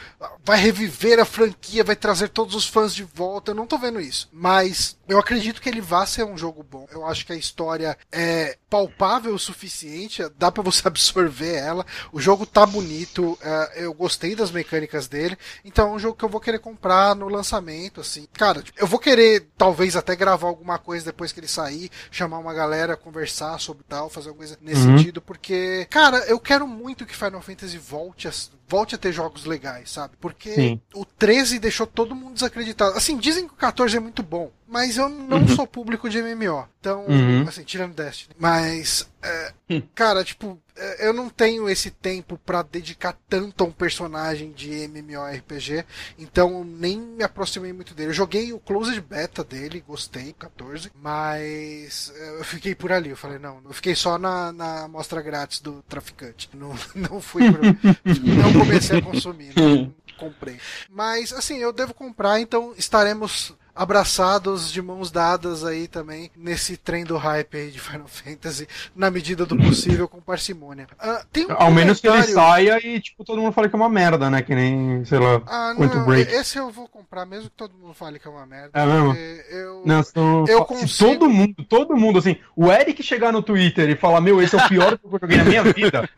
vai 0.43 0.59
reviver 0.59 1.19
a 1.19 1.25
franquia, 1.25 1.83
vai 1.83 1.95
trazer 1.95 2.29
todos 2.29 2.55
os 2.55 2.67
fãs 2.67 2.93
de 2.93 3.03
volta, 3.03 3.51
eu 3.51 3.55
não 3.55 3.67
tô 3.67 3.77
vendo 3.77 3.99
isso. 3.99 4.29
Mas 4.31 4.97
eu 5.07 5.19
acredito 5.19 5.61
que 5.61 5.69
ele 5.69 5.81
vá 5.81 6.05
ser 6.05 6.23
um 6.25 6.37
jogo 6.37 6.63
bom. 6.63 6.87
Eu 6.91 7.05
acho 7.05 7.25
que 7.25 7.33
a 7.33 7.35
história 7.35 7.97
é 8.11 8.57
palpável 8.69 9.33
o 9.33 9.39
suficiente, 9.39 10.23
dá 10.37 10.51
pra 10.51 10.63
você 10.63 10.85
absorver 10.87 11.55
ela. 11.55 11.85
O 12.11 12.19
jogo 12.19 12.45
tá 12.45 12.65
bonito, 12.65 13.37
é, 13.41 13.83
eu 13.85 13.93
gostei 13.93 14.35
das 14.35 14.51
mecânicas 14.51 15.07
dele, 15.07 15.37
então 15.63 15.89
é 15.89 15.91
um 15.91 15.99
jogo 15.99 16.17
que 16.17 16.25
eu 16.25 16.29
vou 16.29 16.41
querer 16.41 16.59
comprar 16.59 17.15
no 17.15 17.27
lançamento, 17.29 18.01
assim. 18.01 18.27
Cara, 18.33 18.61
tipo, 18.61 18.79
eu 18.79 18.87
vou 18.87 18.99
querer 18.99 19.47
talvez 19.57 19.95
até 19.95 20.15
gravar 20.15 20.47
alguma 20.47 20.77
coisa 20.77 21.05
depois 21.05 21.31
que 21.31 21.39
ele 21.39 21.47
sair, 21.47 21.89
chamar 22.11 22.39
uma 22.39 22.53
galera, 22.53 22.97
conversar 22.97 23.59
sobre 23.59 23.83
tal, 23.87 24.09
fazer 24.09 24.29
alguma 24.29 24.45
coisa 24.47 24.57
nesse 24.61 24.81
Uhum. 24.85 24.97
sentido, 24.97 25.21
porque, 25.21 25.87
cara, 25.89 26.17
eu 26.27 26.39
quero 26.39 26.67
muito 26.67 27.05
que 27.05 27.15
Final 27.15 27.41
Fantasy 27.41 27.77
volte 27.77 28.27
a, 28.27 28.31
volte 28.67 28.95
a 28.95 28.97
ter 28.97 29.11
jogos 29.11 29.45
legais, 29.45 29.91
sabe? 29.91 30.15
Porque 30.19 30.51
Sim. 30.53 30.81
o 30.93 31.05
13 31.05 31.59
deixou 31.59 31.85
todo 31.85 32.15
mundo 32.15 32.33
desacreditado. 32.33 32.97
Assim, 32.97 33.17
dizem 33.17 33.47
que 33.47 33.53
o 33.53 33.57
14 33.57 33.97
é 33.97 33.99
muito 33.99 34.23
bom, 34.23 34.51
mas 34.67 34.97
eu 34.97 35.07
não 35.09 35.37
Uhum. 35.39 35.47
sou 35.49 35.67
público 35.67 36.09
de 36.09 36.21
MMO. 36.21 36.67
Então, 36.85 37.03
Uhum. 37.07 37.47
assim, 37.47 37.63
tirando 37.63 37.95
Destiny. 37.95 38.35
Mas, 38.37 39.09
é, 39.23 39.53
cara, 39.95 40.23
tipo, 40.23 40.59
é, 40.77 41.07
eu 41.07 41.13
não 41.13 41.29
tenho 41.29 41.67
esse 41.67 41.89
tempo 41.89 42.39
pra 42.45 42.61
dedicar 42.61 43.17
tanto 43.27 43.63
a 43.63 43.67
um 43.67 43.71
personagem 43.71 44.51
de 44.51 44.69
MMORPG, 44.87 45.83
então 46.19 46.63
nem 46.63 46.99
me 46.99 47.23
aproximei 47.23 47.73
muito 47.73 47.95
dele. 47.95 48.09
Eu 48.09 48.13
joguei 48.13 48.53
o 48.53 48.59
Closed 48.59 49.01
Beta 49.01 49.43
dele, 49.43 49.83
gostei, 49.87 50.33
14, 50.37 50.91
mas 51.01 52.13
é, 52.15 52.39
eu 52.39 52.43
fiquei 52.43 52.75
por 52.75 52.91
ali. 52.91 53.09
Eu 53.09 53.17
falei, 53.17 53.39
não, 53.39 53.59
eu 53.65 53.73
fiquei 53.73 53.95
só 53.95 54.19
na, 54.19 54.51
na 54.51 54.83
amostra 54.83 55.23
grátis 55.23 55.61
do 55.61 55.81
traficante. 55.89 56.51
Não, 56.53 56.75
não 56.93 57.19
fui 57.19 57.51
pro, 57.51 57.63
Não 58.21 58.53
comecei 58.59 58.99
a 58.99 59.01
consumir, 59.01 59.53
não 59.55 59.91
comprei. 60.19 60.59
Mas, 60.87 61.33
assim, 61.33 61.57
eu 61.57 61.73
devo 61.73 61.95
comprar, 61.95 62.39
então 62.39 62.75
estaremos 62.77 63.55
abraçados 63.75 64.71
de 64.71 64.81
mãos 64.81 65.11
dadas 65.11 65.63
aí 65.65 65.87
também 65.87 66.31
nesse 66.35 66.77
trem 66.77 67.03
do 67.03 67.17
hype 67.17 67.57
aí 67.57 67.71
de 67.71 67.79
Final 67.79 68.07
Fantasy, 68.09 68.67
na 68.95 69.11
medida 69.11 69.45
do 69.45 69.57
possível, 69.57 70.07
com 70.07 70.19
parcimônia. 70.21 70.87
Ah, 70.99 71.23
tem 71.31 71.45
um 71.45 71.53
Ao 71.53 71.71
menos 71.71 71.99
que 71.99 72.07
ele 72.07 72.23
saia 72.23 72.79
e, 72.85 72.99
tipo, 73.01 73.23
todo 73.23 73.41
mundo 73.41 73.53
fala 73.53 73.67
que 73.69 73.75
é 73.75 73.79
uma 73.79 73.89
merda, 73.89 74.29
né? 74.29 74.41
Que 74.41 74.55
nem, 74.55 75.03
sei 75.05 75.19
lá. 75.19 75.41
Ah, 75.47 75.73
Quanto 75.75 75.97
não, 75.97 76.05
break. 76.05 76.31
esse 76.31 76.57
eu 76.57 76.71
vou 76.71 76.87
comprar, 76.87 77.25
mesmo 77.25 77.49
que 77.49 77.55
todo 77.55 77.73
mundo 77.77 77.93
fale 77.93 78.17
que 78.19 78.27
é 78.27 78.31
uma 78.31 78.45
merda. 78.45 78.71
É 78.73 78.85
mesmo? 78.85 79.13
Eu... 79.49 79.83
Não, 79.85 80.45
Eu 80.47 80.63
consigo- 80.65 81.09
todo 81.11 81.29
mundo, 81.29 81.55
todo 81.67 81.95
mundo, 81.97 82.19
assim, 82.19 82.37
o 82.55 82.71
Eric 82.71 83.03
chegar 83.03 83.31
no 83.31 83.41
Twitter 83.43 83.89
e 83.89 83.95
falar, 83.95 84.21
meu, 84.21 84.41
esse 84.41 84.55
é 84.55 84.63
o 84.63 84.69
pior 84.69 84.97
que 84.97 85.05
eu 85.05 85.11
joguei 85.19 85.37
na 85.37 85.43
minha 85.43 85.63
vida, 85.63 86.09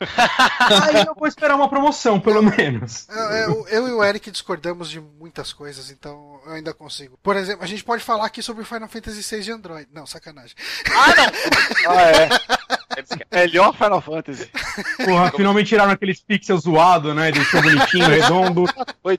aí 0.88 1.04
eu 1.06 1.14
vou 1.14 1.26
esperar 1.28 1.56
uma 1.56 1.68
promoção, 1.68 2.20
pelo 2.20 2.42
menos. 2.42 3.08
É, 3.08 3.48
o- 3.48 3.66
eu 3.68 3.88
e 3.88 3.92
o 3.92 4.04
Eric 4.04 4.30
discordamos 4.30 4.88
de 4.90 5.00
muitas 5.00 5.52
coisas, 5.52 5.90
então 5.90 6.40
eu 6.46 6.52
ainda 6.52 6.72
consigo. 6.72 7.18
Por 7.22 7.36
exemplo, 7.36 7.47
a 7.60 7.66
gente 7.66 7.84
pode 7.84 8.02
falar 8.02 8.26
aqui 8.26 8.42
sobre 8.42 8.62
o 8.62 8.66
Final 8.66 8.88
Fantasy 8.88 9.22
VI 9.36 9.42
de 9.42 9.52
Android. 9.52 9.88
Não, 9.92 10.06
sacanagem. 10.06 10.54
Ah, 10.90 12.02
é. 12.02 12.28
Eles 12.96 13.08
querem- 13.10 13.26
Melhor 13.32 13.74
Final 13.74 14.00
Fantasy. 14.00 14.50
Porra, 15.04 15.30
finalmente 15.30 15.68
tiraram 15.68 15.92
aqueles 15.92 16.20
pixels 16.22 16.62
zoados, 16.62 17.14
né? 17.14 17.30
Deixou 17.32 17.62
bonitinho, 17.62 18.08
redondo. 18.08 18.64
Foi- 19.02 19.18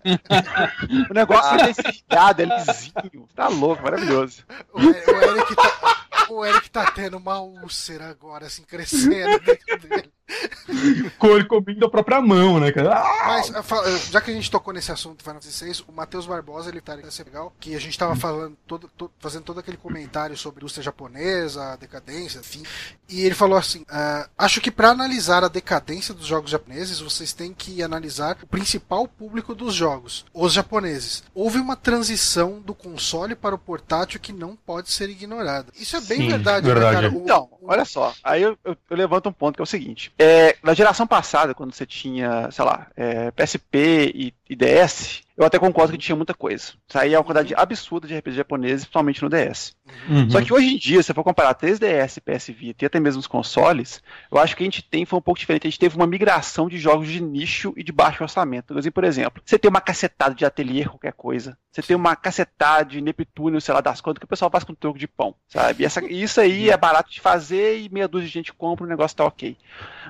O 1.09 1.13
negócio 1.13 1.55
é 1.59 1.67
desejado, 1.73 2.41
é 2.41 2.45
lisinho. 2.45 3.27
Tá 3.35 3.47
louco, 3.47 3.81
maravilhoso. 3.83 4.43
O, 4.73 4.79
o 4.81 4.89
Eric 4.89 5.55
tá, 5.55 5.97
o 6.29 6.45
Eric 6.45 6.69
tá 6.69 6.91
tendo 6.91 7.17
uma 7.17 7.39
úlcera 7.39 8.09
agora, 8.09 8.47
assim, 8.47 8.63
crescendo 8.63 9.39
dentro 9.39 9.79
dele. 9.87 10.11
Com 11.17 11.27
ele 11.29 11.45
comendo 11.45 11.85
a 11.85 11.89
própria 11.89 12.21
mão, 12.21 12.59
né, 12.59 12.71
cara? 12.71 12.93
Ah! 12.95 13.23
Mas, 13.27 14.09
já 14.09 14.21
que 14.21 14.31
a 14.31 14.33
gente 14.33 14.49
tocou 14.49 14.73
nesse 14.73 14.91
assunto 14.91 15.17
do 15.17 15.23
Final 15.23 15.41
Fantasy 15.41 15.65
VI, 15.65 15.83
o 15.87 15.91
Matheus 15.91 16.25
Barbosa, 16.25 16.69
ele 16.69 16.81
tá 16.81 16.97
ser 17.09 17.23
legal, 17.25 17.53
que 17.59 17.75
a 17.75 17.79
gente 17.79 17.97
tava 17.97 18.15
falando, 18.15 18.55
todo, 18.67 18.89
to- 18.97 19.11
fazendo 19.19 19.43
todo 19.43 19.59
aquele 19.59 19.77
comentário 19.77 20.37
sobre 20.37 20.59
a 20.59 20.61
indústria 20.61 20.83
japonesa, 20.83 21.73
a 21.73 21.75
decadência, 21.75 22.39
enfim. 22.39 22.63
E 23.07 23.21
ele 23.21 23.33
falou 23.35 23.57
assim: 23.57 23.85
ah, 23.89 24.27
acho 24.37 24.61
que 24.61 24.69
para 24.71 24.89
analisar 24.89 25.43
a 25.43 25.47
decadência 25.47 26.13
dos 26.13 26.25
jogos 26.27 26.51
japoneses, 26.51 26.99
vocês 26.99 27.33
têm 27.33 27.53
que 27.53 27.81
analisar 27.81 28.37
o 28.43 28.47
principal 28.47 29.07
público 29.07 29.55
dos 29.55 29.73
jogos, 29.73 30.25
os 30.33 30.53
japoneses. 30.53 31.23
Houve 31.33 31.57
uma 31.59 31.75
transição 31.75 32.59
do 32.59 32.73
console 32.73 33.35
para 33.35 33.55
o 33.55 33.59
portátil 33.59 34.19
que 34.19 34.31
não 34.33 34.55
pode 34.55 34.91
ser 34.91 35.09
ignorada. 35.09 35.71
Isso 35.79 35.95
é 35.95 36.01
bem 36.01 36.19
Sim, 36.21 36.27
verdade, 36.29 36.65
verdade. 36.65 36.95
né, 36.95 37.01
cara? 37.03 37.13
O- 37.13 37.21
Então, 37.23 37.49
olha 37.63 37.85
só. 37.85 38.13
Aí 38.23 38.41
eu, 38.43 38.57
eu- 38.63 38.77
eu 38.89 38.97
levanto 38.97 39.29
um 39.29 39.33
ponto 39.33 39.55
que 39.55 39.61
é 39.61 39.63
o 39.63 39.67
seguinte. 39.67 40.11
É, 40.21 40.57
na 40.61 40.73
geração 40.73 41.07
passada, 41.07 41.55
quando 41.55 41.73
você 41.73 41.85
tinha, 41.85 42.51
sei 42.51 42.65
lá, 42.65 42.87
é, 42.95 43.31
PSP 43.31 44.11
e, 44.13 44.33
e 44.49 44.55
DS, 44.55 45.21
eu 45.37 45.45
até 45.45 45.59
concordo 45.59 45.91
que 45.93 45.97
tinha 45.99 46.15
muita 46.15 46.33
coisa. 46.33 46.73
Saía 46.87 47.17
uma 47.17 47.23
quantidade 47.23 47.53
absurda 47.55 48.07
de 48.07 48.17
RPG 48.17 48.35
japoneses, 48.37 48.83
principalmente 48.83 49.21
no 49.21 49.29
DS. 49.29 49.75
Uhum. 50.09 50.29
Só 50.29 50.41
que 50.41 50.51
hoje 50.51 50.73
em 50.73 50.77
dia, 50.77 51.01
se 51.01 51.07
você 51.07 51.13
for 51.13 51.23
comparar 51.23 51.53
3DS, 51.55 52.19
PS 52.19 52.47
Vita 52.49 52.83
e 52.83 52.87
até 52.87 52.99
mesmo 52.99 53.19
os 53.19 53.27
consoles, 53.27 54.01
eu 54.31 54.39
acho 54.39 54.55
que 54.57 54.63
a 54.63 54.65
gente 54.65 54.81
tem 54.81 55.05
foi 55.05 55.19
um 55.19 55.21
pouco 55.21 55.39
diferente. 55.39 55.67
A 55.67 55.69
gente 55.69 55.79
teve 55.79 55.95
uma 55.95 56.07
migração 56.07 56.67
de 56.67 56.77
jogos 56.79 57.07
de 57.07 57.21
nicho 57.21 57.73
e 57.77 57.83
de 57.83 57.91
baixo 57.91 58.23
orçamento. 58.23 58.77
Assim, 58.77 58.91
por 58.91 59.03
exemplo, 59.03 59.41
você 59.45 59.57
tem 59.59 59.69
uma 59.69 59.81
cacetada 59.81 60.33
de 60.33 60.43
ateliê, 60.45 60.85
qualquer 60.85 61.13
coisa. 61.13 61.55
Você 61.71 61.83
tem 61.83 61.95
uma 61.95 62.15
cacetada 62.15 62.85
de 62.89 62.99
Neptuno, 62.99 63.61
sei 63.61 63.73
lá, 63.73 63.81
das 63.81 64.01
contas, 64.01 64.17
que 64.19 64.25
o 64.25 64.27
pessoal 64.27 64.49
faz 64.49 64.63
com 64.63 64.73
troco 64.73 64.97
de 64.97 65.07
pão, 65.07 65.35
sabe? 65.47 65.83
E 65.83 65.85
essa- 65.85 66.03
isso 66.05 66.41
aí 66.41 66.69
é 66.71 66.75
barato 66.75 67.11
de 67.11 67.21
fazer 67.21 67.79
e 67.79 67.87
meia 67.89 68.07
dúzia 68.07 68.27
de 68.27 68.33
gente 68.33 68.51
compra, 68.51 68.85
o 68.85 68.89
negócio 68.89 69.15
tá 69.15 69.23
ok. 69.25 69.55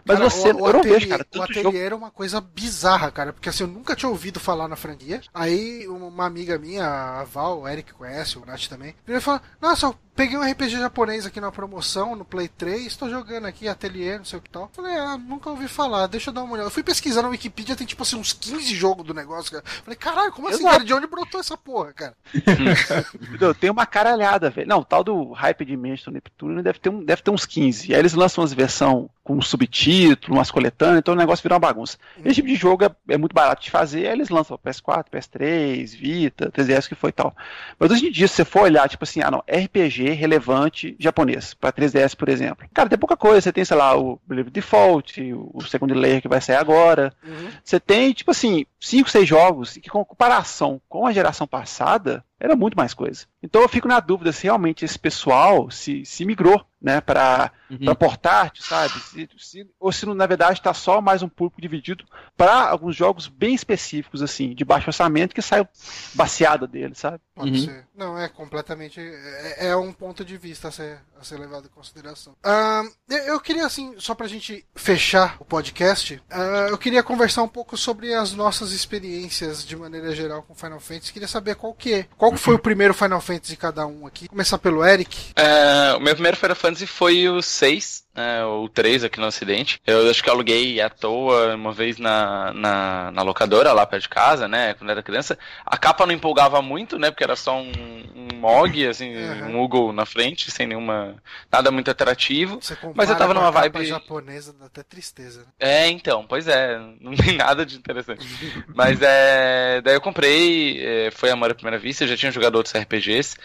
Mas 0.06 0.18
Cara, 0.18 0.30
você, 0.30 0.52
o, 0.52 0.56
o 0.64 0.68
eu 0.68 0.74
não 0.74 0.80
ateliê, 0.80 0.94
vejo, 1.00 1.10
cara, 1.10 1.26
o 1.36 1.42
ateliê 1.42 1.62
jogo... 1.64 1.78
era 1.78 1.96
uma 1.96 2.10
coisa 2.10 2.40
bizarra, 2.40 3.12
cara, 3.12 3.34
porque 3.34 3.50
assim, 3.50 3.64
eu 3.66 3.68
nunca 3.68 3.96
tinha 3.96 4.10
ouvido 4.10 4.29
falar 4.38 4.68
na 4.68 4.76
franquia. 4.76 5.22
Aí 5.34 5.88
uma 5.88 6.26
amiga 6.26 6.60
minha, 6.60 6.86
a 6.86 7.24
Val, 7.24 7.62
o 7.62 7.68
Eric 7.68 7.94
conhece, 7.94 8.38
o 8.38 8.46
Nath 8.46 8.68
também, 8.68 8.94
ele 9.08 9.22
falou: 9.22 9.40
Nossa, 9.62 9.96
peguei 10.20 10.38
um 10.38 10.44
RPG 10.44 10.72
japonês 10.72 11.26
aqui 11.26 11.40
na 11.40 11.50
promoção, 11.50 12.14
no 12.14 12.26
Play 12.26 12.50
3, 12.50 12.94
tô 12.98 13.10
jogando 13.10 13.46
aqui, 13.46 13.70
ateliê, 13.70 14.18
não 14.18 14.26
sei 14.26 14.38
o 14.38 14.42
que 14.42 14.50
tal. 14.50 14.70
Falei, 14.74 14.94
ah, 14.94 15.18
nunca 15.18 15.50
ouvi 15.50 15.66
falar, 15.70 16.08
deixa 16.08 16.30
eu 16.30 16.34
dar 16.34 16.44
uma 16.44 16.56
olhada. 16.56 16.68
Eu 16.68 16.72
fui 16.72 16.84
pesquisar 16.84 17.22
na 17.22 17.30
Wikipedia, 17.30 17.74
tem 17.74 17.88
tipo 17.88 18.04
assim, 18.04 18.18
uns 18.18 18.34
15 18.34 18.76
jogos 18.76 19.06
do 19.06 19.14
negócio, 19.14 19.50
cara. 19.50 19.64
Falei, 19.66 19.96
caralho, 19.96 20.34
como 20.34 20.50
assim, 20.50 20.58
Exato. 20.58 20.74
cara? 20.74 20.84
De 20.84 20.94
onde 20.94 21.08
brotou 21.08 21.40
essa 21.40 21.56
porra, 21.56 21.94
cara? 21.94 22.14
Entendeu? 22.36 23.56
Tem 23.56 23.70
uma 23.70 23.86
caralhada, 23.86 24.50
velho. 24.50 24.68
Não, 24.68 24.80
o 24.80 24.86
tal 24.86 25.06
do 25.06 25.32
Hype 25.32 25.64
Dimension 25.64 26.12
Neptuno 26.12 26.62
deve 26.62 26.80
ter, 26.80 26.90
um, 26.90 27.02
deve 27.02 27.22
ter 27.22 27.32
uns 27.32 27.46
15. 27.46 27.94
Aí 27.94 28.00
eles 28.00 28.14
lançam 28.14 28.42
umas 28.42 28.52
versão 28.52 29.10
com 29.30 29.40
subtítulo, 29.42 30.38
umas 30.38 30.50
coletâneas, 30.50 30.98
então 30.98 31.14
o 31.14 31.18
negócio 31.18 31.44
vira 31.44 31.54
uma 31.54 31.60
bagunça. 31.60 32.00
Esse 32.26 32.36
tipo 32.36 32.48
de 32.48 32.56
jogo 32.56 32.84
é, 32.84 32.90
é 33.10 33.16
muito 33.16 33.32
barato 33.32 33.62
de 33.62 33.70
fazer, 33.70 34.08
aí 34.08 34.14
eles 34.14 34.30
lançam 34.30 34.58
PS4, 34.58 35.06
PS3, 35.14 35.96
Vita, 35.96 36.52
3DS, 36.52 36.88
que 36.88 36.96
foi 36.96 37.12
e 37.12 37.14
tal. 37.14 37.36
Mas 37.78 37.92
hoje 37.92 38.08
em 38.08 38.12
dia, 38.12 38.28
se 38.28 38.34
você 38.34 38.44
for 38.44 38.64
olhar, 38.64 38.90
tipo 38.90 39.04
assim, 39.04 39.22
ah 39.22 39.30
não, 39.30 39.44
RPG 39.48 40.09
relevante 40.14 40.96
japonês, 41.00 41.54
pra 41.54 41.72
3DS, 41.72 42.16
por 42.16 42.30
exemplo. 42.30 42.68
Cara, 42.74 42.90
tem 42.90 42.98
pouca 42.98 43.18
coisa. 43.18 43.42
Você 43.42 43.54
tem, 43.54 43.66
sei 43.66 43.78
lá, 43.78 43.98
o 43.98 44.20
Believe 44.28 44.50
Default, 44.50 45.22
o, 45.34 45.52
o 45.54 45.62
Second 45.62 45.94
Layer 45.94 46.22
que 46.22 46.28
vai 46.28 46.42
sair 46.42 46.58
agora. 46.58 47.14
Uhum. 47.26 47.50
Você 47.64 47.80
tem, 47.80 48.14
tipo 48.14 48.32
assim, 48.32 48.66
5, 48.80 49.10
6 49.10 49.28
jogos 49.28 49.74
que, 49.74 49.90
com 49.90 50.04
comparação 50.06 50.82
com 50.88 51.06
a 51.06 51.12
geração 51.12 51.48
passada, 51.48 52.24
era 52.40 52.56
muito 52.56 52.78
mais 52.78 52.94
coisa. 52.94 53.26
Então 53.42 53.62
eu 53.62 53.70
fico 53.70 53.88
na 53.88 54.00
dúvida 54.00 54.32
se 54.32 54.44
realmente 54.44 54.84
esse 54.84 54.98
pessoal 55.00 55.70
se, 55.72 56.06
se 56.06 56.26
migrou, 56.26 56.64
né, 56.82 57.02
para 57.02 57.52
Uhum. 57.70 57.94
portátil, 57.96 58.64
sabe? 58.64 58.94
Se- 59.02 59.30
se- 59.38 59.68
ou 59.80 59.92
se 59.92 60.06
na 60.08 60.26
verdade 60.26 60.60
está 60.60 60.74
só 60.74 61.00
mais 61.02 61.22
um 61.22 61.28
público 61.30 61.62
dividido 61.62 62.04
para 62.38 62.68
alguns 62.70 62.96
jogos 62.96 63.28
bem 63.28 63.54
específicos, 63.54 64.22
assim, 64.24 64.56
de 64.56 64.64
baixo 64.66 64.88
orçamento, 64.90 65.36
que 65.36 65.42
saiu 65.42 65.68
baseada 66.16 66.66
dele, 66.66 66.96
sabe? 66.96 67.20
Pode 67.36 67.52
Uhum. 67.52 67.66
ser. 67.66 67.88
Não, 67.96 68.18
é 68.18 68.28
completamente. 68.30 69.00
É, 69.00 69.68
é 69.68 69.76
um 69.76 69.92
ponto 69.94 70.24
de 70.26 70.38
vista 70.38 70.70
a 70.70 70.72
ser, 70.72 71.00
a 71.20 71.24
ser 71.24 71.38
levado 71.38 71.66
em 71.66 71.70
consideração. 71.76 72.34
Ahn, 72.44 72.88
eu, 73.10 73.18
eu 73.18 73.40
queria, 73.40 73.66
assim, 73.66 73.94
só 74.00 74.16
pra 74.16 74.28
gente 74.28 74.66
fechar 74.74 75.36
o 75.40 75.46
podcast, 75.46 76.22
ah, 76.32 76.68
eu 76.70 76.78
queria 76.78 77.04
conversar 77.04 77.44
um 77.44 77.48
pouco 77.48 77.76
sobre 77.78 78.14
as 78.14 78.34
nossas 78.34 78.72
experiências 78.72 79.64
de 79.66 79.76
maneira 79.76 80.16
geral 80.16 80.44
com 80.44 80.56
Final 80.56 80.80
Fantasy. 80.80 81.14
Queria 81.14 81.28
saber 81.28 81.56
qual 81.56 81.74
que 81.74 81.94
é. 81.94 82.08
Qual 82.18 82.32
que 82.32 82.38
foi 82.38 82.56
o 82.56 82.60
primeiro 82.60 82.94
Final 82.94 83.20
Fantasy 83.22 83.29
de 83.38 83.56
cada 83.56 83.86
um 83.86 84.08
aqui? 84.08 84.28
Começar 84.28 84.58
pelo 84.58 84.84
Eric. 84.84 85.32
É, 85.36 85.94
o 85.96 86.00
meu 86.00 86.14
primeiro 86.14 86.38
Final 86.38 86.56
Fantasy 86.56 86.88
foi 86.88 87.30
o 87.30 87.42
6, 87.42 88.06
né, 88.20 88.44
o 88.46 88.68
3 88.68 89.04
aqui 89.06 89.20
no 89.20 89.28
Ocidente. 89.28 89.80
Eu 89.88 90.10
acho 90.10 90.22
que 90.24 90.30
aluguei 90.30 90.80
à 90.82 90.90
toa 90.90 91.56
uma 91.56 91.72
vez 91.72 91.98
na, 91.98 92.54
na, 92.54 93.12
na 93.12 93.22
locadora 93.22 93.72
lá 93.72 93.86
perto 93.86 94.04
de 94.04 94.10
casa, 94.10 94.48
né, 94.48 94.74
quando 94.74 94.90
era 94.90 95.02
criança. 95.04 95.38
A 95.66 95.78
capa 95.78 96.06
não 96.06 96.14
empolgava 96.14 96.62
muito, 96.62 97.00
né, 97.00 97.10
porque 97.12 97.24
era 97.24 97.36
só 97.36 97.58
um, 97.58 97.72
um 98.16 98.28
MOG, 98.40 98.88
assim, 98.88 99.10
Uhum. 99.16 99.50
um 99.50 99.52
Google 99.70 99.94
na 99.94 100.06
frente, 100.06 100.50
sem 100.52 100.66
nenhuma. 100.68 101.16
nada 101.52 101.72
muito 101.72 101.92
atrativo. 101.92 102.60
Mas 102.96 103.10
eu 103.10 103.16
tava 103.18 103.34
numa 103.34 103.52
capa 103.52 103.70
vibe- 103.70 103.86
japonesa, 103.86 104.54
dá 104.60 104.66
até 104.66 104.82
tristeza. 104.84 105.42
Né? 105.42 105.46
É, 105.60 105.88
então, 105.90 106.26
pois 106.28 106.48
é, 106.48 106.78
não 107.00 107.14
tem 107.16 107.36
nada 107.38 107.66
de 107.66 107.76
interessante. 107.78 108.26
Mas 108.74 109.00
é. 109.02 109.82
Daí 109.84 109.94
eu 109.96 110.02
comprei, 110.02 110.80
é, 110.82 111.12
foi 111.12 111.30
amor 111.30 111.52
à 111.52 111.56
primeira 111.56 111.78
vista, 111.78 112.04
eu 112.04 112.08
já 112.08 112.18
tinha 112.18 112.32
jogado 112.32 112.56
outros 112.56 112.74
RPGs. 112.76 113.36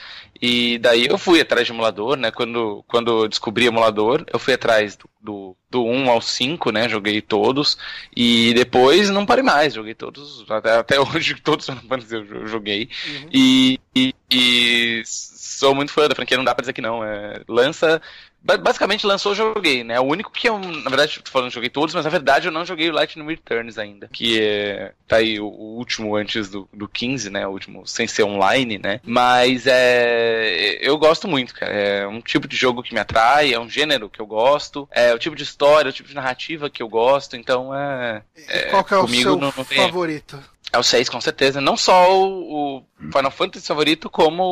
E 0.41 0.79
daí 0.79 1.07
eu 1.07 1.19
fui 1.19 1.41
atrás 1.41 1.67
de 1.67 1.73
emulador, 1.73 2.17
né? 2.17 2.31
Quando, 2.31 2.85
quando 2.89 3.23
eu 3.25 3.29
descobri 3.29 3.67
emulador, 3.67 4.25
eu 4.33 4.39
fui 4.39 4.55
atrás 4.55 4.64
do, 4.97 5.09
do, 5.23 5.57
do 5.75 5.85
1 5.85 6.09
ao 6.09 6.21
5, 6.21 6.71
né? 6.71 6.89
Joguei 6.89 7.21
todos. 7.21 7.77
E 8.17 8.55
depois 8.55 9.11
não 9.11 9.27
parei 9.27 9.43
mais, 9.43 9.75
joguei 9.75 9.95
todos, 9.95 10.45
até, 10.49 10.77
até 10.77 11.01
hoje 11.03 11.35
todos 11.43 11.69
eu 11.69 12.25
jo- 12.25 12.47
joguei. 12.47 12.89
Uhum. 13.09 13.29
E, 13.33 13.81
e, 13.95 14.15
e 14.31 15.03
sou 15.05 15.75
muito 15.75 15.93
fã 15.93 16.09
da 16.09 16.15
franquia, 16.15 16.37
não 16.37 16.45
dá 16.45 16.55
pra 16.55 16.63
dizer 16.63 16.73
que 16.73 16.81
não. 16.81 17.03
É, 17.05 17.41
lança. 17.49 18.01
ba- 18.43 18.57
Basicamente 18.57 19.07
lançou, 19.07 19.35
joguei, 19.35 19.83
né? 19.83 19.99
O 19.99 20.05
único 20.05 20.31
que 20.31 20.49
eu, 20.49 20.59
na 20.59 20.89
verdade, 20.91 21.21
tô 21.23 21.31
falando, 21.31 21.51
joguei 21.51 21.71
todos, 21.71 21.95
mas 21.95 22.05
na 22.05 22.11
verdade 22.11 22.47
eu 22.49 22.53
não 22.53 22.65
joguei 22.65 22.89
o 22.91 22.93
Lightning 22.93 23.27
Returns 23.27 23.79
ainda. 23.79 24.09
Que 24.13 24.41
é. 24.41 24.93
Tá 25.09 25.17
aí 25.17 25.39
o, 25.41 25.47
o 25.47 25.77
último 25.79 26.15
antes 26.17 26.49
do, 26.49 26.69
do 26.73 26.89
15, 26.89 27.31
né? 27.31 27.47
O 27.47 27.51
último 27.51 27.87
sem 27.87 28.07
ser 28.07 28.23
online, 28.25 28.79
né? 28.79 29.01
Mas 29.05 29.67
é. 29.67 30.79
Eu 30.81 30.97
gosto 30.99 31.27
muito, 31.29 31.55
cara. 31.55 31.73
É 31.73 32.07
um 32.07 32.21
tipo 32.21 32.47
de 32.49 32.57
jogo 32.57 32.83
que 32.83 32.93
me 32.95 33.01
atrai, 33.01 33.53
é 33.53 33.59
um 33.61 33.69
gênero 33.69 34.09
que 34.11 34.21
eu 34.21 34.27
gosto, 34.27 34.89
é 34.91 35.15
o 35.15 35.19
tipo 35.19 35.37
de 35.37 35.43
história, 35.43 35.64
o 35.65 35.93
tipo 35.93 36.09
de 36.09 36.15
narrativa 36.15 36.69
que 36.71 36.83
eu 36.83 36.89
gosto, 36.89 37.37
então 37.37 37.75
é. 37.75 38.23
E 38.37 38.71
qual 38.71 38.85
que 38.85 38.95
é 38.95 38.97
o 38.99 39.09
seu 39.09 39.33
não- 39.37 39.53
não 39.57 39.65
favorito? 39.65 40.43
É 40.73 40.79
o 40.79 40.83
6, 40.83 41.09
com 41.09 41.21
certeza. 41.21 41.61
Não 41.61 41.77
só 41.77 42.13
o, 42.21 42.79
o 42.79 42.85
Final 43.13 43.31
Fantasy 43.31 43.67
favorito, 43.67 44.11
como 44.11 44.43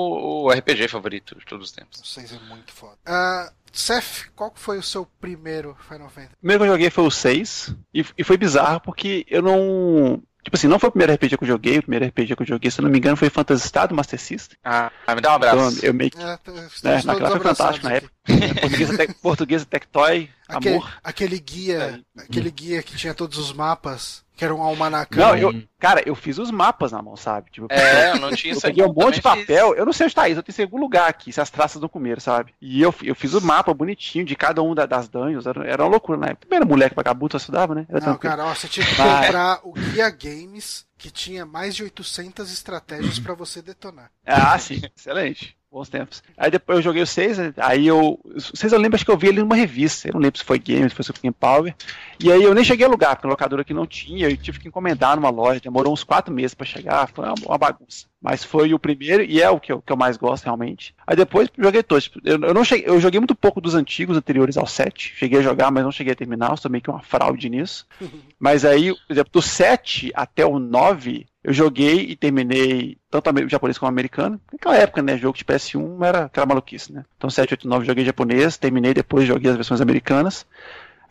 o 0.44 0.50
RPG 0.52 0.86
favorito 0.88 1.34
de 1.36 1.44
todos 1.44 1.66
os 1.70 1.72
tempos. 1.72 2.00
O 2.00 2.06
6 2.06 2.32
é 2.34 2.38
muito 2.48 2.72
foda. 2.72 2.96
Uh, 3.08 3.52
Seth, 3.72 4.30
qual 4.36 4.52
foi 4.54 4.78
o 4.78 4.82
seu 4.82 5.04
primeiro 5.20 5.76
Final 5.88 6.08
Fantasy? 6.10 6.34
O 6.34 6.38
primeiro 6.38 6.62
que 6.62 6.68
eu 6.68 6.72
joguei 6.74 6.90
foi 6.90 7.04
o 7.04 7.10
6. 7.10 7.74
E, 7.92 8.04
e 8.16 8.22
foi 8.22 8.36
bizarro 8.36 8.80
porque 8.80 9.26
eu 9.28 9.42
não. 9.42 10.22
Tipo 10.42 10.56
assim, 10.56 10.66
não 10.66 10.78
foi 10.78 10.88
o 10.88 10.92
primeiro 10.92 11.12
RPG 11.14 11.38
que 11.38 11.44
eu 11.44 11.48
joguei, 11.48 11.78
o 11.78 11.82
primeiro 11.82 12.06
RPG 12.06 12.34
que 12.34 12.42
eu 12.42 12.46
joguei, 12.46 12.70
se 12.70 12.80
eu 12.80 12.82
não 12.82 12.90
me 12.90 12.98
engano, 12.98 13.16
foi 13.16 13.30
Phantasy 13.30 13.68
Star 13.68 13.86
do 13.86 13.94
Master 13.94 14.18
System. 14.18 14.58
Ah, 14.64 14.90
me 15.14 15.20
dá 15.20 15.30
um 15.30 15.34
abraço. 15.34 15.76
Então, 15.76 15.88
eu 15.88 15.94
meio 15.94 16.10
que. 16.10 16.18
É, 16.18 16.24
né, 16.24 17.02
naquela 17.04 17.30
foi 17.30 17.40
fantástico 17.40 17.86
na 17.86 17.94
época. 17.94 18.12
portuguesa, 18.60 18.96
te, 18.96 19.14
portuguesa 19.14 19.64
Tectoy, 19.64 20.30
aquele, 20.48 20.74
amor. 20.74 20.98
Aquele 21.02 21.38
guia, 21.38 22.02
é. 22.16 22.22
aquele 22.22 22.50
guia 22.50 22.82
que 22.82 22.96
tinha 22.96 23.14
todos 23.14 23.38
os 23.38 23.52
mapas. 23.52 24.24
Que 24.42 24.46
era 24.46 24.54
um 24.56 24.60
almanacão. 24.60 25.24
Não, 25.24 25.36
eu, 25.36 25.62
cara, 25.78 26.02
eu 26.04 26.16
fiz 26.16 26.36
os 26.36 26.50
mapas 26.50 26.90
na 26.90 27.00
mão, 27.00 27.16
sabe? 27.16 27.48
Tipo, 27.48 27.68
é, 27.70 28.10
eu 28.10 28.18
não 28.18 28.32
tinha 28.34 28.52
isso 28.52 28.66
Eu 28.66 28.70
peguei 28.70 28.84
um 28.84 28.92
monte 28.92 29.14
de 29.14 29.22
papel, 29.22 29.68
fiz. 29.68 29.78
eu 29.78 29.86
não 29.86 29.92
sei 29.92 30.06
onde 30.06 30.14
tá 30.16 30.28
isso, 30.28 30.40
eu 30.40 30.42
tenho 30.42 30.56
em 30.58 30.62
algum 30.64 30.80
lugar 30.80 31.08
aqui, 31.08 31.32
se 31.32 31.40
as 31.40 31.48
traças 31.48 31.80
não 31.80 31.88
comeram, 31.88 32.20
sabe? 32.20 32.52
E 32.60 32.82
eu, 32.82 32.92
eu 33.04 33.14
fiz 33.14 33.34
o 33.34 33.40
mapa 33.40 33.72
bonitinho 33.72 34.24
de 34.24 34.34
cada 34.34 34.60
um 34.60 34.74
da, 34.74 34.84
das 34.84 35.06
dungeons, 35.06 35.46
era, 35.46 35.64
era 35.64 35.84
uma 35.84 35.90
loucura 35.90 36.18
na 36.18 36.26
época. 36.26 36.40
Primeiro 36.48 36.66
moleque 36.66 36.96
vagabundo 36.96 37.34
só 37.34 37.36
estudava, 37.36 37.72
né? 37.72 37.86
Era 37.88 38.00
não, 38.00 38.06
tranquilo. 38.06 38.36
cara, 38.36 38.46
ó, 38.46 38.52
você 38.52 38.66
tinha 38.66 38.84
que 38.84 38.96
comprar 38.96 39.60
o 39.62 39.72
Guia 39.72 40.10
Games, 40.10 40.84
que 40.98 41.08
tinha 41.08 41.46
mais 41.46 41.76
de 41.76 41.84
800 41.84 42.52
estratégias 42.52 43.20
para 43.20 43.34
você 43.34 43.62
detonar. 43.62 44.10
Ah, 44.26 44.58
sim, 44.58 44.82
excelente. 44.96 45.56
Bons 45.72 45.88
tempos. 45.88 46.22
Aí 46.36 46.50
depois 46.50 46.76
eu 46.76 46.82
joguei 46.82 47.00
o 47.00 47.06
6, 47.06 47.38
aí 47.56 47.86
eu. 47.86 48.20
O 48.22 48.40
6 48.56 48.74
eu 48.74 48.78
lembro, 48.78 48.94
acho 48.94 49.06
que 49.06 49.10
eu 49.10 49.16
vi 49.16 49.28
ele 49.28 49.40
numa 49.40 49.56
revista. 49.56 50.06
Eu 50.06 50.12
não 50.12 50.20
lembro 50.20 50.38
se 50.38 50.44
foi 50.44 50.58
Game, 50.58 50.86
se 50.86 50.94
foi 50.94 51.02
Super 51.02 51.22
Game 51.22 51.34
Power. 51.40 51.74
E 52.22 52.30
aí 52.30 52.42
eu 52.42 52.54
nem 52.54 52.62
cheguei 52.62 52.84
a 52.84 52.88
alugar, 52.90 53.16
porque 53.16 53.26
a 53.26 53.30
locadora 53.30 53.62
aqui 53.62 53.72
não 53.72 53.86
tinha, 53.86 54.28
eu 54.28 54.36
tive 54.36 54.60
que 54.60 54.68
encomendar 54.68 55.16
numa 55.16 55.30
loja. 55.30 55.60
Demorou 55.60 55.94
uns 55.94 56.04
4 56.04 56.32
meses 56.32 56.52
para 56.52 56.66
chegar, 56.66 57.08
foi 57.08 57.24
uma, 57.24 57.34
uma, 57.46 57.56
bagunça. 57.56 58.04
Mas 58.22 58.44
foi 58.44 58.72
o 58.72 58.78
primeiro 58.78 59.24
e 59.24 59.42
é 59.42 59.50
o 59.50 59.58
que 59.58 59.72
eu, 59.72 59.82
que 59.82 59.92
eu 59.92 59.96
mais 59.96 60.16
gosto 60.16 60.44
realmente. 60.44 60.94
Aí 61.04 61.16
depois 61.16 61.48
joguei 61.58 61.82
todos. 61.82 62.08
Eu, 62.24 62.40
eu, 62.40 62.54
não 62.54 62.64
cheguei, 62.64 62.88
eu 62.88 63.00
joguei 63.00 63.18
muito 63.18 63.34
pouco 63.34 63.60
dos 63.60 63.74
antigos 63.74 64.16
anteriores 64.16 64.56
ao 64.56 64.66
7. 64.66 65.14
Cheguei 65.16 65.40
a 65.40 65.42
jogar, 65.42 65.72
mas 65.72 65.82
não 65.82 65.90
cheguei 65.90 66.12
a 66.12 66.16
terminar. 66.16 66.50
Eu 66.50 66.56
sou 66.56 66.70
meio 66.70 66.82
que 66.82 66.90
uma 66.90 67.02
fraude 67.02 67.48
nisso. 67.48 67.84
mas 68.38 68.64
aí, 68.64 68.94
por 68.94 69.12
exemplo, 69.12 69.32
do 69.32 69.42
7 69.42 70.12
até 70.14 70.46
o 70.46 70.60
9, 70.60 71.26
eu 71.42 71.52
joguei 71.52 72.10
e 72.10 72.14
terminei 72.14 72.96
tanto 73.10 73.48
japonês 73.48 73.76
como 73.76 73.88
americano. 73.88 74.40
Naquela 74.52 74.76
época, 74.76 75.02
né? 75.02 75.18
Jogo 75.18 75.36
de 75.36 75.44
PS1 75.44 76.06
era 76.06 76.24
aquela 76.26 76.46
maluquice, 76.46 76.92
né? 76.92 77.04
Então 77.16 77.28
7, 77.28 77.54
8, 77.54 77.68
9 77.68 77.84
joguei 77.84 78.04
japonês, 78.04 78.56
terminei, 78.56 78.94
depois 78.94 79.26
joguei 79.26 79.50
as 79.50 79.56
versões 79.56 79.80
americanas. 79.80 80.46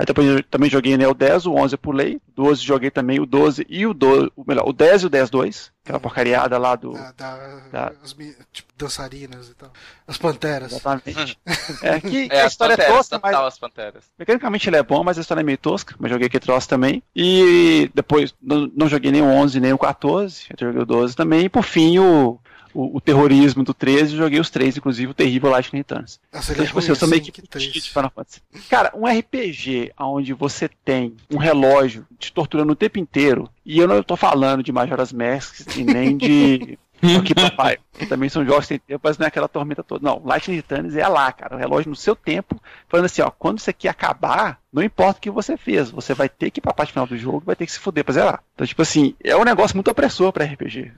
Aí 0.01 0.05
depois 0.05 0.27
eu 0.27 0.41
também 0.41 0.67
joguei 0.67 0.97
né, 0.97 1.07
o 1.07 1.13
10, 1.13 1.45
o 1.45 1.53
11 1.53 1.75
eu 1.75 1.77
pulei, 1.77 2.15
o 2.15 2.43
12 2.43 2.63
joguei 2.63 2.89
também 2.89 3.19
o 3.19 3.25
12 3.27 3.67
e 3.69 3.85
o 3.85 3.93
12, 3.93 4.31
o 4.35 4.43
melhor, 4.47 4.67
o 4.67 4.73
10 4.73 5.03
e 5.03 5.05
o 5.05 5.09
10 5.09 5.29
2, 5.29 5.71
aquela 5.83 5.99
uhum. 5.99 6.01
porcariada 6.01 6.57
lá 6.57 6.75
do. 6.75 6.93
Da, 6.93 7.11
da, 7.11 7.37
da... 7.71 7.91
As, 8.03 8.15
tipo, 8.51 8.73
dançarinas 8.75 9.49
e 9.49 9.53
tal. 9.53 9.71
As 10.07 10.17
panteras. 10.17 10.71
Exatamente. 10.71 11.37
é 11.83 11.99
que, 11.99 12.27
é, 12.31 12.41
a 12.41 12.47
história 12.47 12.75
panteras, 12.75 12.95
é 12.95 12.97
tosca, 12.97 13.19
mas. 13.21 13.35
As 13.35 13.59
panteras. 13.59 14.03
Mecanicamente 14.17 14.69
ele 14.69 14.77
é 14.77 14.81
bom, 14.81 15.03
mas 15.03 15.19
a 15.19 15.21
história 15.21 15.41
é 15.41 15.43
meio 15.43 15.59
tosca, 15.59 15.93
mas 15.99 16.09
joguei 16.09 16.25
aquele 16.25 16.45
troço 16.45 16.67
também. 16.67 17.03
E 17.15 17.91
depois 17.93 18.33
não, 18.41 18.71
não 18.75 18.89
joguei 18.89 19.11
nem 19.11 19.21
o 19.21 19.27
11 19.27 19.59
nem 19.59 19.71
o 19.71 19.77
14, 19.77 20.47
eu 20.49 20.67
joguei 20.67 20.81
o 20.81 20.85
12 20.85 21.15
também. 21.15 21.41
E 21.41 21.49
por 21.49 21.63
fim 21.63 21.99
o 21.99 22.39
o, 22.73 22.97
o, 22.97 23.01
terrorismo 23.01 23.63
do 23.63 23.73
13 23.73 24.13
e 24.13 24.17
joguei 24.17 24.39
os 24.39 24.49
três, 24.49 24.77
inclusive 24.77 25.11
o 25.11 25.13
terrível 25.13 25.49
Lightning 25.49 25.79
Returns. 25.79 26.19
Nossa, 26.31 26.53
então, 26.53 26.65
tipo 26.65 26.79
assim, 26.79 26.89
eu 26.89 26.95
sou 26.95 27.07
meio 27.07 27.21
que, 27.21 27.31
que 27.31 27.41
de 27.41 27.89
Final 27.89 28.11
Fantasy. 28.13 28.41
Cara, 28.69 28.91
um 28.95 29.05
RPG 29.05 29.91
onde 29.99 30.33
você 30.33 30.69
tem 30.83 31.15
um 31.29 31.37
relógio 31.37 32.05
te 32.17 32.31
torturando 32.31 32.73
o 32.73 32.75
tempo 32.75 32.99
inteiro, 32.99 33.49
e 33.65 33.79
eu 33.79 33.87
não 33.87 33.99
estou 33.99 34.17
falando 34.17 34.63
de 34.63 34.71
Majora's 34.71 35.13
Mask 35.13 35.75
e 35.75 35.83
nem 35.83 36.17
de 36.17 36.77
Aqui, 37.19 37.33
papai. 37.33 37.79
Também 38.07 38.29
são 38.29 38.45
jogos 38.45 38.67
sem 38.67 38.79
tempo, 38.79 39.01
mas 39.03 39.17
não 39.17 39.25
é 39.25 39.27
aquela 39.27 39.47
tormenta 39.47 39.83
toda. 39.83 40.03
Não, 40.03 40.21
Lightning 40.23 40.55
Returns 40.55 40.95
é 40.95 41.07
lá, 41.07 41.31
cara. 41.31 41.55
O 41.55 41.59
relógio 41.59 41.89
no 41.89 41.95
seu 41.95 42.15
tempo, 42.15 42.61
falando 42.87 43.05
assim, 43.05 43.21
ó, 43.21 43.29
quando 43.29 43.59
isso 43.59 43.69
aqui 43.69 43.87
acabar, 43.87 44.61
não 44.71 44.81
importa 44.81 45.17
o 45.17 45.21
que 45.21 45.29
você 45.29 45.57
fez, 45.57 45.91
você 45.91 46.13
vai 46.13 46.29
ter 46.29 46.49
que 46.49 46.59
ir 46.59 46.61
pra 46.61 46.73
parte 46.73 46.93
final 46.93 47.05
do 47.05 47.17
jogo 47.17 47.43
vai 47.45 47.55
ter 47.55 47.65
que 47.65 47.71
se 47.71 47.79
fuder 47.79 48.05
pra 48.05 48.13
zerar. 48.13 48.43
Então, 48.55 48.65
tipo 48.65 48.81
assim, 48.81 49.13
é 49.21 49.35
um 49.35 49.43
negócio 49.43 49.75
muito 49.75 49.91
opressor 49.91 50.31
pra 50.31 50.45
RPG. 50.45 50.91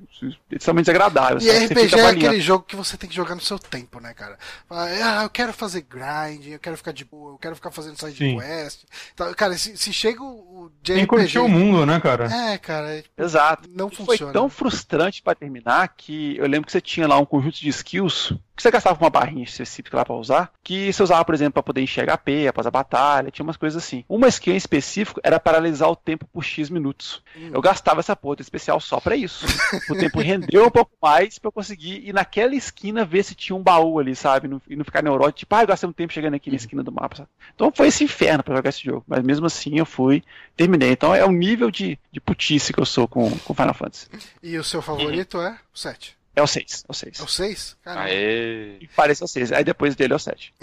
Extremamente 0.51 0.85
desagradável. 0.85 1.39
E 1.41 1.65
RPG 1.65 1.99
é 1.99 2.05
aquele 2.05 2.39
jogo 2.39 2.65
que 2.65 2.75
você 2.75 2.95
tem 2.95 3.09
que 3.09 3.15
jogar 3.15 3.33
no 3.33 3.41
seu 3.41 3.57
tempo, 3.57 3.99
né, 3.99 4.13
cara? 4.13 4.37
Ah, 4.69 5.23
eu 5.23 5.29
quero 5.29 5.51
fazer 5.51 5.81
grind, 5.81 6.45
eu 6.47 6.59
quero 6.59 6.77
ficar 6.77 6.91
de 6.91 7.03
boa, 7.03 7.33
eu 7.33 7.37
quero 7.39 7.55
ficar 7.55 7.71
fazendo 7.71 7.99
side 7.99 8.17
Sim. 8.17 8.37
quest. 8.37 8.83
Então, 9.13 9.33
cara, 9.33 9.57
se, 9.57 9.75
se 9.75 9.91
chega 9.91 10.21
o 10.21 10.71
de 10.81 10.93
tem 10.93 11.03
RPG... 11.05 11.39
o 11.39 11.47
mundo, 11.47 11.85
né, 11.85 11.99
cara? 11.99 12.25
É, 12.25 12.57
cara. 12.59 12.97
É, 12.97 13.03
Exato. 13.17 13.67
Não 13.73 13.87
e 13.91 13.95
funciona. 13.95 14.31
Foi 14.31 14.33
tão 14.33 14.49
frustrante 14.49 15.21
para 15.23 15.33
terminar 15.33 15.87
que 15.87 16.37
eu 16.37 16.45
lembro 16.45 16.67
que 16.67 16.71
você 16.71 16.81
tinha 16.81 16.92
lá 17.01 17.17
um 17.17 17.25
conjunto 17.25 17.59
de 17.59 17.69
skills 17.69 18.33
que 18.55 18.61
você 18.61 18.69
gastava 18.69 19.03
uma 19.03 19.09
barrinha 19.09 19.43
específica 19.43 19.97
lá 19.97 20.05
pra 20.05 20.15
usar, 20.15 20.51
que 20.63 20.93
você 20.93 21.01
usava, 21.01 21.25
por 21.25 21.33
exemplo, 21.33 21.53
para 21.53 21.63
poder 21.63 21.81
enxergar 21.81 22.13
AP 22.13 22.47
após 22.47 22.67
a 22.67 22.71
batalha, 22.71 23.31
tinha 23.31 23.43
umas 23.43 23.57
coisas 23.57 23.83
assim. 23.83 24.05
Uma 24.07 24.27
skill 24.27 24.53
em 24.53 24.57
específico 24.57 25.19
era 25.23 25.39
paralisar 25.39 25.89
o 25.89 25.95
tempo 25.95 26.27
por 26.31 26.43
X 26.43 26.69
minutos. 26.69 27.23
Hum. 27.35 27.49
Eu 27.51 27.61
gastava 27.61 27.99
essa 27.99 28.15
porra 28.15 28.37
especial 28.39 28.79
só 28.79 28.99
para 28.99 29.15
isso. 29.15 29.45
o 29.89 29.95
tempo 29.95 30.19
rendeu 30.19 30.67
um 30.67 30.69
pouco 30.69 30.91
mais 31.01 31.39
para 31.39 31.47
eu 31.47 31.51
conseguir 31.51 32.07
ir 32.07 32.13
naquela 32.13 32.53
esquina 32.55 33.03
ver 33.03 33.23
se 33.23 33.33
tinha 33.33 33.55
um 33.55 33.63
baú 33.63 33.97
ali, 33.97 34.15
sabe? 34.15 34.47
E 34.69 34.75
não 34.75 34.85
ficar 34.85 35.01
neurótico, 35.01 35.39
tipo, 35.39 35.55
ah, 35.55 35.63
eu 35.63 35.67
gastei 35.67 35.89
um 35.89 35.93
tempo 35.93 36.13
chegando 36.13 36.35
aqui 36.35 36.51
na 36.51 36.55
esquina 36.55 36.83
do 36.83 36.91
mapa, 36.91 37.15
sabe? 37.15 37.29
Então 37.55 37.71
foi 37.73 37.87
esse 37.87 38.03
inferno 38.03 38.43
para 38.43 38.55
jogar 38.55 38.69
esse 38.69 38.83
jogo. 38.83 39.03
Mas 39.07 39.23
mesmo 39.23 39.47
assim 39.47 39.79
eu 39.79 39.85
fui, 39.85 40.23
terminei. 40.55 40.91
Então 40.91 41.13
é 41.15 41.25
o 41.25 41.31
nível 41.31 41.71
de, 41.71 41.97
de 42.11 42.19
putice 42.19 42.71
que 42.71 42.79
eu 42.79 42.85
sou 42.85 43.07
com, 43.07 43.31
com 43.39 43.53
Final 43.53 43.73
Fantasy. 43.73 44.07
E 44.43 44.57
o 44.57 44.63
seu 44.63 44.81
favorito 44.81 45.41
é 45.41 45.57
o 45.73 45.77
7? 45.77 46.22
É 46.35 46.41
o 46.41 46.47
6. 46.47 46.85
É 46.87 46.91
o 46.91 46.93
6. 46.93 47.19
É 47.19 47.23
o 47.23 47.27
6? 47.27 47.77
Aê. 47.85 48.77
E 48.81 48.89
parece 48.95 49.23
o 49.23 49.27
6. 49.27 49.51
Aí 49.51 49.63
depois 49.63 49.95
dele 49.95 50.13
é 50.13 50.15
o 50.15 50.19
7. 50.19 50.53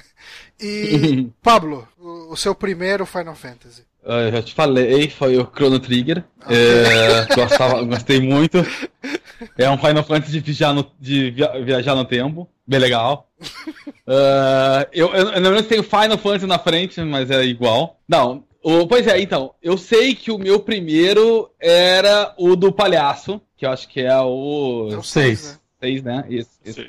e, 0.60 1.28
Pablo, 1.40 1.88
o, 1.98 2.32
o, 2.32 2.36
seu 2.36 2.54
primeiro 2.54 3.06
Final 3.06 3.36
Fantasy? 3.36 3.84
Ah, 4.04 4.22
eu 4.22 4.32
já 4.32 4.42
te 4.42 4.52
falei, 4.52 5.08
foi 5.08 5.38
o 5.38 5.46
Chrono 5.46 5.78
Trigger. 5.78 6.24
Okay. 6.44 6.56
É, 6.56 7.34
gostava, 7.34 7.82
gostei 7.84 8.20
muito. 8.20 8.58
É 9.56 9.70
um 9.70 9.78
Final 9.78 10.02
Fantasy 10.02 10.32
de 10.32 10.40
viajar 10.40 10.74
no, 10.74 10.90
de 10.98 11.30
viajar 11.64 11.94
no 11.94 12.04
tempo. 12.04 12.48
Bem 12.66 12.80
legal. 12.80 13.30
Uh, 13.40 14.82
eu, 14.92 15.08
eu, 15.14 15.28
eu 15.30 15.40
não 15.40 15.50
lembro 15.50 15.62
se 15.62 15.68
tem 15.68 15.82
Final 15.84 16.18
Fantasy 16.18 16.46
na 16.46 16.58
frente, 16.58 17.00
mas 17.00 17.30
é 17.30 17.44
igual. 17.44 18.00
Não, 18.08 18.44
o, 18.62 18.86
pois 18.86 19.06
é, 19.06 19.20
então, 19.20 19.54
eu 19.62 19.76
sei 19.76 20.14
que 20.14 20.30
o 20.30 20.38
meu 20.38 20.60
primeiro 20.60 21.50
era 21.58 22.32
o 22.38 22.54
do 22.54 22.72
palhaço, 22.72 23.40
que 23.56 23.66
eu 23.66 23.70
acho 23.70 23.88
que 23.88 24.00
é 24.00 24.20
o. 24.20 24.88
É 24.92 24.96
o 24.96 25.02
6. 25.02 25.60
6, 25.80 26.02
né? 26.02 26.24
Isso, 26.28 26.50
isso. 26.64 26.86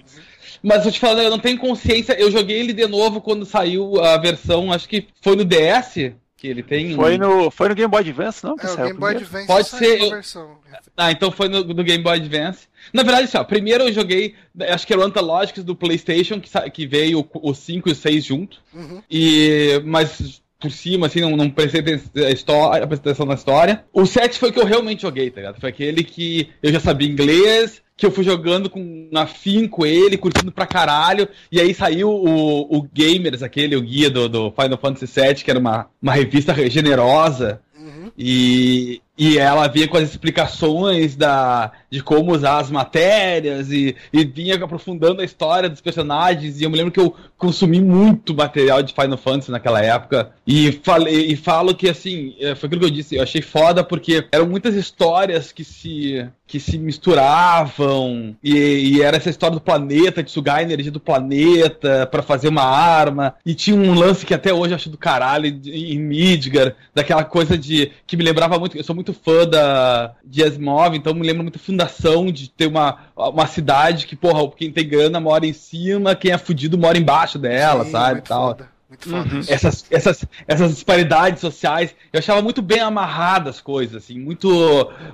Mas 0.62 0.86
eu 0.86 0.92
te 0.92 1.00
falando, 1.00 1.24
eu 1.24 1.32
não 1.32 1.40
tenho 1.40 1.58
consciência. 1.58 2.14
Eu 2.14 2.32
joguei 2.32 2.60
ele 2.60 2.74
de 2.74 2.88
novo 2.88 3.20
quando 3.20 3.46
saiu 3.46 4.00
a 4.02 4.18
versão, 4.18 4.72
acho 4.72 4.88
que 4.88 5.08
foi 5.22 5.36
no 5.36 5.44
DS. 5.44 6.14
Que 6.38 6.48
ele 6.48 6.62
tem 6.62 6.94
foi, 6.94 7.18
no, 7.18 7.50
foi 7.50 7.70
no 7.70 7.76
Game 7.76 7.90
Boy 7.90 8.02
Advance, 8.02 8.44
não? 8.44 8.56
É, 8.60 8.74
o 8.74 8.76
Game 8.76 9.00
Boy 9.00 9.16
Advance 9.16 9.48
Pode 9.48 9.68
ser. 9.70 10.02
Eu... 10.02 10.58
Ah, 10.96 11.12
então 11.12 11.32
foi 11.32 11.48
no, 11.48 11.64
no, 11.64 11.84
Game 11.84 12.04
Boy 12.04 12.18
Advance. 12.18 12.68
Na 12.92 13.02
verdade, 13.02 13.26
assim, 13.26 13.38
ó, 13.38 13.44
primeiro 13.46 13.86
eu 13.86 13.94
joguei, 13.94 14.36
acho 14.70 14.86
que 14.86 14.92
era 14.92 15.02
o 15.02 15.06
Anthologics 15.06 15.64
do 15.64 15.76
PlayStation, 15.76 16.42
que, 16.42 16.50
que 16.72 16.86
veio 16.86 17.28
o 17.34 17.54
5 17.54 17.88
e 17.88 17.92
o 17.94 17.96
6 17.96 18.26
junto. 18.26 18.62
Uhum. 18.74 19.02
E, 19.10 19.82
mas 19.86 20.43
por 20.64 20.72
cima, 20.72 21.08
assim, 21.08 21.20
não, 21.20 21.36
não 21.36 21.50
prestei 21.50 21.82
atenção 21.82 23.26
na 23.26 23.34
história. 23.34 23.84
O 23.92 24.06
7 24.06 24.40
foi 24.40 24.50
o 24.50 24.54
que 24.54 24.62
eu 24.62 24.66
realmente 24.66 25.02
joguei, 25.02 25.30
tá 25.30 25.42
ligado? 25.42 25.60
Foi 25.60 25.70
aquele 25.70 26.06
que 26.06 26.48
eu 26.64 26.72
já 26.72 26.80
sabia 26.80 27.06
inglês, 27.06 27.82
que 27.98 28.06
eu 28.06 28.12
fui 28.12 28.24
jogando 28.24 28.70
com 28.70 29.10
afinco 29.14 29.86
ele, 29.86 30.18
curtindo 30.18 30.54
pra 30.54 30.66
caralho, 30.66 31.28
e 31.52 31.60
aí 31.60 31.74
saiu 31.74 32.10
o, 32.10 32.78
o 32.78 32.82
Gamers, 32.94 33.44
aquele, 33.44 33.76
o 33.76 33.82
guia 33.82 34.10
do, 34.10 34.30
do 34.30 34.52
Final 34.52 34.78
Fantasy 34.78 35.22
VII, 35.22 35.36
que 35.36 35.52
era 35.52 35.60
uma, 35.60 35.88
uma 36.02 36.14
revista 36.14 36.56
generosa, 36.70 37.60
uhum. 37.78 38.10
e, 38.18 39.02
e 39.18 39.38
ela 39.38 39.68
vinha 39.68 39.88
com 39.88 39.98
as 39.98 40.10
explicações 40.10 41.16
da, 41.16 41.72
de 41.90 42.02
como 42.02 42.34
usar 42.34 42.58
as 42.58 42.72
matérias 42.72 43.72
e, 43.72 43.96
e 44.12 44.26
vinha 44.26 44.56
aprofundando 44.56 45.22
a 45.22 45.26
história 45.26 45.70
dos 45.70 45.82
personagens. 45.82 46.60
E 46.60 46.64
eu 46.64 46.70
me 46.70 46.78
lembro 46.78 46.92
que 46.92 47.00
eu 47.00 47.16
consumi 47.38 47.80
muito 47.80 48.34
material 48.34 48.82
de 48.82 48.94
Final 48.94 49.18
Fantasy 49.18 49.52
naquela 49.52 49.82
época. 49.82 50.32
E, 50.48 50.72
falei, 50.84 51.28
e 51.28 51.36
falo 51.36 51.76
que, 51.76 51.90
assim, 51.90 52.36
é, 52.40 52.56
foi 52.56 52.68
aquilo 52.68 52.82
que 52.82 52.88
eu 52.88 52.92
disse, 52.92 53.16
eu 53.16 53.24
achei 53.24 53.42
foda 53.42 53.84
porque 53.84 54.26
eram 54.32 54.48
muitas 54.48 54.76
histórias 54.76 55.52
que 55.52 55.64
se, 55.64 56.26
que 56.48 56.60
se 56.60 56.78
misturavam. 56.78 58.36
E, 58.44 58.54
e 58.54 59.02
era 59.02 59.18
essa 59.18 59.30
história 59.30 59.56
do 59.56 59.62
planeta, 59.62 60.24
de 60.24 60.32
sugar 60.32 60.60
a 60.60 60.64
energia 60.64 60.92
do 60.92 61.00
planeta 61.00 62.08
para 62.08 62.24
fazer 62.24 62.48
uma 62.48 62.64
arma. 62.64 63.36
E 63.46 63.54
tinha 63.54 63.76
um 63.76 63.94
lance 63.94 64.26
que 64.26 64.34
até 64.34 64.54
hoje 64.54 64.72
eu 64.72 64.76
acho 64.76 64.90
do 64.90 64.98
caralho 64.98 65.48
em 65.48 66.00
Midgar, 66.00 66.76
daquela 66.96 67.26
coisa 67.26 67.58
de. 67.58 67.92
que 68.08 68.16
me 68.16 68.24
lembrava 68.24 68.58
muito. 68.58 68.78
Eu 68.78 68.84
sou 68.84 68.96
muito 68.96 69.03
muito 69.04 69.14
fã 69.14 69.46
da, 69.46 70.16
de 70.24 70.42
Asimov, 70.42 70.96
então 70.96 71.14
me 71.14 71.28
lembro 71.28 71.44
muito 71.44 71.60
fundação 71.60 72.32
de 72.32 72.50
ter 72.50 72.68
uma, 72.68 72.98
uma 73.16 73.46
cidade 73.46 74.08
que, 74.08 74.16
porra, 74.16 74.50
quem 74.56 74.72
tem 74.72 74.88
grana 74.88 75.20
mora 75.20 75.46
em 75.46 75.52
cima, 75.52 76.16
quem 76.16 76.32
é 76.32 76.38
fudido 76.38 76.78
mora 76.78 76.98
embaixo 76.98 77.38
dela, 77.38 77.84
Sim, 77.84 77.92
sabe? 77.92 78.22
Tal. 78.22 78.48
Foda. 78.48 78.74
Muito 78.88 79.10
foda 79.10 79.34
Uhum. 79.34 79.42
essas, 79.48 79.86
essas, 79.90 80.24
essas 80.48 80.72
disparidades 80.76 81.42
sociais. 81.42 81.96
Eu 82.12 82.20
achava 82.20 82.44
muito 82.44 82.62
bem 82.62 82.80
amarradas 82.80 83.56
as 83.56 83.62
coisas, 83.62 84.04
assim, 84.04 84.20
muito. 84.20 84.48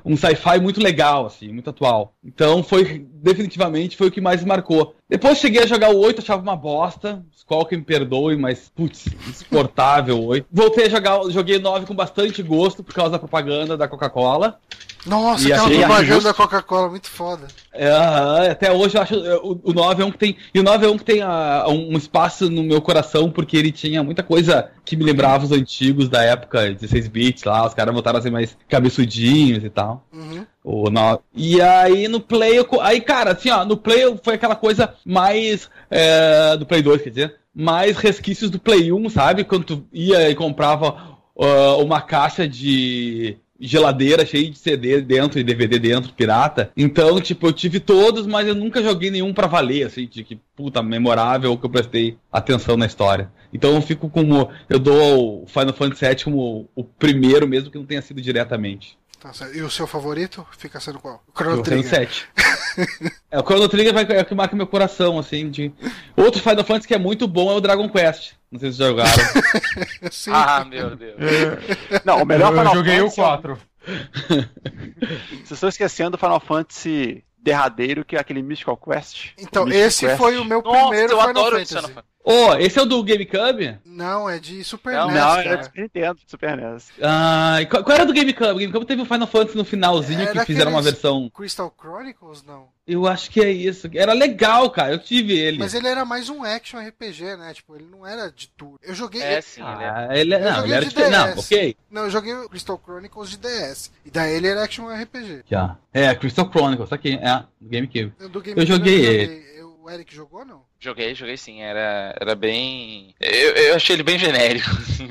Um 0.04 0.18
sci-fi 0.18 0.60
muito 0.62 0.82
legal, 0.82 1.26
assim, 1.26 1.48
muito 1.48 1.70
atual. 1.70 2.14
Então 2.24 2.62
foi, 2.62 3.08
definitivamente, 3.14 3.96
foi 3.96 4.10
o 4.10 4.12
que 4.12 4.20
mais 4.20 4.44
marcou. 4.44 4.96
Depois 5.10 5.40
cheguei 5.40 5.64
a 5.64 5.68
jogar 5.68 5.90
o 5.90 5.98
8, 5.98 6.22
achava 6.22 6.42
uma 6.42 6.56
bosta. 6.56 7.24
Qual 7.48 7.66
que 7.66 7.76
me 7.76 7.82
perdoe, 7.82 8.38
mas, 8.38 8.72
putz, 8.76 9.08
insuportável 9.28 10.20
o 10.20 10.26
8. 10.28 10.46
Voltei 10.52 10.86
a 10.86 10.90
jogar, 10.90 11.20
joguei 11.32 11.58
o 11.58 11.62
9 11.62 11.88
com 11.88 11.96
bastante 11.96 12.44
gosto 12.44 12.84
por 12.84 12.94
causa 12.94 13.14
da 13.14 13.20
propaganda 13.20 13.76
da 13.76 13.88
Coca-Cola. 13.88 14.60
Nossa, 15.06 15.48
E 15.48 15.52
aquela 15.52 15.70
propaganda 15.70 16.22
da 16.22 16.34
Coca-Cola, 16.34 16.90
muito 16.90 17.10
foda. 17.10 17.48
É, 17.74 17.90
até 18.52 18.72
hoje 18.72 18.98
eu 18.98 19.02
acho 19.02 19.16
o, 19.16 19.60
o 19.64 19.74
9 19.74 20.04
é 20.04 20.06
um 20.06 20.12
que 20.12 20.20
tem. 20.20 20.38
E 20.54 20.60
o 20.60 20.64
9 20.64 20.86
é 20.86 20.90
um 20.90 20.98
que 20.98 21.06
tem 21.06 21.22
ah, 21.24 21.66
um 21.68 21.98
espaço 21.98 22.48
no 22.48 22.62
meu 22.62 22.80
coração, 22.80 23.32
porque 23.32 23.58
ele 23.58 23.72
tinha 23.72 24.04
muita 24.04 24.22
coisa 24.22 24.70
que 24.90 24.96
me 24.98 25.04
lembrava 25.04 25.46
os 25.46 25.52
antigos 25.52 26.10
da 26.10 26.24
época, 26.24 26.74
16 26.74 27.08
bits 27.08 27.44
lá, 27.44 27.66
os 27.66 27.76
caras 27.76 27.94
voltaram 27.94 28.18
a 28.18 28.22
ser 28.22 28.32
mais 28.32 28.58
cabeçudinhos 28.68 29.64
e 29.64 29.70
tal. 29.70 30.04
Uhum. 30.12 30.46
E 31.36 31.62
aí 31.62 32.08
no 32.08 32.20
Play, 32.20 32.58
eu 32.58 32.68
aí 32.82 33.00
cara, 33.00 33.34
assim 33.34 33.52
ó, 33.52 33.64
no 33.64 33.78
Play 33.78 34.18
foi 34.24 34.34
aquela 34.34 34.56
coisa 34.56 34.94
mais. 35.06 35.70
é, 35.92 36.58
do 36.58 36.66
Play 36.66 36.82
2, 36.82 37.04
quer 37.04 37.10
dizer, 37.10 37.36
mais 37.54 37.98
resquícios 37.98 38.50
do 38.50 38.60
Play 38.60 38.92
1, 38.92 39.10
sabe? 39.10 39.44
Quando 39.44 39.64
tu 39.64 39.86
ia 39.94 40.28
e 40.28 40.34
comprava 40.34 41.20
ah, 41.40 41.78
uma 41.78 42.02
caixa 42.02 42.48
de 42.48 43.38
geladeira 43.60 44.26
cheia 44.26 44.50
de 44.50 44.58
CD 44.58 45.02
dentro 45.02 45.40
e 45.40 45.44
DVD 45.44 45.78
dentro, 45.80 46.14
pirata. 46.14 46.72
Então, 46.76 47.20
tipo, 47.20 47.48
eu 47.48 47.54
tive 47.54 47.80
todos, 47.80 48.26
mas 48.26 48.48
eu 48.48 48.56
nunca 48.56 48.82
joguei 48.82 49.12
nenhum 49.12 49.34
pra 49.34 49.48
valer, 49.48 49.86
assim, 49.86 50.08
de 50.08 50.24
que 50.24 50.40
puta, 50.56 50.82
memorável 50.82 51.58
que 51.58 51.66
eu 51.66 51.70
prestei 51.70 52.18
atenção 52.32 52.78
na 52.78 52.86
história. 52.86 53.32
Então 53.54 53.76
eu 53.76 53.82
fico 53.82 54.10
como. 54.10 54.50
Eu 54.70 54.80
dou 54.80 55.44
o 55.44 55.48
Final 55.48 55.74
Fantasy 55.74 56.06
VII 56.06 56.24
como 56.24 56.70
o 56.76 56.84
primeiro, 56.84 57.48
mesmo 57.48 57.72
que 57.72 57.78
não 57.78 57.86
tenha 57.86 58.02
sido 58.02 58.22
diretamente. 58.22 58.98
Tá. 59.20 59.32
E 59.54 59.62
o 59.62 59.70
seu 59.70 59.86
favorito 59.86 60.48
fica 60.58 60.80
sendo 60.80 61.00
qual? 61.00 61.22
O 61.28 61.38
Chrono 61.38 61.62
Trigger. 61.62 62.10
é, 63.30 63.38
o 63.38 63.44
Chrono 63.44 63.68
Trigger 63.68 63.94
vai, 63.94 64.08
é 64.10 64.22
o 64.22 64.26
que 64.26 64.34
marca 64.34 64.56
meu 64.56 64.68
coração, 64.68 65.20
assim, 65.20 65.50
de... 65.50 65.74
Outro 66.16 66.42
Final 66.42 66.64
Fantasy 66.64 66.88
que 66.88 66.94
é 66.94 66.98
muito 67.00 67.28
bom 67.28 67.52
é 67.52 67.56
o 67.56 67.60
Dragon 67.60 67.90
Quest. 67.90 68.39
Não 68.52 68.60
sei 68.60 68.72
se 68.72 68.78
jogaram. 68.80 69.12
Sim. 70.12 70.32
Ah, 70.34 70.66
meu 70.66 70.96
Deus. 70.96 71.16
Não, 72.04 72.24
o 72.24 72.26
melhor 72.26 72.52
eu, 72.52 72.56
eu 72.56 72.60
Final 72.60 72.76
joguei 72.76 73.02
o 73.02 73.10
Fantasy. 73.12 73.22
é 73.22 73.24
4. 73.24 73.60
Vocês 75.30 75.52
estão 75.52 75.70
esquecendo 75.70 76.12
do 76.12 76.18
Final 76.18 76.40
Fantasy 76.40 77.24
derradeiro, 77.38 78.04
que 78.04 78.16
é 78.16 78.20
aquele 78.20 78.42
Mystical 78.42 78.76
Quest. 78.78 79.30
Então, 79.38 79.66
Mystical 79.66 79.88
esse 79.88 80.06
Quest. 80.06 80.18
foi 80.18 80.38
o 80.38 80.46
meu 80.46 80.62
Nossa, 80.62 80.88
primeiro 80.88 81.14
eu 81.14 81.18
Final 81.18 81.30
adoro 81.30 81.56
o 81.56 81.60
Fantasy. 81.60 81.76
Final 81.76 81.90
Fantasy. 81.90 82.08
Ô, 82.24 82.54
esse 82.56 82.78
é 82.78 82.82
o 82.82 82.86
do 82.86 83.02
GameCube? 83.04 83.80
Não, 83.86 84.30
é 84.30 84.40
de 84.40 84.64
Super 84.64 84.94
Não, 84.94 85.08
NES, 85.08 85.16
Não, 85.16 85.22
cara. 85.36 85.42
era 85.50 85.58
de 85.58 85.64
Super 85.66 85.82
Nintendo, 85.82 86.20
Super 86.28 86.58
NES. 86.58 86.90
Ah, 87.02 87.62
e 87.62 87.66
qual, 87.66 87.84
qual 87.84 87.96
era 87.96 88.06
do 88.06 88.14
GameCube? 88.14 88.52
O 88.52 88.60
GameCube 88.60 88.86
teve 88.86 89.02
o 89.02 89.06
Final 89.06 89.28
Fantasy 89.28 89.58
no 89.58 89.66
finalzinho 89.66 90.22
Era 90.22 90.40
que 90.40 90.46
fizeram 90.46 90.72
uma 90.72 90.82
versão. 90.82 91.30
Crystal 91.30 91.74
Chronicles, 91.80 92.44
não. 92.44 92.68
Eu 92.86 93.06
acho 93.08 93.30
que 93.30 93.40
é 93.40 93.52
isso. 93.52 93.90
Era 93.94 94.14
legal, 94.14 94.70
cara. 94.72 94.92
Eu 94.94 95.00
tive 95.00 95.38
ele. 95.38 95.60
Mas 95.60 95.74
ele 95.74 95.88
era 95.88 96.04
mais 96.04 96.28
um 96.28 96.44
action 96.44 96.80
RPG, 96.80 97.38
né? 97.38 97.54
Tipo, 97.54 97.76
ele 97.76 97.86
não 97.90 98.06
era 98.06 98.32
de 98.32 98.48
tudo. 98.50 98.80
Eu 98.82 98.96
joguei. 98.96 99.22
É, 99.22 99.40
sim, 99.42 99.62
ele 99.62 99.84
é. 99.84 99.90
Ah, 99.90 100.08
ele, 100.12 100.36
Eu 100.36 100.40
não, 100.40 100.48
joguei 100.56 100.64
ele 100.64 100.74
era 100.74 100.86
de 100.86 100.90
diferente. 100.90 101.12
Não, 101.12 101.40
ok. 101.40 101.78
Não, 101.90 102.02
eu 102.04 102.10
joguei 102.10 102.34
o 102.34 102.50
Crystal 102.50 102.82
Chronicles 102.84 103.30
de 103.30 103.38
DS. 103.38 103.92
E 104.04 104.10
daí 104.10 104.34
ele 104.34 104.48
era 104.48 104.64
action 104.64 104.88
RPG. 104.88 105.44
Já. 105.50 105.78
É, 105.94 106.14
Crystal 106.16 106.50
Chronicles, 106.50 106.92
aqui. 106.92 107.20
É, 107.22 107.44
do 107.62 107.70
GameCube. 107.70 108.14
Eu, 108.20 108.30
do 108.30 108.44
Eu 108.44 108.66
joguei 108.66 109.04
não 109.04 109.12
ele. 109.12 109.49
O 109.90 109.92
Eric 109.92 110.14
jogou, 110.16 110.46
não? 110.46 110.62
Joguei, 110.80 111.16
joguei 111.16 111.36
sim. 111.36 111.62
Era, 111.62 112.16
era 112.22 112.36
bem. 112.36 113.16
Eu, 113.20 113.52
eu 113.56 113.76
achei 113.76 113.96
ele 113.96 114.04
bem 114.04 114.20
genérico. 114.20 114.70
assim, 114.78 115.08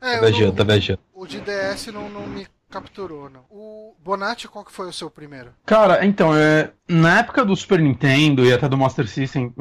É, 0.00 0.18
Tá 0.20 0.30
não- 0.30 0.52
tá 0.54 0.62
viajando. 0.64 1.00
o 1.12 1.26
de 1.26 1.40
DS 1.40 1.88
não, 1.88 2.08
não 2.08 2.26
me 2.28 2.46
capturou, 2.70 3.28
não. 3.28 3.40
O 3.50 3.96
Bonatti, 4.04 4.46
qual 4.46 4.64
que 4.64 4.70
foi 4.70 4.88
o 4.88 4.92
seu 4.92 5.10
primeiro? 5.10 5.52
Cara, 5.64 6.04
então, 6.06 6.36
é, 6.36 6.70
na 6.88 7.18
época 7.20 7.44
do 7.44 7.56
Super 7.56 7.80
Nintendo 7.80 8.44
e 8.44 8.52
até 8.52 8.68
do 8.68 8.76
Master 8.78 9.08
System, 9.08 9.52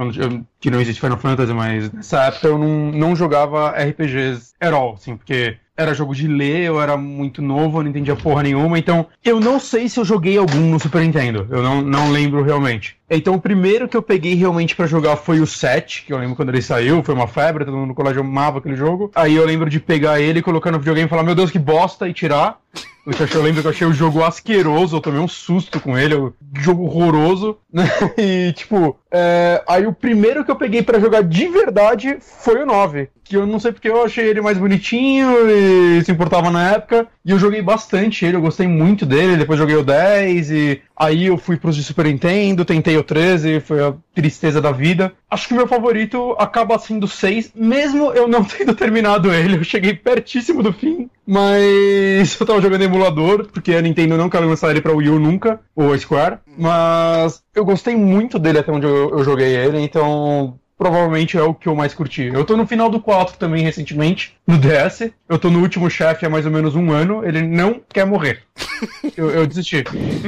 que 0.60 0.70
não 0.70 0.80
existe 0.82 0.99
Final 1.01 1.18
Fantasy, 1.18 1.53
mas 1.53 1.91
nessa 1.91 2.26
época 2.26 2.47
eu 2.47 2.58
não, 2.60 2.91
não 2.91 3.16
jogava 3.16 3.72
RPGs 3.72 4.53
at 4.60 4.72
all, 4.74 4.93
assim, 4.95 5.18
porque 5.18 5.58
era 5.78 5.93
jogo 5.93 6.15
de 6.15 6.28
ler, 6.28 6.63
eu 6.63 6.82
era 6.82 6.95
muito 6.97 7.41
novo, 7.41 7.80
eu 7.80 7.84
não 7.84 7.89
entendia 7.89 8.15
porra 8.15 8.43
nenhuma, 8.43 8.80
então 8.80 9.07
eu 9.23 9.39
não 9.39 9.59
sei 9.59 9.89
se 9.89 9.99
eu 9.99 10.05
joguei 10.05 10.38
algum 10.38 10.59
no 10.71 10.80
Super 10.80 11.01
Nintendo, 11.01 11.47
eu 11.49 11.61
não, 11.61 11.82
não 11.82 12.11
lembro 12.11 12.43
realmente. 12.43 12.95
Então 13.09 13.36
o 13.36 13.41
primeiro 13.41 13.88
que 13.88 13.95
eu 13.97 14.01
peguei 14.01 14.34
realmente 14.36 14.76
pra 14.76 14.88
jogar 14.88 15.15
foi 15.17 15.39
o 15.39 15.45
7, 15.47 16.03
que 16.05 16.13
eu 16.13 16.17
lembro 16.17 16.36
quando 16.36 16.49
ele 16.49 16.61
saiu, 16.61 17.03
foi 17.03 17.13
uma 17.13 17.28
febre, 17.28 17.65
todo 17.65 17.76
mundo 17.76 17.88
no 17.89 17.95
colégio 17.95 18.21
amava 18.21 18.59
aquele 18.59 18.76
jogo. 18.76 19.11
Aí 19.13 19.36
eu 19.36 19.45
lembro 19.45 19.69
de 19.69 19.80
pegar 19.80 20.19
ele, 20.19 20.41
colocar 20.41 20.71
no 20.71 20.80
videogame 20.80 21.07
e 21.07 21.09
falar, 21.09 21.23
meu 21.23 21.36
Deus, 21.36 21.51
que 21.51 21.59
bosta, 21.59 22.07
e 22.07 22.13
tirar. 22.13 22.57
Eu, 23.05 23.13
achei- 23.13 23.39
eu 23.39 23.43
lembro 23.43 23.61
que 23.61 23.67
eu 23.67 23.71
achei 23.71 23.86
o 23.88 23.93
jogo 23.93 24.23
asqueroso, 24.23 24.95
eu 24.97 25.01
tomei 25.01 25.19
um 25.19 25.28
susto 25.28 25.80
com 25.80 25.95
ele, 25.95 26.15
um 26.15 26.34
jogo 26.57 26.86
horroroso? 26.86 27.57
E, 28.17 28.51
tipo, 28.53 28.97
é, 29.11 29.61
aí 29.67 29.86
o 29.86 29.93
primeiro 29.93 30.43
que 30.43 30.49
eu 30.49 30.55
peguei 30.55 30.82
pra 30.82 30.99
jogar 30.99 31.21
de 31.21 31.47
verdade 31.47 32.17
foi 32.19 32.63
o 32.63 32.65
9. 32.65 33.09
Que 33.26 33.36
eu 33.36 33.47
não 33.47 33.59
sei 33.59 33.71
porque 33.71 33.89
eu 33.89 34.05
achei 34.05 34.28
ele 34.28 34.39
mais 34.39 34.55
bonitinho 34.55 35.49
e 35.49 36.03
se 36.05 36.11
importava 36.11 36.51
na 36.51 36.73
época. 36.73 37.07
E 37.26 37.32
eu 37.32 37.39
joguei 37.39 37.59
bastante 37.59 38.23
ele, 38.23 38.38
eu 38.38 38.41
gostei 38.41 38.67
muito 38.67 39.03
dele. 39.03 39.36
Depois 39.36 39.57
joguei 39.57 39.76
o 39.76 39.84
10 39.84 40.51
e 40.51 40.82
aí 40.95 41.26
eu 41.26 41.36
fui 41.36 41.57
pros 41.57 41.76
de 41.76 41.84
Super 41.84 42.05
Nintendo, 42.05 42.63
tentei 42.63 42.95
o 42.97 43.03
13, 43.03 43.59
foi 43.61 43.84
a 43.84 43.95
tristeza 44.13 44.61
da 44.61 44.71
vida. 44.71 45.11
Acho 45.28 45.47
que 45.47 45.55
meu 45.55 45.67
favorito 45.67 46.36
acaba 46.38 46.78
sendo 46.78 47.05
o 47.05 47.07
6, 47.07 47.53
mesmo 47.55 48.11
eu 48.11 48.28
não 48.28 48.43
tendo 48.45 48.76
terminado 48.76 49.34
ele. 49.34 49.57
Eu 49.57 49.63
cheguei 49.63 49.95
pertíssimo 49.95 50.61
do 50.61 50.71
fim, 50.71 51.09
mas 51.26 52.38
eu 52.39 52.45
tava 52.45 52.61
jogando 52.61 52.84
em 52.84 52.86
emulador, 52.86 53.47
porque 53.47 53.73
a 53.73 53.82
Nintendo 53.82 54.17
não 54.17 54.30
quer 54.30 54.39
lançar 54.41 54.69
ele 54.69 54.82
pra 54.82 54.93
Wii 54.93 55.09
U 55.09 55.19
nunca, 55.19 55.59
ou 55.76 55.97
Square. 55.97 56.38
Mas 56.55 57.43
eu 57.55 57.65
gostei 57.65 57.95
muito 57.95 58.38
dele 58.38 58.59
até 58.59 58.71
onde 58.71 58.86
eu, 58.86 59.09
eu 59.09 59.23
joguei 59.23 59.55
ele, 59.55 59.80
então 59.80 60.59
provavelmente 60.78 61.38
é 61.38 61.41
o 61.41 61.53
que 61.53 61.67
eu 61.67 61.76
mais 61.76 61.93
curti. 61.93 62.23
Eu 62.23 62.45
tô 62.45 62.55
no 62.57 62.67
final 62.67 62.89
do 62.89 62.99
4 62.99 63.38
também 63.38 63.63
recentemente, 63.63 64.36
no 64.45 64.57
DS. 64.57 65.11
Eu 65.28 65.39
tô 65.39 65.49
no 65.49 65.61
último 65.61 65.89
chefe 65.89 66.26
há 66.26 66.30
mais 66.30 66.45
ou 66.45 66.51
menos 66.51 66.76
um 66.76 66.91
ano. 66.91 67.26
Ele 67.26 67.41
não 67.41 67.82
quer 67.91 68.05
morrer. 68.05 68.43
Eu, 69.15 69.30
eu 69.32 69.47
desisti. 69.47 69.84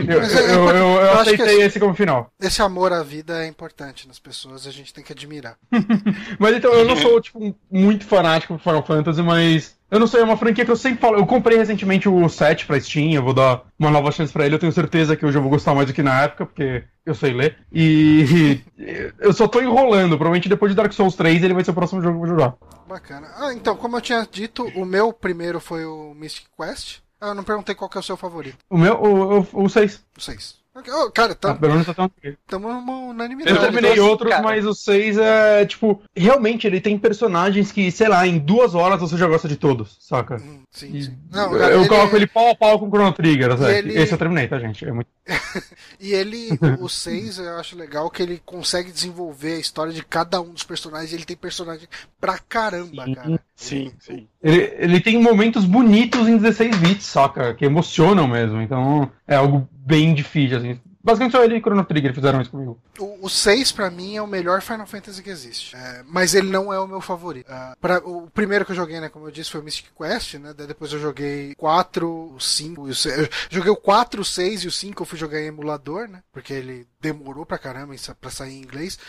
Eu, 0.07 0.21
é 0.21 0.53
eu, 0.55 0.69
eu, 1.01 1.19
aceitei 1.19 1.45
assim- 1.55 1.61
esse 1.63 1.79
como 1.79 1.93
final. 1.93 2.31
Esse 2.41 2.61
amor 2.61 2.93
à 2.93 3.03
vida 3.03 3.43
é 3.43 3.47
importante 3.47 4.07
nas 4.07 4.19
pessoas, 4.19 4.65
a 4.65 4.71
gente 4.71 4.93
tem 4.93 5.03
que 5.03 5.11
admirar. 5.11 5.57
Mas 6.39 6.55
então, 6.55 6.71
eu 6.73 6.85
não 6.85 6.95
sou, 6.95 7.19
tipo, 7.21 7.55
muito 7.69 8.05
fanático 8.05 8.53
por 8.53 8.61
Final 8.63 8.85
Fantasy, 8.85 9.21
mas. 9.21 9.76
Eu 9.89 9.99
não 9.99 10.07
sei, 10.07 10.19
é 10.19 10.23
uma 10.23 10.35
franquia 10.35 10.65
que 10.65 10.71
eu 10.71 10.75
sempre 10.75 10.99
falo. 10.99 11.17
Eu 11.17 11.25
comprei 11.25 11.57
recentemente 11.57 12.09
o 12.09 12.27
7 12.27 12.65
pra 12.65 12.79
Steam, 12.79 13.13
eu 13.13 13.23
vou 13.23 13.33
dar 13.33 13.63
uma 13.79 13.89
nova 13.89 14.11
chance 14.11 14.33
pra 14.33 14.45
ele. 14.45 14.55
Eu 14.55 14.59
tenho 14.59 14.71
certeza 14.71 15.15
que 15.15 15.25
hoje 15.25 15.38
eu 15.38 15.41
vou 15.41 15.49
gostar 15.49 15.73
mais 15.73 15.88
do 15.88 15.93
que 15.93 16.03
na 16.03 16.23
época, 16.23 16.45
porque 16.45 16.83
eu 17.05 17.15
sei 17.15 17.33
ler. 17.33 17.57
E. 17.71 18.61
eu 19.19 19.31
só 19.31 19.47
tô 19.47 19.61
enrolando. 19.61 20.17
Provavelmente 20.17 20.49
depois 20.49 20.71
de 20.71 20.75
Dark 20.75 20.91
Souls 20.91 21.15
3 21.15 21.41
ele 21.41 21.53
vai 21.53 21.63
ser 21.63 21.71
o 21.71 21.75
próximo 21.75 22.01
jogo 22.01 22.17
que 22.17 22.23
eu 22.23 22.27
vou 22.27 22.38
jogar. 22.38 22.55
Bacana. 22.88 23.29
Ah, 23.38 23.53
então, 23.53 23.77
como 23.77 23.95
eu 23.95 24.01
tinha 24.01 24.27
dito, 24.29 24.63
o 24.75 24.85
meu 24.85 25.13
primeiro 25.13 25.59
foi 25.59 25.85
o 25.85 26.13
Mystic 26.13 26.47
Quest. 26.57 26.99
Ah, 27.19 27.29
eu 27.29 27.35
não 27.35 27.43
perguntei 27.43 27.73
qual 27.73 27.89
que 27.89 27.97
é 27.97 28.01
o 28.01 28.03
seu 28.03 28.17
favorito. 28.17 28.57
O 28.69 28.77
meu, 28.77 28.93
o, 28.95 29.39
o, 29.39 29.63
o 29.63 29.69
6. 29.69 30.05
O 30.17 30.21
6. 30.21 30.55
Oh, 30.80 31.11
cara, 31.11 31.34
Tá, 31.36 31.49
estamos 31.53 31.59
pelo 31.59 31.73
menos 31.73 31.89
até 31.89 32.01
onde 32.01 32.38
numa 32.51 32.97
unanimidade. 33.09 33.55
Eu 33.55 33.61
terminei 33.61 33.93
Então, 33.93 34.07
outros, 34.07 34.30
cara- 34.30 34.43
mas 34.43 34.65
o 34.65 34.73
6 34.73 35.17
é, 35.17 35.65
tipo, 35.65 36.01
realmente 36.15 36.67
ele 36.67 36.80
tem 36.80 36.97
personagens 36.97 37.71
que, 37.71 37.91
sei 37.91 38.07
lá, 38.07 38.25
em 38.28 38.38
duas 38.38 38.75
horas 38.75 38.99
você 38.99 39.17
já 39.17 39.28
gosta 39.28 39.47
de 39.47 39.55
todos, 39.55 39.97
saca? 39.99 40.36
Hum, 40.36 40.61
sim, 40.71 40.91
E 40.95 41.03
sim. 41.03 41.17
Não, 41.32 41.53
eu 41.53 41.59
cara, 41.59 41.73
eu 41.73 41.80
ele- 41.82 41.89
coloco 41.89 42.15
ele 42.15 42.28
pau 42.28 42.49
a 42.51 42.55
pau 42.55 42.80
com 42.80 42.86
o 42.88 42.89
Chrono 42.89 43.13
Trigger, 43.13 43.57
sabe? 43.57 43.73
ele- 43.73 43.97
Esse 43.99 44.13
eu 44.13 44.17
terminei, 44.17 44.47
tá, 44.47 44.59
gente? 44.59 44.86
É 44.86 44.91
muito... 44.91 45.07
E 45.99 46.13
ele, 46.13 46.49
o 46.80 46.88
6, 46.88 47.39
eu 47.39 47.57
acho 47.57 47.75
legal 47.75 48.09
que 48.09 48.21
ele 48.21 48.41
consegue 48.45 48.91
desenvolver 48.91 49.53
a 49.55 49.59
história 49.59 49.91
de 49.91 50.03
cada 50.05 50.39
um 50.39 50.51
dos 50.51 50.63
personagens. 50.63 51.11
Ele 51.11 51.25
tem 51.25 51.36
personagem 51.36 51.88
pra 52.21 52.38
caramba, 52.38 53.03
Sim. 53.05 53.13
cara. 53.15 53.39
Sim, 53.55 53.91
sim. 53.99 54.28
Ele, 54.43 54.73
ele 54.78 54.99
tem 55.01 55.19
momentos 55.19 55.65
bonitos 55.65 56.28
em 56.28 56.38
16 56.38 56.78
bits, 56.78 57.05
saca? 57.05 57.53
Que 57.55 57.65
emocionam 57.65 58.28
mesmo, 58.28 58.61
então 58.61 59.11
é 59.28 59.36
algo 59.36 59.67
bem 59.88 60.13
difícil, 60.13 60.57
assim. 60.57 60.79
Basicamente 61.03 61.31
só 61.31 61.43
ele 61.43 61.55
e 61.55 61.61
Chrono 61.61 61.85
Trigger 61.85 62.13
fizeram 62.13 62.41
isso 62.41 62.51
comigo. 62.51 62.77
O, 62.99 63.27
o 63.27 63.29
6, 63.29 63.71
pra 63.71 63.89
mim, 63.89 64.17
é 64.17 64.21
o 64.21 64.27
melhor 64.27 64.61
Final 64.61 64.85
Fantasy 64.85 65.23
que 65.23 65.29
existe. 65.29 65.73
É, 65.73 66.03
mas 66.05 66.35
ele 66.35 66.49
não 66.49 66.73
é 66.73 66.77
o 66.81 66.85
meu 66.88 66.99
favorito. 66.99 67.45
Ah, 67.49 67.77
pra- 67.79 67.99
o 67.99 68.29
primeiro 68.29 68.65
que 68.65 68.73
eu 68.73 68.75
joguei, 68.75 68.99
né, 68.99 69.07
como 69.07 69.25
eu 69.25 69.31
disse, 69.31 69.49
foi 69.49 69.61
o 69.61 69.63
Mystic 69.63 69.85
Quest, 69.97 70.33
né? 70.33 70.53
daí 70.53 70.67
Depois 70.67 70.91
eu 70.91 70.99
joguei 70.99 71.55
4, 71.55 72.33
o 72.35 72.38
5 72.41 72.89
e 72.89 72.91
o 72.91 72.95
6. 72.95 73.17
Eu 73.19 73.29
joguei 73.49 73.71
o 73.71 73.77
4, 73.77 74.21
o 74.21 74.25
6 74.25 74.65
e 74.65 74.67
o 74.67 74.71
5 74.71 75.01
eu 75.01 75.05
fui 75.07 75.17
jogar 75.17 75.39
em 75.39 75.45
emulador, 75.45 76.09
né? 76.09 76.21
Porque 76.29 76.51
ele 76.51 76.85
demorou 76.99 77.45
pra 77.45 77.57
caramba 77.57 77.95
pra 78.19 78.29
sair 78.29 78.55
em 78.55 78.61
inglês. 78.61 78.99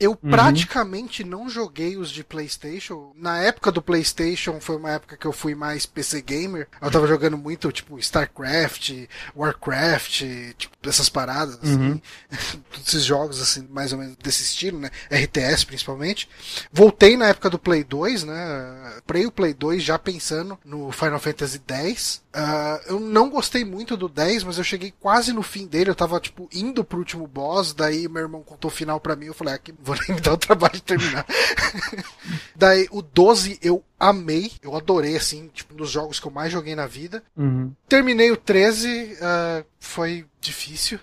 Eu 0.00 0.14
praticamente 0.14 1.24
não 1.24 1.48
joguei 1.48 1.96
os 1.96 2.10
de 2.10 2.22
PlayStation. 2.22 3.12
Na 3.16 3.38
época 3.38 3.72
do 3.72 3.82
PlayStation 3.82 4.60
foi 4.60 4.76
uma 4.76 4.92
época 4.92 5.16
que 5.16 5.26
eu 5.26 5.32
fui 5.32 5.56
mais 5.56 5.86
PC 5.86 6.22
gamer. 6.22 6.68
Eu 6.80 6.88
tava 6.88 7.08
jogando 7.08 7.36
muito, 7.36 7.72
tipo, 7.72 7.98
StarCraft, 7.98 8.92
Warcraft, 9.36 10.22
tipo, 10.56 10.76
essas 10.88 11.08
paradas, 11.08 11.58
assim. 11.60 12.00
Todos 12.70 12.86
esses 12.86 13.04
jogos, 13.04 13.42
assim, 13.42 13.66
mais 13.68 13.92
ou 13.92 13.98
menos 13.98 14.14
desse 14.16 14.44
estilo, 14.44 14.78
né? 14.78 14.88
RTS 15.10 15.64
principalmente. 15.66 16.28
Voltei 16.72 17.16
na 17.16 17.26
época 17.26 17.50
do 17.50 17.58
Play 17.58 17.82
2, 17.82 18.22
né? 18.22 18.92
Comprei 19.00 19.26
o 19.26 19.32
Play 19.32 19.52
2 19.52 19.82
já 19.82 19.98
pensando 19.98 20.56
no 20.64 20.92
Final 20.92 21.18
Fantasy 21.18 21.60
X. 21.66 22.22
Ah, 22.40 22.80
eu 22.86 23.00
não 23.00 23.28
gostei 23.28 23.64
muito 23.64 23.96
do 23.96 24.08
10, 24.08 24.44
mas 24.44 24.58
eu 24.58 24.64
cheguei 24.64 24.94
quase 25.00 25.32
no 25.32 25.42
fim 25.42 25.66
dele. 25.66 25.90
Eu 25.90 25.94
tava, 25.94 26.20
tipo, 26.20 26.48
indo 26.52 26.84
pro 26.84 27.00
último 27.00 27.26
boss. 27.26 27.74
Daí 27.74 28.06
meu 28.06 28.22
irmão 28.22 28.44
contou 28.44 28.70
o 28.70 28.74
final 28.74 29.00
pra 29.00 29.16
mim. 29.16 29.26
Eu 29.26 29.34
falei, 29.34 29.54
ah, 29.54 29.58
que 29.58 29.74
vou 29.82 29.96
nem 30.06 30.14
me 30.14 30.22
dar 30.22 30.34
o 30.34 30.38
trabalho 30.38 30.74
de 30.74 30.82
terminar. 30.82 31.26
daí 32.54 32.86
o 32.92 33.02
12 33.02 33.58
eu 33.60 33.82
amei. 33.98 34.52
Eu 34.62 34.76
adorei, 34.76 35.16
assim, 35.16 35.50
tipo, 35.52 35.74
um 35.74 35.78
dos 35.78 35.90
jogos 35.90 36.20
que 36.20 36.28
eu 36.28 36.30
mais 36.30 36.52
joguei 36.52 36.76
na 36.76 36.86
vida. 36.86 37.24
Uhum. 37.36 37.72
Terminei 37.88 38.30
o 38.30 38.36
13, 38.36 39.18
ah, 39.20 39.64
foi 39.80 40.24
difícil. 40.40 41.00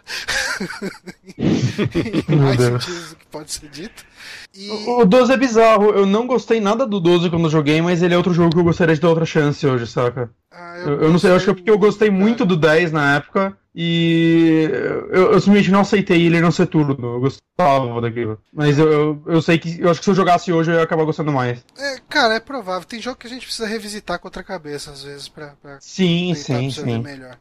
em 1.37 2.35
mais 2.37 2.61
sentidos 2.61 3.09
do 3.09 3.15
que 3.17 3.25
pode 3.27 3.51
ser 3.51 3.67
dito. 3.67 4.05
E... 4.53 4.69
O 4.71 5.01
o 5.01 5.05
12 5.05 5.33
é 5.33 5.37
bizarro. 5.37 5.89
Eu 5.91 6.05
não 6.05 6.25
gostei 6.27 6.59
nada 6.59 6.85
do 6.85 6.99
12 6.99 7.29
quando 7.29 7.45
eu 7.45 7.49
joguei, 7.49 7.81
mas 7.81 8.01
ele 8.01 8.13
é 8.13 8.17
outro 8.17 8.33
jogo 8.33 8.51
que 8.51 8.59
eu 8.59 8.63
gostaria 8.63 8.95
de 8.95 9.01
dar 9.01 9.09
outra 9.09 9.25
chance 9.25 9.65
hoje, 9.65 9.87
saca? 9.87 10.29
ah, 10.51 10.77
Eu, 10.85 11.01
eu 11.03 11.11
não 11.11 11.19
sei, 11.19 11.31
eu 11.31 11.35
acho 11.35 11.45
que 11.45 11.51
é 11.51 11.53
porque 11.53 11.71
eu 11.71 11.77
gostei 11.77 12.09
muito 12.09 12.45
do 12.45 12.55
10 12.55 12.91
na 12.91 13.15
época 13.15 13.57
e 13.77 14.69
eu, 15.11 15.33
eu 15.33 15.39
simplesmente 15.41 15.71
não 15.71 15.81
aceitei 15.81 16.25
ele 16.25 16.39
não 16.39 16.51
ser 16.51 16.67
tudo. 16.67 16.97
Eu 17.05 17.19
gostava 17.19 17.99
daquilo. 18.01 18.39
Mas 18.53 18.77
eu, 18.79 18.89
eu, 18.91 19.23
eu 19.27 19.41
sei 19.41 19.57
que 19.57 19.81
eu 19.81 19.89
acho 19.89 19.99
que 19.99 20.05
se 20.05 20.11
eu 20.11 20.15
jogasse 20.15 20.51
hoje 20.53 20.71
eu 20.71 20.75
ia 20.75 20.83
acabar 20.83 21.03
gostando 21.03 21.31
mais. 21.31 21.63
É, 21.77 21.97
cara, 22.09 22.35
é 22.35 22.39
provável. 22.39 22.87
Tem 22.87 23.01
jogo 23.01 23.17
que 23.17 23.27
a 23.27 23.29
gente 23.29 23.45
precisa 23.45 23.67
revisitar 23.67 24.17
com 24.19 24.27
outra 24.27 24.43
cabeça, 24.43 24.91
às 24.91 25.03
vezes, 25.03 25.27
pra, 25.27 25.53
pra 25.61 25.77
Sim, 25.81 26.33
sim, 26.35 26.71
sim. 26.71 26.99
melhor. 26.99 27.37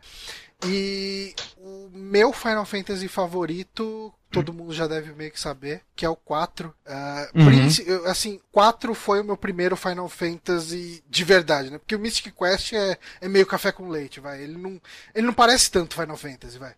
E 0.66 1.34
o 1.58 1.90
meu 1.92 2.32
Final 2.32 2.64
Fantasy 2.64 3.06
favorito, 3.08 4.12
todo 4.30 4.52
mundo 4.52 4.72
já 4.72 4.86
deve 4.86 5.12
meio 5.12 5.30
que 5.30 5.40
saber, 5.40 5.82
que 5.94 6.04
é 6.06 6.08
o 6.08 6.16
4. 6.16 6.74
Ah, 6.86 7.28
Uhum. 7.34 8.06
assim, 8.10 8.40
4 8.50 8.94
foi 8.94 9.20
o 9.20 9.24
meu 9.24 9.36
primeiro 9.36 9.76
Final 9.76 10.08
Fantasy 10.08 11.02
de 11.08 11.24
verdade, 11.24 11.70
né? 11.70 11.78
Porque 11.78 11.94
o 11.94 11.98
Mystic 11.98 12.34
Quest 12.34 12.72
é, 12.72 12.98
é 13.20 13.28
meio 13.28 13.46
café 13.46 13.72
com 13.72 13.88
leite, 13.88 14.20
vai. 14.20 14.42
Ele 14.42 14.56
não, 14.56 14.80
ele 15.14 15.26
não 15.26 15.34
parece 15.34 15.70
tanto 15.70 15.94
Final 15.94 16.16
Fantasy, 16.16 16.58
vai. 16.58 16.72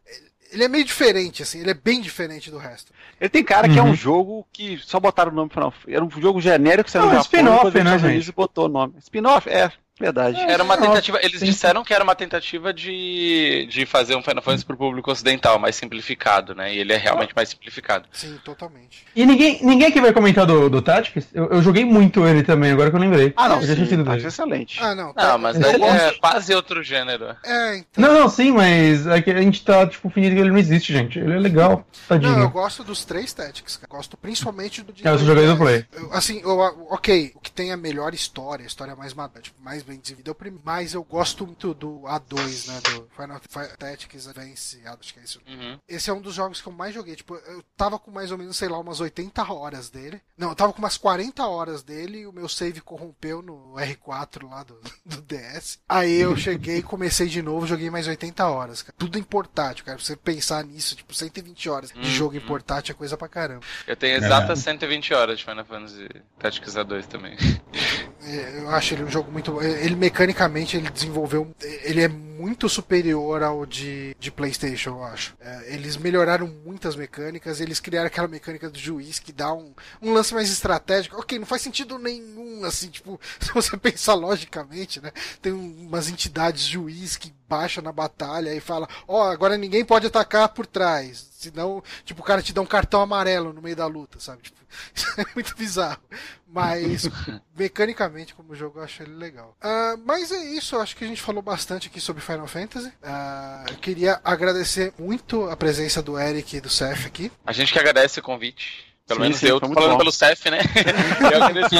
Ele 0.53 0.63
é 0.65 0.69
meio 0.69 0.85
diferente, 0.85 1.43
assim, 1.43 1.59
ele 1.61 1.71
é 1.71 1.75
bem 1.75 2.01
diferente 2.01 2.51
do 2.53 2.59
resto. 2.59 2.93
Ele 3.21 3.29
tem 3.29 3.43
cara 3.45 3.69
que 3.69 3.79
é 3.79 3.83
Uhum. 3.83 3.91
um 3.91 3.95
jogo 3.95 4.47
que 4.53 4.79
só 4.79 4.99
botaram 5.01 5.33
o 5.33 5.35
nome 5.35 5.51
Final 5.51 5.71
Fantasy. 5.73 5.95
Era 5.95 6.05
um 6.05 6.11
jogo 6.11 6.41
genérico 6.41 6.85
que 6.85 6.91
saiu 6.93 7.03
Ah, 7.05 7.07
no 7.07 7.13
Japão. 7.15 7.23
spin-off, 7.25 7.83
né, 7.85 7.99
gente? 7.99 8.33
Botou 8.33 8.67
o 8.67 8.69
nome. 8.69 8.95
Spin-off? 8.99 9.49
É, 9.49 9.73
verdade. 9.99 10.41
Era 10.41 10.63
uma 10.63 10.75
É, 10.75 10.77
tentativa. 10.81 11.19
Eles 11.23 11.41
disseram 11.41 11.83
que 11.85 11.93
era 11.95 12.03
uma 12.05 12.15
tentativa 12.15 12.73
de, 12.73 13.67
de 13.71 13.87
fazer 13.87 14.15
um 14.17 14.23
Final 14.23 14.43
Fantasy 14.43 14.65
pro 14.65 14.77
público 14.77 15.11
ocidental, 15.11 15.59
mais 15.59 15.77
simplificado, 15.77 16.55
né? 16.55 16.75
E 16.75 16.79
ele 16.79 16.93
é 16.93 16.97
realmente 16.97 17.33
mais 17.35 17.49
simplificado. 17.49 18.07
Sim, 18.13 18.39
totalmente. 18.45 19.05
E 19.15 19.25
ninguém, 19.25 19.59
ninguém 19.65 19.89
aqui 19.89 20.01
vai 20.01 20.13
comentar 20.13 20.47
do, 20.47 20.69
do 20.69 20.83
Tactics? 20.83 21.27
Eu, 21.33 21.47
eu 21.47 21.63
joguei 21.63 21.85
muito 21.85 22.27
ele 22.27 22.43
também, 22.43 22.73
agora 22.73 22.91
que 22.91 22.97
eu 22.97 23.01
lembrei. 23.01 23.33
Ah, 23.37 23.49
não, 23.49 23.57
Eu 23.57 23.63
já 23.63 23.75
sim, 23.75 23.83
acho 23.83 23.97
dele. 24.17 24.27
excelente. 24.29 24.79
Ah, 24.83 24.95
não. 24.95 25.13
tá- 25.13 25.29
Não, 25.33 25.39
mas 25.39 25.61
é 25.61 25.77
é 26.07 26.13
quase 26.19 26.55
outro 26.55 26.83
gênero. 26.83 27.35
É, 27.45 27.77
então. 27.79 27.87
Não, 28.05 28.21
não, 28.21 28.29
sim, 28.29 28.53
mas 28.53 29.07
é 29.07 29.21
que 29.23 29.31
a 29.31 29.41
gente 29.43 29.65
tá, 29.65 29.87
tipo, 29.87 30.09
fingindo 30.11 30.35
que 30.35 30.41
ele 30.41 30.51
não 30.51 30.59
existe, 30.59 30.93
gente. 30.93 31.19
Ele 31.19 31.35
é 31.35 31.39
legal, 31.39 31.87
tadinho. 32.09 32.33
Não, 32.33 32.41
eu 32.43 32.51
gosto 32.51 32.85
dos 32.85 33.05
três 33.05 33.33
Tactics, 33.33 33.77
cara. 33.77 33.89
Gosto 33.89 34.17
principalmente 34.17 34.83
do 34.83 34.93
de 34.93 35.07
É, 35.07 35.11
eu 35.11 35.19
joguei 35.19 35.47
do 35.47 35.57
2010. 35.57 35.87
Play. 35.87 36.03
Eu- 36.05 36.13
Assim, 36.13 36.41
eu, 36.43 36.59
ok, 36.91 37.33
o 37.35 37.41
que 37.41 37.51
tem 37.51 37.73
a 37.73 37.77
melhor 37.77 38.15
história, 38.15 38.65
a 38.65 38.67
história 38.67 38.95
mais 38.97 39.13
tipo, 39.43 39.61
mais 39.63 39.83
bem 39.87 39.99
é. 39.99 40.61
Mas 40.65 40.95
eu 40.95 41.03
gosto 41.03 41.47
muito 41.47 41.73
do 41.75 42.01
A2, 42.03 42.67
né? 42.69 42.81
Do 42.81 43.09
Final 43.17 43.41
Fi- 43.49 43.77
Tactics 43.79 44.27
Advance, 44.29 44.81
acho 44.85 45.15
que 45.15 45.21
é 45.21 45.23
isso. 45.23 45.41
Uhum. 45.47 45.79
Esse 45.89 46.11
é 46.11 46.13
um 46.13 46.21
dos 46.21 46.35
jogos 46.35 46.61
que 46.61 46.69
eu 46.69 46.73
mais 46.73 46.95
joguei. 46.95 47.17
Tipo, 47.17 47.35
eu 47.37 47.63
tava 47.77 47.99
com 47.99 48.11
mais 48.11 48.31
ou 48.31 48.39
menos, 48.39 48.57
sei 48.57 48.69
lá, 48.69 48.79
umas 48.79 49.01
80 49.01 49.53
horas 49.53 49.89
dele. 49.91 50.21
Não, 50.37 50.51
eu 50.51 50.55
tava 50.55 50.73
com 50.73 50.79
umas 50.81 50.97
40 50.97 51.47
horas 51.47 51.83
dele 51.83 52.19
e 52.21 52.27
o 52.27 52.33
meu 52.33 52.49
save 52.49 52.81
corrompeu 52.81 53.41
no 53.43 53.75
R4 53.75 54.49
lá 54.49 54.63
do, 54.63 54.79
do 55.05 55.23
DS. 55.23 55.79
Aí 55.89 56.21
eu 56.21 56.35
cheguei, 56.37 56.83
comecei 56.83 57.29
de 57.29 57.41
novo, 57.43 57.67
joguei 57.67 57.91
mais 57.91 58.07
80 58.07 58.47
horas. 58.47 58.83
Cara. 58.83 58.95
Tudo 58.99 59.19
em 59.19 59.23
portátil, 59.23 59.85
cara. 59.85 59.97
Pra 59.97 60.05
você 60.05 60.17
pensar 60.17 60.65
nisso, 60.65 60.97
tipo, 60.97 61.15
120 61.15 61.69
horas 61.69 61.91
de 61.91 61.99
Uhum. 61.99 62.05
jogo 62.05 62.37
em 62.37 62.41
portátil 62.41 62.93
é 62.93 62.97
coisa 62.97 63.17
pra 63.17 63.29
caramba. 63.29 63.65
Eu 63.87 63.97
tenho 63.97 64.17
exatas 64.17 64.59
120 64.61 65.15
horas 65.15 65.39
de 65.39 65.45
Final 65.45 65.65
Fantasy 65.65 66.09
Tactics 66.39 66.75
A2 66.75 67.07
também. 67.07 67.37
É, 68.27 68.59
Eu 68.59 68.71
acho 68.71 68.95
ele 68.95 69.05
um 69.05 69.11
jogo 69.11 69.31
muito 69.31 69.53
bom. 69.53 69.63
Ele 69.63 69.95
mecanicamente 69.95 70.77
ele 70.77 70.91
desenvolveu. 70.91 71.55
Ele 71.83 72.03
é 72.03 72.09
muito 72.09 72.69
superior 72.69 73.43
ao 73.43 73.65
de, 73.65 74.15
de 74.19 74.31
PlayStation, 74.31 74.91
eu 74.91 75.05
acho. 75.05 75.35
É, 75.41 75.75
eles 75.75 75.97
melhoraram 75.97 76.47
muitas 76.65 76.97
mecânicas. 76.97 77.61
Eles 77.61 77.81
criaram 77.81 78.09
aquela 78.09 78.29
mecânica 78.29 78.69
do 78.69 78.79
juiz 78.79 79.19
que 79.19 79.33
dá 79.33 79.53
um, 79.53 79.73
um 80.03 80.13
lance 80.13 80.35
mais 80.35 80.51
estratégico. 80.51 81.17
Ok, 81.19 81.39
não 81.39 81.47
faz 81.47 81.63
sentido 81.63 81.99
nenhum, 81.99 82.46
assim, 82.65 82.89
tipo, 82.89 83.21
se 83.41 83.53
você 83.53 83.77
pensar 83.77 84.15
logicamente, 84.15 85.01
né? 85.01 85.13
Tem 85.43 85.53
um- 85.53 85.87
umas 85.87 86.09
entidades 86.09 86.63
juiz 86.65 87.17
que 87.17 87.35
baixa 87.49 87.81
na 87.83 87.93
batalha 87.93 88.55
e 88.55 88.61
fala: 88.61 88.89
Ó, 89.07 89.23
agora 89.31 89.57
ninguém 89.57 89.85
pode 89.85 90.07
atacar 90.07 90.49
por 90.51 90.67
trás. 90.67 91.27
Senão, 91.37 91.83
tipo, 92.05 92.23
o 92.23 92.25
cara 92.25 92.43
te 92.43 92.53
dá 92.53 92.61
um 92.61 92.67
cartão 92.67 93.01
amarelo 93.01 93.53
no 93.53 93.63
meio 93.63 93.77
da 93.77 93.87
luta, 93.87 94.19
sabe? 94.19 94.43
Tipo, 94.43 94.57
isso 94.95 95.07
é 95.21 95.25
muito 95.35 95.55
bizarro. 95.57 96.01
Mas, 96.49 97.09
mecanicamente, 97.57 98.35
como 98.35 98.55
jogo, 98.55 98.79
eu 98.79 98.85
acho 98.85 99.03
ele 99.03 99.15
legal. 99.15 99.55
Ah, 99.61 99.97
mas 100.05 100.33
é 100.33 100.43
isso, 100.53 100.75
eu 100.77 100.81
acho 100.81 100.97
que 100.97 101.05
a 101.05 101.09
gente 101.09 101.21
falou 101.21 101.43
bastante 101.43 101.89
aqui 101.89 102.01
sobre 102.01 102.23
Final 102.23 102.47
Fantasy. 102.47 102.93
Ah, 103.03 103.65
eu 103.69 103.77
queria 103.77 104.21
agradecer 104.25 104.93
muito 104.99 105.49
a 105.51 105.57
presença 105.57 106.03
do 106.03 106.19
Eric 106.19 106.57
e 106.57 106.61
do 106.61 106.71
Seth 106.71 107.07
aqui. 107.07 107.31
A 107.45 107.53
gente 107.53 107.73
que 107.73 107.79
agradece 107.79 108.19
o 108.21 108.23
convite. 108.23 108.96
Pelo 109.07 109.19
Sim, 109.19 109.23
menos 109.23 109.37
sim, 109.39 109.47
eu 109.47 109.61
tô 109.61 109.69
falando 109.73 109.93
bom. 109.93 109.99
pelo 109.99 110.11
CEF, 110.11 110.51
né? 110.51 110.59
Eu 111.33 111.43
agradeço. 111.45 111.77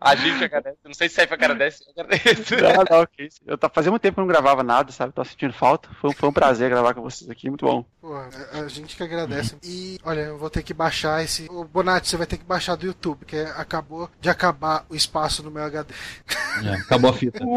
A 0.00 0.14
gente 0.14 0.44
agradece. 0.44 0.78
Não 0.84 0.94
sei 0.94 1.08
se 1.08 1.12
o 1.12 1.16
CEF 1.16 1.34
agradece, 1.34 1.84
eu 1.84 2.02
agradeço. 2.02 2.54
Não, 2.56 2.98
não, 2.98 3.06
que 3.06 3.24
isso. 3.24 3.40
Eu 3.46 3.58
tá, 3.58 3.68
fazia 3.68 3.90
muito 3.90 4.00
tempo 4.00 4.14
que 4.14 4.20
eu 4.20 4.24
não 4.24 4.32
gravava 4.32 4.62
nada, 4.62 4.90
sabe? 4.92 5.12
Tô 5.12 5.22
sentindo 5.24 5.52
falta. 5.52 5.90
Foi, 6.00 6.08
um- 6.08 6.12
foi 6.14 6.28
um 6.28 6.32
prazer 6.32 6.70
gravar 6.70 6.94
com 6.94 7.02
vocês 7.02 7.28
aqui, 7.28 7.50
muito 7.50 7.66
bom. 7.66 7.84
Porra, 8.00 8.28
a, 8.52 8.60
a 8.60 8.68
gente 8.68 8.96
que 8.96 9.02
agradece. 9.02 9.56
E, 9.62 9.98
olha, 10.04 10.20
eu 10.20 10.38
vou 10.38 10.48
ter 10.48 10.62
que 10.62 10.72
baixar 10.72 11.22
esse. 11.22 11.46
Ô, 11.50 11.64
Bonatti, 11.64 12.08
você 12.08 12.16
vai 12.16 12.26
ter 12.26 12.38
que 12.38 12.44
baixar 12.44 12.76
do 12.76 12.86
YouTube, 12.86 13.18
porque 13.18 13.36
acabou 13.56 14.08
de 14.20 14.30
acabar 14.30 14.86
o 14.88 14.94
espaço 14.94 15.42
no 15.42 15.50
meu 15.50 15.64
HD. 15.64 15.92
É, 16.64 16.74
acabou 16.76 17.10
a 17.10 17.12
fita. 17.12 17.40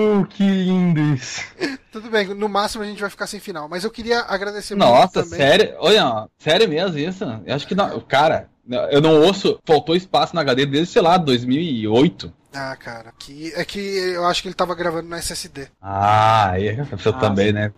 Uh, 0.00 0.24
que 0.26 0.42
lindo 0.42 1.00
isso. 1.14 1.42
Tudo 1.90 2.08
bem, 2.10 2.26
no 2.28 2.48
máximo 2.48 2.84
a 2.84 2.86
gente 2.86 3.00
vai 3.00 3.10
ficar 3.10 3.26
sem 3.26 3.40
final. 3.40 3.68
Mas 3.68 3.84
eu 3.84 3.90
queria 3.90 4.20
agradecer 4.20 4.74
muito 4.74 4.86
Nossa, 4.88 5.24
sério? 5.24 5.74
Olha, 5.78 6.28
sério 6.38 6.68
mesmo 6.68 6.98
isso? 6.98 7.24
Eu 7.44 7.54
acho 7.54 7.66
que 7.66 7.74
não. 7.78 8.00
Cara, 8.00 8.48
eu 8.90 9.00
não 9.00 9.22
ouço. 9.22 9.58
Faltou 9.64 9.96
espaço 9.96 10.34
na 10.34 10.42
HD 10.42 10.66
desde, 10.66 10.92
sei 10.92 11.02
lá, 11.02 11.16
2008. 11.16 12.32
Ah, 12.54 12.74
cara, 12.76 13.12
que, 13.18 13.52
é 13.54 13.64
que 13.64 13.78
eu 13.78 14.26
acho 14.26 14.42
que 14.42 14.48
ele 14.48 14.54
tava 14.54 14.74
gravando 14.74 15.08
no 15.08 15.14
SSD. 15.16 15.68
Ah, 15.80 16.52
pessoa 16.86 17.14
Ah, 17.16 17.20
também, 17.20 17.52
né? 17.52 17.70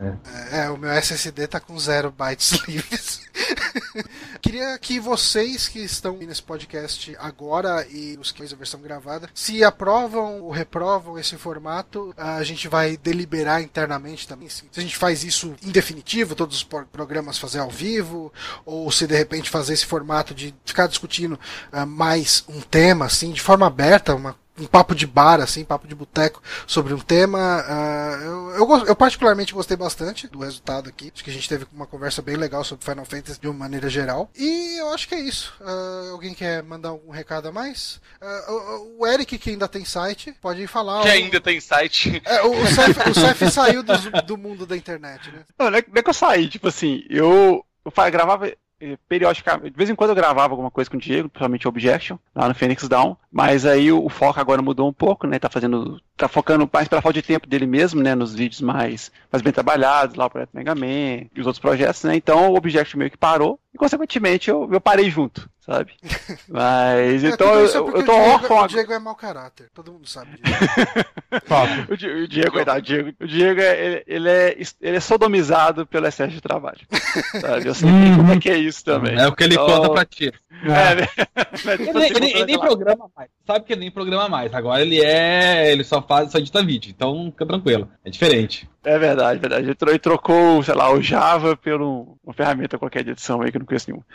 É, 0.53 0.71
o 0.71 0.77
meu 0.77 0.91
SSD 0.93 1.47
tá 1.49 1.59
com 1.61 1.79
zero 1.79 2.11
bytes 2.11 2.53
livres. 2.67 3.21
Queria 4.41 4.79
que 4.79 4.99
vocês 4.99 5.69
que 5.69 5.81
estão 5.81 6.17
nesse 6.17 6.43
podcast 6.43 7.17
agora 7.19 7.87
e 7.91 8.17
os 8.21 8.33
que 8.33 8.39
fez 8.39 8.53
a 8.53 8.57
versão 8.57 8.81
gravada, 8.81 9.29
se 9.35 9.63
aprovam 9.63 10.41
ou 10.41 10.51
reprovam 10.51 11.19
esse 11.19 11.37
formato, 11.37 12.15
a 12.17 12.43
gente 12.43 12.69
vai 12.69 12.97
deliberar 12.97 13.63
internamente 13.63 14.27
também. 14.27 14.49
Se 14.49 14.65
a 14.77 14.81
gente 14.81 14.97
faz 14.97 15.25
isso 15.25 15.55
em 15.63 15.71
definitivo, 15.71 16.35
todos 16.35 16.57
os 16.57 16.65
pro- 16.65 16.87
programas 16.87 17.39
fazer 17.39 17.59
ao 17.59 17.71
vivo, 17.71 18.33
ou 18.65 18.91
se 18.91 19.07
de 19.07 19.17
repente 19.17 19.51
fazer 19.51 19.75
esse 19.75 19.87
formato 19.87 20.35
de 20.35 20.55
ficar 20.65 20.87
discutindo 20.87 21.39
ah, 21.73 21.87
mais 21.87 22.45
um 22.49 22.61
tema, 22.61 23.07
assim, 23.07 23.33
de 23.33 23.41
forma 23.41 23.67
aberta, 23.67 24.15
uma 24.15 24.37
um 24.61 24.67
papo 24.67 24.95
de 24.95 25.07
bar, 25.07 25.41
assim, 25.41 25.65
papo 25.65 25.87
de 25.89 25.95
boteco 25.95 26.43
sobre 26.67 26.93
um 26.95 26.99
tema. 26.99 27.39
ah, 27.67 28.19
eu, 28.23 28.51
eu, 28.51 28.87
eu 28.87 28.97
particularmente 28.97 29.55
gostei 29.55 29.77
bastante 29.77 30.29
do 30.29 30.41
resultado 30.41 30.89
aqui. 30.89 31.11
Acho 31.15 31.25
que 31.25 31.31
a 31.31 31.33
gente 31.33 31.49
teve 31.49 31.67
uma 31.73 31.87
conversa 31.87 32.21
bem 32.23 32.37
legal 32.37 32.63
sobre 32.65 32.85
Final 32.85 33.05
Fantasy 33.05 33.41
de 33.41 33.49
uma 33.49 33.55
maneira 33.59 33.89
geral. 33.89 34.31
E 34.37 34.79
eu 34.79 34.93
acho 34.93 35.09
que 35.09 35.15
é 35.15 35.21
isso. 35.21 35.53
Ah, 35.61 36.09
alguém 36.13 36.35
quer 36.35 36.63
mandar 36.63 36.91
algum 36.91 37.11
recado 37.11 37.49
a 37.49 37.53
mais? 37.53 38.01
Ah, 38.21 38.45
o, 38.53 38.99
o 39.01 39.07
Eric, 39.07 39.39
que 39.39 39.51
ainda 39.51 39.67
tem 39.69 39.85
site, 39.85 40.35
pode 40.41 40.67
falar. 40.67 41.03
Que 41.03 41.09
O- 41.09 41.13
ainda 41.13 41.41
tem 41.41 41.61
site. 41.61 42.21
É, 42.25 42.43
o, 42.43 42.51
o 42.53 42.67
Cef, 42.67 43.11
o 43.11 43.15
Cef 43.15 43.51
saiu 43.51 43.83
do, 43.83 43.93
do 44.23 44.37
mundo 44.39 44.67
da 44.67 44.77
internet, 44.77 45.31
né? 45.31 45.45
Não, 45.59 45.71
não 45.71 45.79
é, 45.79 45.85
é 45.95 46.03
que 46.03 46.11
eu 46.11 46.15
saí, 46.15 46.49
tipo 46.49 46.69
assim, 46.69 47.03
eu, 47.09 47.65
eu 47.85 48.11
gravava 48.11 48.53
periodicamente, 49.09 49.71
de 49.71 49.77
vez 49.77 49.91
em 49.91 49.95
quando 49.95 50.11
eu 50.11 50.17
gravava 50.17 50.53
alguma 50.53 50.71
coisa 50.71 50.91
com 50.91 50.97
o 50.97 51.01
Diego, 51.01 51.29
principalmente 51.29 51.69
Objection, 51.69 52.17
lá 52.35 52.49
no 52.49 52.55
Phoenix 52.55 52.89
Down, 52.89 53.17
mas 53.31 53.67
aí 53.67 53.93
o, 53.93 54.05
o 54.05 54.09
foco 54.09 54.41
agora 54.41 54.63
mudou 54.63 54.89
um 54.89 54.93
pouco, 54.93 55.27
né, 55.27 55.39
tá 55.39 55.51
fazendo, 55.51 56.01
tá 56.17 56.29
focando 56.29 56.69
mais 56.73 56.89
pela 56.89 57.03
falta 57.03 57.21
de 57.21 57.27
tempo 57.27 57.47
dele 57.47 57.67
mesmo, 57.67 58.03
né, 58.03 58.15
nos 58.15 58.35
vídeos 58.35 58.61
mais, 58.61 59.13
mais 59.31 59.43
bem 59.43 59.53
trabalhados, 59.53 60.17
lá 60.17 60.27
o 60.27 60.31
Projeto 60.31 60.51
Mega 60.55 60.75
Man 60.75 61.27
e 61.35 61.41
os 61.41 61.47
outros 61.47 61.61
projetos, 61.61 62.03
né, 62.05 62.17
então 62.17 62.53
o 62.53 62.57
Objection 62.57 62.99
meio 62.99 63.11
que 63.11 63.19
parou, 63.19 63.59
e 63.75 63.79
consequentemente 63.79 64.51
eu, 64.51 64.69
eu 64.73 64.81
parei 64.81 65.09
junto, 65.11 65.49
sabe? 65.65 65.93
Mas 66.49 67.23
É, 67.25 67.29
então 67.29 67.55
eu, 67.55 67.65
isso 67.67 67.79
é 67.79 67.83
porque 67.83 67.99
eu 68.01 68.05
tô 68.07 68.13
o 68.13 68.17
Diego, 68.17 68.31
órfão 68.35 68.63
o. 68.65 68.67
Diego 68.69 68.93
é 68.93 68.99
mau 68.99 69.15
caráter, 69.15 69.69
todo 69.75 69.93
mundo 69.93 70.09
sabe 70.09 70.31
disso. 70.33 70.59
O 71.89 71.97
Di- 71.97 72.09
o 72.09 72.29
Diego, 72.29 72.51
coitado, 72.53 72.83
Diego, 72.83 73.13
o 73.21 73.27
Diego 73.27 73.61
é, 73.61 73.85
ele, 73.85 74.05
ele 74.07 74.29
é, 74.29 74.57
ele 74.81 74.97
é 74.97 75.01
sodomizado 75.01 75.87
pelo 75.87 76.07
excesso 76.07 76.33
de 76.33 76.41
trabalho. 76.41 76.81
Sabe? 77.41 77.67
Eu 77.69 77.75
sei 77.75 77.89
Uhum. 77.89 78.17
como 78.17 78.33
é 78.33 78.39
que 78.41 78.51
é 78.51 78.57
isso 78.59 78.85
também. 78.85 79.17
É 79.17 79.27
o 79.29 79.33
que 79.35 79.45
ele 79.45 79.55
Então, 79.55 79.67
conta 79.67 79.91
pra 79.91 80.05
ti. 80.05 80.33
É, 80.63 80.95
né? 80.97 81.09
Ele, 81.81 81.93
nem- 81.93 82.11
ele- 82.11 82.31
ele 82.33 82.45
nem 82.47 82.59
programa 82.59 83.09
mais. 83.17 83.31
Sabe 83.47 83.65
que 83.65 83.73
ele 83.73 83.81
nem 83.81 83.91
programa 83.91 84.29
mais. 84.29 84.53
Agora 84.53 84.83
ele 84.83 85.01
é. 85.03 85.71
Ele 85.73 85.83
só 85.85 86.03
faz, 86.03 86.31
só 86.33 86.39
edita 86.39 86.63
vídeo. 86.63 86.91
Então 86.91 87.31
fica 87.31 87.47
tranquilo. 87.47 87.89
É 88.05 88.11
diferente. 88.11 88.69
É 88.83 88.99
verdade, 88.99 89.39
verdade. 89.39 89.67
Ele 89.67 89.75
tro- 89.75 89.91
ele 89.91 89.99
trocou, 89.99 90.63
sei 90.63 90.75
lá, 90.75 90.91
o 90.91 91.03
Java 91.03 91.55
por 91.57 91.83
um- 91.83 92.17
uma 92.25 92.33
ferramenta 92.33 92.79
qualquer 92.79 93.05
de 93.05 93.11
edição 93.11 93.43
aí 93.43 93.51
que 93.51 93.59
eu 93.59 93.61
não 93.61 93.67
conheço 93.67 93.91
nenhuma. 93.91 94.07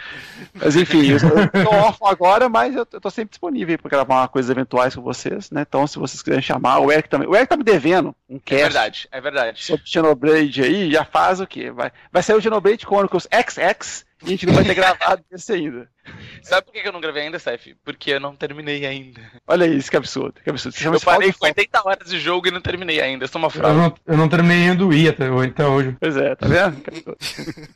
Mas 0.55 0.75
enfim, 0.75 1.05
eu 1.11 1.19
tô 1.19 1.69
órfão 1.69 2.07
agora, 2.07 2.49
mas 2.49 2.75
eu, 2.75 2.83
tô 2.85 3.09
sempre 3.11 3.29
disponível 3.29 3.77
para 3.77 3.89
gravar 3.91 4.27
coisas 4.29 4.49
eventuais 4.49 4.95
com 4.95 5.01
vocês, 5.03 5.51
né? 5.51 5.61
Então, 5.67 5.85
se 5.85 5.99
vocês 5.99 6.21
quiserem 6.23 6.41
chamar, 6.41 6.79
o 6.79 6.91
Eric 6.91 7.07
também. 7.09 7.27
O 7.27 7.35
Eric 7.35 7.47
tá 7.49 7.57
me 7.57 7.63
devendo 7.63 8.15
um 8.27 8.37
É 8.37 8.39
cast 8.43 8.63
verdade, 8.63 9.07
é 9.11 9.21
verdade. 9.21 9.63
sobre 9.63 9.85
Xenoblade 9.85 10.63
aí, 10.63 10.91
já 10.91 11.05
faz 11.05 11.39
o 11.39 11.45
quê? 11.45 11.69
Vai, 11.69 11.91
vai 12.11 12.23
sair 12.23 12.35
o 12.35 12.41
Xenoblade 12.41 12.85
Chronicles 12.85 13.27
XX 13.31 14.03
e 14.23 14.25
a 14.25 14.29
gente 14.29 14.45
não 14.47 14.53
vai 14.53 14.63
ter 14.63 14.73
gravado 14.73 15.23
esse 15.31 15.53
ainda. 15.53 15.87
Sabe 16.43 16.65
por 16.65 16.73
que 16.73 16.87
eu 16.87 16.91
não 16.93 17.01
gravei 17.01 17.23
ainda, 17.23 17.39
Seth? 17.39 17.75
Porque 17.83 18.11
eu 18.11 18.19
não 18.19 18.35
terminei 18.35 18.85
ainda. 18.85 19.21
Olha 19.47 19.65
isso, 19.65 19.89
que 19.89 19.97
absurdo. 19.97 20.39
Que 20.43 20.49
absurdo. 20.49 20.75
Eu 20.95 20.99
parei 21.01 21.29
com 21.31 21.39
foco. 21.39 21.45
80 21.45 21.81
horas 21.87 22.09
de 22.09 22.19
jogo 22.19 22.47
e 22.47 22.51
não 22.51 22.61
terminei 22.61 23.01
ainda. 23.01 23.23
Eu 23.25 23.27
sou 23.27 23.39
uma 23.39 23.47
Eu 23.47 23.51
fraude. 23.51 23.77
não, 23.77 23.95
eu 24.05 24.17
não 24.17 24.29
terminei 24.29 24.69
ainda 24.69 24.85
o 24.85 24.93
I 24.93 25.09
até, 25.09 25.25
até 25.27 25.65
hoje. 25.65 25.95
Pois 25.99 26.15
é, 26.17 26.35
tá 26.35 26.47
vendo? 26.47 26.83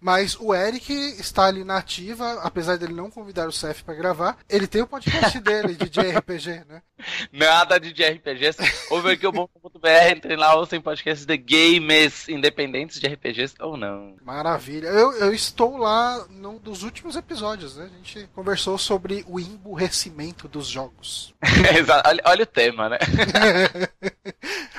Mas 0.00 0.36
o 0.38 0.54
Eric 0.54 0.92
está 1.20 1.46
ali 1.46 1.64
na 1.64 1.78
ativa, 1.78 2.40
apesar 2.42 2.76
dele 2.76 2.92
não 2.94 3.10
convidar 3.10 3.48
o 3.48 3.52
Cef 3.52 3.82
pra 3.84 3.94
gravar, 3.94 4.38
ele 4.48 4.66
tem 4.66 4.82
o 4.82 4.86
podcast 4.86 5.38
dele 5.40 5.74
de 5.74 5.88
JRPG, 5.88 6.64
né? 6.68 6.82
Nada 7.32 7.78
de 7.78 7.90
RPGs. 8.02 8.56
Overkill.br, 8.90 9.88
entrem 10.16 10.36
lá, 10.36 10.54
ouçam 10.54 10.80
podcasts 10.80 11.26
de 11.26 11.36
games 11.36 12.28
independentes 12.28 12.98
de 13.00 13.06
RPGs 13.06 13.54
ou 13.60 13.76
não. 13.76 14.16
Maravilha. 14.24 14.88
Eu, 14.88 15.12
eu 15.12 15.32
estou 15.34 15.76
lá 15.76 16.24
num 16.30 16.58
dos 16.58 16.82
últimos 16.82 17.16
episódios, 17.16 17.65
né? 17.74 17.90
A 17.92 17.96
gente 17.96 18.28
conversou 18.34 18.78
sobre 18.78 19.24
o 19.26 19.40
emburrecimento 19.40 20.46
dos 20.46 20.68
jogos. 20.68 21.34
Exato. 21.76 22.08
olha, 22.08 22.22
olha 22.24 22.42
o 22.44 22.46
tema, 22.46 22.88
né? 22.90 22.98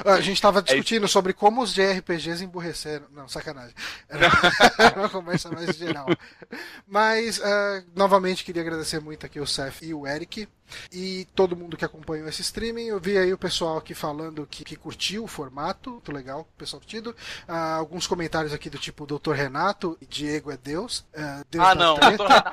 A 0.06 0.22
gente 0.22 0.36
estava 0.36 0.62
discutindo 0.62 1.08
sobre 1.08 1.34
como 1.34 1.62
os 1.62 1.74
JRPGs 1.74 2.44
emburreceram. 2.44 3.08
Não, 3.12 3.28
sacanagem. 3.28 3.74
Era 4.08 4.28
era 4.78 5.00
uma 5.00 5.10
conversa 5.10 5.50
mais 5.50 5.76
geral. 5.76 6.06
Mas, 6.88 7.40
eh, 7.44 7.84
novamente, 7.96 8.44
queria 8.44 8.62
agradecer 8.62 9.00
muito 9.00 9.26
aqui 9.26 9.40
o 9.40 9.48
Seth 9.48 9.82
e 9.82 9.94
o 9.94 10.06
Eric. 10.08 10.48
E 10.92 11.28
todo 11.36 11.56
mundo 11.56 11.78
que 11.78 11.86
acompanhou 11.86 12.28
esse 12.28 12.42
streaming. 12.42 12.86
Eu 12.86 13.00
vi 13.00 13.18
aí 13.18 13.34
o 13.34 13.38
pessoal 13.38 13.78
aqui 13.78 13.94
falando 13.94 14.48
que, 14.50 14.64
que 14.64 14.76
curtiu 14.76 15.24
o 15.24 15.28
formato. 15.28 15.92
Muito 15.92 16.12
legal, 16.12 16.42
o 16.42 16.58
pessoal 16.58 16.80
curtido. 16.80 17.16
Ah, 17.48 17.76
alguns 17.76 18.08
comentários 18.08 18.54
aqui 18.54 18.70
do 18.70 18.78
tipo 18.78 19.06
Dr. 19.06 19.32
Renato, 19.32 19.98
Diego 20.08 20.52
é 20.52 20.58
Deus. 20.58 21.06
Ah, 21.16 21.44
Deus 21.50 21.66
Ah, 21.66 21.76
não. 21.76 21.98
Tô 21.98 22.08
Renato, 22.08 22.52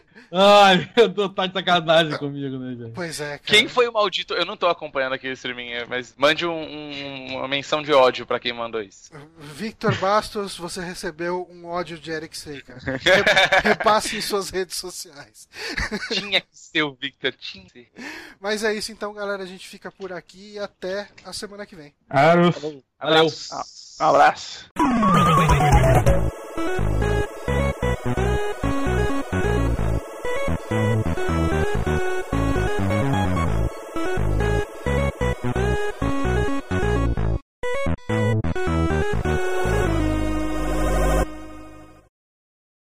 Ai, 0.32 0.90
eu 0.96 1.12
tô 1.12 1.28
tá 1.28 1.46
de 1.46 1.52
sacanagem 1.52 2.16
comigo, 2.18 2.56
né, 2.58 2.74
gente? 2.76 2.92
Pois 2.94 3.20
é, 3.20 3.38
cara. 3.38 3.42
Quem 3.44 3.66
foi 3.68 3.88
o 3.88 3.92
maldito? 3.92 4.32
Eu 4.34 4.46
não 4.46 4.56
tô 4.56 4.66
acompanhando 4.68 5.14
aqui 5.14 5.28
o 5.28 5.32
streaming, 5.32 5.70
mas 5.88 6.14
mande 6.16 6.46
um- 6.46 6.52
um- 6.52 7.36
uma 7.38 7.48
menção 7.48 7.82
de 7.82 7.92
ódio 7.92 8.24
pra 8.26 8.38
quem 8.38 8.52
mandou 8.52 8.80
isso. 8.80 9.10
Victor 9.38 9.94
Bastos, 9.96 10.56
você 10.56 10.80
recebeu 10.80 11.48
um 11.50 11.66
ódio 11.66 11.98
de 11.98 12.10
Eric 12.10 12.36
Sei, 12.38 12.60
cara. 12.62 12.78
Re- 12.98 13.68
Repasse 13.70 14.16
em 14.16 14.20
suas 14.20 14.50
redes 14.50 14.76
sociais. 14.76 15.48
Tinha 16.12 16.40
que 16.40 16.46
ser 16.52 16.82
o 16.82 16.94
Victor, 16.94 17.32
tinha 17.32 17.64
que 17.64 17.70
ser. 17.72 17.90
Mas 18.40 18.62
é 18.62 18.72
isso 18.74 18.92
então, 18.92 19.12
galera. 19.12 19.42
A 19.42 19.46
gente 19.46 19.66
fica 19.66 19.90
por 19.90 20.12
aqui 20.12 20.52
e 20.54 20.58
até 20.58 21.08
a 21.24 21.32
semana 21.32 21.66
que 21.66 21.74
vem. 21.74 21.92
Aros. 22.08 22.56
Valeu. 22.56 23.26
Um 24.00 24.04
abraço. 24.04 24.70